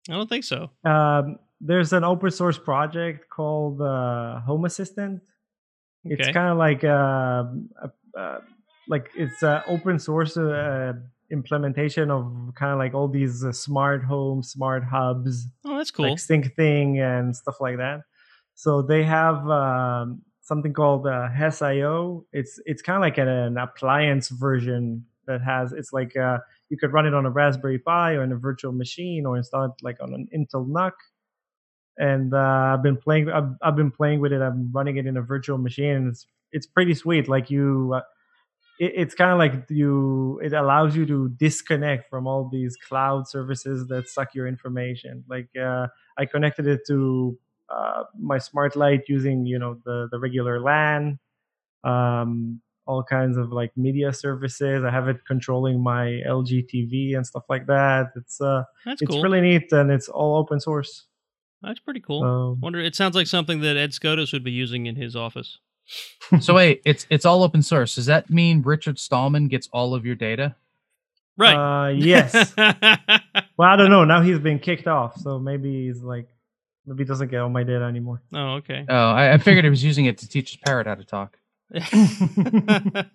I 0.09 0.13
don't 0.13 0.29
think 0.29 0.43
so. 0.43 0.69
Um, 0.85 1.39
there's 1.59 1.93
an 1.93 2.03
open 2.03 2.29
source 2.29 2.59
project 2.59 3.27
called 3.29 3.81
uh, 3.81 4.39
Home 4.41 4.65
Assistant. 4.65 5.21
It's 6.05 6.27
kind 6.29 6.49
of 6.51 6.57
like 6.57 6.83
um, 6.83 7.69
a, 7.81 8.19
uh, 8.19 8.39
like 8.87 9.09
it's 9.17 9.41
an 9.41 9.63
open 9.67 9.97
source 9.99 10.37
uh, 10.37 10.93
implementation 11.31 12.11
of 12.11 12.53
kind 12.55 12.71
of 12.71 12.77
like 12.77 12.93
all 12.93 13.07
these 13.07 13.43
uh, 13.43 13.51
smart 13.51 14.03
homes, 14.03 14.51
smart 14.51 14.83
hubs, 14.83 15.47
Oh, 15.65 15.75
that's 15.77 15.91
cool. 15.91 16.09
like 16.11 16.19
Sync 16.19 16.55
Thing 16.55 16.99
and 16.99 17.35
stuff 17.35 17.59
like 17.59 17.77
that. 17.77 18.01
So 18.57 18.81
they 18.81 19.03
have 19.03 19.47
um, 19.51 20.23
something 20.41 20.73
called 20.73 21.05
uh, 21.05 21.29
Hass.io. 21.29 22.25
It's 22.33 22.59
it's 22.65 22.81
kind 22.81 22.97
of 22.97 23.01
like 23.01 23.19
an, 23.19 23.27
an 23.27 23.57
appliance 23.59 24.29
version 24.29 25.05
that 25.27 25.43
has 25.43 25.73
it's 25.73 25.93
like 25.93 26.17
uh, 26.17 26.39
you 26.69 26.77
could 26.77 26.91
run 26.91 27.05
it 27.05 27.13
on 27.13 27.27
a 27.27 27.29
Raspberry 27.29 27.77
Pi 27.77 28.13
or 28.13 28.23
in 28.23 28.31
a 28.31 28.35
virtual 28.35 28.71
machine 28.71 29.27
or 29.27 29.37
install 29.37 29.65
it 29.65 29.71
like 29.83 29.97
on 30.01 30.11
an 30.15 30.27
Intel 30.35 30.67
NUC. 30.67 30.93
And 31.99 32.33
uh, 32.33 32.73
I've 32.73 32.81
been 32.81 32.97
playing. 32.97 33.29
I've, 33.29 33.51
I've 33.61 33.75
been 33.75 33.91
playing 33.91 34.21
with 34.21 34.33
it. 34.33 34.41
I'm 34.41 34.71
running 34.73 34.97
it 34.97 35.05
in 35.05 35.17
a 35.17 35.21
virtual 35.21 35.59
machine, 35.59 35.91
and 35.91 36.07
it's 36.07 36.25
it's 36.51 36.65
pretty 36.65 36.95
sweet. 36.95 37.27
Like 37.27 37.51
you, 37.51 37.93
uh, 37.95 38.01
it, 38.79 38.93
it's 38.95 39.13
kind 39.13 39.31
of 39.31 39.37
like 39.37 39.69
you. 39.69 40.39
It 40.43 40.53
allows 40.53 40.95
you 40.95 41.05
to 41.07 41.29
disconnect 41.29 42.09
from 42.09 42.25
all 42.25 42.49
these 42.51 42.75
cloud 42.75 43.27
services 43.27 43.87
that 43.89 44.09
suck 44.09 44.33
your 44.33 44.47
information. 44.47 45.25
Like 45.29 45.49
uh, 45.55 45.87
I 46.17 46.25
connected 46.25 46.65
it 46.65 46.81
to 46.87 47.37
uh, 47.69 48.03
my 48.19 48.37
smart 48.37 48.75
light 48.75 49.01
using 49.07 49.45
you 49.45 49.59
know 49.59 49.77
the 49.85 50.07
the 50.11 50.19
regular 50.19 50.59
LAN. 50.59 51.19
Um, 51.83 52.61
all 52.85 53.03
kinds 53.03 53.37
of 53.37 53.51
like 53.51 53.71
media 53.75 54.13
services. 54.13 54.83
I 54.83 54.89
have 54.91 55.09
it 55.09 55.17
controlling 55.27 55.83
my 55.83 56.21
LG 56.25 56.67
TV 56.73 57.15
and 57.15 57.27
stuff 57.27 57.43
like 57.49 57.67
that. 57.67 58.11
It's 58.15 58.39
uh, 58.39 58.63
That's 58.85 59.01
it's 59.01 59.11
cool. 59.11 59.21
really 59.21 59.41
neat, 59.41 59.71
and 59.71 59.91
it's 59.91 60.07
all 60.07 60.37
open 60.37 60.59
source. 60.59 61.05
That's 61.61 61.79
pretty 61.79 61.99
cool. 61.99 62.21
So, 62.21 62.57
Wonder. 62.61 62.79
It 62.79 62.95
sounds 62.95 63.15
like 63.15 63.27
something 63.27 63.61
that 63.61 63.77
Ed 63.77 63.93
Scotus 63.93 64.31
would 64.31 64.43
be 64.43 64.51
using 64.51 64.85
in 64.85 64.95
his 64.95 65.15
office. 65.15 65.59
So 66.41 66.53
wait, 66.53 66.81
it's 66.83 67.07
it's 67.09 67.25
all 67.25 67.43
open 67.43 67.61
source. 67.61 67.95
Does 67.95 68.07
that 68.07 68.29
mean 68.29 68.61
Richard 68.61 68.99
Stallman 68.99 69.47
gets 69.47 69.69
all 69.71 69.95
of 69.95 70.05
your 70.05 70.15
data? 70.15 70.55
Right. 71.37 71.55
Uh, 71.55 71.89
yes. 71.89 72.33
well, 72.57 73.69
I 73.69 73.75
don't 73.77 73.89
know. 73.89 74.03
Now 74.03 74.21
he's 74.21 74.39
been 74.39 74.59
kicked 74.59 74.87
off, 74.87 75.17
so 75.17 75.39
maybe 75.39 75.85
he's 75.85 76.01
like, 76.01 76.27
maybe 76.87 77.03
he 77.03 77.07
doesn't 77.07 77.27
get 77.29 77.41
all 77.41 77.49
my 77.49 77.63
data 77.63 77.85
anymore. 77.85 78.21
oh, 78.33 78.55
okay. 78.55 78.85
Oh, 78.89 79.09
I, 79.11 79.33
I 79.33 79.37
figured 79.37 79.65
he 79.65 79.69
was 79.69 79.83
using 79.83 80.05
it 80.05 80.17
to 80.19 80.27
teach 80.27 80.51
his 80.51 80.57
parrot 80.65 80.87
how 80.87 80.95
to 80.95 81.03
talk. 81.03 81.37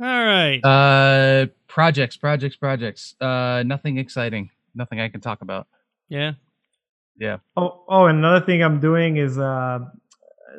All 0.00 0.06
right. 0.24 0.60
Uh, 0.64 1.46
projects, 1.68 2.16
projects, 2.16 2.56
projects. 2.56 3.14
Uh, 3.20 3.62
nothing 3.66 3.98
exciting. 3.98 4.50
Nothing 4.74 5.00
I 5.00 5.08
can 5.08 5.20
talk 5.20 5.42
about. 5.42 5.66
yeah. 6.08 6.32
Yeah. 7.18 7.36
Oh, 7.54 7.84
oh, 7.86 8.06
another 8.06 8.42
thing 8.46 8.62
I'm 8.62 8.80
doing 8.80 9.18
is 9.18 9.36
uh, 9.38 9.80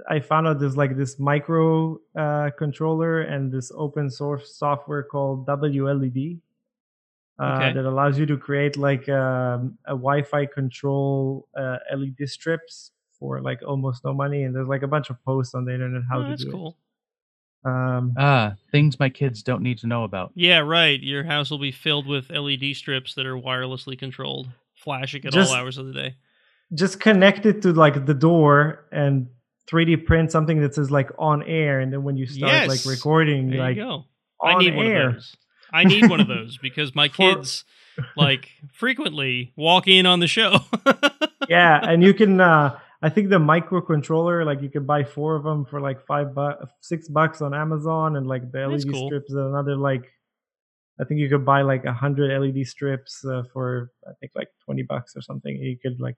I 0.08 0.20
found 0.20 0.46
out 0.46 0.60
there's 0.60 0.78
like 0.78 0.96
this 0.96 1.18
micro 1.18 2.00
uh, 2.16 2.52
controller 2.56 3.22
and 3.22 3.52
this 3.52 3.72
open 3.74 4.12
source 4.12 4.54
software 4.56 5.02
called 5.02 5.48
WLED 5.48 6.38
Okay. 7.40 7.74
that 7.74 7.86
allows 7.86 8.20
you 8.20 8.26
to 8.28 8.38
create 8.38 8.78
like 8.78 9.08
um, 9.10 9.78
a 9.86 9.92
Wi-Fi 9.92 10.46
control 10.46 11.48
uh, 11.58 11.78
LED 11.96 12.28
strips 12.30 12.92
for 13.18 13.42
like 13.42 13.62
almost 13.66 14.04
no 14.04 14.14
money. 14.14 14.44
And 14.44 14.56
there's 14.56 14.68
like 14.68 14.84
a 14.84 14.88
bunch 14.88 15.10
of 15.10 15.24
posts 15.26 15.56
on 15.56 15.66
the 15.66 15.74
internet 15.74 16.04
how 16.10 16.20
Oh, 16.22 16.30
to 16.30 16.36
do 16.36 16.52
cool. 16.52 16.78
it. 17.66 17.70
Um, 17.70 18.14
Ah, 18.18 18.56
things 18.72 19.00
my 19.00 19.10
kids 19.10 19.44
don't 19.44 19.62
need 19.62 19.78
to 19.80 19.88
know 19.88 20.04
about. 20.04 20.32
Yeah, 20.36 20.60
right. 20.60 21.00
Your 21.02 21.24
house 21.24 21.50
will 21.52 21.60
be 21.60 21.72
filled 21.72 22.08
with 22.08 22.30
LED 22.32 22.76
strips 22.76 23.14
that 23.16 23.26
are 23.26 23.36
wirelessly 23.38 23.98
controlled, 23.98 24.50
flashing 24.76 25.26
at 25.26 25.34
Just- 25.34 25.52
all 25.52 25.58
hours 25.58 25.78
of 25.78 25.86
the 25.88 25.94
day. 25.94 26.16
just 26.74 27.00
connect 27.00 27.46
it 27.46 27.62
to 27.64 27.74
like 27.74 28.06
the 28.06 28.14
door 28.14 28.86
and 28.92 29.28
3D 29.70 30.06
print 30.06 30.32
something 30.32 30.62
that 30.62 30.74
says 30.74 30.90
like 30.92 31.10
on 31.20 31.44
air, 31.44 31.80
and 31.80 31.92
then 31.94 32.04
when 32.04 32.18
you 32.18 32.26
start 32.26 32.52
Yes. 32.52 32.68
like 32.70 32.86
recording, 32.96 33.50
There 33.50 33.60
like 33.60 33.78
you 33.78 33.84
go. 33.84 34.06
on 34.40 34.56
I 34.56 34.60
need 34.60 34.76
one 34.76 34.86
air. 34.88 35.20
I 35.74 35.84
need 35.84 36.10
one 36.10 36.20
of 36.20 36.28
those 36.28 36.58
because 36.58 36.94
my 36.96 37.08
kids 37.22 37.66
like 38.16 38.50
frequently 38.72 39.54
walk 39.56 39.88
in 39.88 40.06
on 40.06 40.20
the 40.20 40.28
show. 40.28 40.60
yeah, 41.50 41.80
and 41.84 42.04
you 42.04 42.14
can. 42.14 42.40
uh 42.42 42.80
I 43.04 43.10
think 43.10 43.30
the 43.30 43.40
microcontroller, 43.40 44.46
like 44.46 44.62
you 44.62 44.70
can 44.70 44.86
buy 44.86 45.04
four 45.04 45.36
of 45.36 45.44
them 45.44 45.66
for 45.66 45.82
like 45.82 46.06
five 46.06 46.36
bu- 46.36 46.64
six 46.82 47.08
bucks 47.08 47.42
on 47.42 47.52
Amazon, 47.54 48.16
and 48.16 48.28
like 48.28 48.52
the 48.52 48.60
That's 48.70 48.86
LED 48.86 48.94
cool. 48.94 49.08
strips, 49.08 49.34
are 49.34 49.48
another 49.48 49.76
like. 49.76 50.06
I 51.00 51.04
think 51.04 51.20
you 51.20 51.30
could 51.30 51.44
buy 51.44 51.64
like 51.64 51.84
a 51.86 51.94
hundred 51.94 52.30
LED 52.40 52.68
strips 52.68 53.26
uh, 53.26 53.42
for 53.52 53.90
I 54.08 54.12
think 54.20 54.34
like 54.36 54.50
twenty 54.64 54.84
bucks 54.84 55.16
or 55.16 55.22
something. 55.24 55.56
You 55.56 55.78
could 55.82 56.00
like, 56.00 56.16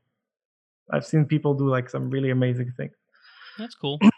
I've 0.91 1.05
seen 1.05 1.23
people 1.23 1.53
do 1.53 1.69
like 1.69 1.89
some 1.89 2.09
really 2.09 2.31
amazing 2.31 2.73
things. 2.75 2.95
That's 3.57 3.75
cool. 3.75 3.99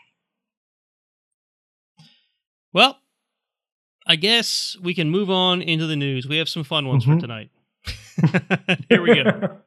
Well, 2.73 2.97
I 4.06 4.16
guess 4.16 4.78
we 4.82 4.93
can 4.93 5.10
move 5.10 5.30
on 5.30 5.62
into 5.62 5.88
the 5.88 5.95
news. 5.95 6.28
We 6.28 6.38
have 6.38 6.49
some 6.49 6.64
fun 6.64 6.88
ones 6.88 7.06
Mhm. 7.06 7.16
for 7.16 7.22
tonight. 7.22 7.49
Here 8.89 9.01
we 9.01 9.16
go. 9.24 9.58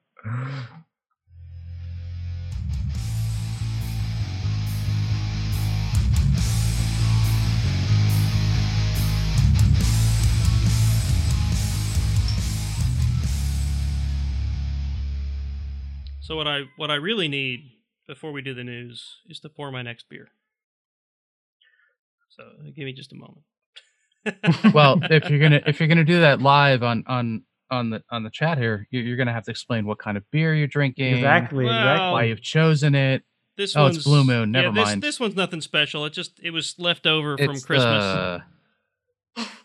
So 16.20 16.36
what 16.36 16.46
I 16.46 16.62
what 16.76 16.90
I 16.90 16.96
really 16.96 17.28
need 17.28 17.70
before 18.06 18.32
we 18.32 18.42
do 18.42 18.54
the 18.54 18.64
news 18.64 19.18
is 19.28 19.40
to 19.40 19.48
pour 19.48 19.70
my 19.70 19.82
next 19.82 20.08
beer. 20.08 20.28
So 22.30 22.42
give 22.74 22.84
me 22.84 22.92
just 22.92 23.12
a 23.12 23.16
moment. 23.16 23.42
Well, 24.74 24.98
if 25.10 25.28
you're 25.30 25.38
gonna 25.40 25.60
if 25.66 25.80
you're 25.80 25.88
gonna 25.88 26.04
do 26.04 26.20
that 26.20 26.40
live 26.42 26.82
on 26.82 27.04
on 27.06 27.42
on 27.70 27.90
the 27.90 28.02
on 28.10 28.22
the 28.22 28.30
chat 28.30 28.58
here, 28.58 28.86
you- 28.90 29.00
you're 29.00 29.16
gonna 29.16 29.32
have 29.32 29.44
to 29.44 29.50
explain 29.50 29.86
what 29.86 29.98
kind 29.98 30.16
of 30.16 30.24
beer 30.30 30.54
you're 30.54 30.66
drinking, 30.66 31.14
exactly, 31.16 31.64
Well, 31.66 31.74
exactly. 31.78 32.12
why 32.12 32.22
you've 32.24 32.40
chosen 32.42 32.94
it. 32.94 33.22
This 33.56 33.76
Oh, 33.76 33.86
it's 33.86 33.96
one's, 33.96 34.04
Blue 34.04 34.24
Moon, 34.24 34.54
yeah, 34.54 34.60
never 34.62 34.74
this, 34.74 34.84
mind. 34.86 35.02
This 35.02 35.18
one's 35.20 35.34
nothing 35.36 35.60
special. 35.60 36.04
It 36.06 36.12
just 36.12 36.38
it 36.42 36.50
was 36.50 36.74
left 36.78 37.06
over 37.06 37.36
from 37.36 37.60
Christmas. 37.60 38.02
uh, 38.04 38.40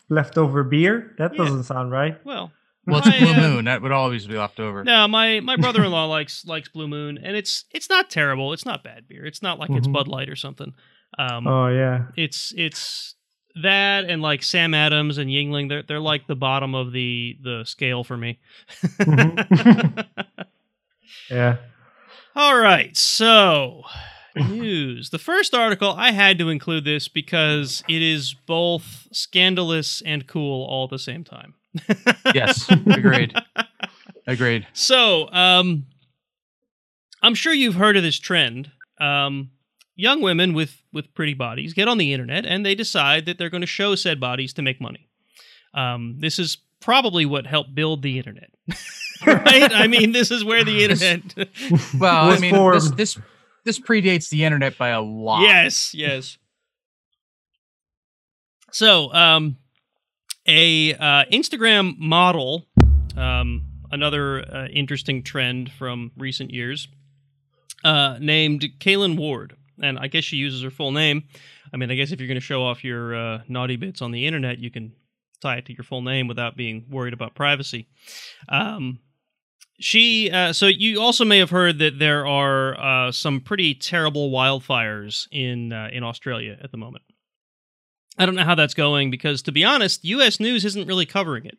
Leftover 0.09 0.64
beer? 0.64 1.16
That 1.18 1.34
Yeah. 1.34 1.38
doesn't 1.45 1.64
sound 1.64 1.91
right. 1.91 2.24
Well, 2.26 2.51
well, 2.86 2.97
it's 2.99 3.07
my, 3.07 3.20
Blue 3.20 3.34
uh, 3.34 3.38
Moon. 3.49 3.66
That 3.66 3.82
would 3.82 3.91
always 3.93 4.28
be 4.28 4.36
left 4.38 4.59
over. 4.59 4.84
No, 4.84 5.07
my 5.07 5.39
my 5.39 5.55
brother 5.55 5.84
in 5.84 5.91
law 5.91 6.05
likes 6.18 6.45
likes 6.45 6.68
Blue 6.70 6.88
Moon, 6.88 7.18
and 7.18 7.36
it's 7.38 7.66
it's 7.72 7.89
not 7.89 8.09
terrible. 8.09 8.51
It's 8.53 8.66
not 8.66 8.84
bad 8.84 9.07
beer. 9.07 9.26
It's 9.26 9.41
not 9.41 9.59
like 9.59 9.70
it's 9.72 9.88
Mhm. 9.88 9.93
Bud 9.93 10.07
Light 10.07 10.30
or 10.30 10.36
something. 10.36 10.74
Um, 11.18 11.47
Oh 11.47 11.68
yeah. 11.68 12.05
it's 12.18 12.53
it's 12.57 13.16
that 13.61 14.05
and 14.05 14.21
like 14.21 14.43
Sam 14.43 14.73
Adams 14.73 15.17
and 15.17 15.29
Yuengling. 15.29 15.69
They're 15.69 15.83
they're 15.83 15.99
like 15.99 16.27
the 16.27 16.35
bottom 16.35 16.73
of 16.75 16.91
the 16.91 17.37
the 17.41 17.63
scale 17.65 18.03
for 18.03 18.17
me. 18.17 18.39
Mhm. 18.99 20.05
Yeah. 21.29 21.57
All 22.35 22.57
right, 22.57 22.95
so 22.97 23.83
news. 24.35 25.09
The 25.11 25.19
first 25.19 25.53
article 25.53 25.93
I 25.95 26.11
had 26.11 26.37
to 26.39 26.49
include 26.49 26.83
this 26.85 27.07
because 27.07 27.83
it 27.87 28.01
is 28.01 28.33
both 28.45 29.07
scandalous 29.11 30.01
and 30.05 30.27
cool 30.27 30.65
all 30.65 30.85
at 30.85 30.89
the 30.89 30.99
same 30.99 31.23
time. 31.23 31.53
Yes, 32.33 32.69
agreed. 32.87 33.33
Agreed. 34.27 34.67
So, 34.73 35.31
um, 35.31 35.85
I'm 37.21 37.35
sure 37.35 37.53
you've 37.53 37.75
heard 37.75 37.95
of 37.95 38.03
this 38.03 38.19
trend. 38.19 38.71
Um, 38.99 39.51
young 39.95 40.21
women 40.21 40.53
with 40.53 40.81
with 40.91 41.13
pretty 41.13 41.33
bodies 41.33 41.73
get 41.73 41.87
on 41.87 41.97
the 41.97 42.13
internet 42.13 42.45
and 42.45 42.65
they 42.65 42.75
decide 42.75 43.25
that 43.25 43.37
they're 43.37 43.49
going 43.49 43.61
to 43.61 43.67
show 43.67 43.95
said 43.95 44.19
bodies 44.19 44.53
to 44.53 44.61
make 44.61 44.79
money. 44.81 45.09
Um, 45.73 46.17
this 46.19 46.39
is 46.39 46.57
probably 46.79 47.26
what 47.26 47.45
helped 47.47 47.73
build 47.73 48.01
the 48.01 48.18
internet, 48.18 48.51
right? 49.26 49.72
I 49.73 49.88
mean, 49.88 50.11
this 50.11 50.31
is 50.31 50.43
where 50.43 50.63
the 50.63 50.84
internet. 50.89 51.22
Well, 51.99 52.31
I 52.31 52.39
mean, 52.39 52.53
for- 52.53 52.73
this 52.73 52.91
this 52.91 53.18
this 53.65 53.80
predates 53.80 54.30
the 54.30 54.43
internet 54.43 54.77
by 54.77 54.89
a 54.89 55.01
lot. 55.01 55.41
yes, 55.43 55.93
yes. 55.93 56.38
So, 58.72 59.13
um, 59.13 59.57
a 60.47 60.93
uh, 60.95 61.26
Instagram 61.31 61.97
model, 61.99 62.65
um, 63.15 63.65
another 63.91 64.39
uh, 64.41 64.68
interesting 64.68 65.22
trend 65.23 65.72
from 65.72 66.11
recent 66.18 66.51
years, 66.51 66.88
uh, 67.84 68.18
named 68.19 68.61
Kaylen 68.80 69.15
Ward, 69.18 69.55
and 69.81 69.97
I 69.99 70.07
guess 70.07 70.23
she 70.23 70.37
uses 70.37 70.61
her 70.63 70.71
full 70.71 70.91
name. 70.91 71.23
I 71.73 71.77
mean, 71.77 71.91
I 71.91 71.95
guess 71.95 72.11
if 72.11 72.19
you're 72.19 72.27
going 72.27 72.35
to 72.35 72.41
show 72.41 72.63
off 72.63 72.83
your 72.83 73.15
uh, 73.15 73.41
naughty 73.47 73.75
bits 73.75 74.01
on 74.01 74.11
the 74.11 74.27
internet, 74.27 74.59
you 74.59 74.71
can 74.71 74.93
tie 75.41 75.57
it 75.57 75.65
to 75.65 75.73
your 75.73 75.83
full 75.83 76.01
name 76.01 76.27
without 76.27 76.55
being 76.55 76.85
worried 76.89 77.13
about 77.13 77.35
privacy. 77.35 77.87
Um, 78.49 78.99
she 79.79 80.31
uh, 80.31 80.53
so 80.53 80.67
you 80.67 81.01
also 81.01 81.25
may 81.25 81.39
have 81.39 81.49
heard 81.49 81.79
that 81.79 81.99
there 81.99 82.25
are 82.25 82.79
uh, 82.79 83.11
some 83.11 83.41
pretty 83.41 83.73
terrible 83.73 84.31
wildfires 84.31 85.27
in 85.31 85.73
uh, 85.73 85.89
in 85.91 86.03
Australia 86.03 86.57
at 86.61 86.71
the 86.71 86.77
moment. 86.77 87.03
I 88.17 88.25
don't 88.25 88.35
know 88.35 88.43
how 88.43 88.55
that's 88.55 88.75
going 88.75 89.09
because 89.09 89.41
to 89.43 89.51
be 89.51 89.63
honest, 89.63 90.05
U.S. 90.05 90.39
news 90.39 90.63
isn't 90.65 90.87
really 90.87 91.05
covering 91.05 91.45
it, 91.45 91.57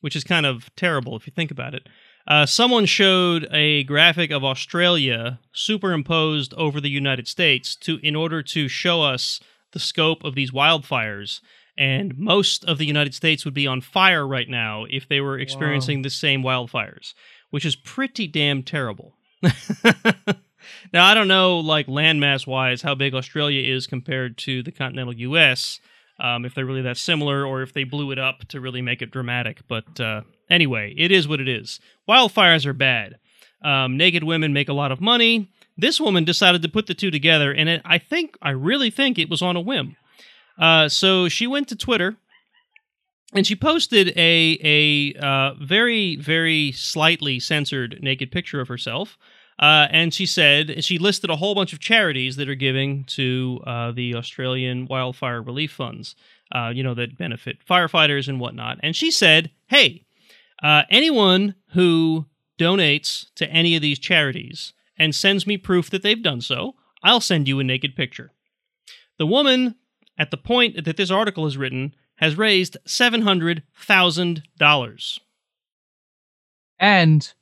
which 0.00 0.14
is 0.14 0.24
kind 0.24 0.46
of 0.46 0.74
terrible 0.76 1.16
if 1.16 1.26
you 1.26 1.32
think 1.34 1.50
about 1.50 1.74
it. 1.74 1.88
Uh, 2.26 2.46
someone 2.46 2.86
showed 2.86 3.48
a 3.50 3.84
graphic 3.84 4.30
of 4.30 4.44
Australia 4.44 5.40
superimposed 5.52 6.54
over 6.54 6.80
the 6.80 6.90
United 6.90 7.26
States 7.26 7.74
to 7.76 7.98
in 8.02 8.14
order 8.14 8.42
to 8.42 8.68
show 8.68 9.02
us 9.02 9.40
the 9.72 9.80
scope 9.80 10.22
of 10.24 10.34
these 10.34 10.50
wildfires. 10.50 11.40
And 11.76 12.16
most 12.18 12.64
of 12.64 12.78
the 12.78 12.86
United 12.86 13.14
States 13.14 13.44
would 13.44 13.54
be 13.54 13.66
on 13.66 13.80
fire 13.80 14.26
right 14.26 14.48
now 14.48 14.84
if 14.90 15.08
they 15.08 15.20
were 15.20 15.38
experiencing 15.38 16.02
the 16.02 16.10
same 16.10 16.42
wildfires, 16.42 17.14
which 17.50 17.64
is 17.64 17.76
pretty 17.76 18.26
damn 18.26 18.62
terrible. 18.62 19.14
now 20.92 21.04
I 21.04 21.14
don't 21.14 21.28
know, 21.28 21.58
like 21.58 21.86
landmass 21.86 22.46
wise, 22.46 22.82
how 22.82 22.94
big 22.94 23.14
Australia 23.14 23.74
is 23.74 23.86
compared 23.86 24.36
to 24.38 24.62
the 24.62 24.70
continental 24.70 25.14
U.S. 25.14 25.80
Um, 26.20 26.44
if 26.44 26.54
they're 26.54 26.66
really 26.66 26.82
that 26.82 26.98
similar, 26.98 27.44
or 27.44 27.62
if 27.62 27.72
they 27.72 27.84
blew 27.84 28.10
it 28.12 28.18
up 28.18 28.46
to 28.48 28.60
really 28.60 28.82
make 28.82 29.02
it 29.02 29.10
dramatic. 29.10 29.62
But 29.66 29.98
uh, 29.98 30.22
anyway, 30.52 30.94
it 30.96 31.10
is 31.10 31.26
what 31.26 31.40
it 31.40 31.48
is. 31.48 31.80
Wildfires 32.06 32.66
are 32.66 32.76
bad. 32.90 33.08
Um, 33.64 33.96
naked 33.96 34.24
women 34.24 34.52
make 34.52 34.70
a 34.70 34.78
lot 34.82 34.92
of 34.92 35.00
money. 35.00 35.34
This 35.78 36.00
woman 36.00 36.24
decided 36.24 36.60
to 36.62 36.68
put 36.76 36.86
the 36.86 36.94
two 36.94 37.10
together, 37.10 37.50
and 37.58 37.68
it, 37.68 37.80
I 37.96 37.98
think, 38.10 38.36
I 38.50 38.52
really 38.68 38.90
think 38.90 39.18
it 39.18 39.30
was 39.30 39.42
on 39.42 39.56
a 39.56 39.64
whim. 39.70 39.96
Uh, 40.58 40.88
so 40.88 41.28
she 41.28 41.46
went 41.46 41.68
to 41.68 41.76
Twitter 41.76 42.16
and 43.34 43.46
she 43.46 43.56
posted 43.56 44.06
a 44.16 44.58
a 44.78 45.14
uh, 45.28 45.54
very 45.64 46.16
very 46.16 46.72
slightly 46.72 47.40
censored 47.40 47.98
naked 48.02 48.30
picture 48.30 48.60
of 48.62 48.68
herself 48.68 49.16
Uh, 49.58 49.86
and 49.90 50.12
she 50.12 50.26
said 50.26 50.82
she 50.82 50.98
listed 50.98 51.30
a 51.30 51.36
whole 51.36 51.54
bunch 51.54 51.72
of 51.72 51.78
charities 51.78 52.36
that 52.36 52.48
are 52.48 52.56
giving 52.68 53.04
to 53.04 53.60
uh, 53.66 53.92
the 53.92 54.14
Australian 54.14 54.86
wildfire 54.86 55.40
relief 55.42 55.72
funds, 55.72 56.16
uh, 56.54 56.72
you 56.74 56.82
know, 56.82 56.94
that 56.94 57.16
benefit 57.16 57.58
firefighters 57.64 58.28
and 58.28 58.40
whatnot. 58.40 58.78
And 58.82 58.96
she 58.96 59.10
said, 59.10 59.50
hey, 59.68 60.02
uh, 60.62 60.82
anyone 60.90 61.54
who 61.72 62.26
donates 62.58 63.26
to 63.34 63.48
any 63.50 63.74
of 63.76 63.82
these 63.82 63.98
charities 63.98 64.72
and 64.98 65.14
sends 65.14 65.46
me 65.46 65.56
proof 65.56 65.90
that 65.90 66.02
they've 66.02 66.22
done 66.22 66.40
so, 66.40 66.74
I'll 67.02 67.20
send 67.20 67.48
you 67.48 67.58
a 67.60 67.64
naked 67.64 67.96
picture. 67.96 68.30
The 69.18 69.26
woman, 69.26 69.74
at 70.18 70.30
the 70.30 70.36
point 70.36 70.84
that 70.84 70.96
this 70.96 71.10
article 71.10 71.46
is 71.46 71.56
written, 71.56 71.94
has 72.16 72.36
raised 72.38 72.76
$700,000. 72.86 75.18
and 76.78 77.32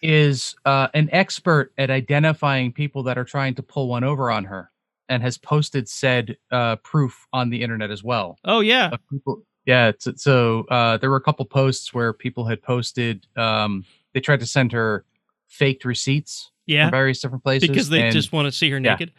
is 0.00 0.54
uh, 0.64 0.86
an 0.94 1.08
expert 1.10 1.72
at 1.76 1.90
identifying 1.90 2.72
people 2.72 3.02
that 3.04 3.18
are 3.18 3.24
trying 3.24 3.52
to 3.56 3.62
pull 3.64 3.88
one 3.88 4.04
over 4.04 4.30
on 4.30 4.44
her 4.44 4.70
and 5.08 5.22
has 5.24 5.36
posted 5.38 5.88
said 5.88 6.36
uh, 6.52 6.76
proof 6.76 7.26
on 7.32 7.50
the 7.50 7.62
internet 7.62 7.90
as 7.90 8.04
well 8.04 8.38
Oh, 8.44 8.60
yeah. 8.60 8.90
of 8.92 9.00
people 9.10 9.42
yeah 9.68 9.92
so, 10.00 10.12
so 10.16 10.64
uh, 10.70 10.96
there 10.96 11.10
were 11.10 11.16
a 11.16 11.20
couple 11.28 11.44
posts 11.44 11.94
where 11.94 12.12
people 12.12 12.46
had 12.46 12.60
posted 12.62 13.26
um, 13.36 13.84
they 14.14 14.20
tried 14.20 14.40
to 14.40 14.46
send 14.46 14.72
her 14.72 15.04
faked 15.46 15.84
receipts 15.84 16.50
Yeah. 16.66 16.86
from 16.86 16.90
various 16.92 17.20
different 17.20 17.44
places 17.44 17.68
Because 17.68 17.88
they 17.88 18.02
and 18.02 18.12
just 18.12 18.32
want 18.32 18.46
to 18.46 18.52
see 18.52 18.68
her 18.70 18.78
yeah. 18.78 18.92
naked. 18.94 19.12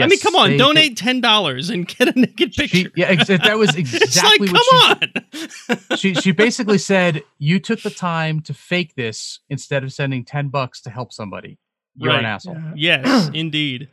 I 0.00 0.06
mean, 0.08 0.18
come 0.18 0.34
on, 0.34 0.50
they- 0.50 0.56
donate 0.58 0.96
$10 0.96 1.70
and 1.72 1.86
get 1.86 2.08
a 2.14 2.18
naked 2.18 2.54
she, 2.54 2.66
picture. 2.66 2.92
yeah 2.96 3.06
ex- 3.06 3.28
that 3.28 3.56
was 3.58 3.70
it's 3.76 3.94
exactly 3.94 4.48
like, 4.48 4.56
what 4.56 5.00
come 5.00 5.08
she 5.70 5.88
on. 5.94 5.96
she 5.96 6.14
she 6.14 6.32
basically 6.32 6.78
said 6.92 7.22
you 7.38 7.60
took 7.60 7.80
the 7.82 7.90
time 7.90 8.40
to 8.42 8.52
fake 8.54 8.94
this 8.96 9.40
instead 9.48 9.84
of 9.84 9.92
sending 9.92 10.24
10 10.24 10.48
bucks 10.48 10.80
to 10.82 10.90
help 10.90 11.12
somebody 11.12 11.58
you're 11.96 12.12
an 12.12 12.24
asshole 12.24 12.56
Yeah. 12.74 13.02
yes, 13.04 13.30
indeed. 13.34 13.88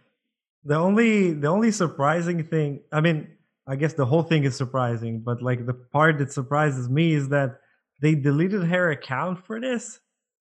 The 0.64 0.76
only 0.76 1.34
the 1.34 1.48
only 1.48 1.72
surprising 1.72 2.44
thing, 2.44 2.82
I 2.92 3.00
mean, 3.02 3.28
I 3.68 3.76
guess 3.76 3.94
the 3.94 4.06
whole 4.06 4.24
thing 4.24 4.44
is 4.46 4.56
surprising, 4.56 5.20
but 5.20 5.42
like 5.42 5.66
the 5.66 5.74
part 5.74 6.18
that 6.20 6.32
surprises 6.32 6.90
me 6.90 7.14
is 7.14 7.30
that 7.30 7.60
they 8.02 8.16
deleted 8.16 8.64
her 8.64 8.92
account 8.92 9.46
for 9.46 9.60
this. 9.60 10.00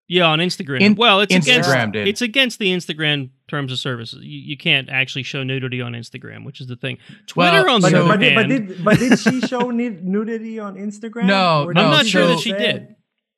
Yeah, 0.10 0.26
on 0.26 0.40
Instagram. 0.40 0.82
In- 0.82 0.96
well, 0.96 1.22
it's 1.22 1.34
against 1.34 1.70
Instagram 1.70 1.94
did. 1.94 2.08
it's 2.10 2.22
against 2.22 2.60
the 2.60 2.68
Instagram 2.74 3.30
terms 3.48 3.72
of 3.72 3.80
service. 3.80 4.12
You, 4.14 4.22
you 4.40 4.58
can't 4.58 4.90
actually 4.90 5.24
show 5.24 5.44
nudity 5.44 5.82
on 5.82 5.94
Instagram, 5.94 6.44
which 6.46 6.60
is 6.60 6.68
the 6.68 6.76
thing. 6.76 6.98
Twitter, 7.26 7.64
Well, 7.64 7.76
on 7.76 7.82
But, 7.82 7.92
the 7.94 7.98
So- 7.98 8.06
other 8.06 8.10
but, 8.18 8.20
did, 8.20 8.36
but 8.36 8.48
did 8.48 8.84
but 8.84 9.00
did 9.00 9.18
she 9.20 9.40
show 9.48 9.72
nudity 9.72 10.60
on 10.60 10.76
Instagram? 10.76 11.26
No, 11.26 11.66
no, 11.66 11.82
I'm 11.82 11.92
not 11.92 12.06
sure 12.06 12.28
that 12.28 12.40
she 12.40 12.52
say- 12.52 12.58
did. 12.60 12.96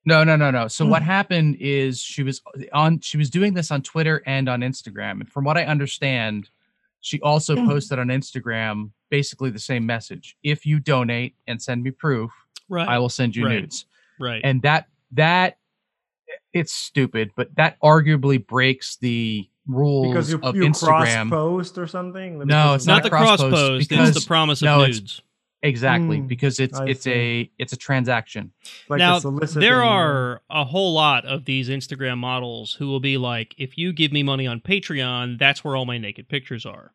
No, 0.07 0.24
no, 0.24 0.36
no, 0.36 0.52
no. 0.52 0.68
So 0.68 0.86
what 0.86 1.02
Hmm. 1.02 1.07
happened 1.07 1.57
is 1.60 1.99
she 2.02 2.22
was 2.24 2.41
on 2.74 2.99
she 2.99 3.18
was 3.18 3.30
doing 3.32 3.53
this 3.53 3.72
on 3.72 3.82
Twitter 3.82 4.22
and 4.26 4.48
on 4.49 4.62
Instagram. 4.62 5.20
And 5.22 5.30
from 5.32 5.45
what 5.45 5.57
I 5.57 5.66
understand, 5.66 6.49
she 7.02 7.20
also 7.22 7.56
Hmm. 7.56 7.68
posted 7.68 7.98
on 7.99 8.07
Instagram 8.07 8.91
basically 9.16 9.50
the 9.50 9.60
same 9.60 9.86
message. 9.86 10.36
If 10.44 10.66
you 10.66 10.80
donate 10.80 11.36
and 11.48 11.62
send 11.62 11.84
me 11.84 11.92
proof, 11.92 12.32
Right, 12.70 12.88
I 12.88 12.98
will 13.00 13.10
send 13.10 13.36
you 13.36 13.46
Right. 13.46 13.62
nudes. 13.62 13.86
right. 14.20 14.42
And 14.44 14.62
that 14.64 14.88
that 15.12 15.58
it's 16.54 16.74
stupid, 16.74 17.32
but 17.36 17.54
that 17.56 17.78
arguably 17.82 18.46
breaks 18.46 18.98
the 18.98 19.48
rules 19.68 20.08
because 20.08 20.32
you, 20.32 20.40
of 20.42 20.56
you 20.56 20.72
cross 20.72 21.08
Instagram. 21.10 21.30
post 21.30 21.78
or 21.78 21.88
something. 21.88 22.40
No, 22.40 22.74
it's 22.74 22.84
of 22.86 22.88
not 22.88 23.04
the 23.04 23.10
cross 23.10 23.28
cross-post 23.40 23.54
post. 23.56 23.80
It's 23.82 23.88
because- 23.88 24.14
the 24.16 24.28
promise 24.28 24.62
of 24.62 24.66
no, 24.66 24.82
it's- 24.82 25.00
nudes. 25.00 25.22
Exactly, 25.64 26.18
Hmm, 26.20 26.28
because 26.28 26.60
it's 26.60 26.78
I 26.80 26.86
it's 26.86 27.04
see. 27.04 27.12
a 27.12 27.52
it's 27.58 27.74
a 27.74 27.78
transaction. 27.78 28.52
like 28.88 29.00
now 29.00 29.18
a 29.18 29.46
there 29.48 29.82
are 29.82 30.44
a 30.48 30.64
whole 30.64 30.94
lot 30.94 31.26
of 31.26 31.46
these 31.46 31.70
Instagram 31.70 32.20
models 32.20 32.74
who 32.78 32.88
will 32.88 33.00
be 33.00 33.18
like, 33.18 33.56
if 33.58 33.76
you 33.76 33.92
give 33.92 34.12
me 34.12 34.22
money 34.22 34.46
on 34.46 34.60
Patreon, 34.60 35.40
that's 35.40 35.64
where 35.64 35.76
all 35.76 35.86
my 35.86 35.98
naked 35.98 36.28
pictures 36.30 36.68
are. 36.68 36.94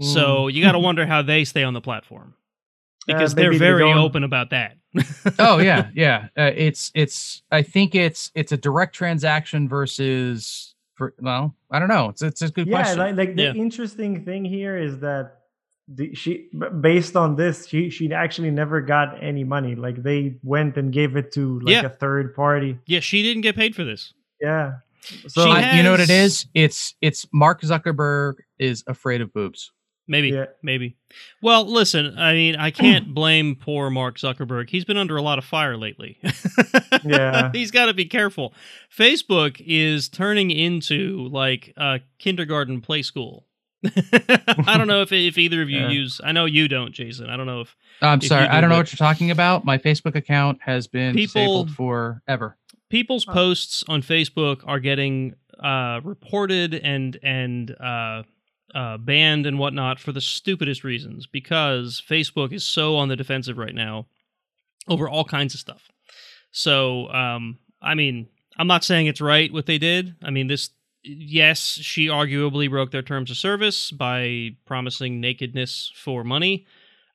So 0.00 0.48
you 0.48 0.62
got 0.62 0.72
to 0.72 0.78
wonder 0.78 1.06
how 1.06 1.22
they 1.22 1.44
stay 1.44 1.62
on 1.64 1.72
the 1.74 1.80
platform 1.80 2.34
Uh, 2.34 3.14
because 3.14 3.34
they're 3.34 3.50
maybe 3.50 3.58
they 3.58 3.64
very 3.66 3.92
open 3.92 4.24
about 4.24 4.50
that. 4.50 4.76
oh 5.38 5.58
yeah, 5.58 5.88
yeah. 5.94 6.28
Uh, 6.36 6.50
it's 6.54 6.90
it's. 6.94 7.42
I 7.50 7.62
think 7.62 7.94
it's 7.94 8.30
it's 8.34 8.52
a 8.52 8.56
direct 8.56 8.94
transaction 8.94 9.68
versus. 9.68 10.74
For, 10.94 11.12
well, 11.20 11.54
I 11.70 11.78
don't 11.78 11.88
know. 11.88 12.08
It's 12.08 12.22
it's 12.22 12.40
a 12.42 12.48
good 12.50 12.66
yeah, 12.66 12.76
question. 12.82 12.98
like, 12.98 13.16
like 13.16 13.36
the 13.36 13.52
interesting 13.54 14.24
thing 14.24 14.46
here 14.46 14.78
is 14.78 14.98
that 15.00 15.40
the, 15.88 16.14
she 16.14 16.48
based 16.80 17.14
on 17.16 17.36
this 17.36 17.66
she 17.68 17.90
she 17.90 18.12
actually 18.12 18.50
never 18.50 18.80
got 18.80 19.22
any 19.22 19.44
money 19.44 19.74
like 19.76 20.02
they 20.02 20.36
went 20.42 20.76
and 20.78 20.92
gave 20.92 21.14
it 21.16 21.32
to 21.32 21.60
like 21.60 21.72
Yeah. 21.72 21.84
a 21.84 21.88
third 21.90 22.34
party 22.34 22.78
Yeah, 22.86 23.00
she 23.00 23.22
didn't 23.22 23.42
get 23.42 23.54
paid 23.56 23.76
for 23.76 23.84
this. 23.84 24.12
yeah 24.40 24.78
so 25.28 25.44
She 25.44 25.50
I- 25.50 25.76
you 25.76 25.82
know 25.84 25.92
what 25.92 26.00
it 26.00 26.10
is? 26.10 26.46
It's 26.54 26.94
it's 27.02 27.26
Mark 27.32 27.60
Zuckerberg 27.60 28.36
is 28.58 28.82
afraid 28.88 29.20
of 29.20 29.32
boobs. 29.34 29.70
Maybe, 30.08 30.28
Yeah. 30.28 30.46
maybe. 30.62 30.96
Well, 31.42 31.64
listen, 31.64 32.16
I 32.18 32.32
mean, 32.34 32.54
I 32.56 32.70
can't 32.70 33.12
blame 33.14 33.56
poor 33.56 33.90
Mark 33.90 34.18
Zuckerberg. 34.18 34.70
He's 34.70 34.84
been 34.84 34.96
under 34.96 35.16
a 35.16 35.22
lot 35.22 35.38
of 35.38 35.44
fire 35.44 35.76
lately. 35.76 36.18
Yeah. 37.04 37.50
He's 37.52 37.70
got 37.70 37.86
to 37.86 37.94
be 37.94 38.06
careful. 38.06 38.52
Facebook 38.96 39.62
is 39.64 40.08
turning 40.08 40.50
into 40.50 41.28
like 41.28 41.72
a 41.76 42.00
kindergarten 42.18 42.80
play 42.80 43.02
school. 43.02 43.46
I 43.84 44.76
don't 44.76 44.88
know 44.88 45.02
if 45.02 45.12
if 45.12 45.38
either 45.38 45.62
of 45.62 45.70
you 45.70 45.80
Yeah. 45.80 45.88
use. 45.90 46.20
I 46.24 46.32
know 46.32 46.46
you 46.46 46.66
don't, 46.68 46.92
Jason. 46.92 47.28
I 47.30 47.36
don't 47.36 47.46
know 47.46 47.60
if 47.60 47.76
I'm 48.02 48.18
If 48.18 48.26
sorry, 48.26 48.46
do 48.46 48.52
I 48.52 48.60
don't 48.60 48.70
know 48.70 48.78
what 48.78 48.90
you're 48.92 48.96
talking 48.96 49.30
about. 49.30 49.64
My 49.64 49.78
Facebook 49.78 50.16
account 50.16 50.58
has 50.62 50.86
been 50.88 51.14
People- 51.14 51.64
disabled 51.64 51.70
forever. 51.72 52.56
people's 52.90 53.26
Oh. 53.28 53.32
posts 53.32 53.84
on 53.88 54.02
Facebook 54.02 54.62
are 54.66 54.80
getting 54.80 55.34
uh, 55.62 56.00
reported 56.02 56.74
and 56.74 57.18
and 57.22 57.70
uh, 57.80 58.22
uh, 58.74 58.98
banned 58.98 59.46
and 59.46 59.58
whatnot 59.58 59.98
for 60.00 60.12
the 60.12 60.20
stupidest 60.20 60.84
reasons 60.84 61.26
because 61.26 62.02
Facebook 62.06 62.52
is 62.52 62.64
so 62.64 62.96
on 62.96 63.08
the 63.08 63.16
defensive 63.16 63.58
right 63.58 63.74
now 63.74 64.06
over 64.88 65.08
all 65.08 65.24
kinds 65.24 65.54
of 65.54 65.60
stuff. 65.60 65.88
So, 66.50 67.08
um, 67.12 67.58
I 67.80 67.94
mean, 67.94 68.28
I'm 68.58 68.66
not 68.66 68.84
saying 68.84 69.06
it's 69.06 69.20
right 69.20 69.52
what 69.52 69.66
they 69.66 69.78
did. 69.78 70.14
I 70.22 70.30
mean, 70.30 70.46
this, 70.46 70.70
yes, 71.02 71.60
she 71.60 72.06
arguably 72.08 72.68
broke 72.70 72.90
their 72.90 73.02
terms 73.02 73.30
of 73.30 73.36
service 73.36 73.90
by 73.90 74.56
promising 74.64 75.20
nakedness 75.20 75.92
for 75.94 76.24
money, 76.24 76.66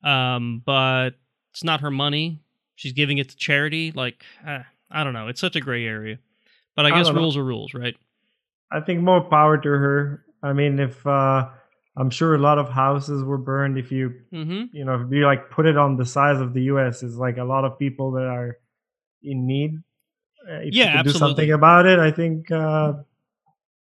um, 0.03 0.61
but 0.65 1.11
it's 1.51 1.63
not 1.63 1.81
her 1.81 1.91
money. 1.91 2.39
She's 2.75 2.93
giving 2.93 3.17
it 3.17 3.29
to 3.29 3.35
charity. 3.35 3.91
Like, 3.91 4.23
uh, 4.47 4.59
I 4.89 5.03
don't 5.03 5.13
know. 5.13 5.27
It's 5.27 5.41
such 5.41 5.55
a 5.55 5.61
gray 5.61 5.85
area. 5.85 6.17
But 6.75 6.85
I 6.85 6.89
I 6.89 6.97
guess 6.97 7.07
know. 7.07 7.15
rules 7.15 7.35
are 7.37 7.43
rules, 7.43 7.73
right? 7.73 7.95
i 8.71 8.79
think 8.79 9.01
more 9.01 9.21
power 9.21 9.57
to 9.57 9.67
her 9.69 10.23
i 10.43 10.53
mean 10.53 10.79
if 10.79 11.05
uh 11.07 11.47
i'm 11.97 12.09
sure 12.09 12.35
a 12.35 12.37
lot 12.39 12.57
of 12.57 12.69
houses 12.69 13.23
were 13.23 13.37
burned 13.37 13.77
if 13.77 13.91
you 13.91 14.13
Mm-hmm. 14.33 14.75
you 14.75 14.85
know 14.85 14.95
if 15.01 15.11
you 15.11 15.25
like 15.25 15.49
put 15.51 15.65
it 15.65 15.77
on 15.77 15.97
the 15.97 16.05
size 16.05 16.39
of 16.39 16.53
the 16.53 16.61
us 16.63 17.03
is 17.03 17.15
like 17.17 17.37
a 17.37 17.43
lot 17.43 17.65
of 17.65 17.77
people 17.77 18.11
that 18.11 18.25
are 18.25 18.57
in 19.23 19.45
need 19.45 19.77
uh, 20.49 20.61
if 20.63 20.73
Yeah, 20.73 20.85
you 20.97 21.03
could 21.03 21.13
do 21.13 21.19
something 21.19 21.51
about 21.51 21.85
it 21.85 21.99
i 21.99 22.11
think 22.11 22.49
uh 22.51 22.93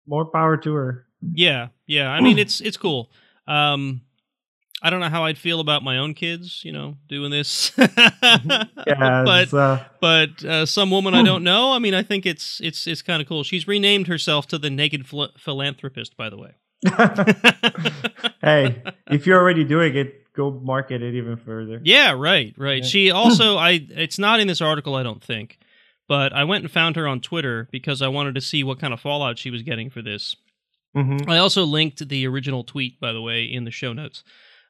more 0.07 0.25
power 0.25 0.57
to 0.57 0.73
her 0.73 1.05
Yeah, 1.33 1.69
yeah. 1.85 2.09
I 2.11 2.21
mean, 2.21 2.37
it's 2.37 2.61
it's 2.61 2.77
cool. 2.77 3.09
Um, 3.47 4.01
I 4.81 4.91
don't 4.91 4.99
know 4.99 5.09
how 5.09 5.25
I'd 5.25 5.39
feel 5.39 5.59
about 5.59 5.83
my 5.83 5.97
own 5.97 6.13
kids, 6.13 6.61
you 6.63 6.71
know, 6.71 6.97
doing 7.07 7.31
this. 7.31 7.71
yeah 7.77 8.63
but 8.85 9.53
uh, 9.53 9.83
but 9.99 10.43
uh, 10.45 10.65
some 10.65 10.91
woman 10.91 11.15
I 11.15 11.23
don't 11.23 11.43
know. 11.43 11.73
I 11.73 11.79
mean, 11.79 11.93
I 11.95 12.03
think 12.03 12.25
it's 12.25 12.59
it's 12.61 12.85
it's 12.85 13.01
kind 13.01 13.21
of 13.21 13.27
cool. 13.27 13.43
She's 13.43 13.67
renamed 13.67 14.07
herself 14.07 14.47
to 14.49 14.57
the 14.57 14.69
Naked 14.69 15.07
Phil- 15.07 15.31
Philanthropist, 15.37 16.15
by 16.15 16.29
the 16.29 16.37
way. 16.37 16.55
hey, 18.41 18.81
if 19.09 19.25
you're 19.25 19.39
already 19.39 19.63
doing 19.63 19.95
it, 19.95 20.31
go 20.33 20.51
market 20.51 21.01
it 21.01 21.15
even 21.15 21.37
further. 21.37 21.81
Yeah, 21.83 22.11
right, 22.11 22.53
right. 22.57 22.83
Yeah. 22.83 22.87
She 22.89 23.11
also 23.11 23.57
I 23.57 23.85
it's 23.89 24.19
not 24.19 24.39
in 24.39 24.47
this 24.47 24.61
article, 24.61 24.93
I 24.95 25.01
don't 25.03 25.23
think, 25.23 25.57
but 26.07 26.33
I 26.33 26.43
went 26.43 26.63
and 26.63 26.71
found 26.71 26.95
her 26.97 27.07
on 27.07 27.19
Twitter 27.19 27.67
because 27.71 28.03
I 28.03 28.09
wanted 28.09 28.35
to 28.35 28.41
see 28.41 28.63
what 28.63 28.79
kind 28.79 28.93
of 28.93 28.99
fallout 28.99 29.39
she 29.39 29.49
was 29.49 29.63
getting 29.63 29.89
for 29.89 30.03
this. 30.03 30.35
Mhm. 30.95 31.27
I 31.27 31.37
also 31.39 31.63
linked 31.63 32.07
the 32.07 32.27
original 32.27 32.63
tweet, 32.63 32.99
by 32.99 33.11
the 33.11 33.21
way, 33.21 33.43
in 33.43 33.65
the 33.65 33.71
show 33.71 33.91
notes. 33.93 34.23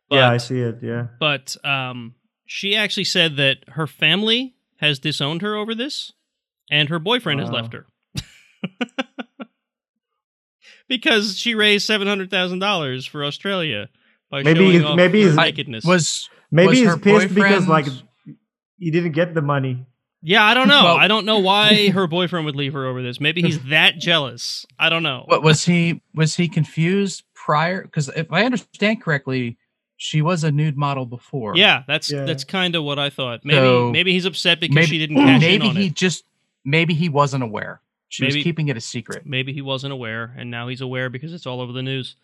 Yeah, 0.09 0.29
I 0.29 0.38
see 0.38 0.59
it. 0.59 0.79
Yeah. 0.81 1.07
but 1.19 1.55
um, 1.65 2.15
she 2.45 2.75
actually 2.75 3.03
said 3.05 3.35
that 3.38 3.57
her 3.69 3.88
family 3.88 4.55
has 4.77 4.99
disowned 4.99 5.41
her 5.41 5.55
over 5.55 5.73
this, 5.75 6.11
and 6.69 6.89
her 6.89 6.99
boyfriend 6.99 7.39
has 7.39 7.49
left 7.49 7.73
her 7.73 7.85
because 10.88 11.38
she 11.38 11.55
raised 11.55 11.85
seven 11.85 12.07
hundred 12.07 12.29
thousand 12.29 12.59
dollars 12.59 13.05
for 13.05 13.23
Australia 13.25 13.89
by 14.29 14.43
Maybe 14.43 14.59
showing 14.59 14.71
he's- 14.71 14.84
off 14.85 14.95
maybe 14.95 15.19
her 15.21 15.29
he's- 15.29 15.35
nakedness. 15.38 15.85
Was 15.85 16.29
Maybe 16.49 16.67
Was 16.69 16.77
he's 16.79 16.88
her 16.88 16.97
pissed 16.97 17.35
because 17.35 17.67
like 17.67 17.88
he 18.79 18.91
didn't 18.91 19.11
get 19.11 19.34
the 19.34 19.41
money. 19.41 19.85
yeah, 20.21 20.43
I 20.45 20.53
don't 20.53 20.67
know. 20.69 20.84
Well- 20.85 20.97
I 20.97 21.07
don't 21.09 21.25
know 21.25 21.39
why 21.39 21.89
her 21.93 22.07
boyfriend 22.07 22.45
would 22.45 22.55
leave 22.55 22.73
her 22.73 22.85
over 22.85 23.01
this. 23.03 23.19
Maybe 23.19 23.41
he's 23.41 23.61
that 23.65 23.97
jealous. 23.97 24.65
I 24.79 24.89
don't 24.89 25.03
know. 25.03 25.23
what 25.27 25.43
was 25.43 25.65
he 25.65 26.01
was 26.15 26.35
he 26.35 26.47
confused 26.47 27.23
prior? 27.35 27.81
Because 27.84 28.07
if 28.09 28.31
I 28.31 28.43
understand 28.45 29.01
correctly, 29.01 29.57
she 29.98 30.22
was 30.22 30.44
a 30.44 30.52
nude 30.52 30.78
model 30.78 31.06
before. 31.06 31.57
Yeah, 31.57 31.84
that's 31.88 32.11
Yeah. 32.11 32.24
that's 32.24 32.44
kind 32.44 32.76
of 32.76 32.84
what 32.84 32.99
I 32.99 33.10
thought. 33.10 33.44
Maybe 33.44 33.57
So- 33.57 33.91
maybe 33.91 34.14
he's 34.14 34.26
upset 34.26 34.60
because 34.60 34.76
maybe 34.76 34.88
she 34.88 34.98
didn't 34.99 35.18
cash 35.18 35.41
maybe 35.41 35.65
in 35.65 35.69
on 35.72 35.76
he 35.76 35.88
it. 35.88 35.95
just 35.95 36.24
maybe 36.64 36.94
he 36.94 37.10
wasn't 37.10 37.44
aware. 37.44 37.82
She 38.10 38.24
was 38.24 38.36
Maybe- 38.36 38.44
keeping 38.44 38.68
it 38.69 38.78
a 38.78 38.82
secret. 38.82 39.26
Maybe 39.26 39.52
he 39.53 39.61
wasn't 39.61 39.91
aware, 39.91 40.34
and 40.38 40.49
now 40.49 40.68
he's 40.69 40.80
aware 40.82 41.10
because 41.10 41.34
it's 41.34 41.45
all 41.45 41.60
over 41.60 41.74
the 41.74 41.82
news. 41.84 42.15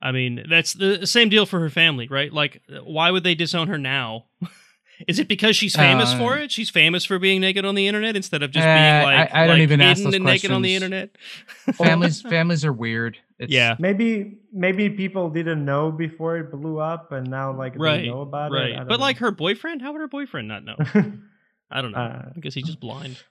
I 0.00 0.12
mean, 0.12 0.44
that's 0.48 0.72
the 0.74 1.06
same 1.06 1.28
deal 1.28 1.44
for 1.44 1.58
her 1.60 1.68
family, 1.70 2.06
right? 2.08 2.32
Like, 2.32 2.62
why 2.84 3.10
would 3.10 3.24
they 3.24 3.34
disown 3.34 3.66
her 3.68 3.76
now? 3.78 4.26
Is 5.06 5.18
it 5.18 5.28
because 5.28 5.54
she's 5.56 5.76
famous 5.76 6.12
Uh, 6.12 6.18
for 6.18 6.38
it? 6.38 6.50
She's 6.50 6.70
famous 6.70 7.04
for 7.04 7.18
being 7.18 7.40
naked 7.40 7.64
on 7.64 7.74
the 7.74 7.86
internet 7.86 8.16
instead 8.16 8.42
of 8.42 8.50
just 8.52 8.66
Eh, 8.66 8.74
being 8.74 9.04
like, 9.04 9.32
I- 9.34 9.42
I 9.44 9.46
don't 9.46 9.56
like 9.56 9.62
even 9.62 9.80
ask 9.80 9.98
hidden 9.98 10.04
those 10.10 10.14
and 10.16 10.24
naked 10.24 10.50
on 10.50 10.62
the 10.62 10.74
internet. 10.74 11.10
Families 11.74 12.22
families 12.22 12.64
are 12.64 12.72
weird. 12.72 13.18
It's, 13.38 13.52
Yeah. 13.52 13.76
Maybe 13.78 14.38
maybe 14.52 14.90
people 14.90 15.30
didn't 15.30 15.64
know 15.64 15.92
before 15.92 16.38
it 16.38 16.50
blew 16.50 16.78
up, 16.80 17.12
and 17.12 17.28
now 17.28 17.52
like 17.56 17.74
Right, 17.76 18.02
they 18.02 18.08
know 18.08 18.22
about 18.22 18.52
it. 18.52 18.54
Right. 18.54 18.76
But 18.88 18.98
know. 18.98 19.04
like 19.04 19.18
her 19.18 19.30
boyfriend, 19.30 19.80
how 19.82 19.92
would 19.92 20.00
her 20.00 20.08
boyfriend 20.08 20.48
not 20.48 20.64
know? 20.64 20.76
I 21.70 21.82
don't 21.82 21.92
know. 21.92 21.98
Uh, 21.98 22.32
I 22.36 22.40
guess 22.40 22.54
he's 22.54 22.64
just 22.64 22.80
blind. 22.80 23.22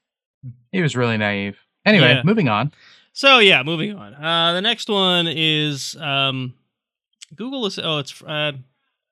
He 0.71 0.81
was 0.81 0.95
really 0.95 1.17
naive. 1.17 1.57
Anyway, 1.85 2.07
Yeah. 2.15 2.21
moving 2.23 2.47
on. 2.47 2.71
So 3.13 3.39
yeah, 3.39 3.63
moving 3.63 3.95
on. 3.95 4.13
Uh, 4.13 4.53
the 4.53 4.61
next 4.61 4.89
one 4.89 5.27
is 5.27 5.95
um, 5.99 6.53
Google 7.35 7.65
is. 7.65 7.79
Oh, 7.79 7.97
it's 7.97 8.21
uh, 8.21 8.51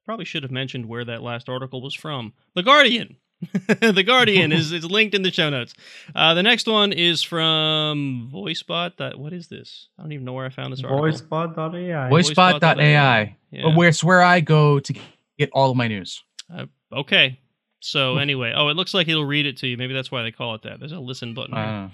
probably 0.05 0.26
should 0.26 0.43
have 0.43 0.51
mentioned 0.51 0.85
where 0.85 1.03
that 1.03 1.23
last 1.23 1.49
article 1.49 1.81
was 1.81 1.95
from. 1.95 2.34
The 2.53 2.63
Guardian. 2.63 3.17
the 3.80 4.03
Guardian 4.03 4.51
is 4.51 4.72
is 4.72 4.85
linked 4.85 5.13
in 5.15 5.22
the 5.22 5.31
show 5.31 5.49
notes. 5.49 5.73
Uh, 6.13 6.34
the 6.34 6.43
next 6.43 6.67
one 6.67 6.91
is 6.93 7.23
from 7.23 8.30
VoiceBot. 8.34 8.97
That 8.97 9.19
what 9.19 9.34
is 9.34 9.47
this? 9.47 9.88
I 9.97 10.03
don't 10.03 10.11
even 10.11 10.26
know 10.26 10.34
where 10.34 10.45
I 10.45 10.49
found 10.49 10.73
this 10.73 10.84
article. 10.84 11.03
Voicebot.ai. 11.03 12.09
Voicebot.ai. 12.09 13.38
Yeah. 13.51 13.76
Where 13.76 13.89
it's 13.89 14.03
where 14.03 14.22
I 14.22 14.39
go 14.41 14.80
to 14.80 14.93
get 15.38 15.49
all 15.53 15.72
of 15.72 15.77
my 15.77 15.88
news. 15.88 16.23
Uh, 16.53 16.65
okay. 16.93 17.39
So 17.80 18.17
anyway, 18.26 18.53
oh, 18.55 18.69
it 18.69 18.76
looks 18.76 18.93
like 18.93 19.07
it'll 19.07 19.26
read 19.26 19.45
it 19.45 19.57
to 19.57 19.67
you. 19.67 19.77
Maybe 19.77 19.93
that's 19.93 20.11
why 20.11 20.23
they 20.23 20.31
call 20.31 20.55
it 20.55 20.63
that. 20.63 20.80
There's 20.80 20.91
a 20.91 20.99
listen 20.99 21.34
button. 21.34 21.53
Uh, 21.53 21.89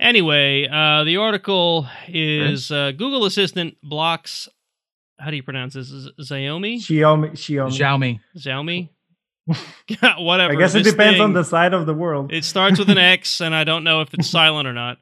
Anyway, 0.00 0.66
uh, 0.66 1.04
the 1.04 1.16
article 1.18 1.86
is 2.08 2.72
uh, 2.72 2.90
Google 2.90 3.24
Assistant 3.24 3.76
blocks. 3.84 4.48
How 5.20 5.30
do 5.30 5.36
you 5.36 5.44
pronounce 5.44 5.74
this? 5.74 5.86
Z- 5.86 6.10
Xiaomi? 6.18 6.78
Xiaomi. 6.78 7.30
Xiaomi. 7.68 8.20
Xiaomi? 8.36 8.88
Whatever. 10.18 10.52
I 10.52 10.56
guess 10.56 10.74
it 10.74 10.84
depends 10.84 11.20
on 11.20 11.32
the 11.32 11.42
side 11.42 11.74
of 11.74 11.86
the 11.86 11.94
world. 11.94 12.32
It 12.32 12.44
starts 12.44 12.78
with 12.78 12.88
an 12.90 12.98
X, 13.18 13.40
and 13.40 13.54
I 13.54 13.64
don't 13.64 13.82
know 13.82 14.00
if 14.00 14.14
it's 14.14 14.28
silent 14.28 14.68
or 14.68 14.72
not. 14.72 14.98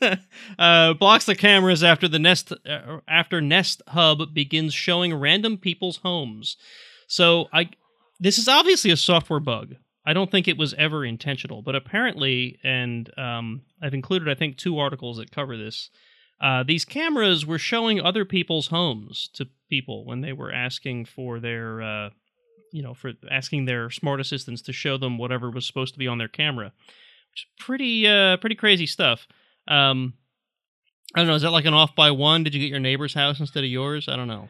uh, 0.58 0.94
blocks 0.94 1.24
the 1.24 1.34
cameras 1.34 1.82
after 1.82 2.06
the 2.06 2.18
Nest 2.18 2.52
uh, 2.66 2.98
after 3.08 3.40
Nest 3.40 3.82
Hub 3.88 4.34
begins 4.34 4.74
showing 4.74 5.14
random 5.14 5.56
people's 5.56 5.98
homes. 5.98 6.56
So 7.06 7.48
I, 7.52 7.70
this 8.18 8.38
is 8.38 8.46
obviously 8.46 8.90
a 8.90 8.96
software 8.96 9.40
bug. 9.40 9.74
I 10.04 10.12
don't 10.12 10.30
think 10.30 10.46
it 10.46 10.58
was 10.58 10.74
ever 10.74 11.04
intentional, 11.04 11.62
but 11.62 11.74
apparently, 11.74 12.58
and 12.62 13.10
um, 13.18 13.62
I've 13.82 13.94
included 13.94 14.28
I 14.28 14.34
think 14.34 14.56
two 14.56 14.78
articles 14.78 15.16
that 15.16 15.30
cover 15.30 15.56
this. 15.56 15.90
Uh, 16.40 16.62
these 16.62 16.84
cameras 16.84 17.44
were 17.44 17.58
showing 17.58 18.00
other 18.00 18.24
people's 18.24 18.68
homes 18.68 19.28
to 19.34 19.48
people 19.68 20.06
when 20.06 20.22
they 20.22 20.32
were 20.32 20.52
asking 20.52 21.04
for 21.04 21.38
their 21.38 21.82
uh, 21.82 22.10
you 22.72 22.82
know, 22.82 22.94
for 22.94 23.12
asking 23.30 23.64
their 23.64 23.90
smart 23.90 24.20
assistants 24.20 24.62
to 24.62 24.72
show 24.72 24.96
them 24.96 25.18
whatever 25.18 25.50
was 25.50 25.66
supposed 25.66 25.94
to 25.94 25.98
be 25.98 26.06
on 26.06 26.18
their 26.18 26.28
camera, 26.28 26.72
which 27.32 27.42
is 27.42 27.46
pretty, 27.58 28.06
uh, 28.06 28.36
pretty 28.38 28.56
crazy 28.56 28.86
stuff. 28.86 29.26
Um, 29.68 30.14
I 31.14 31.20
don't 31.20 31.26
know. 31.26 31.34
Is 31.34 31.42
that 31.42 31.50
like 31.50 31.64
an 31.64 31.74
off 31.74 31.94
by 31.96 32.10
one? 32.10 32.44
Did 32.44 32.54
you 32.54 32.60
get 32.60 32.70
your 32.70 32.80
neighbor's 32.80 33.14
house 33.14 33.40
instead 33.40 33.64
of 33.64 33.70
yours? 33.70 34.08
I 34.08 34.16
don't 34.16 34.28
know. 34.28 34.48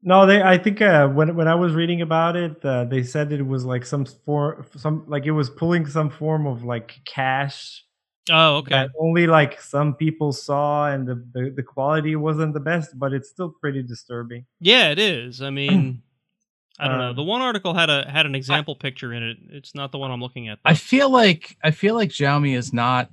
No, 0.00 0.26
they. 0.26 0.40
I 0.40 0.58
think 0.58 0.80
uh, 0.80 1.08
when 1.08 1.34
when 1.34 1.48
I 1.48 1.56
was 1.56 1.74
reading 1.74 2.02
about 2.02 2.36
it, 2.36 2.64
uh, 2.64 2.84
they 2.84 3.02
said 3.02 3.32
it 3.32 3.44
was 3.44 3.64
like 3.64 3.84
some 3.84 4.04
for 4.24 4.64
some 4.76 5.04
like 5.08 5.26
it 5.26 5.32
was 5.32 5.50
pulling 5.50 5.86
some 5.86 6.08
form 6.08 6.46
of 6.46 6.62
like 6.62 7.00
cache 7.04 7.84
Oh, 8.30 8.56
okay. 8.58 8.70
that 8.70 8.90
only 8.98 9.26
like 9.26 9.60
some 9.60 9.94
people 9.94 10.32
saw, 10.32 10.88
and 10.88 11.06
the, 11.06 11.14
the 11.32 11.52
the 11.56 11.62
quality 11.62 12.14
wasn't 12.16 12.54
the 12.54 12.60
best, 12.60 12.98
but 12.98 13.12
it's 13.12 13.28
still 13.28 13.50
pretty 13.60 13.82
disturbing. 13.82 14.44
Yeah, 14.60 14.90
it 14.90 14.98
is. 14.98 15.40
I 15.42 15.50
mean, 15.50 16.02
I 16.78 16.88
don't 16.88 16.98
know. 16.98 17.10
Um, 17.10 17.16
The 17.16 17.22
one 17.22 17.40
article 17.42 17.74
had 17.74 17.90
a 17.90 18.08
had 18.08 18.26
an 18.26 18.34
example 18.34 18.76
picture 18.76 19.12
in 19.12 19.22
it. 19.22 19.36
It's 19.50 19.74
not 19.74 19.92
the 19.92 19.98
one 19.98 20.10
I'm 20.10 20.20
looking 20.20 20.48
at. 20.48 20.58
I 20.64 20.74
feel 20.74 21.10
like 21.10 21.56
I 21.62 21.70
feel 21.70 21.94
like 21.94 22.10
Xiaomi 22.10 22.56
is 22.56 22.72
not. 22.72 23.10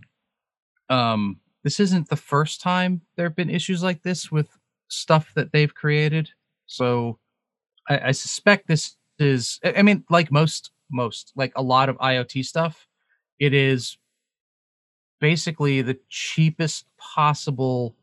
Um, 0.90 1.40
this 1.64 1.80
isn't 1.80 2.10
the 2.10 2.16
first 2.16 2.62
time 2.62 3.02
there 3.16 3.26
have 3.26 3.36
been 3.36 3.50
issues 3.50 3.82
like 3.82 4.04
this 4.04 4.32
with 4.32 4.50
stuff 4.88 5.34
that 5.36 5.52
they've 5.52 5.74
created. 5.74 6.30
So, 6.68 7.18
I, 7.90 8.10
I 8.10 8.12
suspect 8.12 8.68
this 8.68 8.96
is. 9.18 9.60
I 9.64 9.76
I 9.78 9.82
mean, 9.82 10.04
like 10.10 10.32
most 10.32 10.72
most 10.92 11.32
like 11.36 11.54
a 11.56 11.64
lot 11.64 11.90
of 11.90 11.98
IoT 11.98 12.46
stuff, 12.46 12.88
it 13.40 13.54
is 13.54 13.98
basically 15.20 15.82
the 15.82 15.98
cheapest 16.10 16.86
possible 16.98 17.96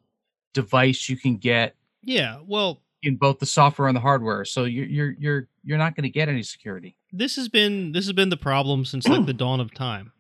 device 0.55 1.09
you 1.09 1.16
can 1.16 1.36
get 1.36 1.76
yeah. 2.02 2.39
Well, 2.47 2.82
in 3.02 3.16
both 3.16 3.38
the 3.38 3.46
software 3.46 3.88
and 3.88 3.96
the 3.96 4.00
hardware. 4.00 4.44
So 4.44 4.64
you're 4.64 4.86
you're 4.86 5.14
you're 5.18 5.48
you're 5.64 5.78
not 5.78 5.96
going 5.96 6.04
to 6.04 6.10
get 6.10 6.28
any 6.28 6.42
security. 6.42 6.96
this 7.12 7.36
has 7.36 7.48
been 7.48 7.92
this 7.92 8.06
has 8.06 8.12
been 8.12 8.28
the 8.28 8.36
problem 8.36 8.84
since 8.84 9.06
like 9.08 9.26
the 9.26 9.32
dawn 9.44 9.60
of 9.60 9.74
time. 9.74 10.12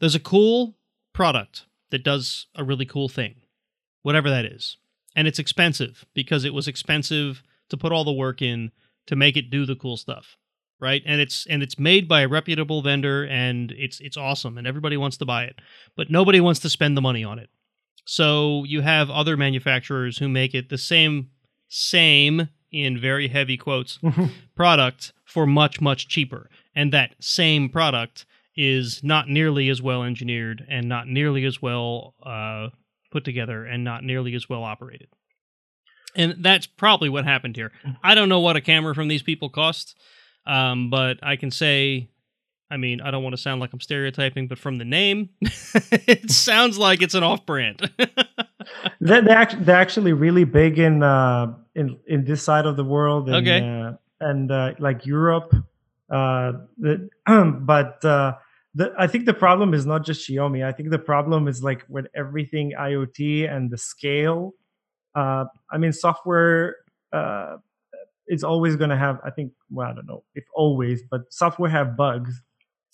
There's 0.00 0.14
a 0.14 0.20
cool 0.20 0.76
product 1.12 1.66
that 1.90 2.04
does 2.04 2.46
a 2.54 2.64
really 2.64 2.86
cool 2.86 3.08
thing, 3.08 3.36
whatever 4.02 4.28
that 4.30 4.44
is, 4.44 4.76
and 5.14 5.28
it's 5.28 5.38
expensive 5.38 6.04
because 6.14 6.44
it 6.44 6.54
was 6.54 6.68
expensive 6.68 7.42
to 7.68 7.76
put 7.76 7.92
all 7.92 8.04
the 8.04 8.12
work 8.12 8.42
in 8.42 8.72
to 9.06 9.16
make 9.16 9.36
it 9.36 9.50
do 9.50 9.66
the 9.66 9.76
cool 9.76 9.96
stuff, 9.96 10.36
right? 10.80 11.02
And 11.06 11.20
it's 11.20 11.46
and 11.46 11.62
it's 11.62 11.78
made 11.78 12.08
by 12.08 12.22
a 12.22 12.28
reputable 12.28 12.82
vendor 12.82 13.24
and 13.24 13.72
it's 13.72 14.00
it's 14.00 14.16
awesome 14.16 14.56
and 14.58 14.66
everybody 14.66 14.96
wants 14.96 15.16
to 15.18 15.26
buy 15.26 15.44
it, 15.44 15.60
but 15.96 16.10
nobody 16.10 16.40
wants 16.40 16.60
to 16.60 16.70
spend 16.70 16.96
the 16.96 17.02
money 17.02 17.24
on 17.24 17.38
it. 17.38 17.50
So 18.06 18.64
you 18.64 18.82
have 18.82 19.10
other 19.10 19.36
manufacturers 19.36 20.18
who 20.18 20.28
make 20.28 20.54
it 20.54 20.68
the 20.68 20.78
same 20.78 21.30
same 21.68 22.48
in 22.70 23.00
very 23.00 23.28
heavy 23.28 23.56
quotes 23.56 23.98
product 24.56 25.12
for 25.24 25.46
much 25.46 25.80
much 25.80 26.08
cheaper. 26.08 26.50
And 26.74 26.92
that 26.92 27.14
same 27.20 27.68
product 27.68 28.26
is 28.56 29.02
not 29.02 29.28
nearly 29.28 29.68
as 29.68 29.82
well 29.82 30.02
engineered 30.02 30.64
and 30.68 30.88
not 30.88 31.08
nearly 31.08 31.44
as 31.44 31.60
well 31.60 32.14
uh, 32.22 32.68
put 33.10 33.24
together 33.24 33.64
and 33.64 33.84
not 33.84 34.04
nearly 34.04 34.34
as 34.34 34.48
well 34.48 34.62
operated. 34.64 35.08
And 36.16 36.36
that's 36.38 36.66
probably 36.66 37.08
what 37.08 37.24
happened 37.24 37.56
here. 37.56 37.72
I 38.02 38.14
don't 38.14 38.28
know 38.28 38.38
what 38.38 38.56
a 38.56 38.60
camera 38.60 38.94
from 38.94 39.08
these 39.08 39.22
people 39.22 39.48
costs 39.48 39.94
um, 40.46 40.90
but 40.90 41.18
i 41.22 41.36
can 41.36 41.50
say 41.50 42.08
i 42.70 42.76
mean 42.76 43.00
i 43.00 43.10
don't 43.10 43.22
want 43.22 43.34
to 43.34 43.40
sound 43.40 43.60
like 43.60 43.72
i'm 43.72 43.80
stereotyping 43.80 44.48
but 44.48 44.58
from 44.58 44.78
the 44.78 44.84
name 44.84 45.30
it 45.40 46.30
sounds 46.30 46.78
like 46.78 47.02
it's 47.02 47.14
an 47.14 47.22
off-brand 47.22 47.90
They're, 49.00 49.22
they're, 49.22 49.36
actually, 49.36 49.64
they're 49.64 49.76
actually 49.76 50.12
really 50.12 50.44
big 50.44 50.78
in 50.78 51.02
uh, 51.02 51.54
in 51.74 51.98
in 52.06 52.24
this 52.24 52.42
side 52.42 52.66
of 52.66 52.76
the 52.76 52.84
world, 52.84 53.28
and, 53.28 53.36
Okay. 53.36 53.60
uh, 53.60 53.92
and 54.20 54.50
uh, 54.50 54.74
like 54.78 55.04
Europe. 55.06 55.54
Uh, 56.10 56.52
the, 56.78 57.08
but 57.62 58.04
uh, 58.04 58.34
the, 58.74 58.92
I 58.98 59.06
think 59.06 59.26
the 59.26 59.34
problem 59.34 59.74
is 59.74 59.86
not 59.86 60.04
just 60.04 60.28
Xiaomi. 60.28 60.64
I 60.64 60.72
think 60.72 60.90
the 60.90 60.98
problem 60.98 61.48
is 61.48 61.62
like 61.62 61.84
with 61.88 62.06
everything 62.14 62.72
IoT 62.78 63.50
and 63.50 63.70
the 63.70 63.78
scale. 63.78 64.54
Uh, 65.14 65.44
I 65.70 65.78
mean, 65.78 65.92
software 65.92 66.76
uh, 67.12 67.56
is 68.28 68.44
always 68.44 68.76
going 68.76 68.90
to 68.90 68.96
have. 68.96 69.20
I 69.24 69.30
think. 69.30 69.52
Well, 69.70 69.88
I 69.88 69.94
don't 69.94 70.06
know 70.06 70.24
if 70.34 70.44
always, 70.54 71.02
but 71.10 71.32
software 71.32 71.70
have 71.70 71.96
bugs. 71.96 72.40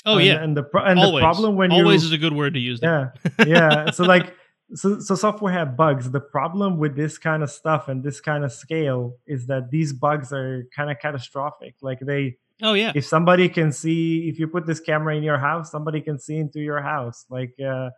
oh 0.06 0.16
and, 0.16 0.26
yeah 0.26 0.42
and 0.42 0.56
the 0.56 0.62
pro- 0.62 0.84
and 0.84 0.98
always 0.98 1.20
the 1.20 1.26
problem 1.26 1.56
when 1.56 1.70
always 1.72 2.02
you 2.02 2.08
is 2.08 2.12
a 2.12 2.18
good 2.18 2.32
word 2.32 2.54
to 2.54 2.60
use 2.60 2.80
there. 2.80 3.12
yeah 3.38 3.44
yeah 3.46 3.90
so 3.90 4.02
like 4.04 4.32
so, 4.74 5.00
so 5.00 5.14
software 5.14 5.52
have 5.52 5.76
bugs. 5.76 6.10
The 6.10 6.20
problem 6.20 6.78
with 6.78 6.96
this 6.96 7.18
kind 7.18 7.42
of 7.42 7.50
stuff 7.50 7.88
and 7.88 8.02
this 8.02 8.20
kind 8.20 8.44
of 8.44 8.52
scale 8.52 9.16
is 9.26 9.46
that 9.46 9.70
these 9.70 9.92
bugs 9.92 10.32
are 10.32 10.66
kind 10.74 10.90
of 10.90 10.98
catastrophic. 10.98 11.74
Like 11.80 12.00
they 12.00 12.36
oh 12.62 12.74
yeah. 12.74 12.92
if 12.94 13.06
somebody 13.06 13.48
can 13.48 13.72
see 13.72 14.28
if 14.28 14.38
you 14.38 14.46
put 14.46 14.66
this 14.66 14.80
camera 14.80 15.16
in 15.16 15.22
your 15.22 15.38
house 15.38 15.70
somebody 15.70 16.00
can 16.00 16.18
see 16.18 16.36
into 16.36 16.60
your 16.60 16.80
house. 16.82 17.26
Like 17.28 17.54
uh 17.60 17.90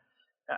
uh, 0.51 0.57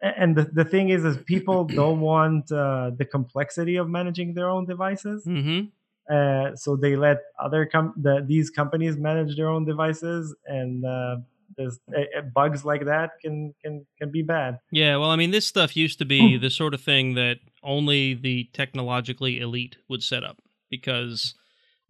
and 0.00 0.36
the, 0.36 0.44
the 0.44 0.64
thing 0.64 0.90
is 0.90 1.04
is 1.04 1.16
people 1.18 1.64
don't 1.80 2.00
want 2.00 2.50
uh, 2.52 2.90
the 2.96 3.04
complexity 3.04 3.76
of 3.76 3.88
managing 3.88 4.34
their 4.34 4.48
own 4.48 4.64
devices. 4.66 5.24
Mm-hmm. 5.26 5.66
Uh, 6.12 6.56
so 6.56 6.76
they 6.76 6.96
let 6.96 7.18
other 7.38 7.66
com- 7.66 7.94
the, 7.96 8.24
these 8.26 8.48
companies 8.48 8.96
manage 8.96 9.36
their 9.36 9.48
own 9.48 9.66
devices 9.66 10.34
and 10.46 10.84
uh, 10.84 11.16
there's 11.56 11.78
uh, 11.96 12.20
bugs 12.34 12.64
like 12.64 12.84
that 12.84 13.10
can 13.22 13.54
can 13.64 13.86
can 13.98 14.10
be 14.10 14.22
bad 14.22 14.58
Yeah, 14.70 14.96
well, 14.96 15.10
I 15.10 15.16
mean, 15.16 15.30
this 15.30 15.46
stuff 15.46 15.76
used 15.76 15.98
to 15.98 16.04
be 16.04 16.36
the 16.36 16.50
sort 16.50 16.74
of 16.74 16.80
thing 16.80 17.14
that 17.14 17.38
only 17.62 18.14
the 18.14 18.48
technologically 18.52 19.40
elite 19.40 19.76
would 19.88 20.02
set 20.02 20.22
up 20.24 20.38
because 20.70 21.34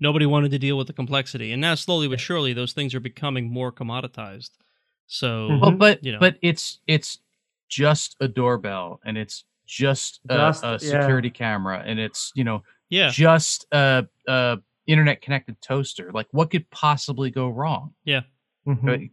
nobody 0.01 0.27
wanted 0.27 0.51
to 0.53 0.59
deal 0.59 0.79
with 0.79 0.87
the 0.87 0.93
complexity. 0.93 1.53
And 1.53 1.61
now, 1.61 1.75
slowly 1.75 2.07
but 2.09 2.21
surely, 2.21 2.53
those 2.53 2.73
things 2.73 2.95
are 2.95 3.01
becoming 3.01 3.51
more 3.53 3.73
commoditized. 3.73 4.51
So. 5.07 5.59
Well, 5.61 5.73
but 5.73 6.05
You 6.05 6.13
know. 6.13 6.21
but 6.21 6.37
it's 6.43 6.79
it's 6.87 7.19
just 7.69 8.17
a 8.21 8.29
doorbell 8.29 9.01
and 9.05 9.19
it's 9.19 9.45
just 9.67 10.21
a, 10.31 10.35
Just- 10.37 10.65
a 10.65 10.79
yeah. 10.81 11.01
security 11.01 11.31
camera 11.31 11.83
and 11.85 11.99
it's 11.99 12.33
you 12.35 12.45
know 12.45 12.63
yeah, 12.89 13.11
just 13.11 13.67
a, 13.73 14.07
a 14.27 14.59
internet 14.87 15.21
connected 15.21 15.61
toaster. 15.61 16.11
Like 16.15 16.29
what 16.31 16.51
could 16.51 16.71
possibly 16.71 17.31
go 17.31 17.49
wrong? 17.49 17.93
Mhm. 18.07 18.25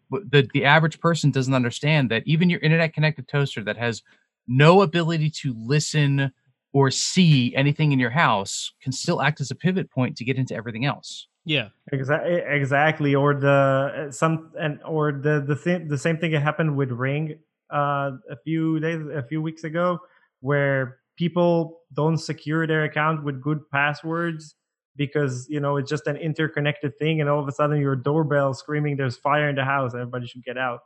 But 0.09 0.31
the 0.31 0.49
the 0.53 0.65
average 0.65 0.99
person 0.99 1.31
doesn't 1.31 1.53
understand 1.53 2.11
that 2.11 2.23
even 2.25 2.49
your 2.49 2.59
internet 2.59 2.93
connected 2.93 3.27
toaster 3.27 3.63
that 3.63 3.77
has 3.77 4.01
no 4.47 4.81
ability 4.81 5.29
to 5.29 5.55
listen 5.57 6.31
or 6.73 6.91
see 6.91 7.55
anything 7.55 7.93
in 7.93 7.99
your 7.99 8.09
house 8.09 8.73
can 8.81 8.91
still 8.91 9.21
act 9.21 9.39
as 9.39 9.49
a 9.49 9.55
pivot 9.55 9.89
point 9.89 10.17
to 10.17 10.25
get 10.25 10.37
into 10.37 10.53
everything 10.53 10.85
else. 10.85 11.27
Yeah. 11.45 11.69
Exactly, 11.93 12.41
exactly. 12.45 13.15
Or 13.15 13.33
the 13.33 14.07
some 14.11 14.51
and 14.59 14.79
or 14.83 15.11
the 15.11 15.43
the 15.47 15.55
thing 15.55 15.87
the 15.87 15.97
same 15.97 16.17
thing 16.17 16.31
that 16.31 16.41
happened 16.41 16.75
with 16.75 16.91
Ring 16.91 17.39
uh, 17.71 18.11
a 18.29 18.35
few 18.43 18.79
days 18.79 19.01
a 19.13 19.23
few 19.23 19.41
weeks 19.41 19.63
ago, 19.63 19.99
where 20.41 20.97
people 21.17 21.79
don't 21.93 22.17
secure 22.17 22.67
their 22.67 22.83
account 22.83 23.23
with 23.23 23.41
good 23.41 23.69
passwords 23.71 24.55
because 24.95 25.47
you 25.49 25.59
know 25.59 25.77
it's 25.77 25.89
just 25.89 26.07
an 26.07 26.15
interconnected 26.17 26.97
thing, 26.99 27.21
and 27.21 27.29
all 27.29 27.39
of 27.39 27.47
a 27.47 27.51
sudden 27.51 27.79
your 27.79 27.95
doorbell 27.95 28.53
screaming 28.53 28.97
there's 28.97 29.17
fire 29.17 29.49
in 29.49 29.55
the 29.55 29.63
house, 29.65 29.93
everybody 29.93 30.27
should 30.27 30.43
get 30.43 30.57
out. 30.57 30.79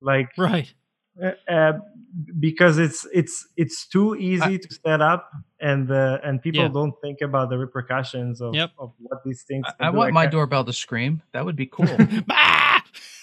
Like 0.00 0.30
Right. 0.38 0.72
uh, 1.50 1.72
because 2.38 2.78
it's 2.78 3.06
it's 3.12 3.46
it's 3.56 3.86
too 3.88 4.14
easy 4.14 4.58
to 4.58 4.74
set 4.86 5.00
up 5.00 5.28
and 5.60 5.90
uh, 5.90 6.18
and 6.22 6.40
people 6.40 6.62
Yeah. 6.62 6.68
don't 6.68 6.94
think 7.02 7.20
about 7.20 7.50
the 7.50 7.58
repercussions 7.58 8.40
of, 8.40 8.54
Yep. 8.54 8.70
of 8.78 8.92
what 8.98 9.18
these 9.24 9.42
things 9.42 9.64
I, 9.66 9.72
can 9.72 9.86
I 9.88 9.90
do. 9.90 9.96
want 9.96 10.12
my 10.12 10.26
ca- 10.26 10.30
doorbell 10.30 10.64
to 10.64 10.72
scream. 10.72 11.22
That 11.32 11.44
would 11.44 11.56
be 11.56 11.66
cool. 11.72 11.86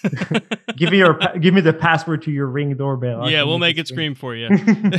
Give 0.76 0.90
me 0.90 0.98
your 0.98 1.18
give 1.40 1.54
me 1.54 1.60
the 1.60 1.72
password 1.72 2.22
to 2.22 2.30
your 2.30 2.46
ring 2.46 2.76
doorbell 2.76 3.22
I 3.24 3.30
yeah, 3.30 3.44
we'll 3.44 3.58
make 3.58 3.78
it 3.78 3.88
scream 3.88 4.14
for 4.14 4.34
you. 4.34 4.48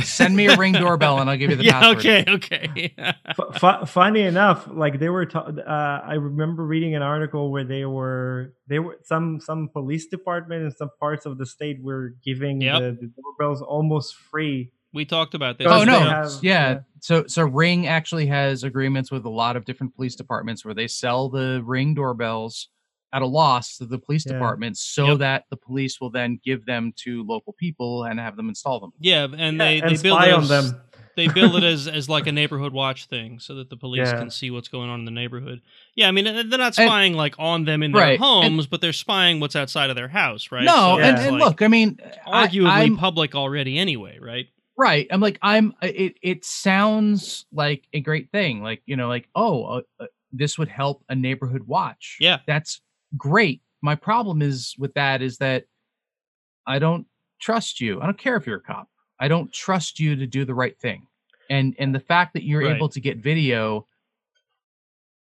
Send 0.00 0.36
me 0.36 0.46
a 0.46 0.56
ring 0.56 0.72
doorbell 0.72 1.18
and 1.20 1.30
I'll 1.30 1.36
give 1.36 1.50
you 1.50 1.56
the 1.56 1.64
yeah. 1.70 1.80
password. 1.80 1.98
Okay. 1.98 2.24
Okay. 2.28 2.94
Fu- 3.36 3.52
fu- 3.58 3.86
funny 3.86 4.22
enough 4.22 4.68
like 4.72 4.98
they 4.98 5.08
were 5.08 5.26
ta- 5.26 5.40
uh, 5.66 6.02
i 6.06 6.14
remember 6.14 6.64
reading 6.64 6.94
an 6.94 7.02
article 7.02 7.50
where 7.52 7.64
they 7.64 7.84
were 7.84 8.54
they 8.66 8.78
were 8.78 8.98
some 9.04 9.40
some 9.40 9.68
police 9.68 10.06
department 10.06 10.64
in 10.64 10.70
some 10.72 10.90
parts 10.98 11.26
of 11.26 11.38
the 11.38 11.46
state 11.46 11.82
were 11.82 12.14
giving 12.24 12.60
Yep. 12.60 12.80
the, 12.80 12.90
the 13.06 13.12
doorbells 13.22 13.62
almost 13.62 14.14
free 14.16 14.72
we 14.94 15.04
talked 15.04 15.34
about 15.34 15.58
this. 15.58 15.66
Oh 15.70 15.84
no, 15.84 15.98
Yeah. 15.98 16.08
have- 16.22 16.32
yeah. 16.42 16.70
yeah. 16.70 16.78
So 17.00 17.24
so 17.26 17.44
Ring 17.44 17.86
actually 17.86 18.26
has 18.26 18.64
agreements 18.64 19.10
with 19.12 19.24
a 19.26 19.30
lot 19.30 19.54
of 19.56 19.64
different 19.66 19.94
police 19.94 20.16
departments 20.16 20.64
where 20.64 20.74
they 20.74 20.88
sell 20.88 21.28
the 21.28 21.62
Ring 21.64 21.94
doorbells 21.94 22.68
at 23.12 23.22
a 23.22 23.26
loss 23.26 23.78
to 23.78 23.86
the 23.86 23.98
police 23.98 24.24
Yeah. 24.26 24.34
departments 24.34 24.80
so 24.80 25.08
Yep. 25.12 25.18
that 25.18 25.44
the 25.50 25.56
police 25.56 26.00
will 26.00 26.10
then 26.10 26.38
give 26.44 26.66
them 26.66 26.92
to 27.04 27.24
local 27.24 27.54
people 27.54 28.04
and 28.04 28.20
have 28.20 28.36
them 28.36 28.48
install 28.48 28.80
them. 28.80 28.92
Yeah, 29.00 29.24
and 29.24 29.56
Yeah, 29.58 29.64
they 29.64 29.80
and 29.80 29.96
they 29.96 30.02
build 30.02 30.18
spy 30.20 30.28
it 30.28 30.32
on 30.34 30.42
as, 30.42 30.48
them 30.48 30.80
they 31.16 31.26
build 31.26 31.56
it 31.56 31.64
as 31.74 31.88
as 31.88 32.08
like 32.08 32.26
a 32.28 32.32
neighborhood 32.32 32.72
watch 32.72 33.06
thing, 33.06 33.40
so 33.40 33.54
that 33.56 33.70
the 33.70 33.76
police 33.76 34.06
Yeah. 34.08 34.18
can 34.18 34.30
see 34.30 34.50
what's 34.50 34.68
going 34.68 34.88
on 34.90 35.00
in 35.00 35.04
the 35.04 35.10
neighborhood. 35.10 35.62
Yeah, 35.96 36.08
I 36.08 36.10
mean 36.12 36.24
they're 36.26 36.44
not 36.44 36.78
And- 36.78 36.86
spying 36.88 37.14
like 37.14 37.34
on 37.38 37.64
them 37.64 37.82
in 37.82 37.92
their 37.92 38.02
Right, 38.02 38.12
and- 38.12 38.22
homes, 38.22 38.66
but 38.66 38.80
they're 38.80 38.92
spying 38.92 39.40
what's 39.40 39.56
outside 39.56 39.90
of 39.90 39.96
their 39.96 40.08
house, 40.08 40.52
right? 40.52 40.64
No, 40.64 40.72
So 40.72 40.98
and, 41.00 41.16
it's 41.16 41.26
and 41.26 41.38
like 41.38 41.44
look, 41.48 41.62
I 41.62 41.68
mean, 41.68 41.98
I- 42.26 42.46
arguably 42.46 42.68
I'm- 42.70 42.96
public 42.96 43.34
already 43.34 43.78
anyway, 43.78 44.18
right? 44.20 44.46
right 44.80 45.08
i'm 45.10 45.20
like 45.20 45.40
i'm 45.42 45.74
it 45.82 46.14
it 46.22 46.44
sounds 46.44 47.46
like 47.50 47.88
a 47.92 47.98
great 47.98 48.30
thing 48.30 48.62
like 48.62 48.80
you 48.86 48.94
know 48.94 49.08
like 49.08 49.28
oh 49.34 49.64
uh, 49.64 49.80
uh, 49.98 50.06
this 50.30 50.56
would 50.56 50.68
help 50.68 51.02
a 51.08 51.16
neighborhood 51.16 51.64
watch 51.64 52.16
Yeah. 52.20 52.38
that's 52.46 52.80
great. 53.16 53.62
My 53.82 53.94
problem 53.94 54.42
is 54.42 54.74
with 54.78 54.94
that 54.94 55.22
is 55.22 55.38
that 55.38 55.64
i 56.66 56.78
don't 56.78 57.06
trust 57.40 57.80
you. 57.80 58.00
I 58.00 58.04
don't 58.06 58.18
care 58.18 58.36
if 58.36 58.46
you're 58.46 58.56
a 58.56 58.60
cop. 58.60 58.88
I 59.20 59.28
don't 59.28 59.52
trust 59.52 60.00
you 60.00 60.16
to 60.16 60.26
do 60.26 60.44
the 60.44 60.54
right 60.54 60.76
thing. 60.78 61.06
And 61.50 61.74
and 61.78 61.94
the 61.94 62.00
fact 62.00 62.34
that 62.34 62.42
you're 62.44 62.62
Right. 62.62 62.76
able 62.76 62.88
to 62.90 63.00
get 63.00 63.18
video 63.18 63.86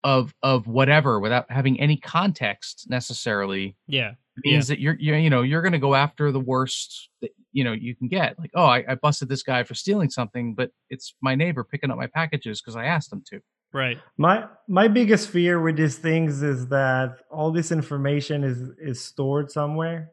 of 0.04 0.34
of 0.44 0.68
whatever 0.68 1.20
without 1.20 1.50
having 1.50 1.80
any 1.80 1.98
context 1.98 2.86
necessarily 2.90 3.76
Yeah, 3.88 4.14
means 4.46 4.68
that 4.68 4.80
you're, 4.80 4.96
you're 5.00 5.18
you 5.18 5.30
know 5.30 5.42
you're 5.42 5.62
going 5.62 5.72
to 5.74 5.80
go 5.80 5.96
after 5.96 6.32
the 6.32 6.40
worst 6.40 7.10
that 7.22 7.32
you 7.52 7.64
know 7.64 7.74
you 7.74 7.96
can 7.96 8.08
get. 8.08 8.38
Like 8.38 8.52
oh 8.56 8.66
I, 8.66 8.84
I 8.88 8.96
busted 8.96 9.30
this 9.30 9.44
guy 9.44 9.64
for 9.64 9.74
stealing 9.74 10.10
something 10.10 10.54
but 10.56 10.72
it's 10.90 11.16
my 11.22 11.36
neighbor 11.36 11.64
picking 11.64 11.92
up 11.92 11.98
my 11.98 12.08
packages 12.08 12.62
because 12.62 12.76
i 12.76 12.86
asked 12.86 13.12
him 13.12 13.24
to 13.32 13.42
right. 13.76 14.00
My 14.18 14.48
my 14.68 14.88
biggest 14.88 15.30
fear 15.30 15.62
with 15.62 15.78
these 15.78 15.98
things 15.98 16.42
is 16.44 16.68
that 16.70 17.22
all 17.32 17.52
this 17.52 17.72
information 17.72 18.44
is 18.44 18.60
is 18.80 19.04
stored 19.04 19.52
somewhere. 19.52 20.12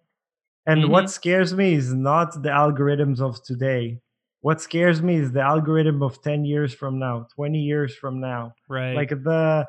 And 0.66 0.84
Mhm. 0.84 0.90
what 0.90 1.10
scares 1.10 1.54
me 1.54 1.74
is 1.74 1.94
not 1.94 2.34
the 2.42 2.50
algorithms 2.50 3.20
of 3.20 3.42
today. 3.44 4.00
What 4.42 4.60
scares 4.60 5.02
me 5.02 5.16
is 5.16 5.32
the 5.32 5.42
algorithm 5.42 6.02
of 6.02 6.22
10 6.22 6.44
years 6.44 6.74
from 6.74 6.98
now, 6.98 7.26
20 7.34 7.60
years 7.60 7.96
from 7.96 8.20
now. 8.20 8.54
Right. 8.68 8.94
Like 8.96 9.10
the 9.10 9.66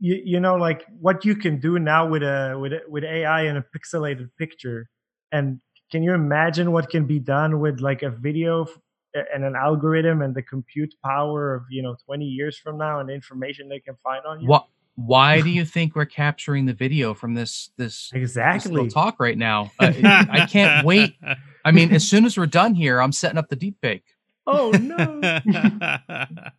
you, 0.00 0.20
you 0.24 0.40
know 0.40 0.56
like 0.56 0.84
what 1.00 1.24
you 1.24 1.36
can 1.36 1.60
do 1.60 1.78
now 1.78 2.08
with 2.08 2.22
a 2.22 2.56
with 2.60 2.72
a- 2.74 2.84
with 2.88 3.04
AI 3.04 3.42
and 3.42 3.58
a 3.58 3.64
pixelated 3.76 4.30
picture. 4.38 4.88
And 5.32 5.60
can 5.90 6.02
you 6.02 6.14
imagine 6.14 6.72
what 6.72 6.90
can 6.90 7.06
be 7.06 7.18
done 7.20 7.60
with 7.60 7.80
like 7.80 8.02
a 8.02 8.10
video 8.10 8.66
and 9.14 9.44
an 9.44 9.54
algorithm 9.56 10.22
and 10.22 10.34
the 10.34 10.42
compute 10.42 10.94
power 11.04 11.54
of 11.54 11.62
you 11.70 11.82
know 11.82 11.96
20 12.06 12.24
years 12.24 12.56
from 12.58 12.78
now 12.78 13.00
and 13.00 13.08
the 13.08 13.14
information 13.14 13.68
they 13.68 13.80
can 13.80 13.96
find 14.02 14.24
on 14.26 14.40
you? 14.40 14.48
What 14.48 14.66
why 14.94 15.40
do 15.40 15.48
you 15.58 15.64
think 15.64 15.94
we're 15.96 16.04
capturing 16.06 16.66
the 16.66 16.74
video 16.74 17.14
from 17.14 17.34
this 17.34 17.70
this, 17.76 18.10
this 18.10 18.22
exactly. 18.22 18.72
little 18.72 18.88
talk 18.88 19.18
right 19.20 19.38
now? 19.38 19.70
Uh, 19.80 19.92
i 20.30 20.46
can't 20.46 20.84
wait. 20.86 21.14
I 21.64 21.70
mean 21.72 21.92
as 21.92 22.06
soon 22.08 22.24
as 22.24 22.36
we're 22.36 22.46
done 22.46 22.74
here 22.74 23.00
i'm 23.00 23.12
setting 23.12 23.38
up 23.38 23.48
the 23.48 23.56
deep 23.56 23.76
fake 23.80 24.04
oh 24.46 24.70
no. 24.72 25.20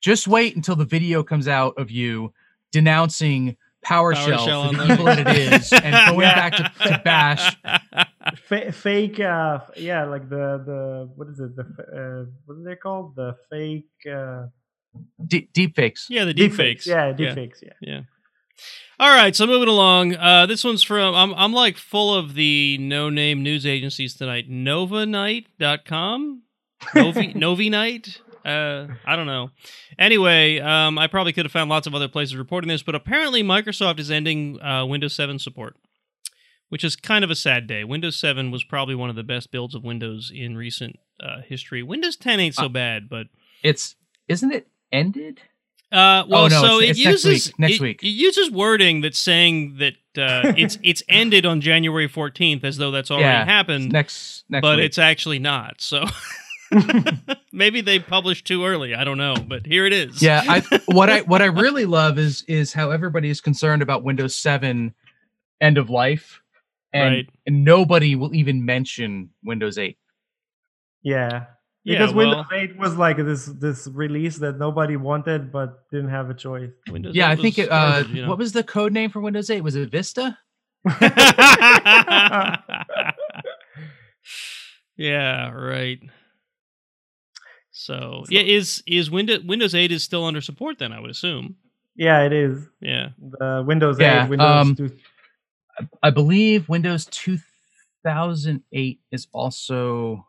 Just 0.00 0.28
wait 0.28 0.54
until 0.54 0.76
the 0.76 0.84
video 0.84 1.22
comes 1.22 1.48
out 1.48 1.74
of 1.76 1.90
you 1.90 2.32
denouncing 2.72 3.56
PowerShell, 3.84 4.38
PowerShell 4.38 4.70
for 4.70 4.76
the 4.76 4.84
the- 4.86 4.92
evil 4.92 5.04
that 5.06 5.18
it 5.36 5.52
is 5.54 5.72
and 5.72 6.06
going 6.10 6.20
Yeah. 6.20 6.34
back 6.50 6.52
to, 6.56 6.88
to 6.88 7.00
Bash. 7.04 7.56
Fa- 8.36 8.72
fake 8.72 9.20
uh 9.20 9.60
f- 9.62 9.76
yeah 9.78 10.04
like 10.04 10.28
the 10.28 10.62
the 10.66 11.10
what 11.16 11.28
is 11.28 11.40
it 11.40 11.54
the 11.56 11.62
f- 11.62 11.86
uh, 11.92 12.30
what 12.46 12.54
are 12.58 12.64
they 12.64 12.76
called 12.76 13.14
the 13.16 13.34
fake 13.50 13.88
uh 14.12 14.46
D- 15.26 15.48
deep 15.52 15.76
fakes. 15.76 16.06
yeah, 16.10 16.24
the 16.24 16.34
deep 16.34 16.52
fakes. 16.52 16.86
yeah 16.86 17.12
deep 17.12 17.34
fakes 17.34 17.60
yeah 17.62 17.72
Yeah. 17.80 18.00
All 18.98 19.10
right, 19.14 19.36
so 19.36 19.46
moving 19.46 19.68
along. 19.68 20.16
Uh, 20.16 20.46
this 20.46 20.64
one's 20.64 20.82
from 20.82 21.14
I'm 21.14 21.32
I'm 21.34 21.52
like 21.52 21.76
full 21.76 22.12
of 22.12 22.34
the 22.34 22.76
no 22.80 23.08
name 23.10 23.42
news 23.44 23.64
agencies 23.64 24.14
tonight. 24.14 24.50
Novinite.com? 24.50 26.42
Novi 26.94 27.32
Novi 27.34 27.70
Night? 27.70 28.20
Uh, 28.44 28.88
I 29.06 29.14
don't 29.16 29.26
know. 29.26 29.50
Anyway, 29.98 30.58
um, 30.58 30.98
I 30.98 31.06
probably 31.06 31.32
could 31.32 31.44
have 31.44 31.52
found 31.52 31.68
lots 31.70 31.86
of 31.86 31.94
other 31.94 32.08
places 32.08 32.34
reporting 32.36 32.68
this, 32.68 32.82
but 32.82 32.94
apparently 32.94 33.42
Microsoft 33.42 33.98
is 34.00 34.10
ending 34.10 34.60
uh, 34.62 34.86
Windows 34.86 35.12
7 35.14 35.38
support, 35.38 35.76
which 36.68 36.84
is 36.84 36.96
kind 36.96 37.24
of 37.24 37.30
a 37.30 37.34
sad 37.34 37.66
day. 37.66 37.84
Windows 37.84 38.16
7 38.16 38.50
was 38.50 38.64
probably 38.64 38.94
one 38.94 39.10
of 39.10 39.16
the 39.16 39.22
best 39.22 39.50
builds 39.50 39.74
of 39.74 39.82
Windows 39.84 40.30
in 40.34 40.56
recent 40.56 40.98
uh, 41.20 41.40
history. 41.46 41.82
Windows 41.82 42.16
10 42.16 42.40
ain't 42.40 42.54
so 42.54 42.66
Uh, 42.66 42.68
bad, 42.68 43.08
but 43.08 43.26
It's 43.62 43.96
isn't 44.28 44.52
it 44.52 44.68
ended? 44.92 45.40
uh, 45.90 46.24
well, 46.28 46.44
Oh, 46.44 46.48
no, 46.48 46.60
so 46.60 46.80
it's- 46.80 46.82
it 46.82 46.90
it's 46.90 46.98
next 47.04 47.24
uses 47.24 47.46
week, 47.46 47.58
next 47.58 47.74
it, 47.76 47.80
week. 47.80 48.02
it 48.02 48.08
uses 48.08 48.50
wording 48.50 49.00
that's 49.00 49.18
saying 49.18 49.76
that 49.78 49.94
uh, 50.16 50.52
it's 50.58 50.78
it's 50.82 51.02
ended 51.08 51.46
on 51.46 51.60
January 51.60 52.08
fourteenth, 52.08 52.62
as 52.64 52.76
though 52.76 52.90
that's 52.90 53.10
already 53.10 53.24
Yeah, 53.24 53.44
happened, 53.44 53.90
Next 53.92 54.44
next 54.48 54.62
but 54.62 54.76
week. 54.78 54.86
it's 54.86 54.98
actually 54.98 55.38
not. 55.38 55.80
So 55.80 56.04
maybe 57.52 57.80
they 57.80 57.98
published 57.98 58.46
too 58.46 58.64
early. 58.66 58.94
I 58.94 59.04
don't 59.04 59.18
know, 59.18 59.34
but 59.36 59.64
here 59.66 59.86
it 59.86 59.92
is. 59.92 60.20
yeah. 60.22 60.42
I 60.46 60.60
what 60.86 61.08
I 61.10 61.20
what 61.22 61.40
I 61.42 61.46
really 61.46 61.86
love 61.86 62.18
is 62.18 62.42
is 62.48 62.72
how 62.72 62.90
everybody 62.90 63.30
is 63.30 63.40
concerned 63.40 63.80
about 63.82 64.02
Windows 64.04 64.36
7 64.36 64.94
end 65.60 65.78
of 65.78 65.88
life, 65.90 66.40
and, 66.92 67.14
Right. 67.14 67.28
and 67.46 67.64
nobody 67.64 68.14
will 68.16 68.34
even 68.34 68.64
mention 68.64 69.30
Windows 69.44 69.76
8. 69.78 69.96
yeah 71.02 71.44
Yeah, 71.84 71.98
because 71.98 72.14
well- 72.14 72.28
Windows 72.28 72.46
8 72.52 72.76
was 72.78 72.96
like 72.96 73.16
this 73.18 73.46
this 73.46 73.86
release 73.92 74.38
that 74.38 74.58
nobody 74.58 74.96
wanted 74.96 75.52
but 75.52 75.88
didn't 75.90 76.10
have 76.10 76.28
a 76.30 76.34
choice. 76.34 76.70
Windows 76.90 77.14
Yeah, 77.14 77.30
I 77.30 77.36
think 77.36 77.58
it, 77.58 77.70
uh, 77.70 78.04
you 78.12 78.22
know. 78.22 78.28
what 78.28 78.38
was 78.38 78.52
the 78.52 78.62
code 78.64 78.92
name 78.92 79.10
for 79.10 79.20
Windows 79.20 79.48
8? 79.50 79.62
Was 79.62 79.76
it 79.76 79.90
Vista? 79.90 80.36
yeah, 84.96 85.50
right. 85.50 86.00
So, 87.70 88.24
yeah, 88.28 88.40
is 88.42 88.82
is 88.86 89.10
Windows 89.10 89.44
Windows 89.44 89.74
8 89.74 89.92
is 89.92 90.02
still 90.02 90.24
under 90.24 90.40
support 90.40 90.78
then, 90.78 90.92
I 90.92 91.00
would 91.00 91.10
assume. 91.10 91.56
Yeah, 91.94 92.22
it 92.22 92.32
is. 92.32 92.66
Yeah. 92.80 93.10
The 93.18 93.64
Windows 93.66 93.98
8, 94.00 94.28
Windows 94.28 94.46
um, 94.46 94.76
2. 94.76 94.90
I 96.02 96.10
believe 96.10 96.68
Windows 96.68 97.06
2008 97.06 99.00
is 99.12 99.26
also. 99.32 100.26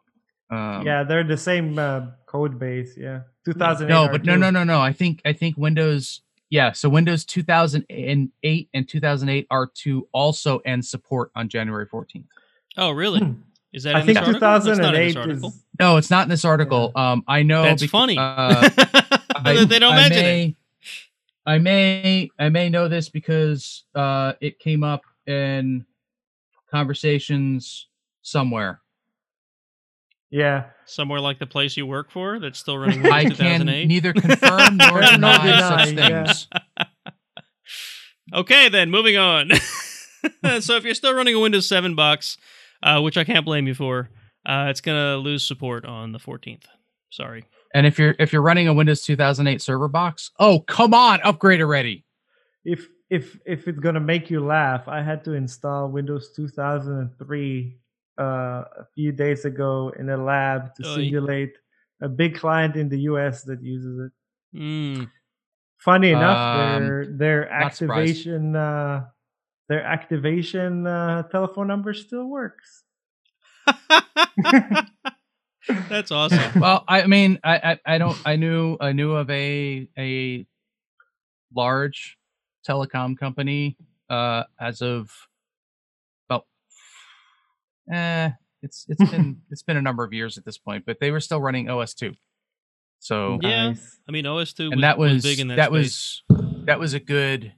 Um, 0.50 0.86
yeah, 0.86 1.04
they're 1.04 1.24
the 1.24 1.38
same 1.38 1.78
uh, 1.78 2.08
code 2.26 2.58
base. 2.60 2.98
Yeah, 2.98 3.22
2008. 3.46 3.94
No, 3.94 4.10
but 4.12 4.26
no, 4.26 4.36
no, 4.36 4.50
no, 4.50 4.64
no. 4.64 4.82
I 4.82 4.94
think 4.94 5.22
I 5.26 5.34
think 5.34 5.58
Windows. 5.58 6.22
Yeah, 6.50 6.72
so 6.72 6.90
Windows 6.90 7.26
2008 7.26 8.70
and 8.74 8.90
2008 8.90 9.48
R2 9.50 10.02
also 10.12 10.58
end 10.60 10.84
support 10.84 11.30
on 11.36 11.48
January 11.48 11.86
14th. 11.86 12.24
Oh, 12.76 12.90
really? 12.90 13.20
Hmm. 13.20 13.34
Is 13.72 13.84
that 13.84 13.96
I 13.96 14.00
in 14.00 14.06
think 14.08 14.18
this 14.18 14.28
article? 14.28 14.48
Not 14.48 14.62
in 14.62 14.68
this 14.68 14.78
2008 14.78 15.18
article. 15.18 15.50
is. 15.50 15.64
No, 15.80 15.98
it's 15.98 16.10
not 16.10 16.24
in 16.24 16.30
this 16.30 16.44
article. 16.44 16.92
Um, 16.96 17.24
I 17.28 17.44
know 17.44 17.64
That's 17.64 17.84
bec- 17.84 17.92
funny. 17.92 18.18
Uh, 18.18 18.68
that 18.70 19.66
they 19.70 19.80
don't 19.80 19.96
mention 19.96 20.18
it. 20.18 20.24
may, 20.24 20.56
I 21.46 21.58
may 21.60 22.30
I 22.40 22.50
may 22.50 22.70
know 22.70 22.88
this 22.88 23.10
because 23.10 23.84
uh, 23.94 24.34
it 24.42 24.60
came 24.60 24.84
up 24.84 25.02
in 25.30 25.86
conversations 26.72 27.88
somewhere. 28.22 28.82
Yeah. 30.32 30.66
Somewhere 30.86 31.20
like 31.20 31.40
the 31.40 31.48
place 31.48 31.76
you 31.78 31.86
work 31.86 32.12
for 32.12 32.40
that's 32.40 32.60
still 32.60 32.78
running 32.78 33.06
I 33.12 33.24
Windows 33.24 33.38
can 33.38 33.60
2008. 33.62 33.88
neither 33.88 34.14
confirm 34.14 34.78
nor 34.78 34.90
Nor 35.02 35.02
deny 35.02 35.60
such 35.62 35.90
deny, 35.90 36.10
yeah. 36.10 36.24
things. 36.26 36.48
Okay, 38.32 38.70
then 38.70 38.92
moving 38.92 39.18
on. 39.18 39.50
so 40.60 40.76
if 40.76 40.84
you're 40.84 40.94
still 40.94 41.16
running 41.16 41.34
a 41.34 41.40
Windows 41.40 41.68
7 41.68 41.96
box, 41.96 42.38
uh, 42.84 43.02
which 43.02 43.18
I 43.18 43.24
can't 43.24 43.44
blame 43.44 43.66
you 43.66 43.74
for, 43.74 44.12
uh, 44.46 44.68
it's 44.70 44.82
gonna 44.82 45.18
lose 45.18 45.44
support 45.44 45.84
on 45.84 46.12
the 46.12 46.20
14th. 46.20 46.66
Sorry. 47.10 47.46
And 47.74 47.88
if 47.88 47.98
you're 47.98 48.14
if 48.20 48.32
you're 48.32 48.44
running 48.44 48.68
a 48.68 48.74
Windows 48.76 49.02
2008 49.02 49.64
server 49.64 49.88
box, 49.88 50.30
oh 50.40 50.60
come 50.60 50.94
on, 50.94 51.20
upgrade 51.24 51.60
already. 51.60 52.06
If 52.64 52.86
if 53.10 53.40
if 53.46 53.68
it's 53.68 53.80
gonna 53.80 54.00
make 54.00 54.30
you 54.30 54.40
laugh, 54.40 54.88
I 54.88 55.02
had 55.02 55.24
to 55.26 55.34
install 55.34 55.90
Windows 55.90 56.32
2003 56.36 57.80
uh, 58.20 58.24
a 58.24 58.86
few 58.94 59.12
days 59.12 59.46
ago 59.46 59.92
in 59.98 60.10
a 60.10 60.18
lab 60.18 60.76
to 60.76 60.88
Oy. 60.88 60.96
simulate 60.96 61.58
a 62.02 62.10
big 62.10 62.36
client 62.36 62.76
in 62.76 62.90
the 62.90 63.00
US 63.12 63.44
that 63.44 63.62
uses 63.64 64.00
it. 64.00 64.12
Mm. 64.58 65.10
Funny 65.78 66.12
enough, 66.12 66.38
Um, 66.38 66.84
their 66.84 67.06
their 67.06 67.50
activation 67.50 68.56
uh, 68.56 69.06
their 69.70 69.84
activation 69.84 70.86
uh, 70.86 71.24
telephone 71.24 71.68
number 71.68 71.94
still 71.94 72.28
works. 72.28 72.84
That's 75.90 76.12
awesome. 76.12 76.60
Well, 76.60 76.84
I 76.88 77.06
mean, 77.08 77.40
I, 77.44 77.58
I 77.86 77.96
I 77.96 77.98
don't 77.98 78.18
I 78.26 78.36
knew 78.36 78.78
I 78.80 78.92
knew 78.92 79.14
of 79.14 79.30
a 79.30 79.88
a 79.98 80.46
large 81.56 82.19
telecom 82.68 83.18
company 83.18 83.78
uh 84.10 84.44
as 84.60 84.82
of 84.82 85.12
about 86.30 86.46
eh 87.92 88.32
it's 88.62 88.86
it's 88.90 89.10
been 89.12 89.42
it's 89.50 89.64
been 89.64 89.78
a 89.78 89.82
number 89.82 90.04
of 90.04 90.14
years 90.14 90.38
at 90.38 90.46
this 90.46 90.58
point, 90.58 90.86
but 90.86 91.00
they 91.00 91.12
were 91.12 91.20
still 91.22 91.42
running 91.42 91.70
OS/2. 91.70 92.16
So 93.00 93.40
Yeah. 93.42 93.70
Nice. 93.70 93.98
I 94.08 94.12
mean, 94.12 94.26
OS/2 94.26 94.66
was, 94.66 94.72
and 94.74 94.84
that 94.84 94.98
was, 94.98 95.24
big 95.24 95.40
in 95.40 95.48
that, 95.50 95.56
that 95.56 95.70
space. 95.70 96.22
was 96.30 96.66
that 96.66 96.80
was 96.80 96.94
a 96.94 97.00
good 97.00 97.54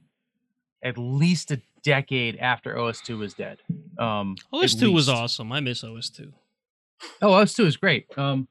at 0.84 0.96
least 0.98 1.50
a 1.50 1.60
decade 1.82 2.36
after 2.36 2.78
OS/2 2.78 3.18
was 3.18 3.34
dead. 3.34 3.58
Um 3.98 4.36
OS/2 4.52 4.92
was 4.92 5.08
awesome. 5.08 5.50
I 5.52 5.60
miss 5.60 5.82
OS2. 5.82 6.32
Oh, 7.20 7.32
OS2 7.32 7.66
is 7.66 7.76
great. 7.76 8.06
Um 8.16 8.48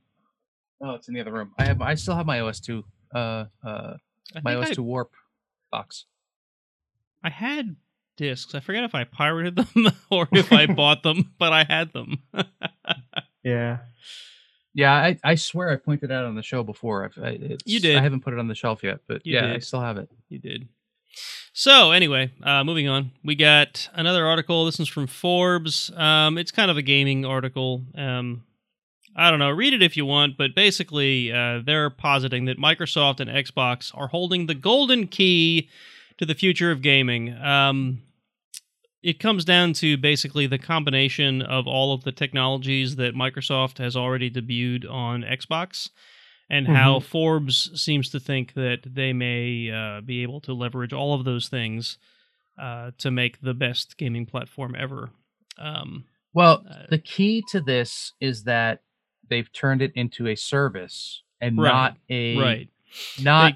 Oh, 0.84 0.96
it's 0.96 1.08
in 1.08 1.14
the 1.14 1.22
other 1.22 1.32
room. 1.32 1.54
I 1.60 1.66
have 1.66 1.82
I 1.82 1.94
still 1.96 2.16
have 2.16 2.26
my 2.26 2.42
OS/2 2.42 2.84
uh 3.16 3.46
uh 3.66 3.94
my 4.44 4.56
OS/2 4.56 4.80
warp 4.80 5.12
box. 5.72 6.06
I, 7.24 7.28
I 7.28 7.30
had 7.32 7.76
discs. 8.18 8.54
I 8.56 8.60
forget 8.60 8.84
if 8.84 8.96
I 8.96 9.04
pirated 9.04 9.56
them 9.56 9.88
or 10.10 10.28
if 10.32 10.52
I 10.52 10.66
bought 10.74 11.04
them, 11.04 11.34
but 11.40 11.54
I 11.54 11.64
had 11.64 11.94
them. 11.94 12.20
Yeah. 13.44 13.80
Yeah, 14.76 14.94
I, 14.94 15.18
I 15.24 15.34
swear 15.34 15.72
I 15.72 15.76
pointed 15.76 16.12
out 16.12 16.26
on 16.26 16.36
the 16.36 16.44
show 16.44 16.62
before. 16.62 17.12
It's, 17.18 17.64
You 17.66 17.80
did. 17.80 17.98
I 17.98 18.02
haven't 18.02 18.22
put 18.22 18.34
it 18.34 18.40
on 18.40 18.48
the 18.48 18.54
shelf 18.54 18.84
yet, 18.84 19.00
but 19.08 19.26
You 19.26 19.34
yeah, 19.34 19.54
I 19.54 19.58
still 19.58 19.82
have 19.82 19.98
it. 19.98 20.10
You 20.30 20.38
did. 20.38 20.70
So 21.54 21.92
anyway, 21.92 22.32
uh, 22.44 22.64
moving 22.64 22.88
on, 22.88 23.12
we 23.24 23.36
got 23.36 23.90
another 23.94 24.26
article. 24.26 24.66
This 24.66 24.80
one's 24.80 24.90
from 24.90 25.08
Forbes. 25.08 25.92
Um, 25.96 26.38
it's 26.38 26.52
kind 26.52 26.72
of 26.72 26.78
a 26.78 26.82
gaming 26.82 27.26
article. 27.26 27.84
Um, 27.96 28.44
I 29.16 29.30
don't 29.30 29.40
know. 29.40 29.50
Read 29.50 29.74
it 29.74 29.82
if 29.82 29.98
you 29.98 30.06
want, 30.06 30.38
but 30.38 30.56
basically, 30.56 31.34
uh, 31.34 31.62
they're 31.66 31.90
positing 31.90 32.46
that 32.46 32.58
Microsoft 32.58 33.20
and 33.20 33.30
Xbox 33.30 33.92
are 33.94 34.08
holding 34.08 34.46
the 34.46 34.56
golden 34.56 35.08
key 35.08 35.68
to 36.18 36.26
the 36.26 36.36
future 36.36 36.72
of 36.72 36.82
gaming. 36.82 37.34
Um, 37.38 38.02
it 39.04 39.20
comes 39.20 39.44
down 39.46 39.74
to 39.74 39.98
basically 39.98 40.46
the 40.46 40.60
combination 40.60 41.42
of 41.42 41.68
all 41.68 41.94
of 41.94 42.04
the 42.04 42.12
technologies 42.12 42.98
that 42.98 43.16
Microsoft 43.16 43.80
has 43.80 43.96
already 43.96 44.30
debuted 44.30 44.90
on 44.90 45.24
Xbox 45.24 45.90
and 46.50 46.68
how 46.68 47.00
Forbes 47.00 47.72
seems 47.82 48.10
to 48.10 48.20
think 48.20 48.54
that 48.54 48.80
they 48.86 49.14
may 49.14 49.72
uh, 49.72 50.02
be 50.02 50.22
able 50.22 50.42
to 50.42 50.54
leverage 50.54 50.94
all 50.94 51.14
of 51.14 51.24
those 51.24 51.48
things 51.48 51.98
uh, 52.60 52.92
to 52.98 53.10
make 53.10 53.42
the 53.42 53.54
best 53.54 53.98
gaming 53.98 54.26
platform 54.26 54.76
ever. 54.78 55.10
Um, 55.58 56.06
Well, 56.34 56.64
Uh, 56.70 56.86
the 56.90 56.98
key 57.00 57.44
to 57.52 57.62
this 57.62 58.14
is 58.20 58.44
that 58.44 58.82
they've 59.30 59.52
turned 59.52 59.82
it 59.82 59.94
into 59.96 60.28
a 60.28 60.36
service 60.36 61.24
and 61.40 61.58
Right, 61.58 61.72
not 61.72 61.98
a 62.10 62.38
right. 62.38 62.70
not. 63.20 63.54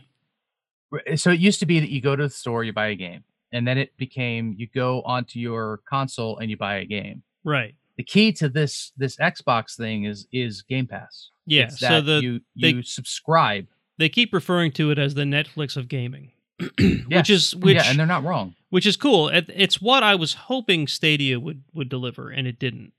So 1.16 1.32
it 1.32 1.40
used 1.40 1.60
to 1.60 1.66
be 1.66 1.80
that 1.80 1.90
you 1.90 2.02
go 2.02 2.16
to 2.16 2.24
the 2.24 2.30
store, 2.30 2.64
you 2.64 2.74
buy 2.74 2.88
a 2.88 2.95
game, 2.95 3.24
and 3.52 3.68
then 3.68 3.78
it 3.78 3.95
became 3.98 4.53
you 4.57 4.68
go 4.74 5.02
onto 5.03 5.40
your 5.40 5.82
console 5.90 6.38
and 6.40 6.49
you 6.49 6.57
buy 6.57 6.76
a 6.78 6.86
game. 6.86 7.24
Right. 7.44 7.76
The 7.98 8.03
key 8.03 8.32
to 8.34 8.49
this 8.49 8.91
this 8.98 9.16
Xbox 9.18 9.76
thing 9.78 10.03
is 10.06 10.28
is 10.32 10.62
Game 10.64 10.88
Pass. 10.88 11.30
Yeah. 11.45 11.68
So 11.70 12.02
that 12.02 12.06
the 12.06 12.20
you 12.22 12.41
they- 12.60 12.82
subscribe, 12.82 13.68
they 13.98 14.10
keep 14.10 14.34
referring 14.34 14.72
to 14.74 14.91
it 14.91 14.99
as 14.99 15.14
the 15.16 15.24
Netflix 15.24 15.78
of 15.78 15.88
gaming, 15.88 16.32
Yes. 16.80 17.03
which 17.07 17.30
is 17.30 17.56
which 17.56 17.76
yeah, 17.76 17.90
and 17.90 17.98
they're 17.99 18.06
not 18.06 18.24
wrong. 18.24 18.56
which 18.70 18.86
is 18.86 18.98
cool. 18.98 19.30
It, 19.30 19.49
it's 19.53 19.82
what 19.82 20.03
I 20.03 20.16
was 20.16 20.34
hoping 20.34 20.88
Stadia 20.88 21.40
would 21.40 21.64
would 21.74 21.88
deliver, 21.90 22.30
and 22.30 22.48
it 22.48 22.60
didn't. 22.60 22.91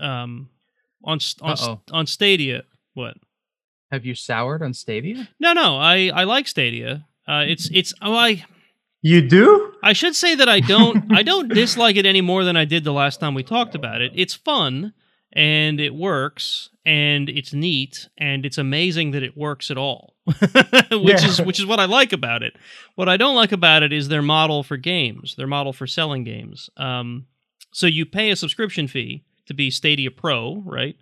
Um, 0.00 0.48
on 1.04 1.18
on 1.40 1.52
Uh-oh. 1.52 1.80
on 1.92 2.06
Stadia, 2.06 2.64
what? 2.94 3.14
Have 3.92 4.04
you 4.06 4.14
soured 4.14 4.62
on 4.62 4.72
Stadia? 4.74 5.28
No, 5.38 5.52
no. 5.52 5.76
I 5.78 6.10
I 6.14 6.24
like 6.24 6.48
Stadia. 6.48 7.06
Uh, 7.26 7.44
it's 7.46 7.70
it's 7.72 7.92
oh 8.02 8.14
I 8.14 8.44
You 9.00 9.20
do? 9.28 9.72
I 9.82 9.92
should 9.92 10.14
say 10.14 10.34
that 10.34 10.48
I 10.48 10.60
don't 10.60 11.12
I 11.12 11.22
don't 11.22 11.48
dislike 11.52 11.96
it 11.96 12.06
any 12.06 12.20
more 12.20 12.44
than 12.44 12.56
I 12.56 12.64
did 12.64 12.84
the 12.84 12.92
last 12.92 13.20
time 13.20 13.34
we 13.34 13.42
talked 13.42 13.74
about 13.74 14.00
it. 14.00 14.12
It's 14.14 14.34
fun 14.34 14.92
and 15.34 15.80
it 15.80 15.94
works 15.94 16.68
and 16.84 17.28
it's 17.28 17.52
neat 17.52 18.08
and 18.18 18.44
it's 18.44 18.58
amazing 18.58 19.12
that 19.12 19.22
it 19.22 19.36
works 19.36 19.70
at 19.70 19.78
all. 19.78 20.14
which 20.26 20.42
Yeah. 20.90 21.26
is 21.26 21.40
which 21.42 21.58
is 21.58 21.66
what 21.66 21.80
I 21.80 21.86
like 21.86 22.12
about 22.12 22.42
it. 22.42 22.54
What 22.94 23.08
I 23.08 23.16
don't 23.16 23.34
like 23.36 23.52
about 23.52 23.82
it 23.82 23.92
is 23.92 24.08
their 24.08 24.22
model 24.22 24.62
for 24.62 24.76
games, 24.76 25.34
their 25.36 25.46
model 25.48 25.72
for 25.72 25.86
selling 25.86 26.24
games. 26.24 26.70
Um 26.76 27.26
so 27.72 27.86
you 27.86 28.04
pay 28.06 28.30
a 28.30 28.36
subscription 28.36 28.86
fee 28.88 29.24
to 29.46 29.54
be 29.54 29.70
Stadia 29.70 30.10
Pro, 30.10 30.62
right? 30.66 30.96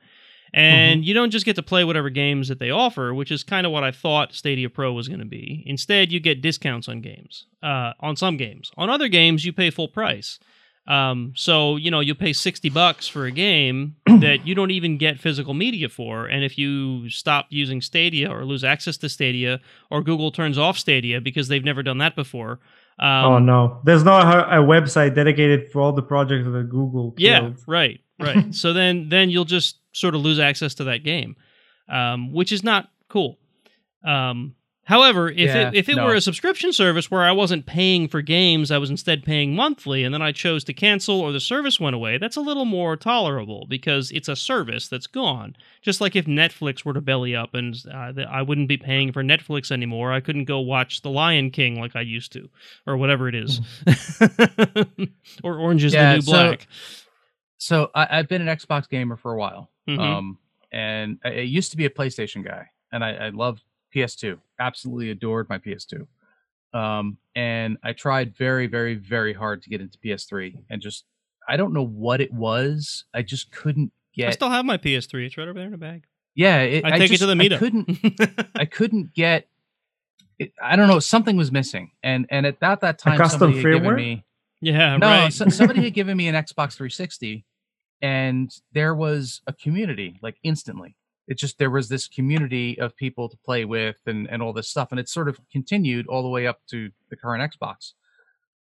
And 0.53 1.05
you 1.05 1.15
don't 1.15 1.31
just 1.31 1.47
get 1.47 1.57
to 1.57 1.63
play 1.63 1.85
whatever 1.85 2.11
games 2.11 2.49
that 2.49 2.59
they 2.59 2.71
offer, 2.71 3.15
which 3.15 3.31
is 3.31 3.45
kind 3.45 3.67
of 3.67 3.73
what 3.73 3.85
I 3.85 3.93
thought 3.93 4.35
Stadia 4.35 4.69
Pro 4.69 4.93
was 4.93 5.07
going 5.07 5.21
to 5.21 5.27
be. 5.27 5.63
Instead, 5.67 6.11
you 6.11 6.19
get 6.19 6.43
discounts 6.43 6.89
on 6.89 7.01
games, 7.01 7.47
uh, 7.63 7.93
on 8.01 8.17
some 8.17 8.37
games. 8.37 8.73
On 8.77 8.91
other 8.91 9.09
games, 9.09 9.45
you 9.45 9.53
pay 9.53 9.71
full 9.71 9.89
price. 9.89 10.41
Um, 10.87 11.35
so 11.37 11.77
you 11.77 11.91
know 11.91 12.01
you 12.01 12.15
pay 12.15 12.33
sixty 12.33 12.69
bucks 12.69 13.07
for 13.07 13.25
a 13.25 13.31
game 13.31 13.97
that 14.07 14.47
you 14.47 14.55
don't 14.55 14.73
even 14.73 14.99
get 14.99 15.21
physical 15.21 15.55
media 15.55 15.89
for, 15.89 16.27
and 16.27 16.43
if 16.43 16.59
you 16.59 17.09
stop 17.11 17.47
using 17.51 17.81
Stadia 17.81 18.29
or 18.29 18.45
lose 18.45 18.65
access 18.65 18.97
to 18.97 19.09
Stadia, 19.09 19.61
or 19.91 20.03
Google 20.03 20.33
turns 20.33 20.59
off 20.59 20.79
Stadia 20.79 21.21
because 21.21 21.49
they've 21.49 21.65
never 21.65 21.83
done 21.83 21.99
that 21.99 22.17
before, 22.17 22.59
um, 23.01 23.25
oh 23.25 23.39
no. 23.39 23.81
There's 23.85 24.05
not 24.05 24.35
a, 24.35 24.61
a 24.61 24.63
website 24.63 25.15
dedicated 25.15 25.73
for 25.73 25.81
all 25.81 25.93
the 25.93 26.03
projects 26.03 26.45
that 26.45 26.69
Google 26.69 27.15
Yeah, 27.17 27.53
right, 27.67 28.01
right. 28.21 28.55
so 28.55 28.73
then 28.73 29.09
then 29.09 29.31
you'll 29.31 29.47
just 29.47 29.79
sort 29.93 30.15
of 30.15 30.21
lose 30.21 30.39
access 30.39 30.75
to 30.75 30.85
that 30.85 31.03
game, 31.03 31.35
um, 31.89 32.33
which 32.33 32.53
is 32.53 32.63
not 32.63 32.91
cool. 33.09 33.39
Um, 34.05 34.55
however, 34.91 35.31
if 35.31 35.39
Yeah, 35.39 35.69
it 35.69 35.75
if 35.75 35.89
it 35.89 35.97
no. 35.97 36.05
were 36.05 36.15
a 36.15 36.21
subscription 36.21 36.73
service 36.73 37.11
where 37.11 37.23
I 37.23 37.33
wasn't 37.33 37.65
paying 37.65 38.09
for 38.09 38.21
games, 38.21 38.71
I 38.71 38.77
was 38.79 38.91
instead 38.91 39.25
paying 39.25 39.55
monthly, 39.55 40.05
and 40.05 40.13
then 40.13 40.21
I 40.21 40.33
chose 40.33 40.65
to 40.65 40.75
cancel 40.75 41.21
or 41.21 41.33
the 41.33 41.41
service 41.41 41.81
went 41.81 41.97
away, 41.97 42.19
that's 42.19 42.37
a 42.37 42.41
little 42.41 42.65
more 42.67 42.97
tolerable 42.97 43.67
because 43.69 44.11
it's 44.11 44.29
a 44.29 44.37
service 44.37 44.89
that's 44.89 45.07
gone. 45.07 45.57
Just 45.81 46.01
like 46.01 46.15
if 46.15 46.27
Netflix 46.27 46.85
were 46.85 46.93
to 46.93 47.01
belly 47.01 47.35
up 47.35 47.55
and 47.55 47.75
uh, 47.91 48.13
I 48.29 48.43
wouldn't 48.43 48.69
be 48.69 48.77
paying 48.77 49.13
for 49.13 49.23
Netflix 49.23 49.71
anymore, 49.71 50.13
I 50.13 50.21
couldn't 50.21 50.45
go 50.45 50.61
watch 50.61 51.01
The 51.03 51.11
Lion 51.11 51.51
King 51.51 51.81
like 51.81 51.97
I 51.97 52.03
used 52.03 52.33
to, 52.33 52.51
or 52.87 52.97
whatever 52.99 53.29
it 53.29 53.35
is, 53.35 53.61
or 55.43 55.57
Orange 55.59 55.85
is 55.85 55.95
Yeah, 55.95 56.11
the 56.11 56.17
New 56.17 56.23
so- 56.23 56.33
Black. 56.33 56.67
So 57.63 57.91
I, 57.95 58.19
I've 58.19 58.29
been 58.29 58.47
an 58.47 58.57
Xbox 58.57 58.89
gamer 58.89 59.17
for 59.17 59.33
a 59.33 59.37
while, 59.39 59.71
Mhm. 59.89 59.99
um, 60.01 60.39
and 60.73 61.19
I, 61.25 61.29
I 61.29 61.41
used 61.41 61.71
to 61.73 61.77
be 61.77 61.85
a 61.85 61.91
PlayStation 61.91 62.43
guy, 62.45 62.67
and 62.91 63.05
I, 63.05 63.11
I 63.13 63.29
loved 63.29 63.63
PS2. 63.95 64.39
Absolutely 64.59 65.11
adored 65.11 65.49
my 65.49 65.59
PS2. 65.59 66.07
Um, 66.73 67.19
and 67.35 67.79
I 67.83 67.93
tried 67.93 68.37
very, 68.37 68.67
very, 68.67 68.95
very 68.95 69.33
hard 69.33 69.63
to 69.63 69.71
get 69.71 69.81
into 69.81 69.99
PS3, 69.99 70.55
and 70.71 70.81
just 70.81 71.05
I 71.49 71.57
don't 71.57 71.73
know 71.73 71.85
what 71.85 72.21
it 72.21 72.33
was. 72.33 73.05
I 73.13 73.23
just 73.23 73.51
couldn't 73.51 73.93
get. 74.15 74.29
I 74.29 74.33
still 74.33 74.51
have 74.51 74.65
my 74.65 74.79
PS3. 74.79 75.27
It's 75.27 75.37
right 75.37 75.49
over 75.49 75.59
there 75.59 75.67
in 75.67 75.73
the 75.73 75.79
bag. 75.79 76.05
yeah, 76.37 76.59
it, 76.61 76.85
I 76.85 76.97
take 76.99 77.11
it 77.13 77.19
to 77.19 77.27
the 77.27 77.33
I 77.33 77.35
meetup. 77.35 77.59
couldn't. 77.59 78.51
I 78.55 78.65
couldn't 78.67 79.15
get. 79.15 79.49
It, 80.39 80.53
I 80.63 80.77
don't 80.77 80.87
know. 80.89 81.01
Something 81.01 81.37
was 81.37 81.51
missing, 81.51 81.91
and 82.05 82.27
and 82.31 82.47
at 82.47 82.61
that 82.61 82.83
that 82.83 82.99
time, 83.01 83.19
custom 83.19 83.53
somebody 83.53 83.63
had 83.63 83.83
given 83.83 83.95
me. 83.97 84.25
yeah, 84.61 84.97
No, 84.97 85.07
right. 85.09 85.33
so, 85.33 85.49
somebody 85.49 85.83
had 85.83 85.93
given 85.95 86.17
me 86.17 86.29
an 86.29 86.37
Xbox 86.37 86.75
360, 86.75 87.45
and 88.01 88.51
there 88.73 88.95
was 88.95 89.43
a 89.49 89.53
community 89.53 90.19
like 90.23 90.37
instantly. 90.45 90.97
It 91.31 91.39
just 91.39 91.59
there 91.59 91.71
was 91.71 91.89
this 91.89 92.09
community 92.09 92.79
of 92.79 92.97
people 92.97 93.29
to 93.31 93.37
play 93.39 93.65
with 93.65 93.97
and 94.07 94.29
and 94.29 94.43
all 94.43 94.53
this 94.53 94.69
stuff, 94.69 94.91
and 94.91 95.01
it 95.01 95.09
sort 95.09 95.29
of 95.29 95.41
continued 95.51 96.07
all 96.09 96.23
the 96.23 96.29
way 96.29 96.47
up 96.47 96.61
to 96.69 96.91
the 97.09 97.17
current 97.17 97.43
Xbox. 97.43 97.95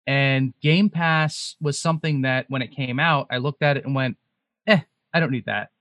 And 0.06 0.54
Game 0.62 0.90
Pass 0.90 1.56
was 1.62 1.80
something 1.80 2.22
that 2.22 2.46
when 2.50 2.62
it 2.62 2.72
came 2.72 3.00
out, 3.00 3.28
I 3.32 3.38
looked 3.38 3.64
at 3.64 3.78
it 3.78 3.86
and 3.86 3.96
went, 3.96 4.18
"Eh, 4.68 4.82
I 5.14 5.20
don't 5.20 5.32
need 5.32 5.46
that." 5.46 5.72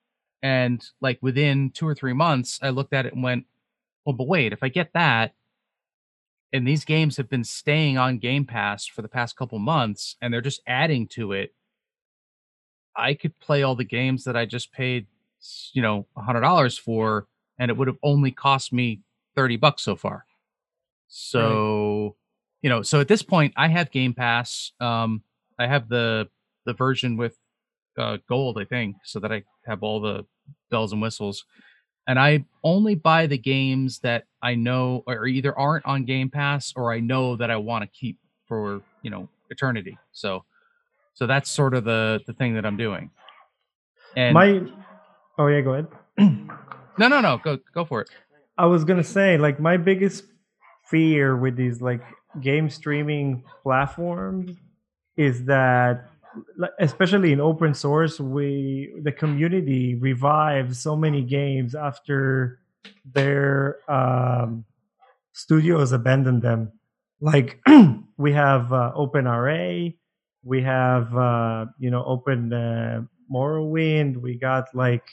And 0.42 0.84
like 1.00 1.18
within 1.20 1.70
2 1.70 1.86
or 1.86 1.94
3 1.94 2.14
months, 2.14 2.59
I 2.62 2.70
looked 2.70 2.94
at 2.94 3.06
it 3.06 3.12
and 3.14 3.22
went, 3.22 3.46
"Well, 4.05 4.14
but 4.14 4.28
wait, 4.28 4.52
if 4.52 4.62
I 4.62 4.68
get 4.68 4.92
that 4.94 5.34
and 6.52 6.66
these 6.66 6.84
games 6.84 7.16
have 7.16 7.28
been 7.28 7.44
staying 7.44 7.98
on 7.98 8.18
Game 8.18 8.44
Pass 8.44 8.86
for 8.86 9.02
the 9.02 9.09
past 9.09 9.36
couple 9.36 9.59
months 9.59 10.16
and 10.20 10.32
they're 10.32 10.40
just 10.40 10.62
adding 10.66 11.06
to 11.09 11.32
it, 11.32 11.55
I 12.96 13.14
could 13.14 13.38
play 13.38 13.62
all 13.62 13.76
the 13.76 13.84
games 13.84 14.24
that 14.24 14.36
I 14.36 14.46
just 14.46 14.72
paid, 14.72 15.06
you 15.73 15.82
know, 15.82 16.06
$100 16.16 16.81
for 16.81 17.27
and 17.59 17.70
it 17.70 17.77
would 17.77 17.89
have 17.89 17.98
only 18.02 18.31
cost 18.31 18.73
me 18.73 19.01
30 19.35 19.56
bucks 19.56 19.82
so 19.82 19.97
far. 19.97 20.24
So, 21.09 22.02
right. 22.02 22.12
you 22.62 22.70
know, 22.70 22.82
so 22.82 23.01
at 23.01 23.09
this 23.09 23.23
point 23.23 23.55
I 23.56 23.69
have 23.69 23.90
Game 23.90 24.15
Pass. 24.15 24.73
Um 24.81 25.23
I 25.59 25.66
have 25.66 25.89
the 25.89 26.28
the 26.66 26.74
version 26.74 27.16
with 27.16 27.36
uh 27.97 28.19
gold, 28.28 28.59
I 28.59 28.65
think, 28.65 28.97
so 29.05 29.20
that 29.20 29.32
I 29.32 29.44
have 29.66 29.82
all 29.82 30.01
the 30.01 30.24
bells 30.70 30.93
and 30.93 31.02
whistles. 31.02 31.44
And 32.06 32.19
I 32.19 32.47
only 32.65 32.94
buy 32.94 33.27
the 33.27 33.36
games 33.36 33.98
that 34.01 34.24
I 34.43 34.55
know 34.55 35.05
or 35.06 35.27
either 35.27 35.56
aren't 35.59 35.85
on 35.85 36.05
Game 36.05 36.31
Pass 36.31 36.73
or 36.74 36.93
I 36.93 37.01
know 37.01 37.36
that 37.36 37.51
I 37.51 37.56
want 37.56 37.82
to 37.82 37.89
keep 37.89 38.19
for, 38.47 38.81
you 39.02 39.10
know, 39.10 39.28
eternity. 39.51 39.98
So 40.12 40.44
so 41.15 41.27
that's 41.27 41.51
sort 41.51 41.74
of 41.74 41.85
the 41.85 42.20
the 42.27 42.32
thing 42.32 42.55
that 42.55 42.65
I'm 42.65 42.77
doing. 42.77 43.10
And 44.16 44.35
my 44.35 44.62
Oh 45.39 45.47
yeah, 45.47 45.60
go 45.60 45.73
ahead. 45.73 45.86
no, 46.98 47.09
no, 47.09 47.20
no. 47.20 47.39
Go 47.43 47.59
go 47.73 47.85
for 47.85 48.02
it. 48.02 48.09
I 48.56 48.66
was 48.66 48.85
gonna 48.85 49.05
say, 49.05 49.39
like, 49.39 49.60
my 49.60 49.77
biggest 49.77 50.24
fear 50.86 51.36
with 51.36 51.56
these 51.56 51.81
like 51.82 52.02
game 52.40 52.70
streaming 52.70 53.44
platforms 53.62 54.56
is 55.16 55.44
that 55.44 56.09
especially 56.78 57.32
in 57.32 57.40
open 57.40 57.74
source 57.74 58.20
we 58.20 58.93
the 59.02 59.12
community 59.12 59.94
revives 59.97 60.78
so 60.81 60.97
many 60.97 61.23
games 61.23 61.74
after 61.74 62.60
their 63.12 63.78
um, 63.90 64.65
studios 65.32 65.93
abandon 65.93 66.40
them 66.40 66.70
like 67.20 67.60
we 68.16 68.32
have 68.32 68.73
uh, 68.73 68.93
OpenRA 68.97 69.94
we 70.44 70.62
have 70.62 71.15
uh, 71.16 71.66
you 71.78 71.90
know 71.90 72.05
open 72.05 72.52
uh, 72.52 73.02
morrowind 73.32 74.16
we 74.16 74.35
got 74.35 74.66
like 74.74 75.05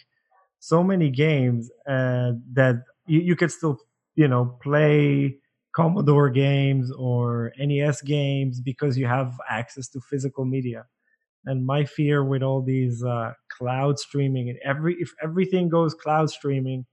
so 0.66 0.84
many 0.84 1.10
games 1.10 1.70
uh, 1.88 2.32
that 2.54 2.76
you, 3.06 3.20
you 3.20 3.36
could 3.36 3.52
still 3.52 3.78
you 4.16 4.28
know 4.28 4.58
play 4.64 5.38
commodore 5.76 6.30
games 6.30 6.92
or 6.98 7.52
nes 7.60 8.02
games 8.02 8.62
because 8.62 8.98
you 8.98 9.06
have 9.06 9.34
access 9.50 9.88
to 9.90 10.00
physical 10.10 10.46
media. 10.46 10.86
And 11.46 11.66
my 11.66 11.86
fear 11.86 12.24
with 12.24 12.42
all 12.42 12.62
these 12.64 13.04
uh, 13.04 13.34
cloud 13.58 14.00
streaming 14.00 14.50
and 14.50 14.58
every 14.64 14.96
if 15.00 15.12
everything 15.22 15.70
goes 15.70 15.94
cloud 15.94 16.30
streaming 16.30 16.86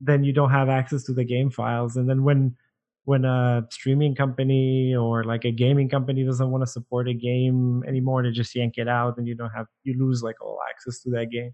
then 0.00 0.24
you 0.24 0.32
don't 0.32 0.50
have 0.50 0.68
access 0.68 1.02
to 1.04 1.12
the 1.12 1.24
game 1.24 1.50
files. 1.50 1.96
And 1.96 2.08
then 2.08 2.24
when 2.24 2.56
when 3.04 3.24
a 3.24 3.66
streaming 3.70 4.14
company 4.14 4.94
or 4.94 5.24
like 5.24 5.44
a 5.44 5.50
gaming 5.50 5.88
company 5.88 6.24
doesn't 6.24 6.50
want 6.50 6.62
to 6.62 6.66
support 6.66 7.08
a 7.08 7.14
game 7.14 7.82
anymore 7.88 8.22
they 8.22 8.30
just 8.30 8.54
yank 8.54 8.74
it 8.76 8.88
out 8.88 9.16
and 9.16 9.26
you 9.26 9.34
don't 9.34 9.50
have 9.50 9.66
you 9.84 9.98
lose 9.98 10.22
like 10.22 10.36
all 10.42 10.58
access 10.70 11.00
to 11.00 11.10
that 11.10 11.30
game 11.30 11.52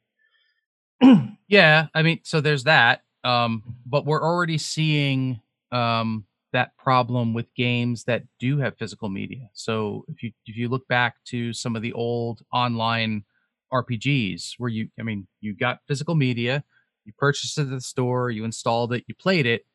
yeah 1.49 1.87
i 1.95 2.03
mean 2.03 2.21
so 2.23 2.41
there's 2.41 2.65
that 2.65 3.03
um 3.25 3.63
but 3.85 4.05
we're 4.05 4.23
already 4.23 4.59
seeing 4.59 5.41
um 5.73 6.25
that 6.57 6.75
problem 6.79 7.35
with 7.35 7.53
games 7.55 8.05
that 8.05 8.23
do 8.39 8.57
have 8.59 8.79
physical 8.79 9.11
media. 9.11 9.51
So 9.53 10.07
if 10.09 10.23
you 10.23 10.33
if 10.47 10.57
you 10.57 10.69
look 10.71 10.89
back 10.89 11.17
to 11.27 11.53
some 11.53 11.77
of 11.77 11.83
the 11.83 11.93
old 11.93 12.41
online 12.51 13.25
RPGs 13.71 14.55
where 14.57 14.71
you 14.71 14.89
I 14.99 15.03
mean 15.03 15.27
you 15.43 15.55
got 15.55 15.81
physical 15.87 16.15
media, 16.15 16.65
you 17.05 17.13
purchased 17.19 17.59
it 17.59 17.63
at 17.63 17.71
the 17.71 17.81
store, 17.83 18.31
you 18.31 18.45
installed 18.45 18.95
it, 18.95 19.05
you 19.07 19.15
played 19.15 19.45
it, 19.45 19.67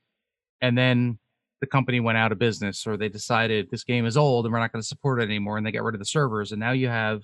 and 0.59 0.75
then 0.75 1.19
the 1.59 1.67
company 1.67 1.99
went 1.99 2.17
out 2.17 2.31
of 2.31 2.39
business 2.39 2.87
or 2.87 2.97
they 2.97 3.09
decided 3.09 3.69
this 3.69 3.83
game 3.83 4.07
is 4.07 4.17
old 4.17 4.45
and 4.45 4.51
we're 4.51 4.59
not 4.59 4.71
going 4.71 4.81
to 4.81 4.87
support 4.87 5.21
it 5.21 5.25
anymore 5.25 5.57
and 5.57 5.67
they 5.67 5.71
got 5.71 5.83
rid 5.83 5.93
of 5.93 5.99
the 5.99 6.05
servers 6.05 6.51
and 6.51 6.59
now 6.59 6.71
you 6.71 6.87
have 6.87 7.21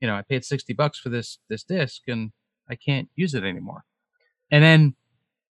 you 0.00 0.06
know 0.06 0.14
I 0.14 0.20
paid 0.20 0.44
60 0.44 0.74
bucks 0.74 0.98
for 0.98 1.08
this 1.08 1.38
this 1.48 1.64
disc 1.64 2.02
and 2.06 2.32
I 2.68 2.74
can't 2.74 3.08
use 3.14 3.34
it 3.34 3.44
anymore. 3.44 3.84
And 4.50 4.62
then 4.62 4.94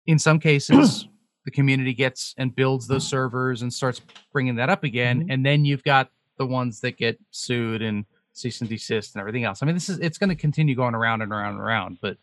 in 0.05 0.19
some 0.19 0.39
cases 0.39 1.07
the 1.45 1.51
community 1.51 1.93
gets 1.93 2.33
and 2.37 2.55
builds 2.55 2.87
those 2.87 3.07
servers 3.07 3.61
and 3.61 3.73
starts 3.73 4.01
bringing 4.31 4.55
that 4.55 4.69
up 4.69 4.83
again 4.83 5.21
mm-hmm. 5.21 5.31
and 5.31 5.45
then 5.45 5.65
you've 5.65 5.83
got 5.83 6.09
the 6.37 6.45
ones 6.45 6.79
that 6.81 6.97
get 6.97 7.19
sued 7.31 7.81
and 7.81 8.05
cease 8.33 8.61
and 8.61 8.69
desist 8.69 9.13
and 9.13 9.19
everything 9.19 9.43
else 9.43 9.61
i 9.61 9.65
mean 9.65 9.75
this 9.75 9.89
is 9.89 9.99
it's 9.99 10.17
going 10.17 10.29
to 10.29 10.35
continue 10.35 10.75
going 10.75 10.95
around 10.95 11.21
and 11.21 11.31
around 11.31 11.53
and 11.53 11.61
around 11.61 11.97
but 12.01 12.17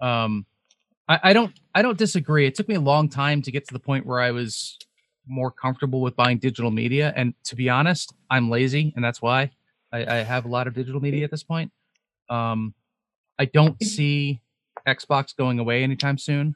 um 0.00 0.46
I, 1.08 1.20
I 1.24 1.32
don't 1.32 1.58
i 1.74 1.82
don't 1.82 1.98
disagree 1.98 2.46
it 2.46 2.54
took 2.54 2.68
me 2.68 2.76
a 2.76 2.80
long 2.80 3.08
time 3.08 3.42
to 3.42 3.50
get 3.50 3.66
to 3.66 3.72
the 3.72 3.80
point 3.80 4.06
where 4.06 4.20
i 4.20 4.30
was 4.30 4.78
more 5.26 5.50
comfortable 5.50 6.00
with 6.00 6.16
buying 6.16 6.38
digital 6.38 6.70
media 6.70 7.12
and 7.16 7.34
to 7.44 7.56
be 7.56 7.68
honest 7.68 8.14
i'm 8.30 8.50
lazy 8.50 8.92
and 8.94 9.04
that's 9.04 9.20
why 9.20 9.50
i, 9.92 10.04
I 10.04 10.16
have 10.18 10.44
a 10.44 10.48
lot 10.48 10.66
of 10.66 10.74
digital 10.74 11.00
media 11.00 11.24
at 11.24 11.30
this 11.30 11.42
point 11.42 11.72
um 12.28 12.74
i 13.40 13.44
don't 13.44 13.82
see 13.82 14.40
xbox 14.86 15.36
going 15.36 15.58
away 15.58 15.82
anytime 15.82 16.16
soon 16.16 16.54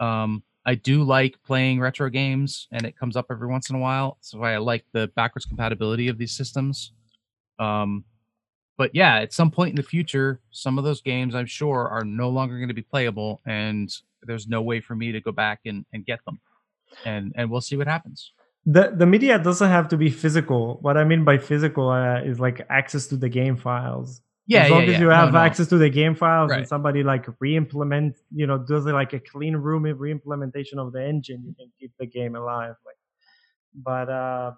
um 0.00 0.42
I 0.68 0.74
do 0.74 1.02
like 1.02 1.42
playing 1.46 1.80
retro 1.80 2.10
games, 2.10 2.68
and 2.72 2.84
it 2.84 2.94
comes 2.94 3.16
up 3.16 3.28
every 3.30 3.48
once 3.48 3.70
in 3.70 3.76
a 3.76 3.78
while. 3.78 4.18
So 4.20 4.42
I 4.42 4.58
like 4.58 4.84
the 4.92 5.10
backwards 5.16 5.46
compatibility 5.46 6.08
of 6.08 6.18
these 6.18 6.32
systems. 6.32 6.92
Um, 7.58 8.04
but 8.76 8.94
yeah, 8.94 9.16
at 9.16 9.32
some 9.32 9.50
point 9.50 9.70
in 9.70 9.76
the 9.76 9.82
future, 9.82 10.40
some 10.50 10.76
of 10.76 10.84
those 10.84 11.00
games 11.00 11.34
I'm 11.34 11.46
sure 11.46 11.88
are 11.88 12.04
no 12.04 12.28
longer 12.28 12.58
going 12.58 12.68
to 12.68 12.74
be 12.74 12.82
playable, 12.82 13.40
and 13.46 13.90
there's 14.22 14.46
no 14.46 14.60
way 14.60 14.82
for 14.82 14.94
me 14.94 15.10
to 15.10 15.22
go 15.22 15.32
back 15.32 15.60
and, 15.64 15.86
and 15.94 16.04
get 16.04 16.22
them. 16.26 16.38
And 17.06 17.32
and 17.34 17.50
we'll 17.50 17.62
see 17.62 17.76
what 17.76 17.86
happens. 17.86 18.32
The 18.66 18.92
the 18.94 19.06
media 19.06 19.38
doesn't 19.38 19.70
have 19.70 19.88
to 19.88 19.96
be 19.96 20.10
physical. 20.10 20.78
What 20.82 20.98
I 20.98 21.04
mean 21.04 21.24
by 21.24 21.38
physical 21.38 21.88
uh, 21.88 22.20
is 22.20 22.38
like 22.38 22.66
access 22.68 23.06
to 23.06 23.16
the 23.16 23.30
game 23.30 23.56
files. 23.56 24.20
Yeah, 24.48 24.64
as 24.64 24.70
long 24.70 24.84
yeah, 24.84 24.86
as 24.86 24.92
yeah. 24.94 25.00
you 25.00 25.08
have 25.10 25.32
no, 25.32 25.38
no. 25.38 25.44
access 25.44 25.66
to 25.68 25.76
the 25.76 25.90
game 25.90 26.14
files 26.14 26.50
right. 26.50 26.60
and 26.60 26.68
somebody 26.68 27.02
like 27.02 27.26
re-implement, 27.38 28.16
you 28.34 28.46
know, 28.46 28.56
does 28.56 28.86
it 28.86 28.92
like 28.92 29.12
a 29.12 29.20
clean 29.20 29.54
room 29.54 29.82
re-implementation 29.82 30.78
of 30.78 30.92
the 30.92 31.06
engine, 31.06 31.44
you 31.46 31.54
can 31.54 31.70
keep 31.78 31.92
the 31.98 32.06
game 32.06 32.34
alive. 32.34 32.74
Like, 32.86 32.96
but 33.74 34.08
uh, 34.10 34.52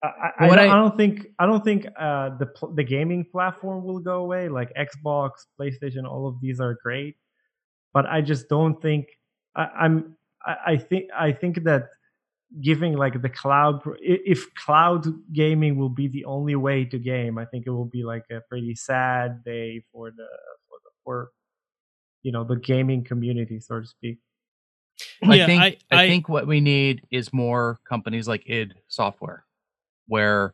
I, 0.00 0.30
I, 0.38 0.46
I, 0.46 0.62
I, 0.72 0.76
don't 0.76 0.96
think 0.96 1.26
I 1.40 1.46
don't 1.46 1.64
think 1.64 1.86
uh, 1.98 2.30
the 2.38 2.52
the 2.74 2.84
gaming 2.84 3.26
platform 3.32 3.82
will 3.84 3.98
go 3.98 4.18
away. 4.22 4.48
Like 4.48 4.72
Xbox, 4.74 5.30
PlayStation, 5.60 6.08
all 6.08 6.28
of 6.28 6.40
these 6.40 6.60
are 6.60 6.78
great, 6.80 7.16
but 7.92 8.06
I 8.06 8.20
just 8.20 8.48
don't 8.48 8.80
think 8.80 9.08
I, 9.56 9.66
I'm. 9.80 10.16
I 10.46 10.76
think 10.76 11.08
I 11.18 11.32
think 11.32 11.64
that 11.64 11.88
giving 12.60 12.96
like 12.96 13.20
the 13.20 13.28
cloud 13.28 13.80
if 14.00 14.52
cloud 14.54 15.06
gaming 15.32 15.76
will 15.76 15.88
be 15.88 16.08
the 16.08 16.24
only 16.24 16.54
way 16.54 16.84
to 16.84 16.98
game 16.98 17.38
i 17.38 17.44
think 17.44 17.66
it 17.66 17.70
will 17.70 17.84
be 17.84 18.04
like 18.04 18.24
a 18.30 18.40
pretty 18.48 18.74
sad 18.74 19.42
day 19.44 19.82
for 19.92 20.10
the 20.10 20.26
for 20.68 20.78
the 20.84 20.90
for 21.02 21.30
you 22.22 22.30
know 22.30 22.44
the 22.44 22.56
gaming 22.56 23.02
community 23.02 23.58
so 23.58 23.80
to 23.80 23.86
speak 23.86 24.18
i 25.24 25.34
yeah, 25.34 25.46
think 25.46 25.62
I, 25.62 25.76
I, 25.90 26.04
I 26.04 26.08
think 26.08 26.28
what 26.28 26.46
we 26.46 26.60
need 26.60 27.02
is 27.10 27.32
more 27.32 27.78
companies 27.88 28.28
like 28.28 28.44
id 28.46 28.74
software 28.88 29.44
where 30.06 30.46
a 30.46 30.52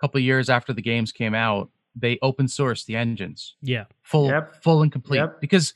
couple 0.00 0.20
years 0.20 0.48
after 0.48 0.72
the 0.72 0.82
games 0.82 1.12
came 1.12 1.34
out 1.34 1.70
they 1.94 2.18
open 2.22 2.48
source 2.48 2.84
the 2.84 2.96
engines 2.96 3.56
yeah 3.60 3.84
full 4.02 4.28
yep. 4.28 4.62
full 4.62 4.82
and 4.82 4.90
complete 4.90 5.18
yep. 5.18 5.40
because 5.40 5.74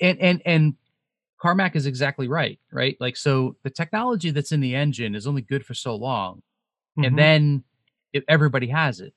and 0.00 0.18
and 0.20 0.42
and 0.44 0.74
Carmack 1.40 1.76
is 1.76 1.86
exactly 1.86 2.28
right, 2.28 2.58
right? 2.72 2.96
Like, 3.00 3.16
so 3.16 3.56
the 3.62 3.70
technology 3.70 4.30
that's 4.30 4.52
in 4.52 4.60
the 4.60 4.74
engine 4.74 5.14
is 5.14 5.26
only 5.26 5.42
good 5.42 5.64
for 5.64 5.74
so 5.74 5.94
long. 5.94 6.36
Mm-hmm. 6.98 7.04
And 7.04 7.18
then 7.18 7.64
if 8.12 8.24
everybody 8.28 8.68
has 8.68 9.00
it, 9.00 9.12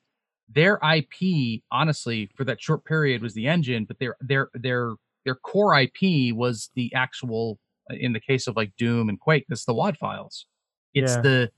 their 0.52 0.78
IP, 0.82 1.62
honestly, 1.70 2.30
for 2.36 2.44
that 2.44 2.60
short 2.60 2.84
period 2.84 3.22
was 3.22 3.34
the 3.34 3.46
engine, 3.46 3.84
but 3.84 3.98
their, 3.98 4.16
their, 4.20 4.50
their, 4.52 4.94
their 5.24 5.34
core 5.36 5.78
IP 5.78 6.34
was 6.34 6.70
the 6.74 6.92
actual, 6.94 7.58
uh, 7.90 7.94
in 7.98 8.12
the 8.12 8.20
case 8.20 8.46
of 8.46 8.56
like 8.56 8.72
Doom 8.76 9.08
and 9.08 9.18
Quake, 9.18 9.46
that's 9.48 9.64
the 9.64 9.74
WAD 9.74 9.96
files. 9.96 10.46
It's 10.92 11.14
yeah. 11.14 11.20
the, 11.20 11.50